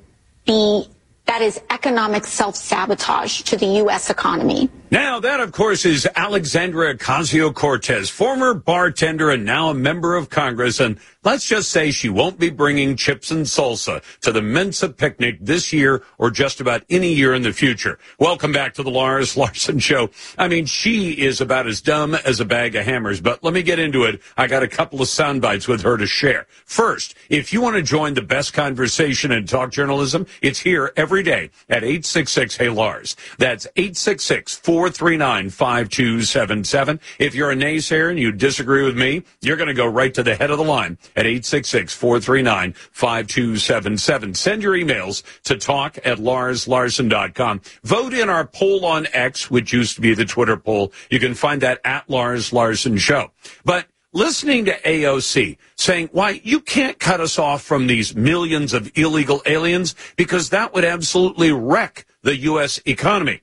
be 0.47 0.89
that 1.27 1.43
is 1.43 1.61
economic 1.71 2.25
self-sabotage 2.25 3.43
to 3.43 3.57
the 3.57 3.67
U.S. 3.83 4.11
economy. 4.11 4.69
Now, 4.93 5.21
that, 5.21 5.41
of 5.41 5.53
course, 5.53 5.87
is 5.87 6.07
Alexandria 6.17 6.97
Ocasio 6.97 7.55
Cortez, 7.55 8.11
former 8.11 8.53
bartender 8.53 9.31
and 9.31 9.43
now 9.43 9.71
a 9.71 9.75
member 9.75 10.17
of 10.17 10.29
Congress. 10.29 10.81
And 10.81 10.99
let's 11.25 11.47
just 11.47 11.71
say 11.71 11.91
she 11.91 12.11
won't 12.11 12.39
be 12.39 12.51
bringing 12.51 12.95
chips 12.95 13.31
and 13.31 13.47
salsa 13.47 14.03
to 14.21 14.33
the 14.33 14.43
Mensa 14.43 14.91
picnic 14.91 15.39
this 15.41 15.73
year 15.73 16.05
or 16.19 16.31
just 16.31 16.61
about 16.61 16.85
any 16.91 17.11
year 17.11 17.33
in 17.33 17.41
the 17.41 17.55
future. 17.55 17.99
Welcome 18.19 18.53
back 18.53 18.75
to 18.75 18.83
the 18.83 18.91
Lars 18.91 19.35
Larson 19.39 19.79
Show. 19.79 20.11
I 20.37 20.49
mean, 20.49 20.67
she 20.67 21.13
is 21.13 21.41
about 21.41 21.67
as 21.67 21.81
dumb 21.81 22.15
as 22.15 22.39
a 22.39 22.45
bag 22.45 22.77
of 22.77 22.85
hammers, 22.85 23.23
but 23.23 23.43
let 23.43 23.55
me 23.55 23.63
get 23.63 23.79
into 23.79 24.05
it. 24.05 24.21
I 24.37 24.47
got 24.47 24.63
a 24.63 24.69
couple 24.69 25.01
of 25.01 25.09
sound 25.09 25.41
bites 25.41 25.67
with 25.67 25.81
her 25.85 25.97
to 25.97 26.07
share. 26.07 26.47
First, 26.67 27.15
if 27.31 27.51
you 27.51 27.63
want 27.63 27.77
to 27.77 27.83
join 27.83 28.13
the 28.13 28.21
best 28.21 28.53
conversation 28.53 29.33
in 29.33 29.47
talk 29.47 29.71
journalism, 29.73 30.27
it's 30.43 30.59
here 30.59 30.93
every 30.99 31.23
day 31.23 31.49
at 31.71 31.83
866 31.83 32.59
Hey 32.59 32.69
Lars. 32.69 33.17
That's 33.39 33.67
866 33.75 34.57
439 34.83 35.51
5277. 35.51 36.99
If 37.21 37.37
you're 37.37 37.53
a 37.53 37.55
naysayer 37.55 38.11
and 38.11 38.19
you 38.19 38.33
disagree 38.33 38.83
with 38.83 38.99
me, 38.99 39.23
you're 39.41 39.57
going 39.57 39.69
to 39.69 39.75
go 39.75 39.87
right 39.87 40.13
to 40.13 40.25
the 40.25 40.35
head 40.35 40.51
of 40.51 40.59
the 40.59 40.65
line 40.65 40.99
at 41.15 41.25
866 41.25 41.95
439 41.95 42.73
5277. 42.91 44.35
Send 44.35 44.61
your 44.65 44.73
emails 44.73 45.23
to 45.45 45.57
talk 45.57 45.99
at 45.99 46.19
larslarson.com. 46.19 47.61
Vote 47.85 48.13
in 48.13 48.29
our 48.29 48.45
poll 48.45 48.85
on 48.85 49.07
X, 49.13 49.49
which 49.53 49.73
used 49.73 49.95
to 49.95 50.01
be 50.01 50.15
the 50.15 50.25
Twitter 50.25 50.57
poll. 50.57 50.93
You 51.11 51.21
can 51.21 51.35
find 51.35 51.61
that 51.61 51.81
at 51.85 52.11
Lars 52.11 52.53
Larson 52.53 52.97
Show. 52.97 53.31
But 53.65 53.87
listening 54.13 54.65
to 54.65 54.81
AOC 54.81 55.59
saying, 55.77 56.09
why, 56.11 56.41
you 56.43 56.59
can't 56.59 56.99
cut 56.99 57.21
us 57.21 57.39
off 57.39 57.63
from 57.63 57.87
these 57.87 58.17
millions 58.17 58.75
of 58.75 58.91
illegal 58.99 59.43
aliens 59.47 59.95
because 60.17 60.51
that 60.51 60.75
would 60.75 60.85
absolutely 60.85 61.53
wreck 61.53 62.05
the 62.23 62.37
U.S. 62.39 62.81
economy. 62.85 63.43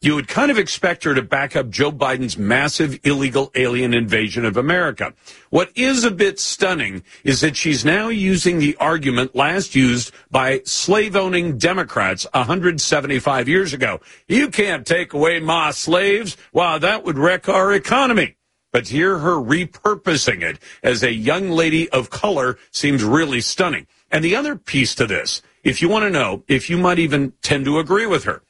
You 0.00 0.14
would 0.14 0.28
kind 0.28 0.52
of 0.52 0.58
expect 0.58 1.02
her 1.02 1.14
to 1.14 1.22
back 1.22 1.56
up 1.56 1.70
Joe 1.70 1.90
Biden's 1.90 2.38
massive 2.38 3.00
illegal 3.02 3.50
alien 3.56 3.92
invasion 3.92 4.44
of 4.44 4.56
America. 4.56 5.12
What 5.50 5.72
is 5.74 6.04
a 6.04 6.12
bit 6.12 6.38
stunning 6.38 7.02
is 7.24 7.40
that 7.40 7.56
she's 7.56 7.84
now 7.84 8.06
using 8.06 8.60
the 8.60 8.76
argument 8.76 9.34
last 9.34 9.74
used 9.74 10.12
by 10.30 10.60
slave 10.64 11.16
owning 11.16 11.58
Democrats 11.58 12.28
175 12.32 13.48
years 13.48 13.72
ago. 13.72 13.98
You 14.28 14.50
can't 14.50 14.86
take 14.86 15.14
away 15.14 15.40
my 15.40 15.72
slaves. 15.72 16.36
Wow, 16.52 16.78
that 16.78 17.02
would 17.02 17.18
wreck 17.18 17.48
our 17.48 17.72
economy. 17.72 18.36
But 18.70 18.86
hear 18.86 19.18
her 19.18 19.34
repurposing 19.34 20.42
it 20.42 20.60
as 20.80 21.02
a 21.02 21.12
young 21.12 21.50
lady 21.50 21.88
of 21.90 22.08
color 22.08 22.56
seems 22.70 23.02
really 23.02 23.40
stunning. 23.40 23.88
And 24.12 24.24
the 24.24 24.36
other 24.36 24.54
piece 24.54 24.94
to 24.94 25.08
this, 25.08 25.42
if 25.64 25.82
you 25.82 25.88
want 25.88 26.04
to 26.04 26.10
know 26.10 26.44
if 26.46 26.70
you 26.70 26.78
might 26.78 27.00
even 27.00 27.32
tend 27.42 27.64
to 27.64 27.80
agree 27.80 28.06
with 28.06 28.22
her, 28.22 28.42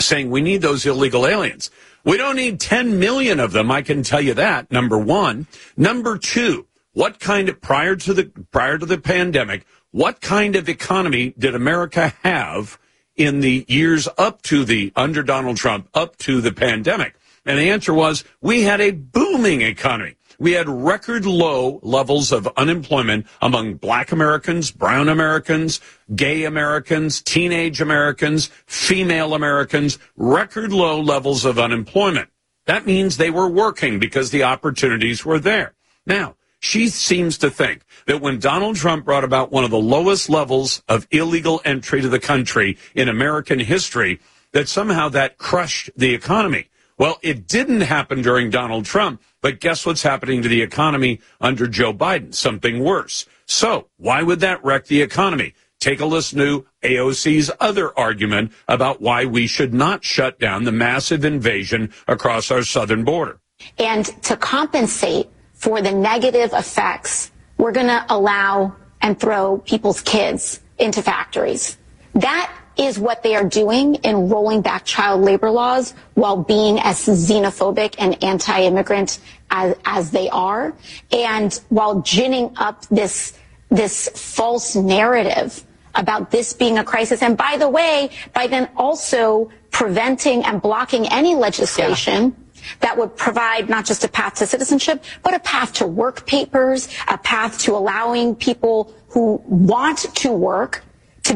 saying 0.00 0.30
we 0.30 0.40
need 0.40 0.62
those 0.62 0.86
illegal 0.86 1.26
aliens. 1.26 1.70
We 2.04 2.16
don't 2.16 2.36
need 2.36 2.60
10 2.60 2.98
million 2.98 3.40
of 3.40 3.52
them. 3.52 3.70
I 3.70 3.82
can 3.82 4.02
tell 4.02 4.20
you 4.20 4.34
that. 4.34 4.70
Number 4.70 4.98
one. 4.98 5.46
Number 5.76 6.18
two, 6.18 6.66
what 6.92 7.18
kind 7.18 7.48
of, 7.48 7.60
prior 7.60 7.96
to 7.96 8.14
the, 8.14 8.24
prior 8.50 8.78
to 8.78 8.86
the 8.86 8.98
pandemic, 8.98 9.64
what 9.90 10.20
kind 10.20 10.56
of 10.56 10.68
economy 10.68 11.34
did 11.38 11.54
America 11.54 12.12
have 12.22 12.78
in 13.16 13.40
the 13.40 13.64
years 13.68 14.08
up 14.18 14.42
to 14.42 14.64
the, 14.64 14.92
under 14.96 15.22
Donald 15.22 15.56
Trump, 15.56 15.88
up 15.94 16.16
to 16.18 16.40
the 16.40 16.52
pandemic? 16.52 17.14
And 17.46 17.58
the 17.58 17.70
answer 17.70 17.92
was, 17.92 18.24
we 18.40 18.62
had 18.62 18.80
a 18.80 18.90
booming 18.90 19.62
economy. 19.62 20.16
We 20.44 20.52
had 20.52 20.68
record 20.68 21.24
low 21.24 21.80
levels 21.82 22.30
of 22.30 22.46
unemployment 22.58 23.26
among 23.40 23.76
black 23.76 24.12
Americans, 24.12 24.70
brown 24.70 25.08
Americans, 25.08 25.80
gay 26.14 26.44
Americans, 26.44 27.22
teenage 27.22 27.80
Americans, 27.80 28.50
female 28.66 29.32
Americans, 29.32 29.98
record 30.18 30.70
low 30.70 31.00
levels 31.00 31.46
of 31.46 31.58
unemployment. 31.58 32.28
That 32.66 32.84
means 32.84 33.16
they 33.16 33.30
were 33.30 33.48
working 33.48 33.98
because 33.98 34.32
the 34.32 34.42
opportunities 34.42 35.24
were 35.24 35.38
there. 35.38 35.72
Now, 36.04 36.36
she 36.60 36.90
seems 36.90 37.38
to 37.38 37.48
think 37.50 37.80
that 38.04 38.20
when 38.20 38.38
Donald 38.38 38.76
Trump 38.76 39.06
brought 39.06 39.24
about 39.24 39.50
one 39.50 39.64
of 39.64 39.70
the 39.70 39.78
lowest 39.78 40.28
levels 40.28 40.82
of 40.90 41.08
illegal 41.10 41.62
entry 41.64 42.02
to 42.02 42.08
the 42.10 42.20
country 42.20 42.76
in 42.94 43.08
American 43.08 43.60
history, 43.60 44.20
that 44.52 44.68
somehow 44.68 45.08
that 45.08 45.38
crushed 45.38 45.88
the 45.96 46.12
economy. 46.12 46.68
Well, 46.96 47.18
it 47.22 47.48
didn't 47.48 47.80
happen 47.80 48.22
during 48.22 48.50
Donald 48.50 48.84
Trump, 48.84 49.20
but 49.44 49.60
guess 49.60 49.84
what's 49.84 50.02
happening 50.02 50.40
to 50.40 50.48
the 50.48 50.62
economy 50.62 51.20
under 51.38 51.66
Joe 51.66 51.92
Biden? 51.92 52.34
Something 52.34 52.82
worse. 52.82 53.26
So 53.44 53.88
why 53.98 54.22
would 54.22 54.40
that 54.40 54.64
wreck 54.64 54.86
the 54.86 55.02
economy? 55.02 55.52
Take 55.80 56.00
a 56.00 56.06
listen 56.06 56.38
to 56.38 56.64
AOC's 56.82 57.50
other 57.60 57.92
argument 57.98 58.52
about 58.66 59.02
why 59.02 59.26
we 59.26 59.46
should 59.46 59.74
not 59.74 60.02
shut 60.02 60.38
down 60.38 60.64
the 60.64 60.72
massive 60.72 61.26
invasion 61.26 61.92
across 62.08 62.50
our 62.50 62.62
southern 62.62 63.04
border. 63.04 63.38
And 63.76 64.06
to 64.22 64.34
compensate 64.34 65.28
for 65.52 65.82
the 65.82 65.92
negative 65.92 66.54
effects, 66.54 67.30
we're 67.58 67.72
going 67.72 67.88
to 67.88 68.06
allow 68.08 68.74
and 69.02 69.20
throw 69.20 69.58
people's 69.58 70.00
kids 70.00 70.62
into 70.78 71.02
factories. 71.02 71.76
That 72.14 72.50
is 72.76 72.98
what 72.98 73.22
they 73.22 73.34
are 73.34 73.44
doing 73.44 73.96
in 73.96 74.28
rolling 74.28 74.60
back 74.60 74.84
child 74.84 75.20
labor 75.22 75.50
laws 75.50 75.94
while 76.14 76.36
being 76.36 76.78
as 76.80 77.06
xenophobic 77.06 77.94
and 77.98 78.22
anti-immigrant 78.22 79.20
as, 79.50 79.76
as 79.84 80.10
they 80.10 80.28
are. 80.30 80.74
And 81.12 81.58
while 81.68 82.00
ginning 82.00 82.52
up 82.56 82.86
this, 82.86 83.38
this 83.68 84.08
false 84.08 84.74
narrative 84.74 85.64
about 85.94 86.30
this 86.30 86.52
being 86.52 86.78
a 86.78 86.84
crisis. 86.84 87.22
And 87.22 87.36
by 87.36 87.56
the 87.56 87.68
way, 87.68 88.10
by 88.32 88.46
then 88.48 88.68
also 88.76 89.50
preventing 89.70 90.44
and 90.44 90.60
blocking 90.60 91.06
any 91.08 91.34
legislation 91.34 92.24
yeah. 92.24 92.62
that 92.80 92.98
would 92.98 93.16
provide 93.16 93.68
not 93.68 93.84
just 93.84 94.04
a 94.04 94.08
path 94.08 94.34
to 94.36 94.46
citizenship, 94.46 95.04
but 95.22 95.34
a 95.34 95.40
path 95.40 95.72
to 95.74 95.86
work 95.86 96.26
papers, 96.26 96.88
a 97.06 97.18
path 97.18 97.58
to 97.60 97.76
allowing 97.76 98.34
people 98.34 98.92
who 99.08 99.40
want 99.46 99.98
to 100.16 100.32
work 100.32 100.82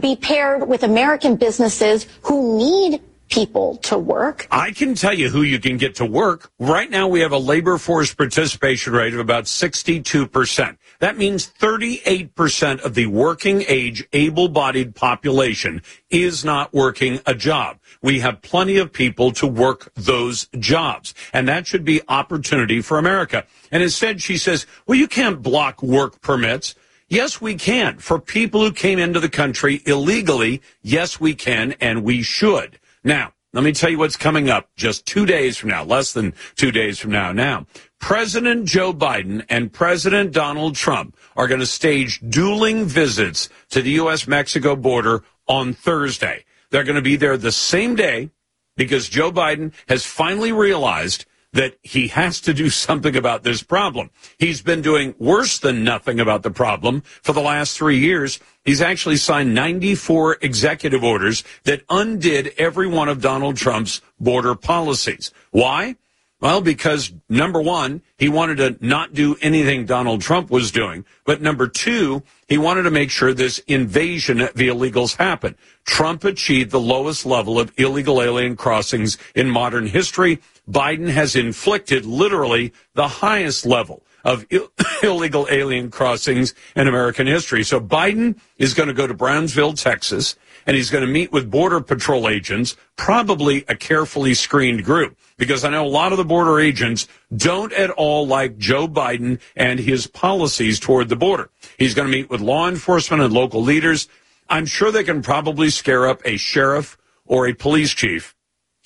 to 0.01 0.07
be 0.07 0.17
paired 0.17 0.69
with 0.69 0.85
American 0.85 1.37
businesses 1.37 2.07
who 2.23 2.57
need 2.57 3.03
people 3.29 3.77
to 3.77 3.99
work. 3.99 4.47
I 4.51 4.71
can 4.71 4.95
tell 4.95 5.13
you 5.13 5.29
who 5.29 5.43
you 5.43 5.59
can 5.59 5.77
get 5.77 5.97
to 5.97 6.07
work. 6.07 6.51
Right 6.59 6.91
now, 6.91 7.09
we 7.09 7.21
have 7.21 7.33
a 7.33 7.39
labor 7.39 7.77
force 7.77 8.15
participation 8.15 8.95
rate 8.95 9.13
of 9.13 9.21
about 9.21 9.45
62%. 9.45 10.79
That 11.01 11.19
means 11.19 11.47
38% 11.47 12.81
of 12.81 12.95
the 12.95 13.07
working 13.07 13.65
age, 13.69 14.07
able 14.15 14.49
bodied 14.49 14.95
population 14.95 15.83
is 16.09 16.45
not 16.45 16.73
working 16.73 17.21
a 17.27 17.35
job. 17.35 17.79
We 18.01 18.21
have 18.21 18.41
plenty 18.41 18.79
of 18.79 18.93
people 18.93 19.33
to 19.33 19.47
work 19.47 19.93
those 19.95 20.49
jobs. 20.59 21.13
And 21.33 21.47
that 21.49 21.67
should 21.67 21.85
be 21.85 22.01
opportunity 22.09 22.81
for 22.81 22.99
America. 22.99 23.45
And 23.71 23.83
instead, 23.83 24.23
she 24.23 24.39
says, 24.39 24.65
well, 24.87 24.97
you 24.97 25.09
can't 25.09 25.43
block 25.43 25.83
work 25.83 26.23
permits. 26.23 26.75
Yes, 27.09 27.41
we 27.41 27.55
can. 27.55 27.99
For 27.99 28.21
people 28.21 28.61
who 28.63 28.73
came 28.73 28.99
into 28.99 29.19
the 29.19 29.31
country 29.31 29.83
illegally, 29.87 30.61
yes, 30.83 31.19
we 31.19 31.35
can 31.35 31.75
and 31.81 32.05
we 32.05 32.23
should. 32.23 32.79
Now, 33.03 33.33
let 33.55 33.65
me 33.65 33.73
tell 33.73 33.89
you 33.89 33.97
what's 33.97 34.19
coming 34.19 34.51
up 34.51 34.69
just 34.77 35.07
two 35.07 35.25
days 35.25 35.57
from 35.57 35.71
now, 35.71 35.83
less 35.83 36.13
than 36.13 36.35
two 36.55 36.71
days 36.71 36.99
from 36.99 37.13
now. 37.13 37.33
Now, 37.33 37.67
President 37.99 38.67
Joe 38.67 38.93
Biden 38.93 39.43
and 39.49 39.73
President 39.73 40.33
Donald 40.33 40.77
Trump 40.77 41.17
are 41.35 41.49
going 41.49 41.61
to 41.61 41.67
stage 41.67 42.21
dueling 42.29 42.85
visits 42.85 43.49
to 43.71 43.81
the 43.81 43.93
U.S. 43.93 44.29
Mexico 44.29 44.77
border 44.77 45.25
on 45.47 45.73
Thursday. 45.73 46.45
They're 46.71 46.85
going 46.85 46.97
to 46.97 47.03
be 47.03 47.17
there 47.17 47.39
the 47.39 47.53
same 47.53 47.95
day 47.95 48.31
because 48.77 49.09
Joe 49.09 49.33
Biden 49.33 49.73
has 49.89 50.05
finally 50.05 50.53
realized 50.53 51.25
that 51.53 51.77
he 51.83 52.09
has 52.09 52.41
to 52.43 52.53
do 52.53 52.69
something 52.69 53.17
about 53.17 53.43
this 53.43 53.63
problem. 53.63 54.11
He's 54.39 54.63
been 54.63 54.83
doing 54.83 55.15
worse 55.19 55.59
than 55.59 55.85
nothing 55.85 56.21
about 56.21 56.43
the 56.43 56.51
problem 56.51 57.03
for 57.23 57.33
the 57.33 57.41
last 57.41 57.77
three 57.77 57.99
years. 57.99 58.39
He's 58.65 58.83
actually 58.83 59.17
signed 59.17 59.55
94 59.55 60.39
executive 60.43 61.03
orders 61.03 61.45
that 61.65 61.83
undid 61.89 62.53
every 62.59 62.87
one 62.87 63.09
of 63.09 63.23
Donald 63.23 63.57
Trump's 63.57 64.03
border 64.21 64.55
policies. 64.55 65.33
Why? 65.51 65.97
Well, 66.41 66.61
because 66.61 67.13
number 67.29 67.61
one, 67.61 68.03
he 68.17 68.29
wanted 68.29 68.59
to 68.59 68.87
not 68.87 69.13
do 69.13 69.37
anything 69.43 69.87
Donald 69.87 70.21
Trump 70.21 70.51
was 70.51 70.71
doing. 70.71 71.05
But 71.25 71.43
number 71.43 71.67
two, 71.67 72.23
he 72.47 72.57
wanted 72.59 72.85
to 72.85 72.93
make 72.93 73.11
sure 73.11 73.35
this 73.35 73.59
invasion 73.67 74.41
of 74.43 74.55
the 74.55 74.69
illegals 74.69 75.17
happened. 75.17 75.57
Trump 75.85 76.23
achieved 76.23 76.71
the 76.71 76.79
lowest 76.79 77.27
level 77.27 77.59
of 77.59 77.73
illegal 77.77 78.23
alien 78.23 78.55
crossings 78.55 79.19
in 79.35 79.51
modern 79.51 79.89
history. 79.89 80.39
Biden 80.69 81.09
has 81.09 81.35
inflicted 81.35 82.05
literally 82.05 82.73
the 82.95 83.09
highest 83.09 83.65
level 83.65 84.03
of 84.25 84.47
Ill- 84.51 84.71
illegal 85.03 85.47
alien 85.51 85.91
crossings 85.91 86.55
in 86.77 86.87
American 86.87 87.27
history. 87.27 87.65
So 87.65 87.81
Biden 87.81 88.39
is 88.59 88.75
going 88.75 88.89
to 88.89 88.95
go 88.95 89.07
to 89.07 89.15
Brownsville, 89.15 89.73
Texas, 89.75 90.37
and 90.67 90.77
he's 90.77 90.91
going 90.91 91.07
to 91.07 91.11
meet 91.11 91.33
with 91.33 91.51
Border 91.51 91.81
Patrol 91.81 92.29
agents, 92.29 92.77
probably 92.97 93.65
a 93.69 93.75
carefully 93.75 94.35
screened 94.35 94.85
group, 94.85 95.17
because 95.39 95.65
I 95.65 95.71
know 95.71 95.87
a 95.87 95.89
lot 95.89 96.13
of 96.13 96.19
the 96.19 96.25
border 96.25 96.61
agents 96.61 97.09
don't 97.35 97.73
at 97.73 97.91
all 97.91 98.27
like 98.27 98.59
Joe 98.59 98.87
Biden 98.87 99.41
and 99.57 99.81
his 99.81 100.07
policies 100.07 100.79
toward 100.79 101.09
the 101.09 101.17
border. 101.17 101.49
He's 101.79 101.95
going 101.95 102.07
to 102.07 102.13
meet 102.13 102.29
with 102.29 102.43
law 102.43 102.69
enforcement 102.69 103.23
and 103.23 103.33
local 103.33 103.63
leaders. 103.63 104.09
I'm 104.51 104.67
sure 104.67 104.93
they 104.93 105.05
can 105.05 105.23
probably 105.23 105.71
scare 105.71 106.07
up 106.07 106.21
a 106.27 106.37
sheriff 106.37 106.99
or 107.25 107.47
a 107.47 107.55
police 107.55 107.95
chief 107.95 108.35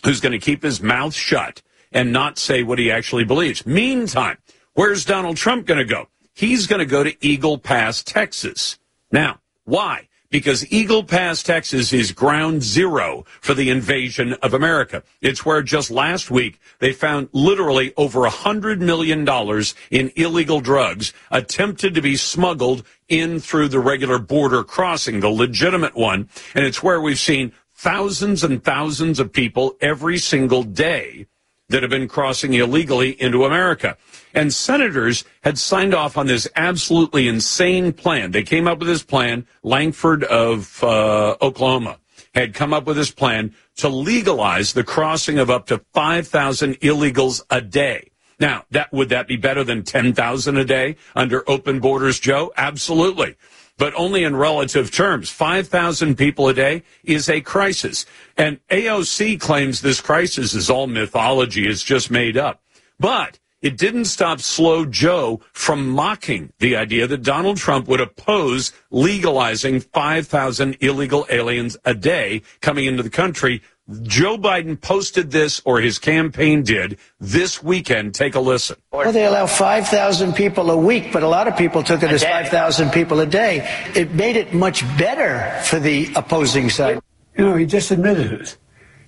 who's 0.04 0.20
going 0.20 0.32
to 0.32 0.38
keep 0.38 0.62
his 0.62 0.80
mouth 0.80 1.14
shut 1.14 1.62
and 1.92 2.12
not 2.12 2.38
say 2.38 2.62
what 2.62 2.78
he 2.78 2.90
actually 2.90 3.24
believes. 3.24 3.66
Meantime, 3.66 4.38
where's 4.74 5.04
Donald 5.04 5.36
Trump 5.36 5.66
going 5.66 5.78
to 5.78 5.84
go? 5.84 6.08
He's 6.34 6.66
going 6.66 6.80
to 6.80 6.86
go 6.86 7.04
to 7.04 7.14
Eagle 7.24 7.58
Pass, 7.58 8.02
Texas. 8.02 8.78
Now, 9.10 9.40
why? 9.64 10.08
Because 10.30 10.72
Eagle 10.72 11.04
Pass, 11.04 11.42
Texas 11.42 11.92
is 11.92 12.10
ground 12.10 12.62
zero 12.62 13.26
for 13.42 13.52
the 13.52 13.68
invasion 13.68 14.32
of 14.42 14.54
America. 14.54 15.02
It's 15.20 15.44
where 15.44 15.62
just 15.62 15.90
last 15.90 16.30
week 16.30 16.58
they 16.78 16.94
found 16.94 17.28
literally 17.32 17.92
over 17.98 18.24
a 18.24 18.30
hundred 18.30 18.80
million 18.80 19.26
dollars 19.26 19.74
in 19.90 20.10
illegal 20.16 20.60
drugs 20.60 21.12
attempted 21.30 21.94
to 21.94 22.00
be 22.00 22.16
smuggled 22.16 22.82
in 23.10 23.40
through 23.40 23.68
the 23.68 23.78
regular 23.78 24.18
border 24.18 24.64
crossing, 24.64 25.20
the 25.20 25.28
legitimate 25.28 25.94
one. 25.94 26.30
And 26.54 26.64
it's 26.64 26.82
where 26.82 27.00
we've 27.00 27.18
seen 27.18 27.52
thousands 27.74 28.42
and 28.42 28.64
thousands 28.64 29.20
of 29.20 29.32
people 29.32 29.76
every 29.82 30.16
single 30.16 30.62
day 30.62 31.26
that 31.72 31.82
have 31.82 31.90
been 31.90 32.08
crossing 32.08 32.54
illegally 32.54 33.20
into 33.20 33.44
America. 33.44 33.96
And 34.32 34.54
senators 34.54 35.24
had 35.42 35.58
signed 35.58 35.94
off 35.94 36.16
on 36.16 36.26
this 36.26 36.48
absolutely 36.54 37.28
insane 37.28 37.92
plan. 37.92 38.30
They 38.30 38.42
came 38.42 38.68
up 38.68 38.78
with 38.78 38.88
this 38.88 39.02
plan. 39.02 39.46
Lankford 39.62 40.24
of 40.24 40.82
uh, 40.82 41.36
Oklahoma 41.42 41.98
had 42.34 42.54
come 42.54 42.72
up 42.72 42.86
with 42.86 42.96
this 42.96 43.10
plan 43.10 43.54
to 43.76 43.88
legalize 43.88 44.72
the 44.72 44.84
crossing 44.84 45.38
of 45.38 45.50
up 45.50 45.66
to 45.66 45.78
5,000 45.92 46.80
illegals 46.80 47.42
a 47.50 47.60
day. 47.60 48.10
Now, 48.40 48.64
that 48.70 48.92
would 48.92 49.10
that 49.10 49.28
be 49.28 49.36
better 49.36 49.64
than 49.64 49.82
10,000 49.82 50.56
a 50.56 50.64
day 50.64 50.96
under 51.14 51.48
open 51.48 51.80
borders, 51.80 52.18
Joe? 52.18 52.52
Absolutely 52.56 53.36
but 53.78 53.94
only 53.94 54.24
in 54.24 54.36
relative 54.36 54.90
terms. 54.90 55.30
5,000 55.30 56.16
people 56.16 56.48
a 56.48 56.54
day 56.54 56.82
is 57.04 57.28
a 57.28 57.40
crisis. 57.40 58.06
And 58.36 58.60
AOC 58.68 59.40
claims 59.40 59.80
this 59.80 60.00
crisis 60.00 60.54
is 60.54 60.70
all 60.70 60.86
mythology, 60.86 61.66
it's 61.68 61.82
just 61.82 62.10
made 62.10 62.36
up. 62.36 62.62
But 62.98 63.38
it 63.62 63.78
didn't 63.78 64.06
stop 64.06 64.40
Slow 64.40 64.84
Joe 64.84 65.40
from 65.52 65.88
mocking 65.88 66.52
the 66.58 66.74
idea 66.74 67.06
that 67.06 67.22
Donald 67.22 67.58
Trump 67.58 67.86
would 67.86 68.00
oppose 68.00 68.72
legalizing 68.90 69.78
5,000 69.78 70.76
illegal 70.80 71.26
aliens 71.30 71.76
a 71.84 71.94
day 71.94 72.42
coming 72.60 72.86
into 72.86 73.04
the 73.04 73.10
country 73.10 73.62
Joe 74.02 74.38
Biden 74.38 74.80
posted 74.80 75.32
this, 75.32 75.60
or 75.64 75.80
his 75.80 75.98
campaign 75.98 76.62
did, 76.62 76.98
this 77.18 77.62
weekend. 77.62 78.14
Take 78.14 78.36
a 78.36 78.40
listen. 78.40 78.76
Well, 78.92 79.10
they 79.12 79.26
allow 79.26 79.46
5,000 79.46 80.34
people 80.34 80.70
a 80.70 80.76
week, 80.76 81.12
but 81.12 81.24
a 81.24 81.28
lot 81.28 81.48
of 81.48 81.56
people 81.56 81.82
took 81.82 82.02
it 82.02 82.10
a 82.10 82.14
as 82.14 82.22
5,000 82.22 82.90
people 82.90 83.18
a 83.20 83.26
day. 83.26 83.68
It 83.96 84.12
made 84.12 84.36
it 84.36 84.54
much 84.54 84.82
better 84.96 85.60
for 85.64 85.80
the 85.80 86.12
opposing 86.14 86.70
side. 86.70 87.00
You 87.36 87.44
know, 87.44 87.56
he 87.56 87.66
just 87.66 87.90
admitted 87.90 88.32
it. 88.32 88.56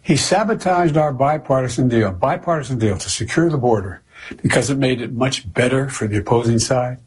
He 0.03 0.17
sabotaged 0.17 0.97
our 0.97 1.13
bipartisan 1.13 1.89
deal, 1.89 2.11
bipartisan 2.11 2.79
deal 2.79 2.99
to 2.99 3.09
secure 3.09 3.49
the 3.49 3.59
border 3.59 4.03
because 4.43 4.71
it 4.71 4.77
made 4.77 5.01
it 5.01 5.13
much 5.13 5.51
better 5.53 5.89
for 5.89 6.09
the 6.09 6.19
opposing 6.19 6.59
side. 6.59 6.99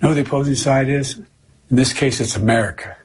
You 0.00 0.08
know 0.08 0.14
the 0.14 0.20
opposing 0.20 0.54
side 0.54 0.88
is? 0.88 1.18
In 1.70 1.76
this 1.76 1.92
case, 1.92 2.20
it's 2.20 2.36
America. 2.36 2.96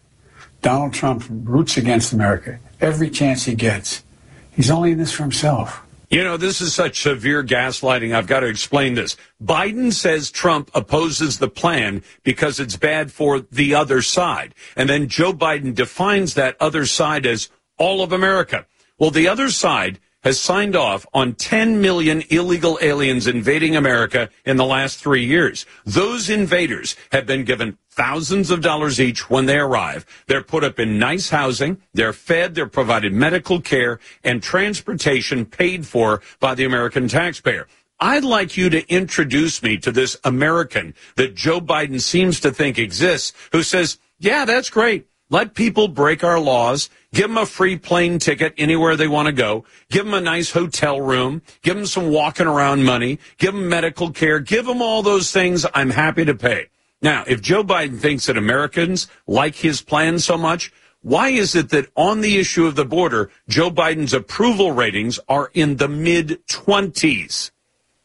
Donald 0.62 0.94
Trump 0.94 1.24
roots 1.30 1.78
against 1.78 2.14
America 2.14 2.60
every 2.82 3.10
chance 3.10 3.46
he 3.46 3.56
gets. 3.56 4.04
He's 4.52 4.70
only 4.70 4.92
in 4.92 4.98
this 4.98 5.14
for 5.14 5.24
himself. 5.24 5.82
You 6.10 6.26
know, 6.26 6.36
this 6.36 6.60
is 6.60 6.76
such 6.76 7.02
severe 7.02 7.42
gaslighting. 7.42 8.14
I've 8.14 8.28
got 8.28 8.42
to 8.42 8.48
explain 8.48 8.96
this. 8.96 9.16
Biden 9.42 9.94
says 9.94 10.30
Trump 10.30 10.70
opposes 10.74 11.40
the 11.40 11.48
plan 11.48 12.04
because 12.24 12.60
it's 12.60 12.76
bad 12.76 13.14
for 13.14 13.40
the 13.40 13.74
other 13.76 14.02
side. 14.02 14.54
And 14.76 14.90
then 14.90 15.08
Joe 15.08 15.32
Biden 15.32 15.74
defines 15.74 16.34
that 16.34 16.58
other 16.60 16.86
side 16.86 17.26
as 17.26 17.50
all 17.78 18.04
of 18.04 18.12
America. 18.12 18.66
Well, 19.00 19.12
the 19.12 19.30
other 19.30 19.50
side 19.50 20.00
has 20.24 20.40
signed 20.40 20.76
off 20.76 21.06
on 21.14 21.34
10 21.34 21.82
million 21.82 22.24
illegal 22.30 22.78
aliens 22.82 23.28
invading 23.28 23.76
America 23.76 24.30
in 24.46 24.58
the 24.58 24.66
last 24.66 25.00
three 25.00 25.26
years. 25.26 25.66
Those 25.86 26.30
invaders 26.30 26.96
have 27.12 27.26
been 27.26 27.44
given 27.44 27.78
thousands 27.90 28.52
of 28.52 28.62
dollars 28.62 29.00
each 29.00 29.30
when 29.30 29.46
they 29.46 29.58
arrive. 29.58 30.06
They're 30.28 30.44
put 30.44 30.64
up 30.64 30.80
in 30.80 31.00
nice 31.00 31.30
housing. 31.30 31.82
They're 31.94 32.14
fed. 32.14 32.56
They're 32.56 32.68
provided 32.68 33.14
medical 33.14 33.60
care 33.62 34.00
and 34.24 34.42
transportation 34.42 35.46
paid 35.46 35.86
for 35.86 36.22
by 36.40 36.56
the 36.56 36.66
American 36.66 37.08
taxpayer. 37.08 37.68
I'd 38.00 38.24
like 38.24 38.58
you 38.58 38.70
to 38.72 38.88
introduce 38.92 39.62
me 39.62 39.78
to 39.78 39.92
this 39.92 40.18
American 40.24 40.96
that 41.18 41.36
Joe 41.36 41.62
Biden 41.62 42.02
seems 42.02 42.40
to 42.40 42.52
think 42.52 42.80
exists 42.80 43.34
who 43.52 43.62
says, 43.62 44.00
yeah, 44.18 44.46
that's 44.46 44.72
great. 44.72 45.08
Let 45.32 45.54
people 45.54 45.88
break 45.88 46.26
our 46.26 46.42
laws. 46.42 46.90
Give 47.14 47.30
them 47.30 47.38
a 47.38 47.46
free 47.46 47.78
plane 47.78 48.20
ticket 48.20 48.54
anywhere 48.58 48.98
they 48.98 49.08
want 49.08 49.28
to 49.28 49.32
go. 49.32 49.64
Give 49.90 50.04
them 50.04 50.14
a 50.14 50.20
nice 50.20 50.52
hotel 50.52 51.00
room. 51.00 51.42
Give 51.62 51.78
them 51.78 51.86
some 51.86 52.12
walking 52.12 52.48
around 52.48 52.84
money. 52.84 53.18
Give 53.38 53.54
them 53.54 53.70
medical 53.70 54.12
care. 54.12 54.42
Give 54.42 54.66
them 54.66 54.82
all 54.82 55.02
those 55.02 55.32
things. 55.32 55.66
I'm 55.74 55.92
happy 55.92 56.26
to 56.26 56.36
pay. 56.36 56.68
Now, 57.02 57.24
if 57.26 57.42
Joe 57.42 57.64
Biden 57.64 57.98
thinks 57.98 58.26
that 58.26 58.38
Americans 58.38 59.08
like 59.26 59.56
his 59.56 59.82
plan 59.82 60.20
so 60.20 60.38
much, 60.38 60.70
why 61.02 61.30
is 61.30 61.56
it 61.56 61.70
that 61.70 61.90
on 61.96 62.20
the 62.20 62.38
issue 62.38 62.68
of 62.68 62.76
the 62.76 62.86
border, 62.86 63.32
Joe 63.48 63.72
Biden's 63.72 64.14
approval 64.14 64.74
ratings 64.74 65.18
are 65.30 65.50
in 65.54 65.78
the 65.78 65.88
mid 65.88 66.46
20s? 66.48 67.52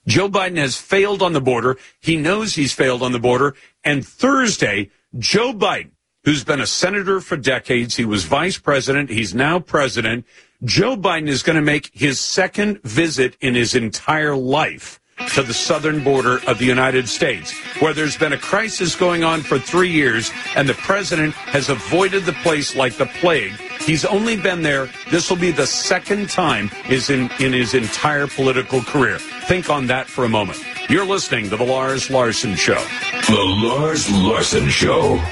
Joe 0.06 0.28
Biden 0.28 0.58
has 0.58 0.76
failed 0.76 1.22
on 1.22 1.32
the 1.32 1.40
border. 1.40 1.76
He 1.98 2.16
knows 2.16 2.54
he's 2.54 2.72
failed 2.72 3.02
on 3.02 3.10
the 3.10 3.18
border. 3.18 3.56
And 3.82 4.06
Thursday, 4.06 4.90
Joe 5.18 5.52
Biden 5.52 5.90
who's 6.26 6.44
been 6.44 6.60
a 6.60 6.66
senator 6.66 7.20
for 7.20 7.36
decades. 7.36 7.96
He 7.96 8.04
was 8.04 8.24
vice 8.24 8.58
president. 8.58 9.08
He's 9.08 9.34
now 9.34 9.60
president. 9.60 10.26
Joe 10.64 10.96
Biden 10.96 11.28
is 11.28 11.42
going 11.42 11.56
to 11.56 11.62
make 11.62 11.90
his 11.94 12.20
second 12.20 12.82
visit 12.82 13.36
in 13.40 13.54
his 13.54 13.74
entire 13.74 14.34
life 14.34 15.00
to 15.34 15.42
the 15.42 15.54
southern 15.54 16.02
border 16.02 16.40
of 16.46 16.58
the 16.58 16.64
United 16.64 17.08
States, 17.08 17.52
where 17.80 17.94
there's 17.94 18.18
been 18.18 18.32
a 18.32 18.38
crisis 18.38 18.94
going 18.96 19.24
on 19.24 19.40
for 19.40 19.58
three 19.58 19.88
years, 19.88 20.30
and 20.56 20.68
the 20.68 20.74
president 20.74 21.32
has 21.34 21.70
avoided 21.70 22.24
the 22.24 22.32
place 22.34 22.74
like 22.76 22.96
the 22.96 23.06
plague. 23.06 23.52
He's 23.80 24.04
only 24.04 24.36
been 24.36 24.62
there. 24.62 24.90
This 25.10 25.30
will 25.30 25.38
be 25.38 25.52
the 25.52 25.66
second 25.66 26.28
time 26.28 26.70
is 26.88 27.08
in, 27.08 27.30
in 27.38 27.52
his 27.52 27.72
entire 27.72 28.26
political 28.26 28.82
career. 28.82 29.18
Think 29.46 29.70
on 29.70 29.86
that 29.86 30.08
for 30.08 30.24
a 30.24 30.28
moment. 30.28 30.58
You're 30.90 31.06
listening 31.06 31.50
to 31.50 31.56
The 31.56 31.64
Lars 31.64 32.10
Larson 32.10 32.56
Show. 32.56 32.84
The 33.28 33.36
Lars 33.38 34.10
Larson 34.10 34.68
Show. 34.68 35.22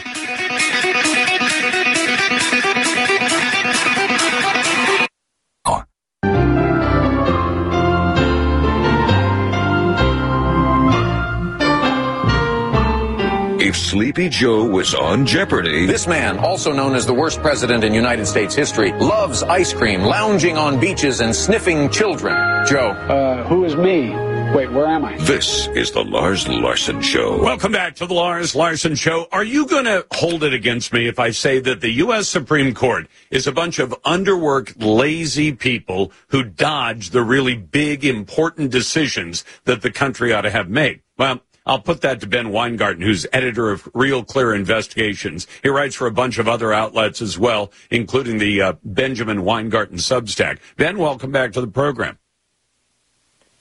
If 13.75 13.81
Sleepy 13.81 14.29
Joe 14.29 14.65
was 14.65 14.95
on 14.95 15.27
Jeopardy. 15.27 15.85
This 15.85 16.07
man, 16.07 16.39
also 16.39 16.73
known 16.73 16.95
as 16.95 17.07
the 17.07 17.13
worst 17.13 17.41
president 17.41 17.83
in 17.83 17.93
United 17.93 18.25
States 18.25 18.55
history, 18.55 18.93
loves 18.93 19.43
ice 19.43 19.73
cream, 19.73 20.03
lounging 20.03 20.57
on 20.57 20.79
beaches, 20.79 21.21
and 21.21 21.35
sniffing 21.35 21.91
children. 21.91 22.35
Joe. 22.69 22.91
Uh, 22.91 23.43
who 23.49 23.65
is 23.65 23.75
me? 23.75 24.11
Wait, 24.55 24.71
where 24.71 24.87
am 24.87 25.05
I? 25.05 25.19
This 25.19 25.67
is 25.75 25.91
the 25.91 26.05
Lars 26.05 26.47
Larson 26.47 27.03
Show. 27.03 27.43
Welcome 27.43 27.73
back 27.73 27.97
to 27.97 28.07
the 28.07 28.15
Lars 28.15 28.55
Larson 28.55 28.95
Show. 28.95 29.27
Are 29.33 29.43
you 29.43 29.67
going 29.67 29.87
to 29.87 30.07
hold 30.13 30.45
it 30.45 30.55
against 30.55 30.93
me 30.93 31.09
if 31.09 31.19
I 31.19 31.31
say 31.31 31.59
that 31.59 31.81
the 31.81 31.91
U.S. 31.95 32.29
Supreme 32.29 32.75
Court 32.75 33.09
is 33.33 33.49
a 33.49 33.53
bunch 33.53 33.81
of 33.81 33.91
underworked, 34.05 34.77
lazy 34.79 35.51
people 35.51 36.13
who 36.29 36.45
dodge 36.45 37.11
the 37.11 37.25
really 37.25 37.57
big, 37.57 38.05
important 38.05 38.71
decisions 38.71 39.45
that 39.65 39.83
the 39.83 39.91
country 39.91 40.33
ought 40.33 40.43
to 40.43 40.51
have 40.51 40.71
made? 40.71 41.01
Well, 41.19 41.41
I'll 41.67 41.81
put 41.81 42.03
that 42.03 42.21
to 42.21 42.27
Ben 42.27 42.51
Weingarten, 42.51 43.03
who's 43.03 43.27
editor 43.33 43.71
of 43.71 43.89
Real 43.95 44.23
Clear 44.23 44.55
Investigations. 44.55 45.47
He 45.63 45.71
writes 45.71 45.95
for 45.95 46.07
a 46.07 46.11
bunch 46.11 46.39
of 46.39 46.47
other 46.47 46.75
outlets 46.75 47.23
as 47.23 47.39
well, 47.39 47.73
including 47.91 48.39
the 48.39 48.61
uh, 48.61 48.73
Benjamin 48.85 49.45
Weingarten 49.45 49.97
Substack. 49.97 50.59
Ben, 50.77 50.99
welcome 50.99 51.33
back 51.33 51.53
to 51.53 51.63
the 51.63 51.67
program. 51.67 52.19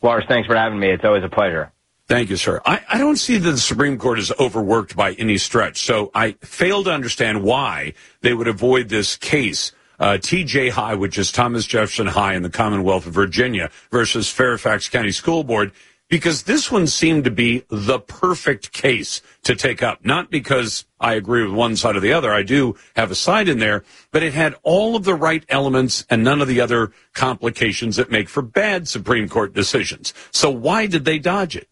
Lars, 0.01 0.25
thanks 0.27 0.47
for 0.47 0.55
having 0.55 0.79
me. 0.79 0.89
It's 0.89 1.05
always 1.05 1.23
a 1.23 1.29
pleasure. 1.29 1.71
Thank 2.07 2.29
you, 2.29 2.35
sir. 2.35 2.61
I, 2.65 2.81
I 2.89 2.97
don't 2.97 3.15
see 3.15 3.37
that 3.37 3.49
the 3.49 3.57
Supreme 3.57 3.97
Court 3.97 4.19
is 4.19 4.33
overworked 4.37 4.97
by 4.97 5.13
any 5.13 5.37
stretch, 5.37 5.85
so 5.85 6.11
I 6.13 6.33
fail 6.41 6.83
to 6.83 6.91
understand 6.91 7.43
why 7.43 7.93
they 8.19 8.33
would 8.33 8.49
avoid 8.49 8.89
this 8.89 9.15
case. 9.15 9.71
Uh, 9.99 10.17
TJ 10.17 10.71
High, 10.71 10.95
which 10.95 11.17
is 11.17 11.31
Thomas 11.31 11.65
Jefferson 11.65 12.07
High 12.07 12.33
in 12.33 12.43
the 12.43 12.49
Commonwealth 12.49 13.05
of 13.07 13.13
Virginia 13.13 13.69
versus 13.89 14.29
Fairfax 14.29 14.89
County 14.89 15.11
School 15.11 15.45
Board 15.45 15.71
because 16.09 16.43
this 16.43 16.71
one 16.71 16.87
seemed 16.87 17.23
to 17.23 17.31
be 17.31 17.63
the 17.69 17.99
perfect 17.99 18.71
case 18.71 19.21
to 19.43 19.55
take 19.55 19.81
up. 19.81 20.05
Not 20.05 20.29
because 20.29 20.85
I 20.99 21.13
agree 21.13 21.43
with 21.43 21.53
one 21.53 21.75
side 21.75 21.95
or 21.95 21.99
the 21.99 22.13
other. 22.13 22.31
I 22.31 22.43
do 22.43 22.75
have 22.95 23.09
a 23.09 23.15
side 23.15 23.49
in 23.49 23.59
there, 23.59 23.83
but 24.11 24.23
it 24.23 24.33
had 24.33 24.55
all 24.63 24.95
of 24.95 25.05
the 25.05 25.15
right 25.15 25.43
elements 25.49 26.05
and 26.09 26.23
none 26.23 26.41
of 26.41 26.47
the 26.47 26.61
other 26.61 26.91
complications 27.13 27.95
that 27.95 28.11
make 28.11 28.29
for 28.29 28.41
bad 28.41 28.87
Supreme 28.87 29.27
Court 29.27 29.53
decisions. 29.53 30.13
So 30.31 30.51
why 30.51 30.85
did 30.85 31.05
they 31.05 31.19
dodge 31.19 31.55
it? 31.55 31.67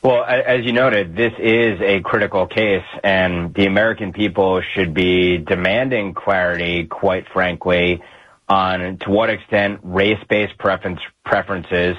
Well, 0.00 0.22
as 0.24 0.64
you 0.64 0.72
noted, 0.72 1.16
this 1.16 1.32
is 1.40 1.80
a 1.80 2.00
critical 2.00 2.46
case, 2.46 2.84
and 3.02 3.52
the 3.52 3.66
American 3.66 4.12
people 4.12 4.62
should 4.74 4.94
be 4.94 5.38
demanding 5.38 6.14
clarity, 6.14 6.84
quite 6.84 7.26
frankly, 7.32 8.00
on 8.48 8.98
to 8.98 9.10
what 9.10 9.28
extent 9.28 9.80
race-based 9.82 10.56
preference, 10.56 11.00
preferences 11.24 11.96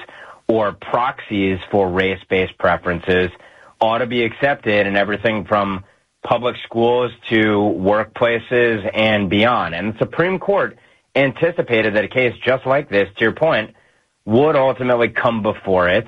or 0.50 0.72
proxies 0.72 1.60
for 1.70 1.88
race-based 1.88 2.58
preferences 2.58 3.30
ought 3.80 3.98
to 3.98 4.06
be 4.06 4.24
accepted 4.24 4.86
in 4.86 4.96
everything 4.96 5.44
from 5.44 5.84
public 6.24 6.56
schools 6.64 7.12
to 7.28 7.36
workplaces 7.78 8.90
and 8.92 9.30
beyond. 9.30 9.76
And 9.76 9.94
the 9.94 9.98
Supreme 9.98 10.40
Court 10.40 10.76
anticipated 11.14 11.94
that 11.94 12.04
a 12.04 12.08
case 12.08 12.34
just 12.44 12.66
like 12.66 12.90
this, 12.90 13.08
to 13.16 13.24
your 13.24 13.32
point, 13.32 13.74
would 14.24 14.56
ultimately 14.56 15.08
come 15.08 15.42
before 15.42 15.88
it 15.88 16.06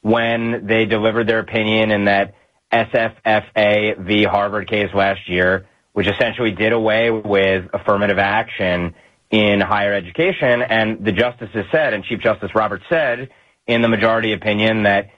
when 0.00 0.66
they 0.66 0.86
delivered 0.86 1.28
their 1.28 1.38
opinion 1.38 1.90
in 1.90 2.06
that 2.06 2.34
SFFA 2.72 3.98
v. 3.98 4.24
Harvard 4.24 4.68
case 4.68 4.88
last 4.94 5.28
year, 5.28 5.68
which 5.92 6.08
essentially 6.08 6.50
did 6.50 6.72
away 6.72 7.10
with 7.10 7.66
affirmative 7.74 8.18
action 8.18 8.94
in 9.30 9.60
higher 9.60 9.92
education. 9.92 10.62
And 10.62 11.04
the 11.04 11.12
justices 11.12 11.66
said, 11.70 11.92
and 11.92 12.02
Chief 12.04 12.20
Justice 12.20 12.54
Roberts 12.54 12.84
said, 12.88 13.28
in 13.66 13.82
the 13.82 13.88
majority 13.88 14.32
opinion 14.32 14.84
that 14.84 15.10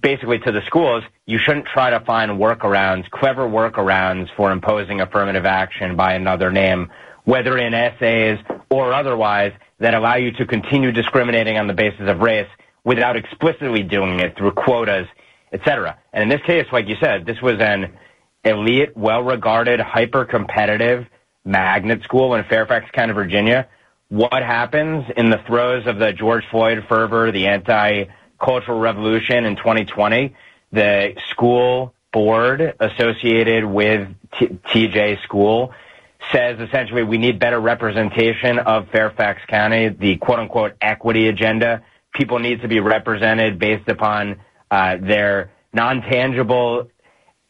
basically 0.00 0.38
to 0.40 0.52
the 0.52 0.62
schools, 0.62 1.04
you 1.26 1.38
shouldn't 1.38 1.66
try 1.66 1.90
to 1.90 2.00
find 2.00 2.32
workarounds, 2.32 3.08
clever 3.10 3.46
workarounds 3.46 4.28
for 4.36 4.50
imposing 4.50 5.00
affirmative 5.00 5.46
action 5.46 5.96
by 5.96 6.14
another 6.14 6.50
name, 6.50 6.90
whether 7.24 7.56
in 7.58 7.74
essays 7.74 8.38
or 8.70 8.92
otherwise, 8.92 9.52
that 9.78 9.94
allow 9.94 10.16
you 10.16 10.32
to 10.32 10.46
continue 10.46 10.90
discriminating 10.90 11.58
on 11.58 11.66
the 11.66 11.74
basis 11.74 12.08
of 12.08 12.20
race 12.20 12.48
without 12.84 13.16
explicitly 13.16 13.82
doing 13.82 14.20
it 14.20 14.36
through 14.36 14.52
quotas, 14.52 15.06
etc. 15.52 15.98
And 16.12 16.22
in 16.22 16.28
this 16.28 16.44
case, 16.46 16.66
like 16.72 16.88
you 16.88 16.96
said, 17.00 17.26
this 17.26 17.40
was 17.42 17.60
an 17.60 17.92
elite, 18.44 18.96
well-regarded, 18.96 19.80
hyper-competitive 19.80 21.06
magnet 21.44 22.02
school 22.02 22.34
in 22.34 22.44
Fairfax 22.44 22.90
County, 22.92 23.12
Virginia, 23.12 23.68
what 24.08 24.42
happens 24.42 25.04
in 25.16 25.30
the 25.30 25.38
throes 25.46 25.86
of 25.86 25.98
the 25.98 26.12
George 26.12 26.44
Floyd 26.50 26.84
fervor, 26.88 27.32
the 27.32 27.46
anti-cultural 27.48 28.78
revolution 28.78 29.44
in 29.44 29.56
2020, 29.56 30.34
the 30.72 31.14
school 31.30 31.92
board 32.12 32.74
associated 32.78 33.64
with 33.64 34.08
T- 34.38 34.58
TJ 34.72 35.22
School 35.22 35.72
says 36.32 36.58
essentially 36.60 37.02
we 37.02 37.18
need 37.18 37.38
better 37.38 37.60
representation 37.60 38.58
of 38.58 38.88
Fairfax 38.90 39.42
County, 39.48 39.88
the 39.88 40.16
quote 40.16 40.38
unquote 40.38 40.72
equity 40.80 41.28
agenda. 41.28 41.82
People 42.14 42.38
need 42.38 42.62
to 42.62 42.68
be 42.68 42.80
represented 42.80 43.58
based 43.58 43.88
upon 43.88 44.40
uh, 44.70 44.96
their 45.00 45.52
non-tangible 45.72 46.88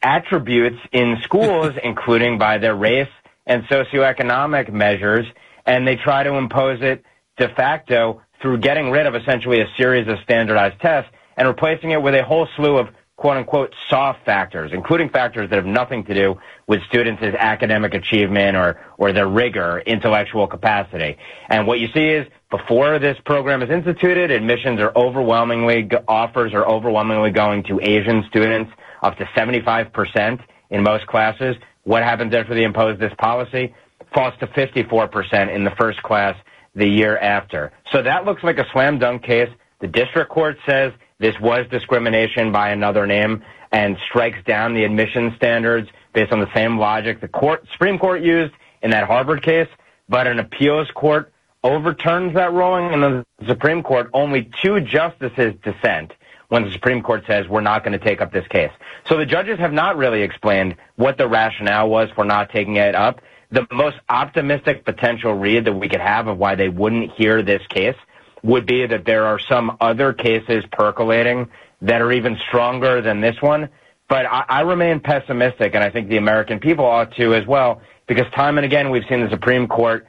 attributes 0.01 0.77
in 0.91 1.17
schools, 1.23 1.71
including 1.83 2.37
by 2.37 2.57
their 2.57 2.75
race 2.75 3.09
and 3.45 3.63
socioeconomic 3.63 4.71
measures 4.71 5.25
and 5.67 5.87
they 5.87 5.97
try 5.97 6.23
to 6.23 6.33
impose 6.35 6.81
it 6.81 7.03
de 7.37 7.49
facto 7.49 8.21
through 8.41 8.57
getting 8.59 8.89
rid 8.89 9.05
of 9.05 9.15
essentially 9.15 9.61
a 9.61 9.67
series 9.77 10.07
of 10.07 10.17
standardized 10.23 10.79
tests 10.81 11.11
and 11.35 11.47
replacing 11.47 11.91
it 11.91 12.01
with 12.01 12.15
a 12.15 12.23
whole 12.23 12.47
slew 12.55 12.77
of 12.77 12.87
quote 13.17 13.37
unquote 13.37 13.73
soft 13.89 14.23
factors, 14.25 14.71
including 14.73 15.09
factors 15.09 15.49
that 15.49 15.55
have 15.55 15.65
nothing 15.65 16.03
to 16.05 16.13
do 16.13 16.39
with 16.67 16.81
students' 16.83 17.21
academic 17.21 17.93
achievement 17.93 18.55
or, 18.55 18.79
or 18.97 19.11
their 19.11 19.27
rigor, 19.27 19.79
intellectual 19.85 20.47
capacity. 20.47 21.17
And 21.49 21.67
what 21.67 21.79
you 21.79 21.87
see 21.93 22.09
is 22.09 22.27
before 22.49 22.99
this 22.99 23.17
program 23.25 23.61
is 23.61 23.69
instituted, 23.69 24.31
admissions 24.31 24.79
are 24.79 24.93
overwhelmingly, 24.95 25.89
offers 26.07 26.53
are 26.53 26.65
overwhelmingly 26.65 27.31
going 27.31 27.63
to 27.63 27.79
Asian 27.81 28.23
students, 28.29 28.71
up 29.01 29.17
to 29.17 29.25
75% 29.25 30.39
in 30.69 30.83
most 30.83 31.07
classes. 31.07 31.55
What 31.83 32.03
happens 32.03 32.33
after 32.33 32.53
they 32.53 32.63
impose 32.63 32.99
this 32.99 33.13
policy? 33.17 33.73
Falls 34.13 34.33
to 34.39 34.47
54% 34.47 35.53
in 35.53 35.63
the 35.63 35.71
first 35.71 36.01
class 36.03 36.35
the 36.75 36.87
year 36.87 37.17
after. 37.17 37.71
So 37.91 38.01
that 38.01 38.25
looks 38.25 38.43
like 38.43 38.57
a 38.57 38.65
slam 38.71 38.99
dunk 38.99 39.23
case. 39.23 39.49
The 39.79 39.87
district 39.87 40.31
court 40.31 40.57
says 40.65 40.93
this 41.19 41.35
was 41.39 41.65
discrimination 41.69 42.51
by 42.51 42.69
another 42.69 43.05
name 43.05 43.43
and 43.71 43.97
strikes 44.09 44.37
down 44.45 44.73
the 44.73 44.83
admission 44.83 45.33
standards 45.35 45.89
based 46.13 46.31
on 46.31 46.39
the 46.39 46.53
same 46.55 46.77
logic 46.77 47.19
the 47.19 47.27
court, 47.27 47.67
Supreme 47.73 47.99
Court 47.99 48.21
used 48.21 48.53
in 48.81 48.91
that 48.91 49.05
Harvard 49.05 49.43
case, 49.43 49.67
but 50.07 50.27
an 50.27 50.39
appeals 50.39 50.89
court 50.95 51.33
overturns 51.63 52.33
that 52.35 52.53
ruling 52.53 52.93
and 52.93 53.03
the 53.03 53.25
Supreme 53.47 53.83
Court 53.83 54.09
only 54.13 54.49
two 54.61 54.79
justices 54.79 55.53
dissent 55.63 56.13
when 56.49 56.63
the 56.63 56.71
Supreme 56.71 57.01
Court 57.01 57.23
says 57.27 57.47
we're 57.47 57.61
not 57.61 57.83
going 57.83 57.97
to 57.97 58.03
take 58.03 58.21
up 58.21 58.31
this 58.31 58.47
case. 58.47 58.71
So 59.07 59.17
the 59.17 59.25
judges 59.25 59.59
have 59.59 59.73
not 59.73 59.97
really 59.97 60.21
explained 60.21 60.75
what 60.95 61.17
the 61.17 61.27
rationale 61.27 61.89
was 61.89 62.09
for 62.15 62.23
not 62.23 62.51
taking 62.51 62.77
it 62.77 62.95
up. 62.95 63.21
The 63.51 63.65
most 63.71 63.97
optimistic 64.09 64.83
potential 64.83 65.33
read 65.33 65.65
that 65.65 65.73
we 65.73 65.87
could 65.87 66.01
have 66.01 66.27
of 66.27 66.37
why 66.37 66.55
they 66.55 66.69
wouldn't 66.69 67.11
hear 67.17 67.41
this 67.41 67.61
case 67.69 67.95
would 68.43 68.65
be 68.65 68.85
that 68.85 69.05
there 69.05 69.25
are 69.25 69.39
some 69.39 69.77
other 69.79 70.13
cases 70.13 70.63
percolating 70.71 71.49
that 71.81 72.01
are 72.01 72.11
even 72.11 72.37
stronger 72.47 73.01
than 73.01 73.21
this 73.21 73.35
one. 73.41 73.69
But 74.09 74.25
I, 74.25 74.45
I 74.47 74.61
remain 74.61 74.99
pessimistic, 74.99 75.75
and 75.75 75.83
I 75.83 75.89
think 75.89 76.09
the 76.09 76.17
American 76.17 76.59
people 76.59 76.85
ought 76.85 77.15
to 77.15 77.33
as 77.33 77.45
well, 77.45 77.81
because 78.07 78.25
time 78.35 78.57
and 78.57 78.65
again 78.65 78.89
we've 78.89 79.03
seen 79.09 79.21
the 79.21 79.29
Supreme 79.29 79.67
Court 79.67 80.07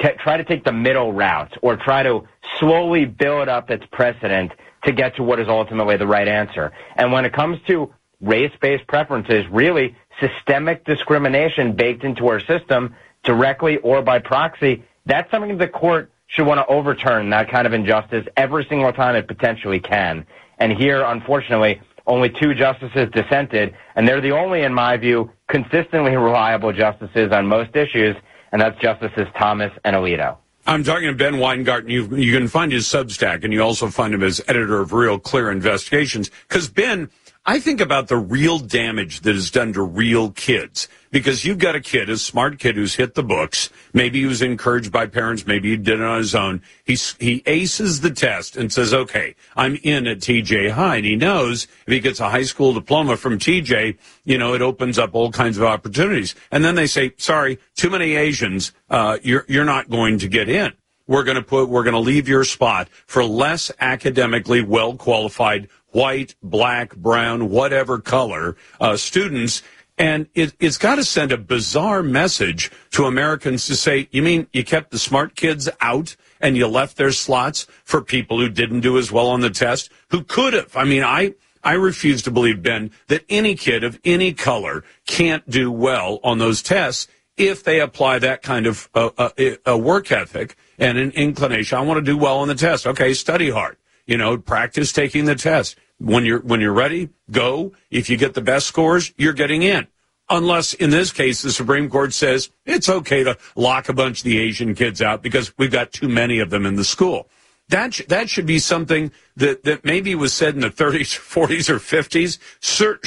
t- 0.00 0.08
try 0.22 0.36
to 0.36 0.44
take 0.44 0.64
the 0.64 0.72
middle 0.72 1.12
route 1.12 1.56
or 1.62 1.76
try 1.76 2.02
to 2.02 2.26
slowly 2.58 3.04
build 3.04 3.48
up 3.48 3.70
its 3.70 3.84
precedent 3.92 4.52
to 4.84 4.92
get 4.92 5.16
to 5.16 5.22
what 5.22 5.40
is 5.40 5.48
ultimately 5.48 5.96
the 5.96 6.06
right 6.06 6.28
answer. 6.28 6.72
And 6.96 7.12
when 7.12 7.24
it 7.24 7.32
comes 7.32 7.58
to 7.68 7.92
race-based 8.20 8.86
preferences, 8.86 9.44
really 9.50 9.96
systemic 10.20 10.84
discrimination 10.84 11.72
baked 11.72 12.04
into 12.04 12.28
our 12.28 12.40
system 12.40 12.94
directly 13.24 13.78
or 13.78 14.02
by 14.02 14.18
proxy, 14.18 14.84
that's 15.06 15.30
something 15.30 15.58
the 15.58 15.68
court 15.68 16.10
should 16.26 16.46
want 16.46 16.58
to 16.58 16.66
overturn 16.66 17.30
that 17.30 17.50
kind 17.50 17.66
of 17.66 17.72
injustice 17.72 18.26
every 18.36 18.64
single 18.68 18.92
time 18.92 19.16
it 19.16 19.26
potentially 19.26 19.80
can. 19.80 20.26
And 20.58 20.72
here, 20.72 21.02
unfortunately, 21.02 21.80
only 22.06 22.30
two 22.30 22.54
justices 22.54 23.08
dissented, 23.12 23.74
and 23.94 24.08
they're 24.08 24.20
the 24.20 24.32
only, 24.32 24.62
in 24.62 24.74
my 24.74 24.96
view, 24.96 25.30
consistently 25.48 26.16
reliable 26.16 26.72
justices 26.72 27.32
on 27.32 27.46
most 27.46 27.76
issues, 27.76 28.16
and 28.50 28.60
that's 28.60 28.78
Justices 28.80 29.28
Thomas 29.38 29.72
and 29.84 29.94
Alito. 29.94 30.36
I'm 30.66 30.84
talking 30.84 31.08
to 31.08 31.14
Ben 31.14 31.38
Weingarten. 31.38 31.90
You, 31.90 32.14
you 32.16 32.36
can 32.36 32.48
find 32.48 32.72
his 32.72 32.86
Substack, 32.86 33.44
and 33.44 33.52
you 33.52 33.62
also 33.62 33.88
find 33.88 34.12
him 34.12 34.22
as 34.22 34.40
editor 34.48 34.80
of 34.80 34.92
Real 34.92 35.18
Clear 35.18 35.50
Investigations. 35.50 36.30
Because, 36.48 36.68
Ben, 36.68 37.10
I 37.48 37.60
think 37.60 37.80
about 37.80 38.08
the 38.08 38.18
real 38.18 38.58
damage 38.58 39.20
that 39.20 39.34
is 39.34 39.50
done 39.50 39.72
to 39.72 39.80
real 39.80 40.32
kids 40.32 40.86
because 41.10 41.46
you've 41.46 41.56
got 41.56 41.74
a 41.74 41.80
kid, 41.80 42.10
a 42.10 42.18
smart 42.18 42.58
kid 42.58 42.76
who's 42.76 42.96
hit 42.96 43.14
the 43.14 43.22
books. 43.22 43.70
Maybe 43.94 44.20
he 44.20 44.26
was 44.26 44.42
encouraged 44.42 44.92
by 44.92 45.06
parents. 45.06 45.46
Maybe 45.46 45.70
he 45.70 45.78
did 45.78 45.98
it 45.98 46.04
on 46.04 46.18
his 46.18 46.34
own. 46.34 46.60
He's, 46.84 47.14
he 47.18 47.42
aces 47.46 48.02
the 48.02 48.10
test 48.10 48.58
and 48.58 48.70
says, 48.70 48.92
okay, 48.92 49.34
I'm 49.56 49.76
in 49.76 50.06
at 50.06 50.18
TJ 50.18 50.72
High. 50.72 50.96
And 50.96 51.06
he 51.06 51.16
knows 51.16 51.66
if 51.86 51.90
he 51.94 52.00
gets 52.00 52.20
a 52.20 52.28
high 52.28 52.42
school 52.42 52.74
diploma 52.74 53.16
from 53.16 53.38
TJ, 53.38 53.96
you 54.26 54.36
know, 54.36 54.52
it 54.52 54.60
opens 54.60 54.98
up 54.98 55.14
all 55.14 55.32
kinds 55.32 55.56
of 55.56 55.64
opportunities. 55.64 56.34
And 56.50 56.62
then 56.62 56.74
they 56.74 56.86
say, 56.86 57.14
sorry, 57.16 57.58
too 57.76 57.88
many 57.88 58.14
Asians, 58.14 58.72
uh, 58.90 59.20
you're, 59.22 59.46
you're 59.48 59.64
not 59.64 59.88
going 59.88 60.18
to 60.18 60.28
get 60.28 60.50
in 60.50 60.74
we're 61.08 61.24
going 61.24 61.36
to 61.36 61.42
put 61.42 61.68
we're 61.68 61.82
going 61.82 61.94
to 61.94 62.00
leave 62.00 62.28
your 62.28 62.44
spot 62.44 62.88
for 63.06 63.24
less 63.24 63.72
academically 63.80 64.62
well 64.62 64.94
qualified 64.94 65.68
white, 65.90 66.34
black, 66.42 66.96
brown, 66.96 67.50
whatever 67.50 67.98
color 67.98 68.56
uh, 68.80 68.96
students. 68.96 69.62
And 69.96 70.28
it, 70.34 70.54
it's 70.60 70.78
got 70.78 70.96
to 70.96 71.04
send 71.04 71.32
a 71.32 71.38
bizarre 71.38 72.02
message 72.02 72.70
to 72.92 73.06
Americans 73.06 73.66
to 73.66 73.74
say, 73.74 74.08
you 74.12 74.22
mean 74.22 74.46
you 74.52 74.64
kept 74.64 74.90
the 74.90 74.98
smart 74.98 75.34
kids 75.34 75.68
out 75.80 76.14
and 76.40 76.56
you 76.56 76.68
left 76.68 76.96
their 76.96 77.10
slots 77.10 77.66
for 77.84 78.00
people 78.00 78.38
who 78.38 78.48
didn't 78.48 78.80
do 78.80 78.96
as 78.96 79.10
well 79.10 79.26
on 79.28 79.40
the 79.40 79.50
test, 79.50 79.90
who 80.10 80.22
could 80.22 80.54
have? 80.54 80.76
I 80.76 80.84
mean, 80.84 81.02
I, 81.02 81.34
I 81.64 81.72
refuse 81.72 82.22
to 82.22 82.30
believe, 82.30 82.62
Ben, 82.62 82.92
that 83.08 83.24
any 83.28 83.56
kid 83.56 83.82
of 83.82 83.98
any 84.04 84.32
color 84.32 84.84
can't 85.06 85.48
do 85.50 85.72
well 85.72 86.20
on 86.22 86.38
those 86.38 86.62
tests 86.62 87.08
if 87.36 87.64
they 87.64 87.80
apply 87.80 88.20
that 88.20 88.42
kind 88.42 88.66
of 88.66 88.88
uh, 88.94 89.10
uh, 89.16 89.30
uh 89.68 89.78
work 89.78 90.10
ethic 90.12 90.56
and 90.78 90.98
an 90.98 91.10
inclination. 91.12 91.78
I 91.78 91.80
want 91.82 91.98
to 91.98 92.12
do 92.12 92.16
well 92.16 92.38
on 92.38 92.48
the 92.48 92.54
test. 92.54 92.86
Okay, 92.86 93.14
study 93.14 93.50
hard 93.50 93.76
you 94.08 94.16
know, 94.16 94.38
practice 94.38 94.92
taking 94.92 95.26
the 95.26 95.36
test. 95.36 95.76
When 96.00 96.24
you're 96.24 96.40
when 96.40 96.60
you're 96.60 96.72
ready, 96.72 97.10
go. 97.30 97.72
If 97.90 98.08
you 98.10 98.16
get 98.16 98.34
the 98.34 98.40
best 98.40 98.66
scores, 98.66 99.12
you're 99.16 99.32
getting 99.32 99.62
in. 99.62 99.86
Unless 100.30 100.74
in 100.74 100.90
this 100.90 101.12
case 101.12 101.42
the 101.42 101.52
Supreme 101.52 101.88
Court 101.88 102.12
says 102.12 102.50
it's 102.66 102.88
okay 102.88 103.22
to 103.22 103.36
lock 103.54 103.88
a 103.88 103.92
bunch 103.92 104.20
of 104.20 104.24
the 104.24 104.38
Asian 104.38 104.74
kids 104.74 105.02
out 105.02 105.22
because 105.22 105.56
we've 105.58 105.70
got 105.70 105.92
too 105.92 106.08
many 106.08 106.38
of 106.38 106.50
them 106.50 106.66
in 106.66 106.76
the 106.76 106.84
school. 106.84 107.28
That 107.68 107.94
sh- 107.94 108.06
that 108.08 108.30
should 108.30 108.46
be 108.46 108.58
something 108.58 109.12
that, 109.36 109.64
that 109.64 109.84
maybe 109.84 110.14
was 110.14 110.32
said 110.32 110.54
in 110.54 110.60
the 110.60 110.70
30s, 110.70 111.18
40s, 111.18 111.68
or 111.70 111.78
50s. 111.78 112.38
Cer- 112.60 113.00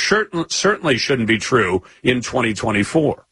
certainly 0.49 0.97
shouldn't 0.97 1.27
be 1.27 1.39
true 1.39 1.81
in 2.03 2.21
2024. 2.21 3.25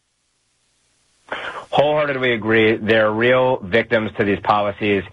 Wholeheartedly 1.71 2.33
agree. 2.33 2.77
There 2.77 3.07
are 3.07 3.13
real 3.13 3.57
victims 3.57 4.11
to 4.17 4.23
these 4.23 4.39
policies 4.39 5.03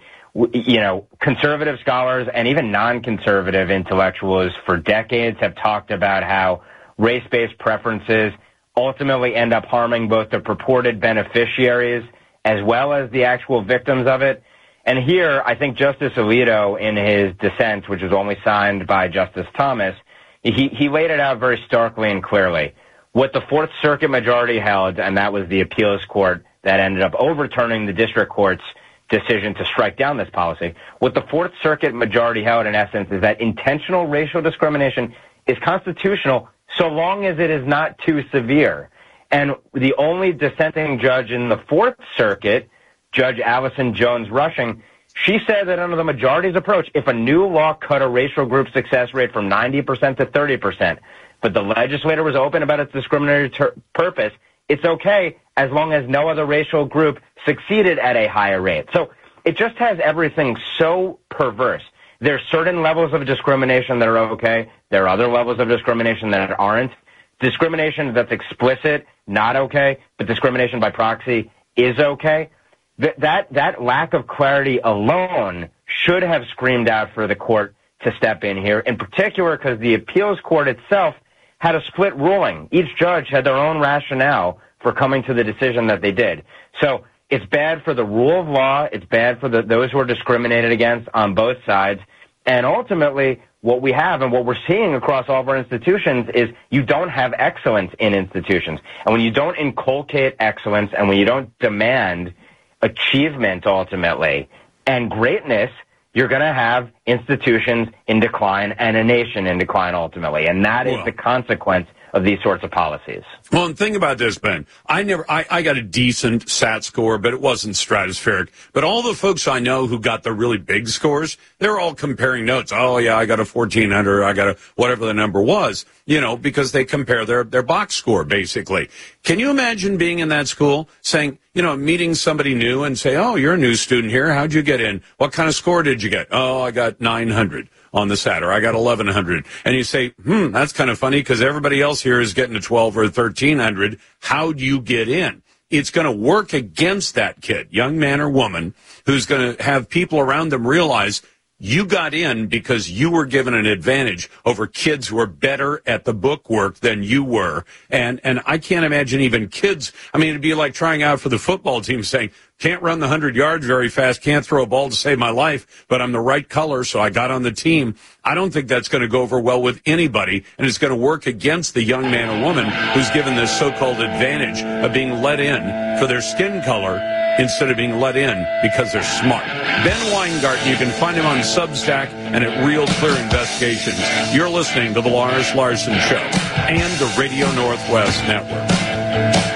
you 0.53 0.79
know, 0.79 1.07
conservative 1.19 1.79
scholars 1.81 2.27
and 2.31 2.47
even 2.47 2.71
non-conservative 2.71 3.71
intellectuals 3.71 4.51
for 4.65 4.77
decades 4.77 5.37
have 5.39 5.55
talked 5.55 5.89
about 5.89 6.23
how 6.23 6.61
race-based 6.97 7.57
preferences 7.57 8.33
ultimately 8.75 9.33
end 9.33 9.51
up 9.51 9.65
harming 9.65 10.07
both 10.07 10.29
the 10.29 10.39
purported 10.39 10.99
beneficiaries 11.01 12.03
as 12.45 12.63
well 12.63 12.93
as 12.93 13.09
the 13.11 13.23
actual 13.23 13.63
victims 13.63 14.07
of 14.07 14.21
it. 14.21 14.43
And 14.85 14.99
here, 14.99 15.41
I 15.43 15.55
think 15.55 15.75
Justice 15.75 16.13
Alito, 16.15 16.79
in 16.79 16.95
his 16.95 17.35
dissent, 17.39 17.89
which 17.89 18.01
was 18.01 18.13
only 18.13 18.37
signed 18.45 18.85
by 18.85 19.07
Justice 19.07 19.47
Thomas, 19.57 19.95
he, 20.43 20.69
he 20.71 20.87
laid 20.87 21.09
it 21.09 21.19
out 21.19 21.39
very 21.39 21.61
starkly 21.65 22.09
and 22.11 22.23
clearly. 22.23 22.73
What 23.11 23.33
the 23.33 23.41
Fourth 23.49 23.71
Circuit 23.81 24.09
majority 24.09 24.59
held, 24.59 24.99
and 24.99 25.17
that 25.17 25.33
was 25.33 25.49
the 25.49 25.61
appeals 25.61 26.05
court 26.05 26.45
that 26.61 26.79
ended 26.79 27.01
up 27.01 27.15
overturning 27.15 27.85
the 27.87 27.93
district 27.93 28.31
court's 28.31 28.63
decision 29.09 29.53
to 29.55 29.65
strike 29.65 29.97
down 29.97 30.17
this 30.17 30.29
policy. 30.31 30.73
What 30.99 31.13
the 31.13 31.23
Fourth 31.29 31.51
Circuit 31.61 31.93
majority 31.93 32.43
held, 32.43 32.65
in 32.65 32.75
essence, 32.75 33.09
is 33.11 33.21
that 33.21 33.39
intentional 33.39 34.07
racial 34.07 34.41
discrimination 34.41 35.13
is 35.47 35.57
constitutional 35.63 36.49
so 36.77 36.87
long 36.87 37.25
as 37.25 37.39
it 37.39 37.49
is 37.49 37.65
not 37.65 37.97
too 37.99 38.23
severe. 38.31 38.89
And 39.31 39.55
the 39.73 39.93
only 39.97 40.31
dissenting 40.33 40.99
judge 40.99 41.31
in 41.31 41.49
the 41.49 41.57
Fourth 41.69 41.95
Circuit, 42.15 42.69
Judge 43.11 43.39
Allison 43.39 43.93
Jones 43.93 44.29
Rushing, 44.29 44.83
she 45.13 45.39
said 45.47 45.67
that 45.67 45.79
under 45.79 45.95
the 45.95 46.03
majority's 46.03 46.55
approach, 46.55 46.89
if 46.93 47.07
a 47.07 47.13
new 47.13 47.45
law 47.47 47.73
cut 47.73 48.01
a 48.01 48.07
racial 48.07 48.45
group 48.45 48.69
success 48.71 49.13
rate 49.13 49.33
from 49.33 49.49
90% 49.49 50.17
to 50.17 50.25
30%, 50.25 50.99
but 51.41 51.53
the 51.53 51.61
legislator 51.61 52.23
was 52.23 52.35
open 52.35 52.63
about 52.63 52.79
its 52.79 52.91
discriminatory 52.93 53.49
ter- 53.49 53.75
purpose, 53.93 54.33
it's 54.69 54.83
okay 54.83 55.37
as 55.55 55.71
long 55.71 55.93
as 55.93 56.07
no 56.07 56.29
other 56.29 56.45
racial 56.45 56.85
group 56.85 57.19
succeeded 57.45 57.99
at 57.99 58.15
a 58.15 58.27
higher 58.27 58.61
rate. 58.61 58.85
So 58.93 59.11
it 59.45 59.57
just 59.57 59.77
has 59.77 59.99
everything 60.03 60.57
so 60.77 61.19
perverse. 61.29 61.83
There's 62.19 62.41
certain 62.49 62.81
levels 62.81 63.13
of 63.13 63.25
discrimination 63.25 63.99
that 63.99 64.07
are 64.07 64.17
okay. 64.33 64.71
There 64.89 65.03
are 65.03 65.09
other 65.09 65.27
levels 65.27 65.59
of 65.59 65.67
discrimination 65.67 66.31
that 66.31 66.59
aren't. 66.59 66.91
Discrimination 67.39 68.13
that's 68.13 68.31
explicit, 68.31 69.05
not 69.27 69.55
okay, 69.55 69.99
but 70.17 70.25
discrimination 70.25 70.79
by 70.79 70.89
proxy 70.89 71.51
is 71.75 71.99
okay. 71.99 72.49
That, 72.97 73.19
that, 73.19 73.53
that 73.53 73.81
lack 73.83 74.15
of 74.15 74.25
clarity 74.25 74.79
alone 74.83 75.69
should 75.85 76.23
have 76.23 76.43
screamed 76.51 76.89
out 76.89 77.13
for 77.13 77.27
the 77.27 77.35
court 77.35 77.75
to 78.01 78.15
step 78.17 78.43
in 78.43 78.57
here, 78.57 78.79
in 78.79 78.97
particular 78.97 79.55
because 79.55 79.79
the 79.79 79.93
appeals 79.93 80.39
court 80.41 80.67
itself 80.67 81.15
had 81.59 81.75
a 81.75 81.83
split 81.85 82.15
ruling. 82.15 82.67
Each 82.71 82.89
judge 82.99 83.27
had 83.29 83.45
their 83.45 83.55
own 83.55 83.79
rationale 83.79 84.59
for 84.81 84.91
coming 84.91 85.23
to 85.23 85.33
the 85.33 85.43
decision 85.43 85.87
that 85.87 86.01
they 86.01 86.11
did. 86.11 86.43
So 86.81 87.05
it's 87.29 87.45
bad 87.47 87.83
for 87.83 87.93
the 87.93 88.05
rule 88.05 88.39
of 88.39 88.47
law. 88.47 88.87
It's 88.91 89.05
bad 89.05 89.39
for 89.39 89.49
the, 89.49 89.61
those 89.61 89.91
who 89.91 89.99
are 89.99 90.05
discriminated 90.05 90.71
against 90.71 91.09
on 91.13 91.35
both 91.35 91.57
sides. 91.65 91.99
And 92.45 92.65
ultimately, 92.65 93.41
what 93.61 93.81
we 93.81 93.91
have 93.91 94.21
and 94.21 94.31
what 94.31 94.45
we're 94.45 94.55
seeing 94.67 94.93
across 94.93 95.27
all 95.27 95.41
of 95.41 95.49
our 95.49 95.57
institutions 95.57 96.27
is 96.33 96.49
you 96.69 96.83
don't 96.83 97.09
have 97.09 97.33
excellence 97.37 97.91
in 97.99 98.13
institutions. 98.13 98.79
And 99.05 99.13
when 99.13 99.21
you 99.21 99.31
don't 99.31 99.55
inculcate 99.57 100.35
excellence 100.39 100.91
and 100.97 101.09
when 101.09 101.17
you 101.17 101.25
don't 101.25 101.57
demand 101.59 102.33
achievement 102.81 103.65
ultimately, 103.65 104.47
and 104.85 105.09
greatness, 105.09 105.71
you're 106.13 106.29
going 106.29 106.41
to 106.41 106.53
have 106.53 106.89
institutions 107.05 107.89
in 108.07 108.21
decline 108.21 108.71
and 108.79 108.95
a 108.95 109.03
nation 109.03 109.45
in 109.45 109.57
decline 109.57 109.95
ultimately. 109.95 110.47
And 110.47 110.63
that 110.63 110.87
is 110.87 111.03
the 111.03 111.11
consequence 111.11 111.87
of 112.13 112.23
these 112.23 112.39
sorts 112.41 112.63
of 112.63 112.71
policies. 112.71 113.23
Well, 113.51 113.65
and 113.65 113.77
think 113.77 113.95
about 113.95 114.17
this, 114.17 114.37
Ben. 114.37 114.65
I 114.85 115.03
never, 115.03 115.29
I, 115.29 115.45
I 115.49 115.61
got 115.61 115.77
a 115.77 115.81
decent 115.81 116.49
SAT 116.49 116.83
score, 116.83 117.17
but 117.17 117.33
it 117.33 117.41
wasn't 117.41 117.75
stratospheric. 117.75 118.49
But 118.73 118.83
all 118.83 119.01
the 119.01 119.13
folks 119.13 119.47
I 119.47 119.59
know 119.59 119.87
who 119.87 119.99
got 119.99 120.23
the 120.23 120.33
really 120.33 120.57
big 120.57 120.87
scores, 120.87 121.37
they're 121.59 121.79
all 121.79 121.93
comparing 121.93 122.45
notes. 122.45 122.71
Oh 122.73 122.97
yeah, 122.97 123.17
I 123.17 123.25
got 123.25 123.39
a 123.39 123.45
1400, 123.45 124.23
I 124.23 124.33
got 124.33 124.47
a, 124.47 124.57
whatever 124.75 125.05
the 125.05 125.13
number 125.13 125.41
was, 125.41 125.85
you 126.05 126.21
know, 126.21 126.37
because 126.37 126.71
they 126.71 126.85
compare 126.85 127.25
their, 127.25 127.43
their 127.43 127.63
box 127.63 127.95
score, 127.95 128.23
basically. 128.23 128.89
Can 129.23 129.39
you 129.39 129.49
imagine 129.49 129.97
being 129.97 130.19
in 130.19 130.29
that 130.29 130.47
school 130.47 130.89
saying, 131.01 131.39
you 131.53 131.61
know, 131.61 131.75
meeting 131.75 132.15
somebody 132.15 132.53
new 132.53 132.83
and 132.83 132.97
say, 132.97 133.15
oh, 133.15 133.35
you're 133.35 133.55
a 133.55 133.57
new 133.57 133.75
student 133.75 134.11
here. 134.11 134.33
How'd 134.33 134.53
you 134.53 134.61
get 134.61 134.79
in? 134.79 135.01
What 135.17 135.33
kind 135.33 135.49
of 135.49 135.55
score 135.55 135.83
did 135.83 136.03
you 136.03 136.09
get? 136.09 136.27
Oh, 136.31 136.61
I 136.61 136.71
got 136.71 137.01
900 137.01 137.69
on 137.93 138.07
the 138.07 138.17
SAT, 138.17 138.43
or 138.43 138.51
I 138.51 138.59
got 138.59 138.75
1100. 138.75 139.45
And 139.65 139.75
you 139.75 139.83
say, 139.83 140.09
hmm, 140.23 140.51
that's 140.51 140.73
kind 140.73 140.89
of 140.89 140.97
funny 140.99 141.19
because 141.19 141.41
everybody 141.41 141.81
else 141.81 142.01
here 142.01 142.19
is 142.19 142.33
getting 142.33 142.55
a 142.55 142.61
12 142.61 142.97
or 142.97 143.03
1300. 143.03 143.99
How 144.19 144.51
do 144.51 144.63
you 144.63 144.81
get 144.81 145.09
in? 145.09 145.41
It's 145.69 145.91
going 145.91 146.05
to 146.05 146.11
work 146.11 146.53
against 146.53 147.15
that 147.15 147.41
kid, 147.41 147.67
young 147.71 147.99
man 147.99 148.21
or 148.21 148.29
woman, 148.29 148.73
who's 149.05 149.25
going 149.25 149.55
to 149.55 149.63
have 149.63 149.89
people 149.89 150.19
around 150.19 150.49
them 150.49 150.65
realize 150.65 151.21
you 151.59 151.85
got 151.85 152.13
in 152.13 152.47
because 152.47 152.89
you 152.89 153.09
were 153.09 153.25
given 153.25 153.53
an 153.55 153.65
advantage 153.65 154.29
over 154.45 154.67
kids 154.67 155.07
who 155.07 155.19
are 155.19 155.25
better 155.25 155.81
at 155.87 156.05
the 156.05 156.13
book 156.13 156.49
work 156.49 156.75
than 156.79 157.01
you 157.01 157.23
were. 157.23 157.65
And, 157.89 158.21
and 158.23 158.41
I 158.45 158.59
can't 158.59 158.85
imagine 158.85 159.21
even 159.21 159.47
kids. 159.47 159.91
I 160.13 160.19
mean, 160.19 160.29
it'd 160.29 160.41
be 160.41 160.53
like 160.53 160.73
trying 160.73 161.01
out 161.01 161.19
for 161.19 161.29
the 161.29 161.39
football 161.39 161.81
team 161.81 162.03
saying, 162.03 162.29
can't 162.59 162.81
run 162.81 162.99
the 162.99 163.07
hundred 163.07 163.35
yards 163.35 163.65
very 163.65 163.89
fast, 163.89 164.21
can't 164.21 164.45
throw 164.45 164.63
a 164.63 164.65
ball 164.65 164.89
to 164.89 164.95
save 164.95 165.19
my 165.19 165.29
life, 165.29 165.85
but 165.87 166.01
I'm 166.01 166.11
the 166.11 166.19
right 166.19 166.47
color, 166.47 166.83
so 166.83 166.99
I 166.99 167.11
got 167.11 167.29
on 167.29 167.43
the 167.43 167.51
team. 167.51 167.95
I 168.23 168.33
don't 168.33 168.51
think 168.51 168.67
that's 168.67 168.87
going 168.87 169.03
to 169.03 169.07
go 169.07 169.21
over 169.21 169.39
well 169.39 169.61
with 169.61 169.79
anybody, 169.85 170.43
and 170.57 170.65
it's 170.65 170.79
going 170.79 170.89
to 170.91 170.97
work 170.97 171.27
against 171.27 171.75
the 171.75 171.83
young 171.83 172.09
man 172.09 172.29
or 172.29 172.43
woman 172.43 172.65
who's 172.93 173.11
given 173.11 173.35
this 173.35 173.55
so-called 173.57 173.99
advantage 173.99 174.63
of 174.63 174.91
being 174.91 175.21
let 175.21 175.39
in 175.39 175.99
for 175.99 176.07
their 176.07 176.21
skin 176.21 176.63
color 176.63 176.97
instead 177.39 177.69
of 177.69 177.77
being 177.77 177.99
let 177.99 178.15
in 178.15 178.45
because 178.61 178.91
they're 178.91 179.03
smart. 179.03 179.45
Ben 179.45 180.13
Weingarten, 180.13 180.67
you 180.67 180.75
can 180.75 180.91
find 180.91 181.15
him 181.15 181.25
on 181.25 181.39
Substack 181.39 182.11
and 182.13 182.43
at 182.43 182.65
Real 182.65 182.87
Clear 182.87 183.17
Investigations. 183.17 183.99
You're 184.33 184.49
listening 184.49 184.93
to 184.95 185.01
the 185.01 185.09
Lars 185.09 185.53
Larson 185.53 185.97
Show 185.99 186.15
and 186.15 186.91
the 186.99 187.13
Radio 187.17 187.51
Northwest 187.53 188.23
Network. 188.23 189.46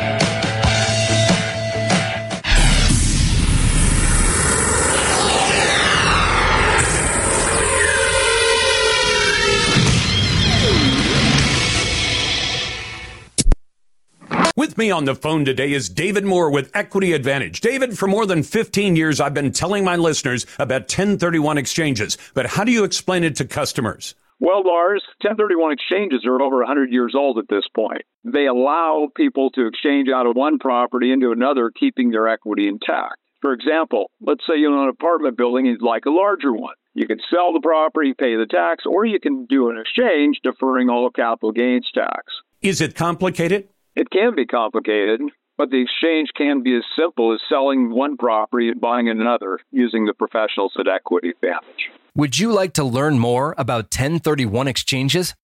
With 14.57 14.77
me 14.77 14.91
on 14.91 15.05
the 15.05 15.15
phone 15.15 15.45
today 15.45 15.71
is 15.71 15.87
David 15.87 16.25
Moore 16.25 16.51
with 16.51 16.71
Equity 16.73 17.13
Advantage. 17.13 17.61
David, 17.61 17.97
for 17.97 18.05
more 18.05 18.25
than 18.25 18.43
15 18.43 18.97
years, 18.97 19.21
I've 19.21 19.33
been 19.33 19.53
telling 19.53 19.85
my 19.85 19.95
listeners 19.95 20.45
about 20.59 20.81
1031 20.81 21.57
exchanges, 21.57 22.17
but 22.33 22.45
how 22.47 22.65
do 22.65 22.71
you 22.73 22.83
explain 22.83 23.23
it 23.23 23.37
to 23.37 23.45
customers? 23.45 24.13
Well, 24.41 24.61
Lars, 24.65 25.03
1031 25.21 25.71
exchanges 25.71 26.25
are 26.25 26.41
over 26.41 26.57
100 26.57 26.91
years 26.91 27.13
old 27.15 27.37
at 27.37 27.47
this 27.49 27.63
point. 27.73 28.01
They 28.25 28.45
allow 28.45 29.07
people 29.15 29.51
to 29.51 29.67
exchange 29.67 30.09
out 30.13 30.27
of 30.27 30.35
one 30.35 30.59
property 30.59 31.13
into 31.13 31.31
another, 31.31 31.71
keeping 31.71 32.11
their 32.11 32.27
equity 32.27 32.67
intact. 32.67 33.15
For 33.39 33.53
example, 33.53 34.11
let's 34.19 34.43
say 34.45 34.57
you 34.57 34.67
own 34.67 34.83
an 34.83 34.89
apartment 34.89 35.37
building 35.37 35.65
and 35.65 35.77
you'd 35.77 35.81
like 35.81 36.05
a 36.05 36.11
larger 36.11 36.51
one. 36.51 36.75
You 36.93 37.07
can 37.07 37.19
sell 37.33 37.53
the 37.53 37.61
property, 37.61 38.13
pay 38.19 38.35
the 38.35 38.47
tax, 38.47 38.83
or 38.85 39.05
you 39.05 39.21
can 39.21 39.45
do 39.45 39.69
an 39.69 39.77
exchange 39.77 40.39
deferring 40.43 40.89
all 40.89 41.09
capital 41.09 41.53
gains 41.53 41.89
tax. 41.93 42.25
Is 42.61 42.81
it 42.81 42.95
complicated? 42.95 43.69
It 44.01 44.09
can 44.09 44.35
be 44.35 44.45
complicated, 44.47 45.21
but 45.59 45.69
the 45.69 45.83
exchange 45.83 46.29
can 46.35 46.63
be 46.63 46.75
as 46.75 46.81
simple 46.97 47.35
as 47.35 47.39
selling 47.47 47.91
one 47.91 48.17
property 48.17 48.69
and 48.69 48.81
buying 48.81 49.07
another 49.07 49.59
using 49.69 50.07
the 50.07 50.15
professionals 50.15 50.73
at 50.79 50.87
Equity 50.87 51.29
Advantage. 51.29 51.91
Would 52.15 52.39
you 52.39 52.51
like 52.51 52.73
to 52.73 52.83
learn 52.83 53.19
more 53.19 53.53
about 53.59 53.95
1031 53.95 54.67
exchanges? 54.67 55.35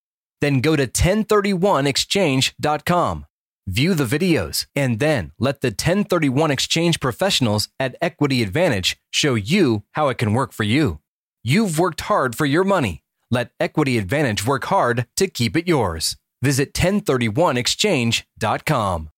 Then 0.42 0.62
go 0.62 0.76
to 0.76 0.88
1031exchange.com. 0.88 3.26
View 3.68 3.94
the 3.94 4.06
videos 4.06 4.66
and 4.76 5.00
then 5.00 5.34
let 5.38 5.62
the 5.62 5.68
1031 5.68 6.50
exchange 6.50 7.00
professionals 7.00 7.70
at 7.80 7.96
Equity 8.02 8.42
Advantage 8.42 8.98
show 9.12 9.36
you 9.36 9.84
how 9.92 10.10
it 10.10 10.18
can 10.18 10.34
work 10.34 10.52
for 10.52 10.64
you. 10.64 11.00
You've 11.44 11.78
worked 11.78 12.02
hard 12.02 12.36
for 12.36 12.48
your 12.48 12.64
money. 12.64 13.04
Let 13.30 13.52
Equity 13.60 14.00
Advantage 14.00 14.48
work 14.48 14.66
hard 14.66 15.06
to 15.18 15.28
keep 15.28 15.56
it 15.56 15.68
yours. 15.68 16.18
Visit 16.42 16.74
1031exchange.com. 16.74 19.10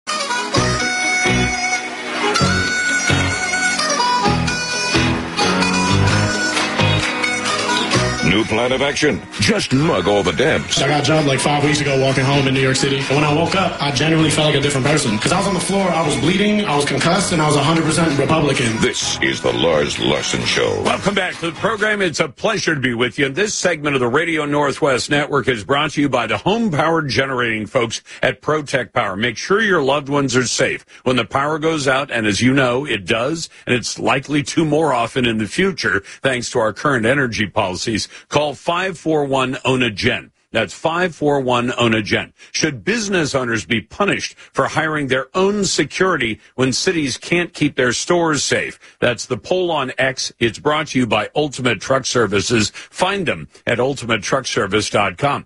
New 8.25 8.43
plan 8.45 8.71
of 8.71 8.81
action. 8.81 9.21
Just 9.49 9.73
mug 9.73 10.07
all 10.07 10.21
the 10.21 10.31
debts. 10.31 10.79
I 10.79 10.87
got 10.87 11.01
a 11.01 11.03
job 11.03 11.25
like 11.25 11.39
five 11.39 11.63
weeks 11.63 11.81
ago 11.81 11.99
walking 11.99 12.23
home 12.23 12.47
in 12.47 12.53
New 12.53 12.61
York 12.61 12.75
City. 12.75 12.97
And 12.99 13.15
when 13.15 13.23
I 13.23 13.33
woke 13.33 13.55
up, 13.55 13.81
I 13.81 13.89
genuinely 13.89 14.29
felt 14.29 14.45
like 14.45 14.59
a 14.59 14.61
different 14.61 14.85
person. 14.85 15.15
Because 15.15 15.31
I 15.31 15.39
was 15.39 15.47
on 15.47 15.55
the 15.55 15.59
floor, 15.59 15.89
I 15.89 16.05
was 16.05 16.15
bleeding, 16.17 16.65
I 16.65 16.75
was 16.75 16.85
concussed, 16.85 17.33
and 17.33 17.41
I 17.41 17.47
was 17.47 17.57
100% 17.57 18.19
Republican. 18.19 18.79
This 18.79 19.19
is 19.23 19.41
the 19.41 19.51
Lars 19.51 19.97
Larson 19.97 20.45
Show. 20.45 20.79
Welcome 20.83 21.15
back 21.15 21.33
to 21.37 21.49
the 21.49 21.57
program. 21.57 21.99
It's 21.99 22.19
a 22.19 22.29
pleasure 22.29 22.75
to 22.75 22.79
be 22.79 22.93
with 22.93 23.17
you. 23.17 23.25
And 23.25 23.35
This 23.35 23.55
segment 23.55 23.95
of 23.95 24.01
the 24.01 24.07
Radio 24.07 24.45
Northwest 24.45 25.09
Network 25.09 25.47
is 25.47 25.63
brought 25.63 25.93
to 25.93 26.01
you 26.01 26.09
by 26.09 26.27
the 26.27 26.37
home 26.37 26.69
power 26.69 27.01
generating 27.01 27.65
folks 27.65 28.03
at 28.21 28.41
Protect 28.41 28.93
Power. 28.93 29.15
Make 29.15 29.37
sure 29.37 29.63
your 29.63 29.81
loved 29.81 30.09
ones 30.09 30.35
are 30.35 30.45
safe 30.45 30.85
when 31.05 31.15
the 31.15 31.25
power 31.25 31.57
goes 31.57 31.87
out, 31.87 32.11
and 32.11 32.27
as 32.27 32.39
you 32.39 32.53
know, 32.53 32.85
it 32.85 33.03
does, 33.03 33.49
and 33.65 33.73
it's 33.73 33.97
likely 33.97 34.43
to 34.43 34.63
more 34.63 34.93
often 34.93 35.25
in 35.25 35.39
the 35.39 35.47
future, 35.47 36.03
thanks 36.21 36.51
to 36.51 36.59
our 36.59 36.71
current 36.71 37.07
energy 37.07 37.47
policies. 37.47 38.07
Call 38.27 38.53
541 38.53 39.38
ONA-GEN. 39.65 40.31
That's 40.51 40.73
541 40.73 41.71
ONA-GEN. 41.71 42.33
Should 42.51 42.83
business 42.83 43.35
owners 43.35 43.65
be 43.65 43.81
punished 43.81 44.35
for 44.37 44.67
hiring 44.67 45.07
their 45.07 45.27
own 45.35 45.63
security 45.63 46.39
when 46.55 46.73
cities 46.73 47.17
can't 47.17 47.53
keep 47.53 47.75
their 47.75 47.93
stores 47.93 48.43
safe? 48.43 48.79
That's 48.99 49.27
the 49.27 49.37
poll 49.37 49.71
on 49.71 49.91
X. 49.97 50.33
It's 50.39 50.57
brought 50.57 50.87
to 50.87 50.99
you 50.99 51.05
by 51.05 51.29
Ultimate 51.35 51.81
Truck 51.81 52.05
Services. 52.05 52.71
Find 52.73 53.27
them 53.27 53.47
at 53.67 53.77
ultimatetruckservice.com. 53.77 55.45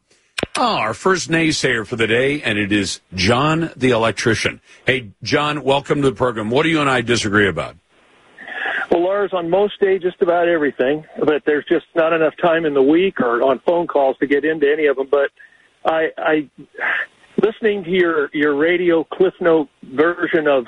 Ah, 0.56 0.80
our 0.80 0.94
first 0.94 1.30
naysayer 1.30 1.86
for 1.86 1.96
the 1.96 2.08
day, 2.08 2.42
and 2.42 2.58
it 2.58 2.72
is 2.72 3.02
John 3.14 3.72
the 3.76 3.90
electrician. 3.90 4.62
Hey, 4.86 5.12
John, 5.22 5.64
welcome 5.64 6.02
to 6.02 6.10
the 6.10 6.16
program. 6.16 6.50
What 6.50 6.64
do 6.64 6.70
you 6.70 6.80
and 6.80 6.90
I 6.90 7.02
disagree 7.02 7.48
about? 7.48 7.76
Well, 8.94 9.06
Lars, 9.06 9.32
on 9.34 9.50
most 9.50 9.80
days, 9.80 10.04
just 10.04 10.22
about 10.22 10.48
everything, 10.48 11.04
but 11.18 11.42
there's 11.48 11.66
just 11.66 11.88
not 11.96 12.14
enough 12.14 12.36
time 12.40 12.64
in 12.64 12.76
the 12.76 12.84
week 12.84 13.20
or 13.22 13.42
on 13.42 13.60
phone 13.66 13.88
calls 13.88 14.16
to 14.20 14.28
get 14.28 14.46
into 14.46 14.72
any 14.72 14.86
of 14.86 14.98
them. 14.98 15.08
But 15.10 15.32
I, 15.84 16.10
I 16.16 16.50
listening 17.44 17.86
to 17.86 17.90
your 17.90 18.30
your 18.34 18.56
radio 18.56 19.04
cliff 19.04 19.34
note 19.42 19.70
version 19.82 20.48
of 20.48 20.66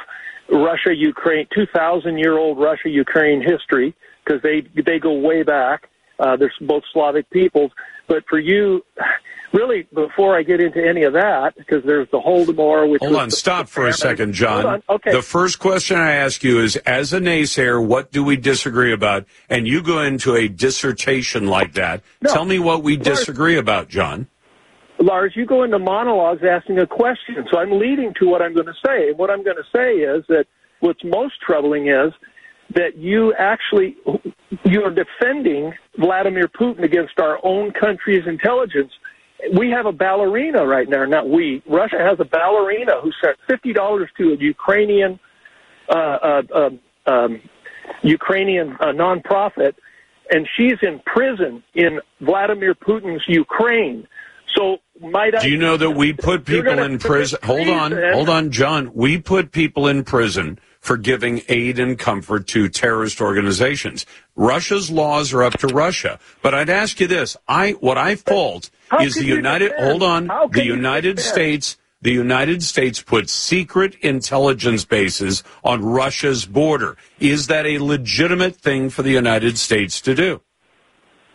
Russia 0.52 0.96
Ukraine, 0.96 1.46
2,000 1.54 2.18
year 2.18 2.40
old 2.40 2.58
Russia 2.58 2.90
Ukraine 2.90 3.44
history, 3.44 3.94
because 4.26 4.42
they 4.42 4.64
they 4.82 4.98
go 4.98 5.14
way 5.14 5.44
back. 5.44 5.88
Uh, 6.18 6.36
there's 6.36 6.58
both 6.62 6.82
Slavic 6.94 7.30
peoples, 7.30 7.70
but 8.08 8.24
for 8.28 8.40
you, 8.40 8.84
really, 9.56 9.88
before 9.94 10.38
I 10.38 10.44
get 10.44 10.60
into 10.60 10.86
any 10.86 11.04
of 11.04 11.14
that, 11.14 11.54
because 11.58 11.84
there's 11.86 12.08
the 12.12 12.20
Holodomor, 12.20 12.90
which 12.90 13.02
Hold 13.02 13.16
on, 13.16 13.30
the- 13.30 13.36
stop 13.36 13.66
the 13.66 13.72
for 13.72 13.88
a 13.88 13.94
second, 13.94 14.34
John. 14.34 14.84
Okay. 14.90 15.12
The 15.12 15.22
first 15.22 15.60
question 15.60 15.98
I 15.98 16.12
ask 16.12 16.44
you 16.44 16.60
is, 16.60 16.76
as 16.78 17.14
a 17.14 17.20
naysayer, 17.20 17.84
what 17.84 18.12
do 18.12 18.24
we 18.24 18.36
disagree 18.36 18.94
about? 18.94 19.26
And 19.50 19.68
you 19.68 19.82
go 19.82 20.02
into 20.02 20.36
a 20.36 20.48
dissertation 20.48 21.48
like 21.48 21.74
that. 21.74 22.04
Tell 22.28 22.46
me 22.46 22.60
what 22.60 22.84
we 22.84 22.98
disagree 22.98 23.58
about, 23.58 23.90
John. 23.90 24.28
Lars, 25.00 25.34
you 25.36 25.46
go 25.46 25.64
into 25.64 25.80
monologues 25.80 26.42
asking 26.44 26.80
a 26.80 26.88
question, 26.88 27.46
so 27.52 27.60
I'm 27.60 27.80
leading 27.80 28.14
to 28.20 28.28
what 28.28 28.42
I'm 28.42 28.54
going 28.54 28.68
to 28.68 28.74
say. 28.86 29.12
What 29.14 29.30
I'm 29.30 29.44
going 29.44 29.58
to 29.58 29.70
say 29.76 29.96
is 29.96 30.24
that 30.30 30.46
what's 30.80 31.04
most 31.04 31.34
troubling 31.46 31.90
is 31.90 32.14
that 32.74 32.98
you 32.98 33.34
actually 33.38 33.96
you 34.64 34.84
are 34.84 34.92
defending 34.92 35.74
Vladimir 35.98 36.48
Putin 36.48 36.84
against 36.84 37.20
our 37.20 37.40
own 37.44 37.72
country's 37.72 38.26
intelligence. 38.26 38.92
We 39.58 39.70
have 39.72 39.86
a 39.86 39.92
ballerina 39.92 40.66
right 40.66 40.88
now, 40.88 41.06
not 41.06 41.30
we. 41.30 41.62
Russia 41.70 41.98
has 42.00 42.20
a 42.20 42.26
ballerina 42.26 42.94
who 43.02 43.12
sent 43.24 43.38
fifty 43.50 43.74
dollars 43.74 44.10
to 44.18 44.34
a 44.34 44.38
Ukrainian 44.38 45.20
uh, 45.90 45.94
uh, 45.94 46.42
um, 46.56 46.80
um, 47.06 47.42
Ukrainian 48.02 48.76
uh, 48.80 48.88
nonprofit, 48.88 49.74
and 50.32 50.48
she's 50.56 50.78
in 50.82 51.02
prison 51.06 51.64
in 51.74 52.00
Vladimir 52.22 52.74
Putin's 52.76 53.24
Ukraine. 53.28 54.08
So 54.56 54.78
might 55.02 55.36
I? 55.36 55.42
Do 55.42 55.50
you 55.50 55.58
know 55.58 55.78
that 55.78 55.92
we 55.92 56.14
put 56.14 56.46
people 56.46 56.80
in 56.80 56.98
prison? 56.98 57.40
Hold 57.44 57.68
on, 57.68 57.92
hold 58.14 58.30
on, 58.30 58.52
John. 58.52 58.92
We 58.94 59.20
put 59.20 59.52
people 59.52 59.88
in 59.88 60.04
prison 60.04 60.60
for 60.86 60.98
giving 60.98 61.42
aid 61.50 61.80
and 61.80 61.98
comfort 61.98 62.46
to 62.48 62.70
terrorist 62.70 63.20
organizations. 63.20 64.06
Russia's 64.36 64.92
laws 64.92 65.34
are 65.34 65.44
up 65.44 65.54
to 65.54 65.68
Russia. 65.68 66.20
But 66.44 66.54
I'd 66.54 66.70
ask 66.70 67.00
you 67.00 67.08
this: 67.08 67.36
I 67.48 67.72
what 67.72 67.98
I 67.98 68.16
fault 68.16 68.70
How 68.90 69.02
is 69.02 69.16
the 69.16 69.26
United. 69.26 69.74
Hold 69.80 70.04
on, 70.04 70.28
the 70.52 70.64
United? 70.64 71.20
States. 71.20 71.78
The 72.02 72.12
United 72.12 72.62
States 72.62 73.02
put 73.02 73.32
secret 73.32 73.96
intelligence 74.02 74.86
bases 74.86 75.44
on 75.64 75.84
Russia's 75.84 76.46
border. 76.46 76.98
Is 77.20 77.48
that 77.48 77.66
a 77.66 77.80
legitimate 77.80 78.56
thing 78.56 78.92
for 78.92 79.02
the 79.02 79.10
United 79.10 79.58
States 79.58 80.00
to 80.02 80.14
do? 80.14 80.42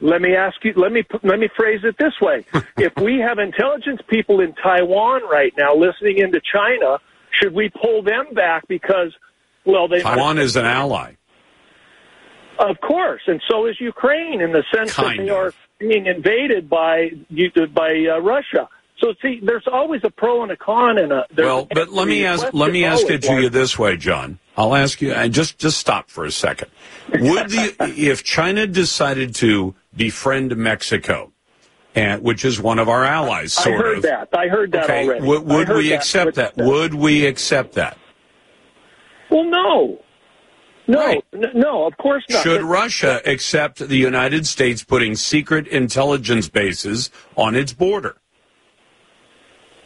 Let 0.01 0.23
me 0.23 0.37
ask 0.37 0.57
you. 0.65 0.73
Let 0.77 0.93
me 0.93 1.03
let 1.25 1.41
me 1.41 1.49
phrase 1.57 1.81
it 1.83 1.97
this 1.99 2.15
way: 2.21 2.45
If 2.79 2.93
we 3.03 3.19
have 3.19 3.39
intelligence 3.39 4.01
people 4.09 4.41
in 4.41 4.55
Taiwan 4.55 5.23
right 5.29 5.53
now 5.59 5.75
listening 5.75 6.19
into 6.19 6.41
China, 6.41 6.99
should 7.41 7.55
we 7.55 7.71
pull 7.71 8.03
them 8.03 8.27
back 8.35 8.67
because, 8.69 9.15
well, 9.65 9.89
they 9.89 10.01
Taiwan 10.03 10.39
is 10.39 10.57
an 10.57 10.67
ally. 10.67 11.15
Of 12.59 12.79
course, 12.83 13.23
and 13.27 13.41
so 13.51 13.67
is 13.67 13.81
Ukraine 13.81 14.41
in 14.43 14.53
the 14.53 14.63
sense 14.75 14.95
that 14.97 15.03
Kind 15.05 15.21
they 15.21 15.31
of. 15.31 15.37
are 15.37 15.55
being 15.79 16.07
invaded 16.07 16.69
by 16.69 17.11
by 17.75 18.07
uh, 18.13 18.19
Russia. 18.21 18.69
So 18.99 19.15
see, 19.23 19.41
there's 19.43 19.67
always 19.73 20.03
a 20.05 20.11
pro 20.11 20.43
and 20.43 20.53
a 20.53 20.57
con, 20.59 20.99
and 20.99 21.11
a 21.11 21.27
Well, 21.35 21.67
but 21.73 21.89
let 21.91 22.07
me 22.07 22.27
ask 22.27 22.53
let 22.53 22.71
me 22.71 22.85
ask 22.85 23.09
it 23.09 23.23
to 23.23 23.33
you 23.41 23.49
this 23.49 23.79
way, 23.79 23.97
John. 23.97 24.39
I'll 24.59 24.75
ask 24.75 25.01
you 25.01 25.13
and 25.13 25.33
just 25.33 25.59
just 25.59 25.79
stop 25.79 26.11
for 26.11 26.27
a 26.27 26.31
second. 26.31 26.71
Would 27.19 27.49
the 27.49 27.75
if 27.97 28.23
China 28.25 28.67
decided 28.67 29.35
to 29.37 29.75
befriend 29.97 30.55
Mexico, 30.57 31.33
and 31.95 32.23
which 32.23 32.45
is 32.45 32.61
one 32.61 32.79
of 32.79 32.91
our 32.91 33.05
allies, 33.07 33.55
sort 33.55 33.69
I 33.77 33.79
heard 33.79 33.97
of. 33.97 34.03
that. 34.03 34.29
I 34.35 34.49
heard 34.49 34.73
that 34.73 34.85
Okay, 34.85 35.07
already. 35.07 35.27
would, 35.27 35.69
we 35.71 35.89
that. 35.89 35.95
accept 35.97 36.35
that? 36.35 36.57
Would 36.59 36.93
we 36.95 37.25
accept 37.27 37.73
that? 37.75 37.97
Well, 39.31 39.45
no, 39.45 40.01
no, 40.87 41.23
n- 41.33 41.53
no. 41.55 41.87
Of 41.87 41.97
course 41.99 42.25
not. 42.29 42.43
Should 42.43 42.63
Russia 42.63 43.21
accept 43.25 43.79
the 43.79 43.97
United 43.97 44.47
States 44.47 44.83
putting 44.83 45.15
secret 45.15 45.69
intelligence 45.69 46.49
bases 46.49 47.11
on 47.37 47.55
its 47.55 47.73
border? 47.73 48.17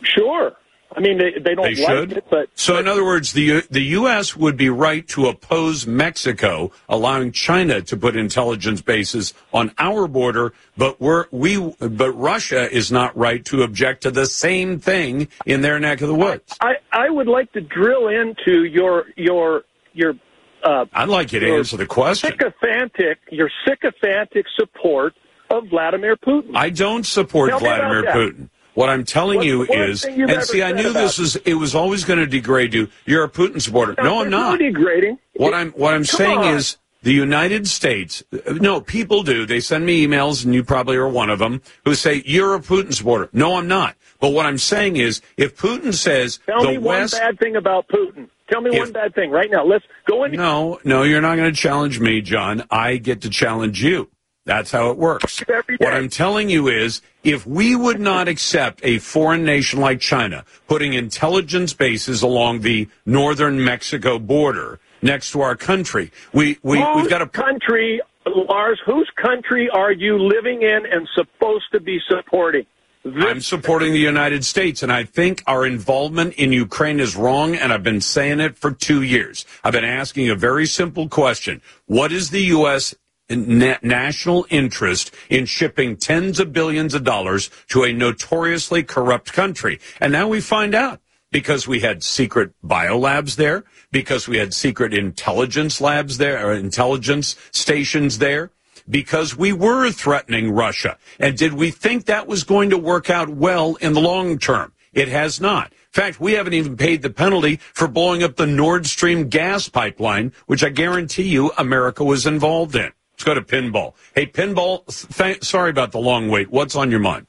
Sure. 0.02 0.52
I 0.96 1.00
mean, 1.00 1.18
they, 1.18 1.32
they 1.32 1.54
don't 1.54 1.74
They 1.74 1.82
like 1.82 1.90
should. 1.90 2.12
it, 2.12 2.24
but 2.30 2.48
So, 2.54 2.78
in 2.78 2.86
other 2.86 3.04
words, 3.04 3.32
the 3.32 3.62
the 3.70 3.82
U.S. 3.98 4.36
would 4.36 4.56
be 4.56 4.68
right 4.68 5.06
to 5.08 5.26
oppose 5.26 5.86
Mexico 5.86 6.70
allowing 6.88 7.32
China 7.32 7.80
to 7.82 7.96
put 7.96 8.16
intelligence 8.16 8.80
bases 8.80 9.34
on 9.52 9.72
our 9.78 10.06
border, 10.06 10.52
but 10.76 11.00
we're 11.00 11.26
we 11.30 11.58
but 11.78 12.12
Russia 12.12 12.70
is 12.70 12.92
not 12.92 13.16
right 13.16 13.44
to 13.46 13.62
object 13.62 14.02
to 14.02 14.10
the 14.10 14.26
same 14.26 14.78
thing 14.78 15.28
in 15.46 15.62
their 15.62 15.80
neck 15.80 16.00
of 16.00 16.08
the 16.08 16.14
woods. 16.14 16.56
I, 16.60 16.74
I 16.92 17.10
would 17.10 17.28
like 17.28 17.52
to 17.52 17.60
drill 17.60 18.08
into 18.08 18.64
your 18.64 19.06
your 19.16 19.64
your. 19.92 20.14
Uh, 20.62 20.86
I'd 20.94 21.08
like 21.08 21.32
you 21.32 21.40
to 21.40 21.56
answer 21.56 21.76
the 21.76 21.86
question. 21.86 22.30
Sycophantic, 22.30 23.18
your 23.30 23.50
sycophantic 23.66 24.46
support 24.56 25.14
of 25.50 25.68
Vladimir 25.68 26.16
Putin. 26.16 26.52
I 26.54 26.70
don't 26.70 27.04
support 27.04 27.50
Tell 27.50 27.58
Vladimir. 27.58 28.04
Putin. 28.04 28.48
What 28.74 28.88
I'm 28.90 29.04
telling 29.04 29.36
What's 29.38 29.46
you 29.46 29.62
is, 29.64 30.04
and 30.04 30.42
see, 30.42 30.62
I 30.62 30.72
knew 30.72 30.92
this 30.92 31.18
was 31.18 31.36
it 31.36 31.54
was 31.54 31.74
always 31.74 32.04
going 32.04 32.18
to 32.18 32.26
degrade 32.26 32.74
you. 32.74 32.88
You're 33.06 33.24
a 33.24 33.28
Putin 33.28 33.62
supporter. 33.62 33.94
No, 34.02 34.20
I'm 34.22 34.30
not. 34.30 34.58
No 34.60 34.66
degrading. 34.66 35.18
What 35.34 35.54
I'm 35.54 35.70
what 35.72 35.94
I'm 35.94 36.00
Come 36.04 36.18
saying 36.18 36.38
on. 36.38 36.54
is 36.54 36.76
the 37.02 37.12
United 37.12 37.68
States. 37.68 38.22
No, 38.50 38.80
people 38.80 39.22
do. 39.22 39.46
They 39.46 39.60
send 39.60 39.86
me 39.86 40.04
emails, 40.06 40.44
and 40.44 40.54
you 40.54 40.64
probably 40.64 40.96
are 40.96 41.08
one 41.08 41.30
of 41.30 41.38
them 41.38 41.62
who 41.84 41.94
say 41.94 42.22
you're 42.26 42.54
a 42.54 42.60
Putin 42.60 42.92
supporter. 42.92 43.28
No, 43.32 43.56
I'm 43.56 43.68
not. 43.68 43.94
But 44.20 44.30
what 44.30 44.46
I'm 44.46 44.58
saying 44.58 44.96
is, 44.96 45.20
if 45.36 45.56
Putin 45.56 45.92
says 45.94 46.40
Tell 46.46 46.62
the 46.62 46.72
me 46.72 46.78
West, 46.78 47.12
one 47.14 47.22
bad 47.22 47.38
thing 47.38 47.56
about 47.56 47.86
Putin. 47.88 48.28
Tell 48.50 48.60
me 48.60 48.70
If- 48.74 48.78
one 48.80 48.92
bad 48.92 49.14
thing 49.14 49.30
right 49.30 49.50
now. 49.50 49.64
Let's 49.64 49.84
go 50.08 50.24
in. 50.24 50.32
no, 50.32 50.80
no, 50.84 51.02
you're 51.02 51.20
not 51.20 51.36
going 51.36 51.52
to 51.52 51.56
challenge 51.58 52.00
me, 52.00 52.20
John. 52.22 52.64
I 52.70 52.96
get 52.96 53.20
to 53.22 53.30
challenge 53.30 53.82
you. 53.84 54.08
That's 54.46 54.70
how 54.70 54.90
it 54.90 54.98
works. 54.98 55.42
What 55.78 55.94
I'm 55.94 56.10
telling 56.10 56.50
you 56.50 56.68
is, 56.68 57.00
if 57.22 57.46
we 57.46 57.74
would 57.74 57.98
not 57.98 58.28
accept 58.28 58.80
a 58.82 58.98
foreign 58.98 59.44
nation 59.44 59.80
like 59.80 60.00
China 60.00 60.44
putting 60.68 60.92
intelligence 60.92 61.72
bases 61.72 62.22
along 62.22 62.60
the 62.60 62.88
northern 63.06 63.64
Mexico 63.64 64.18
border 64.18 64.80
next 65.00 65.30
to 65.32 65.40
our 65.40 65.56
country, 65.56 66.12
we, 66.34 66.58
we, 66.62 66.78
whose 66.78 66.96
we've 66.96 67.10
got 67.10 67.22
a 67.22 67.26
country, 67.26 68.02
Lars? 68.26 68.78
Whose 68.84 69.10
country 69.16 69.70
are 69.70 69.92
you 69.92 70.18
living 70.18 70.60
in 70.60 70.82
and 70.90 71.08
supposed 71.14 71.66
to 71.72 71.80
be 71.80 71.98
supporting? 72.06 72.66
I'm 73.06 73.42
supporting 73.42 73.92
the 73.92 73.98
United 73.98 74.46
States, 74.46 74.82
and 74.82 74.90
I 74.90 75.04
think 75.04 75.42
our 75.46 75.66
involvement 75.66 76.34
in 76.34 76.52
Ukraine 76.52 77.00
is 77.00 77.16
wrong, 77.16 77.54
and 77.54 77.70
I've 77.70 77.82
been 77.82 78.00
saying 78.00 78.40
it 78.40 78.56
for 78.56 78.70
two 78.70 79.02
years. 79.02 79.44
I've 79.62 79.74
been 79.74 79.84
asking 79.84 80.30
a 80.30 80.34
very 80.34 80.64
simple 80.64 81.10
question. 81.10 81.60
What 81.84 82.12
is 82.12 82.30
the 82.30 82.40
U.S. 82.44 82.94
na- 83.30 83.78
national 83.82 84.46
interest 84.50 85.14
in 85.28 85.46
shipping 85.46 85.96
tens 85.96 86.40
of 86.40 86.52
billions 86.52 86.94
of 86.94 87.04
dollars 87.04 87.50
to 87.68 87.82
a 87.84 87.92
notoriously 87.92 88.82
corrupt 88.82 89.32
country? 89.32 89.80
And 90.00 90.12
now 90.12 90.28
we 90.28 90.40
find 90.40 90.74
out. 90.74 91.00
Because 91.30 91.66
we 91.66 91.80
had 91.80 92.04
secret 92.04 92.52
biolabs 92.64 93.34
there, 93.34 93.64
because 93.90 94.28
we 94.28 94.38
had 94.38 94.54
secret 94.54 94.94
intelligence 94.94 95.80
labs 95.80 96.18
there, 96.18 96.46
or 96.46 96.52
intelligence 96.52 97.34
stations 97.50 98.18
there, 98.18 98.52
because 98.88 99.36
we 99.36 99.52
were 99.52 99.90
threatening 99.90 100.52
Russia. 100.52 100.96
And 101.18 101.36
did 101.36 101.54
we 101.54 101.72
think 101.72 102.04
that 102.04 102.28
was 102.28 102.44
going 102.44 102.70
to 102.70 102.78
work 102.78 103.10
out 103.10 103.28
well 103.28 103.74
in 103.76 103.94
the 103.94 104.00
long 104.00 104.38
term? 104.38 104.74
It 104.92 105.08
has 105.08 105.40
not. 105.40 105.72
In 105.72 105.78
fact, 105.90 106.20
we 106.20 106.34
haven't 106.34 106.54
even 106.54 106.76
paid 106.76 107.02
the 107.02 107.10
penalty 107.10 107.56
for 107.56 107.88
blowing 107.88 108.22
up 108.22 108.36
the 108.36 108.46
Nord 108.46 108.86
Stream 108.86 109.28
gas 109.28 109.68
pipeline, 109.68 110.32
which 110.46 110.62
I 110.62 110.68
guarantee 110.68 111.28
you 111.28 111.50
America 111.58 112.04
was 112.04 112.26
involved 112.26 112.76
in. 112.76 112.92
Let's 113.24 113.40
go 113.40 113.56
to 113.56 113.62
Pinball. 113.62 113.94
Hey, 114.14 114.26
Pinball, 114.26 114.84
th- 115.16 115.42
sorry 115.42 115.70
about 115.70 115.92
the 115.92 115.98
long 115.98 116.28
wait. 116.28 116.50
What's 116.50 116.76
on 116.76 116.90
your 116.90 117.00
mind? 117.00 117.26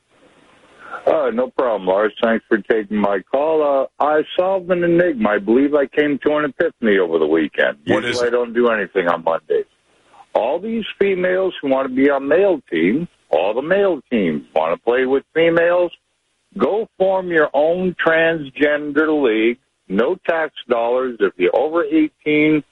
Uh, 1.08 1.30
no 1.34 1.50
problem, 1.52 1.88
Lars. 1.88 2.14
Thanks 2.22 2.44
for 2.50 2.58
taking 2.58 2.98
my 2.98 3.22
call. 3.32 3.64
Uh, 3.64 4.04
I 4.04 4.24
solved 4.38 4.70
an 4.72 4.84
enigma. 4.84 5.30
I 5.30 5.40
believe 5.40 5.74
I 5.74 5.86
came 5.86 6.20
to 6.26 6.36
an 6.36 6.46
epiphany 6.46 6.98
over 6.98 7.18
the 7.18 7.26
weekend. 7.26 7.78
What 7.86 8.04
Usually 8.04 8.10
is? 8.12 8.22
I 8.24 8.30
don't 8.30 8.54
do 8.54 8.68
anything 8.68 9.08
on 9.08 9.24
Mondays. 9.24 9.68
All 10.34 10.60
these 10.60 10.84
females 11.00 11.54
who 11.62 11.70
want 11.70 11.88
to 11.88 11.96
be 11.96 12.10
on 12.10 12.28
male 12.28 12.60
teams, 12.70 13.08
all 13.30 13.54
the 13.54 13.62
male 13.62 14.02
teams 14.12 14.44
want 14.54 14.78
to 14.78 14.84
play 14.84 15.06
with 15.06 15.24
females, 15.34 15.94
go 16.58 16.90
form 16.98 17.30
your 17.30 17.50
own 17.54 17.96
transgender 18.06 19.24
league. 19.24 19.60
No 19.88 20.18
tax 20.28 20.56
dollars. 20.68 21.16
If 21.22 21.36
you're 21.38 21.56
over 21.56 21.86
18, 21.86 22.66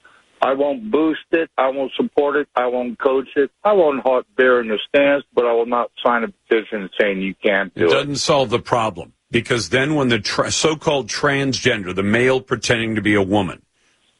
I 0.44 0.52
won't 0.52 0.90
boost 0.90 1.20
it. 1.32 1.48
I 1.56 1.68
won't 1.70 1.92
support 1.96 2.36
it. 2.36 2.48
I 2.54 2.66
won't 2.66 2.98
coach 2.98 3.28
it. 3.34 3.50
I 3.64 3.72
won't 3.72 4.02
hot 4.02 4.26
bear 4.36 4.60
in 4.60 4.68
the 4.68 4.78
stands, 4.88 5.24
but 5.34 5.46
I 5.46 5.52
will 5.54 5.64
not 5.64 5.90
sign 6.04 6.22
a 6.22 6.28
petition 6.28 6.90
saying 7.00 7.22
you 7.22 7.34
can't 7.42 7.72
It 7.74 7.80
do 7.80 7.86
it. 7.86 7.90
doesn't 7.92 8.16
solve 8.16 8.50
the 8.50 8.58
problem 8.58 9.14
because 9.30 9.70
then 9.70 9.94
when 9.94 10.08
the 10.08 10.18
tra- 10.18 10.50
so-called 10.50 11.08
transgender, 11.08 11.94
the 11.94 12.02
male 12.02 12.42
pretending 12.42 12.94
to 12.94 13.00
be 13.00 13.14
a 13.14 13.22
woman, 13.22 13.62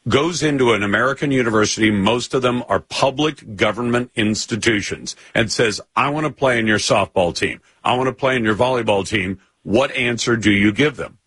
goes 0.07 0.41
into 0.41 0.73
an 0.73 0.81
American 0.81 1.29
university, 1.31 1.91
most 1.91 2.33
of 2.33 2.41
them 2.41 2.63
are 2.67 2.79
public 2.79 3.55
government 3.55 4.09
institutions, 4.15 5.15
and 5.35 5.51
says, 5.51 5.79
I 5.95 6.09
want 6.09 6.25
to 6.25 6.33
play 6.33 6.57
in 6.59 6.65
your 6.65 6.79
softball 6.79 7.35
team. 7.35 7.61
I 7.83 7.95
want 7.97 8.07
to 8.07 8.13
play 8.13 8.35
in 8.35 8.43
your 8.43 8.55
volleyball 8.55 9.07
team. 9.07 9.39
What 9.63 9.91
answer 9.95 10.37
do 10.37 10.51
you 10.51 10.71
give 10.71 10.95
them? 10.95 11.17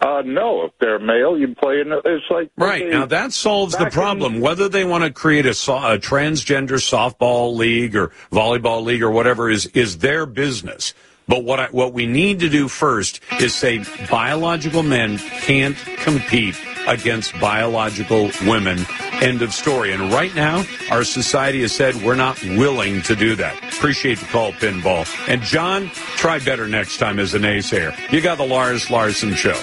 Uh, 0.00 0.22
no, 0.24 0.64
if 0.66 0.72
they're 0.78 0.98
male, 0.98 1.38
you 1.38 1.54
play 1.54 1.80
in. 1.80 1.90
It's 1.90 2.24
like 2.30 2.50
Right. 2.56 2.86
Now 2.88 3.06
that 3.06 3.32
solves 3.32 3.72
the 3.72 3.84
back 3.84 3.92
in- 3.92 3.92
problem. 3.92 4.40
Whether 4.40 4.68
they 4.68 4.84
want 4.84 5.04
to 5.04 5.10
create 5.10 5.46
a, 5.46 5.54
so- 5.54 5.76
a 5.76 5.98
transgender 5.98 6.78
softball 6.78 7.56
league 7.56 7.96
or 7.96 8.12
volleyball 8.30 8.84
league 8.84 9.02
or 9.02 9.10
whatever 9.10 9.48
is, 9.48 9.66
is 9.66 9.98
their 9.98 10.26
business. 10.26 10.92
But 11.28 11.44
what 11.44 11.58
I, 11.58 11.66
what 11.70 11.92
we 11.92 12.06
need 12.06 12.40
to 12.40 12.48
do 12.48 12.68
first 12.68 13.20
is 13.40 13.54
say 13.54 13.84
biological 14.10 14.82
men 14.82 15.18
can't 15.18 15.76
compete 15.96 16.56
against 16.86 17.38
biological 17.40 18.30
women. 18.42 18.78
End 19.20 19.42
of 19.42 19.52
story. 19.52 19.92
And 19.92 20.12
right 20.12 20.34
now, 20.34 20.64
our 20.90 21.04
society 21.04 21.62
has 21.62 21.72
said 21.72 21.96
we're 21.96 22.14
not 22.14 22.42
willing 22.42 23.02
to 23.02 23.16
do 23.16 23.34
that. 23.36 23.56
Appreciate 23.74 24.18
the 24.18 24.26
call, 24.26 24.52
Pinball. 24.52 25.06
And 25.28 25.42
John, 25.42 25.88
try 26.16 26.38
better 26.38 26.68
next 26.68 26.98
time 26.98 27.18
as 27.18 27.34
a 27.34 27.38
naysayer. 27.38 27.94
You 28.12 28.20
got 28.20 28.38
the 28.38 28.46
Lars 28.46 28.90
Larson 28.90 29.34
Show. 29.34 29.56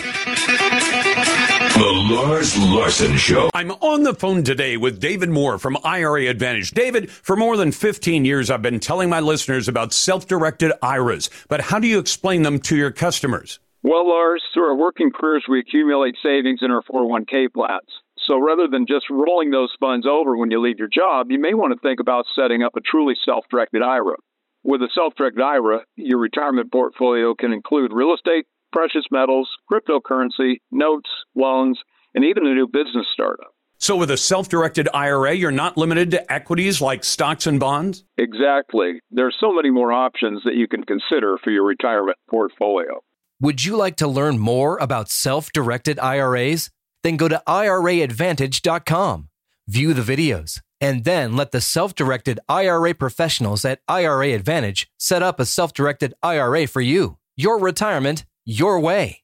The 1.73 1.91
Lars 1.91 2.57
Larson 2.57 3.17
Show. 3.17 3.49
I'm 3.53 3.71
on 3.71 4.03
the 4.03 4.13
phone 4.13 4.43
today 4.43 4.77
with 4.77 4.99
David 4.99 5.29
Moore 5.29 5.57
from 5.57 5.77
IRA 5.83 6.27
Advantage. 6.27 6.71
David, 6.71 7.09
for 7.09 7.35
more 7.35 7.57
than 7.57 7.71
15 7.71 8.25
years, 8.25 8.51
I've 8.51 8.61
been 8.61 8.79
telling 8.79 9.09
my 9.09 9.19
listeners 9.19 9.67
about 9.67 9.91
self-directed 9.91 10.71
IRAs, 10.81 11.29
but 11.47 11.61
how 11.61 11.79
do 11.79 11.87
you 11.87 11.97
explain 11.97 12.43
them 12.43 12.59
to 12.59 12.75
your 12.75 12.91
customers? 12.91 13.59
Well, 13.84 14.07
Lars, 14.07 14.41
through 14.53 14.69
our 14.69 14.76
working 14.76 15.11
careers, 15.11 15.43
we 15.49 15.60
accumulate 15.60 16.15
savings 16.23 16.60
in 16.61 16.72
our 16.72 16.81
401k 16.84 17.51
plans. 17.53 17.89
So 18.26 18.39
rather 18.39 18.69
than 18.69 18.88
just 18.88 19.10
rolling 19.10 19.51
those 19.51 19.76
funds 19.77 20.07
over 20.07 20.38
when 20.38 20.51
you 20.51 20.61
leave 20.61 20.80
your 20.80 20.88
job, 20.88 21.30
you 21.30 21.39
may 21.39 21.53
want 21.53 21.73
to 21.73 21.80
think 21.80 21.99
about 21.99 22.26
setting 22.34 22.64
up 22.64 22.77
a 22.77 22.81
truly 22.81 23.15
self 23.26 23.43
directed 23.51 23.81
IRA. 23.81 24.15
With 24.64 24.81
a 24.81 24.89
self 24.95 25.15
directed 25.15 25.41
IRA, 25.41 25.81
your 25.97 26.19
retirement 26.19 26.72
portfolio 26.72 27.35
can 27.35 27.51
include 27.51 27.91
real 27.91 28.14
estate, 28.14 28.45
precious 28.72 29.03
metals, 29.11 29.49
cryptocurrency, 29.69 30.61
notes, 30.72 31.10
loans, 31.35 31.77
and 32.15 32.23
even 32.23 32.47
a 32.47 32.53
new 32.53 32.68
business 32.68 33.07
startup. 33.11 33.51
So, 33.80 33.97
with 33.97 34.11
a 34.11 34.18
self 34.18 34.47
directed 34.47 34.88
IRA, 34.93 35.34
you're 35.34 35.51
not 35.51 35.76
limited 35.76 36.11
to 36.11 36.31
equities 36.31 36.80
like 36.80 37.03
stocks 37.03 37.47
and 37.47 37.60
bonds? 37.60 38.05
Exactly. 38.18 39.01
There 39.11 39.27
are 39.27 39.34
so 39.41 39.53
many 39.53 39.72
more 39.72 39.91
options 39.91 40.41
that 40.45 40.55
you 40.55 40.69
can 40.69 40.85
consider 40.85 41.38
for 41.43 41.51
your 41.51 41.65
retirement 41.65 42.18
portfolio. 42.30 43.01
Would 43.44 43.65
you 43.65 43.76
like 43.76 43.98
to 43.98 44.07
learn 44.07 44.40
more 44.40 44.78
about 44.78 45.10
self 45.10 45.52
directed 45.52 45.99
IRAs? 45.99 46.70
Then 47.03 47.18
go 47.18 47.28
to 47.28 47.44
IRAadvantage.com, 47.45 49.28
view 49.68 49.94
the 49.94 50.15
videos, 50.15 50.61
and 50.80 51.03
then 51.03 51.36
let 51.36 51.52
the 51.52 51.60
self 51.60 51.94
directed 51.94 52.40
IRA 52.48 52.94
professionals 52.94 53.65
at 53.65 53.82
IRA 53.90 54.30
Advantage 54.30 54.88
set 54.98 55.22
up 55.22 55.41
a 55.41 55.45
self 55.45 55.74
directed 55.74 56.14
IRA 56.24 56.68
for 56.68 56.80
you. 56.80 57.18
Your 57.36 57.60
retirement, 57.60 58.24
your 58.45 58.80
way. 58.80 59.20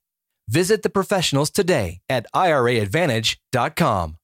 Visit 0.49 0.83
the 0.83 0.89
professionals 0.89 1.49
today 1.49 2.01
at 2.09 2.27
IRAadvantage.com. 2.35 4.18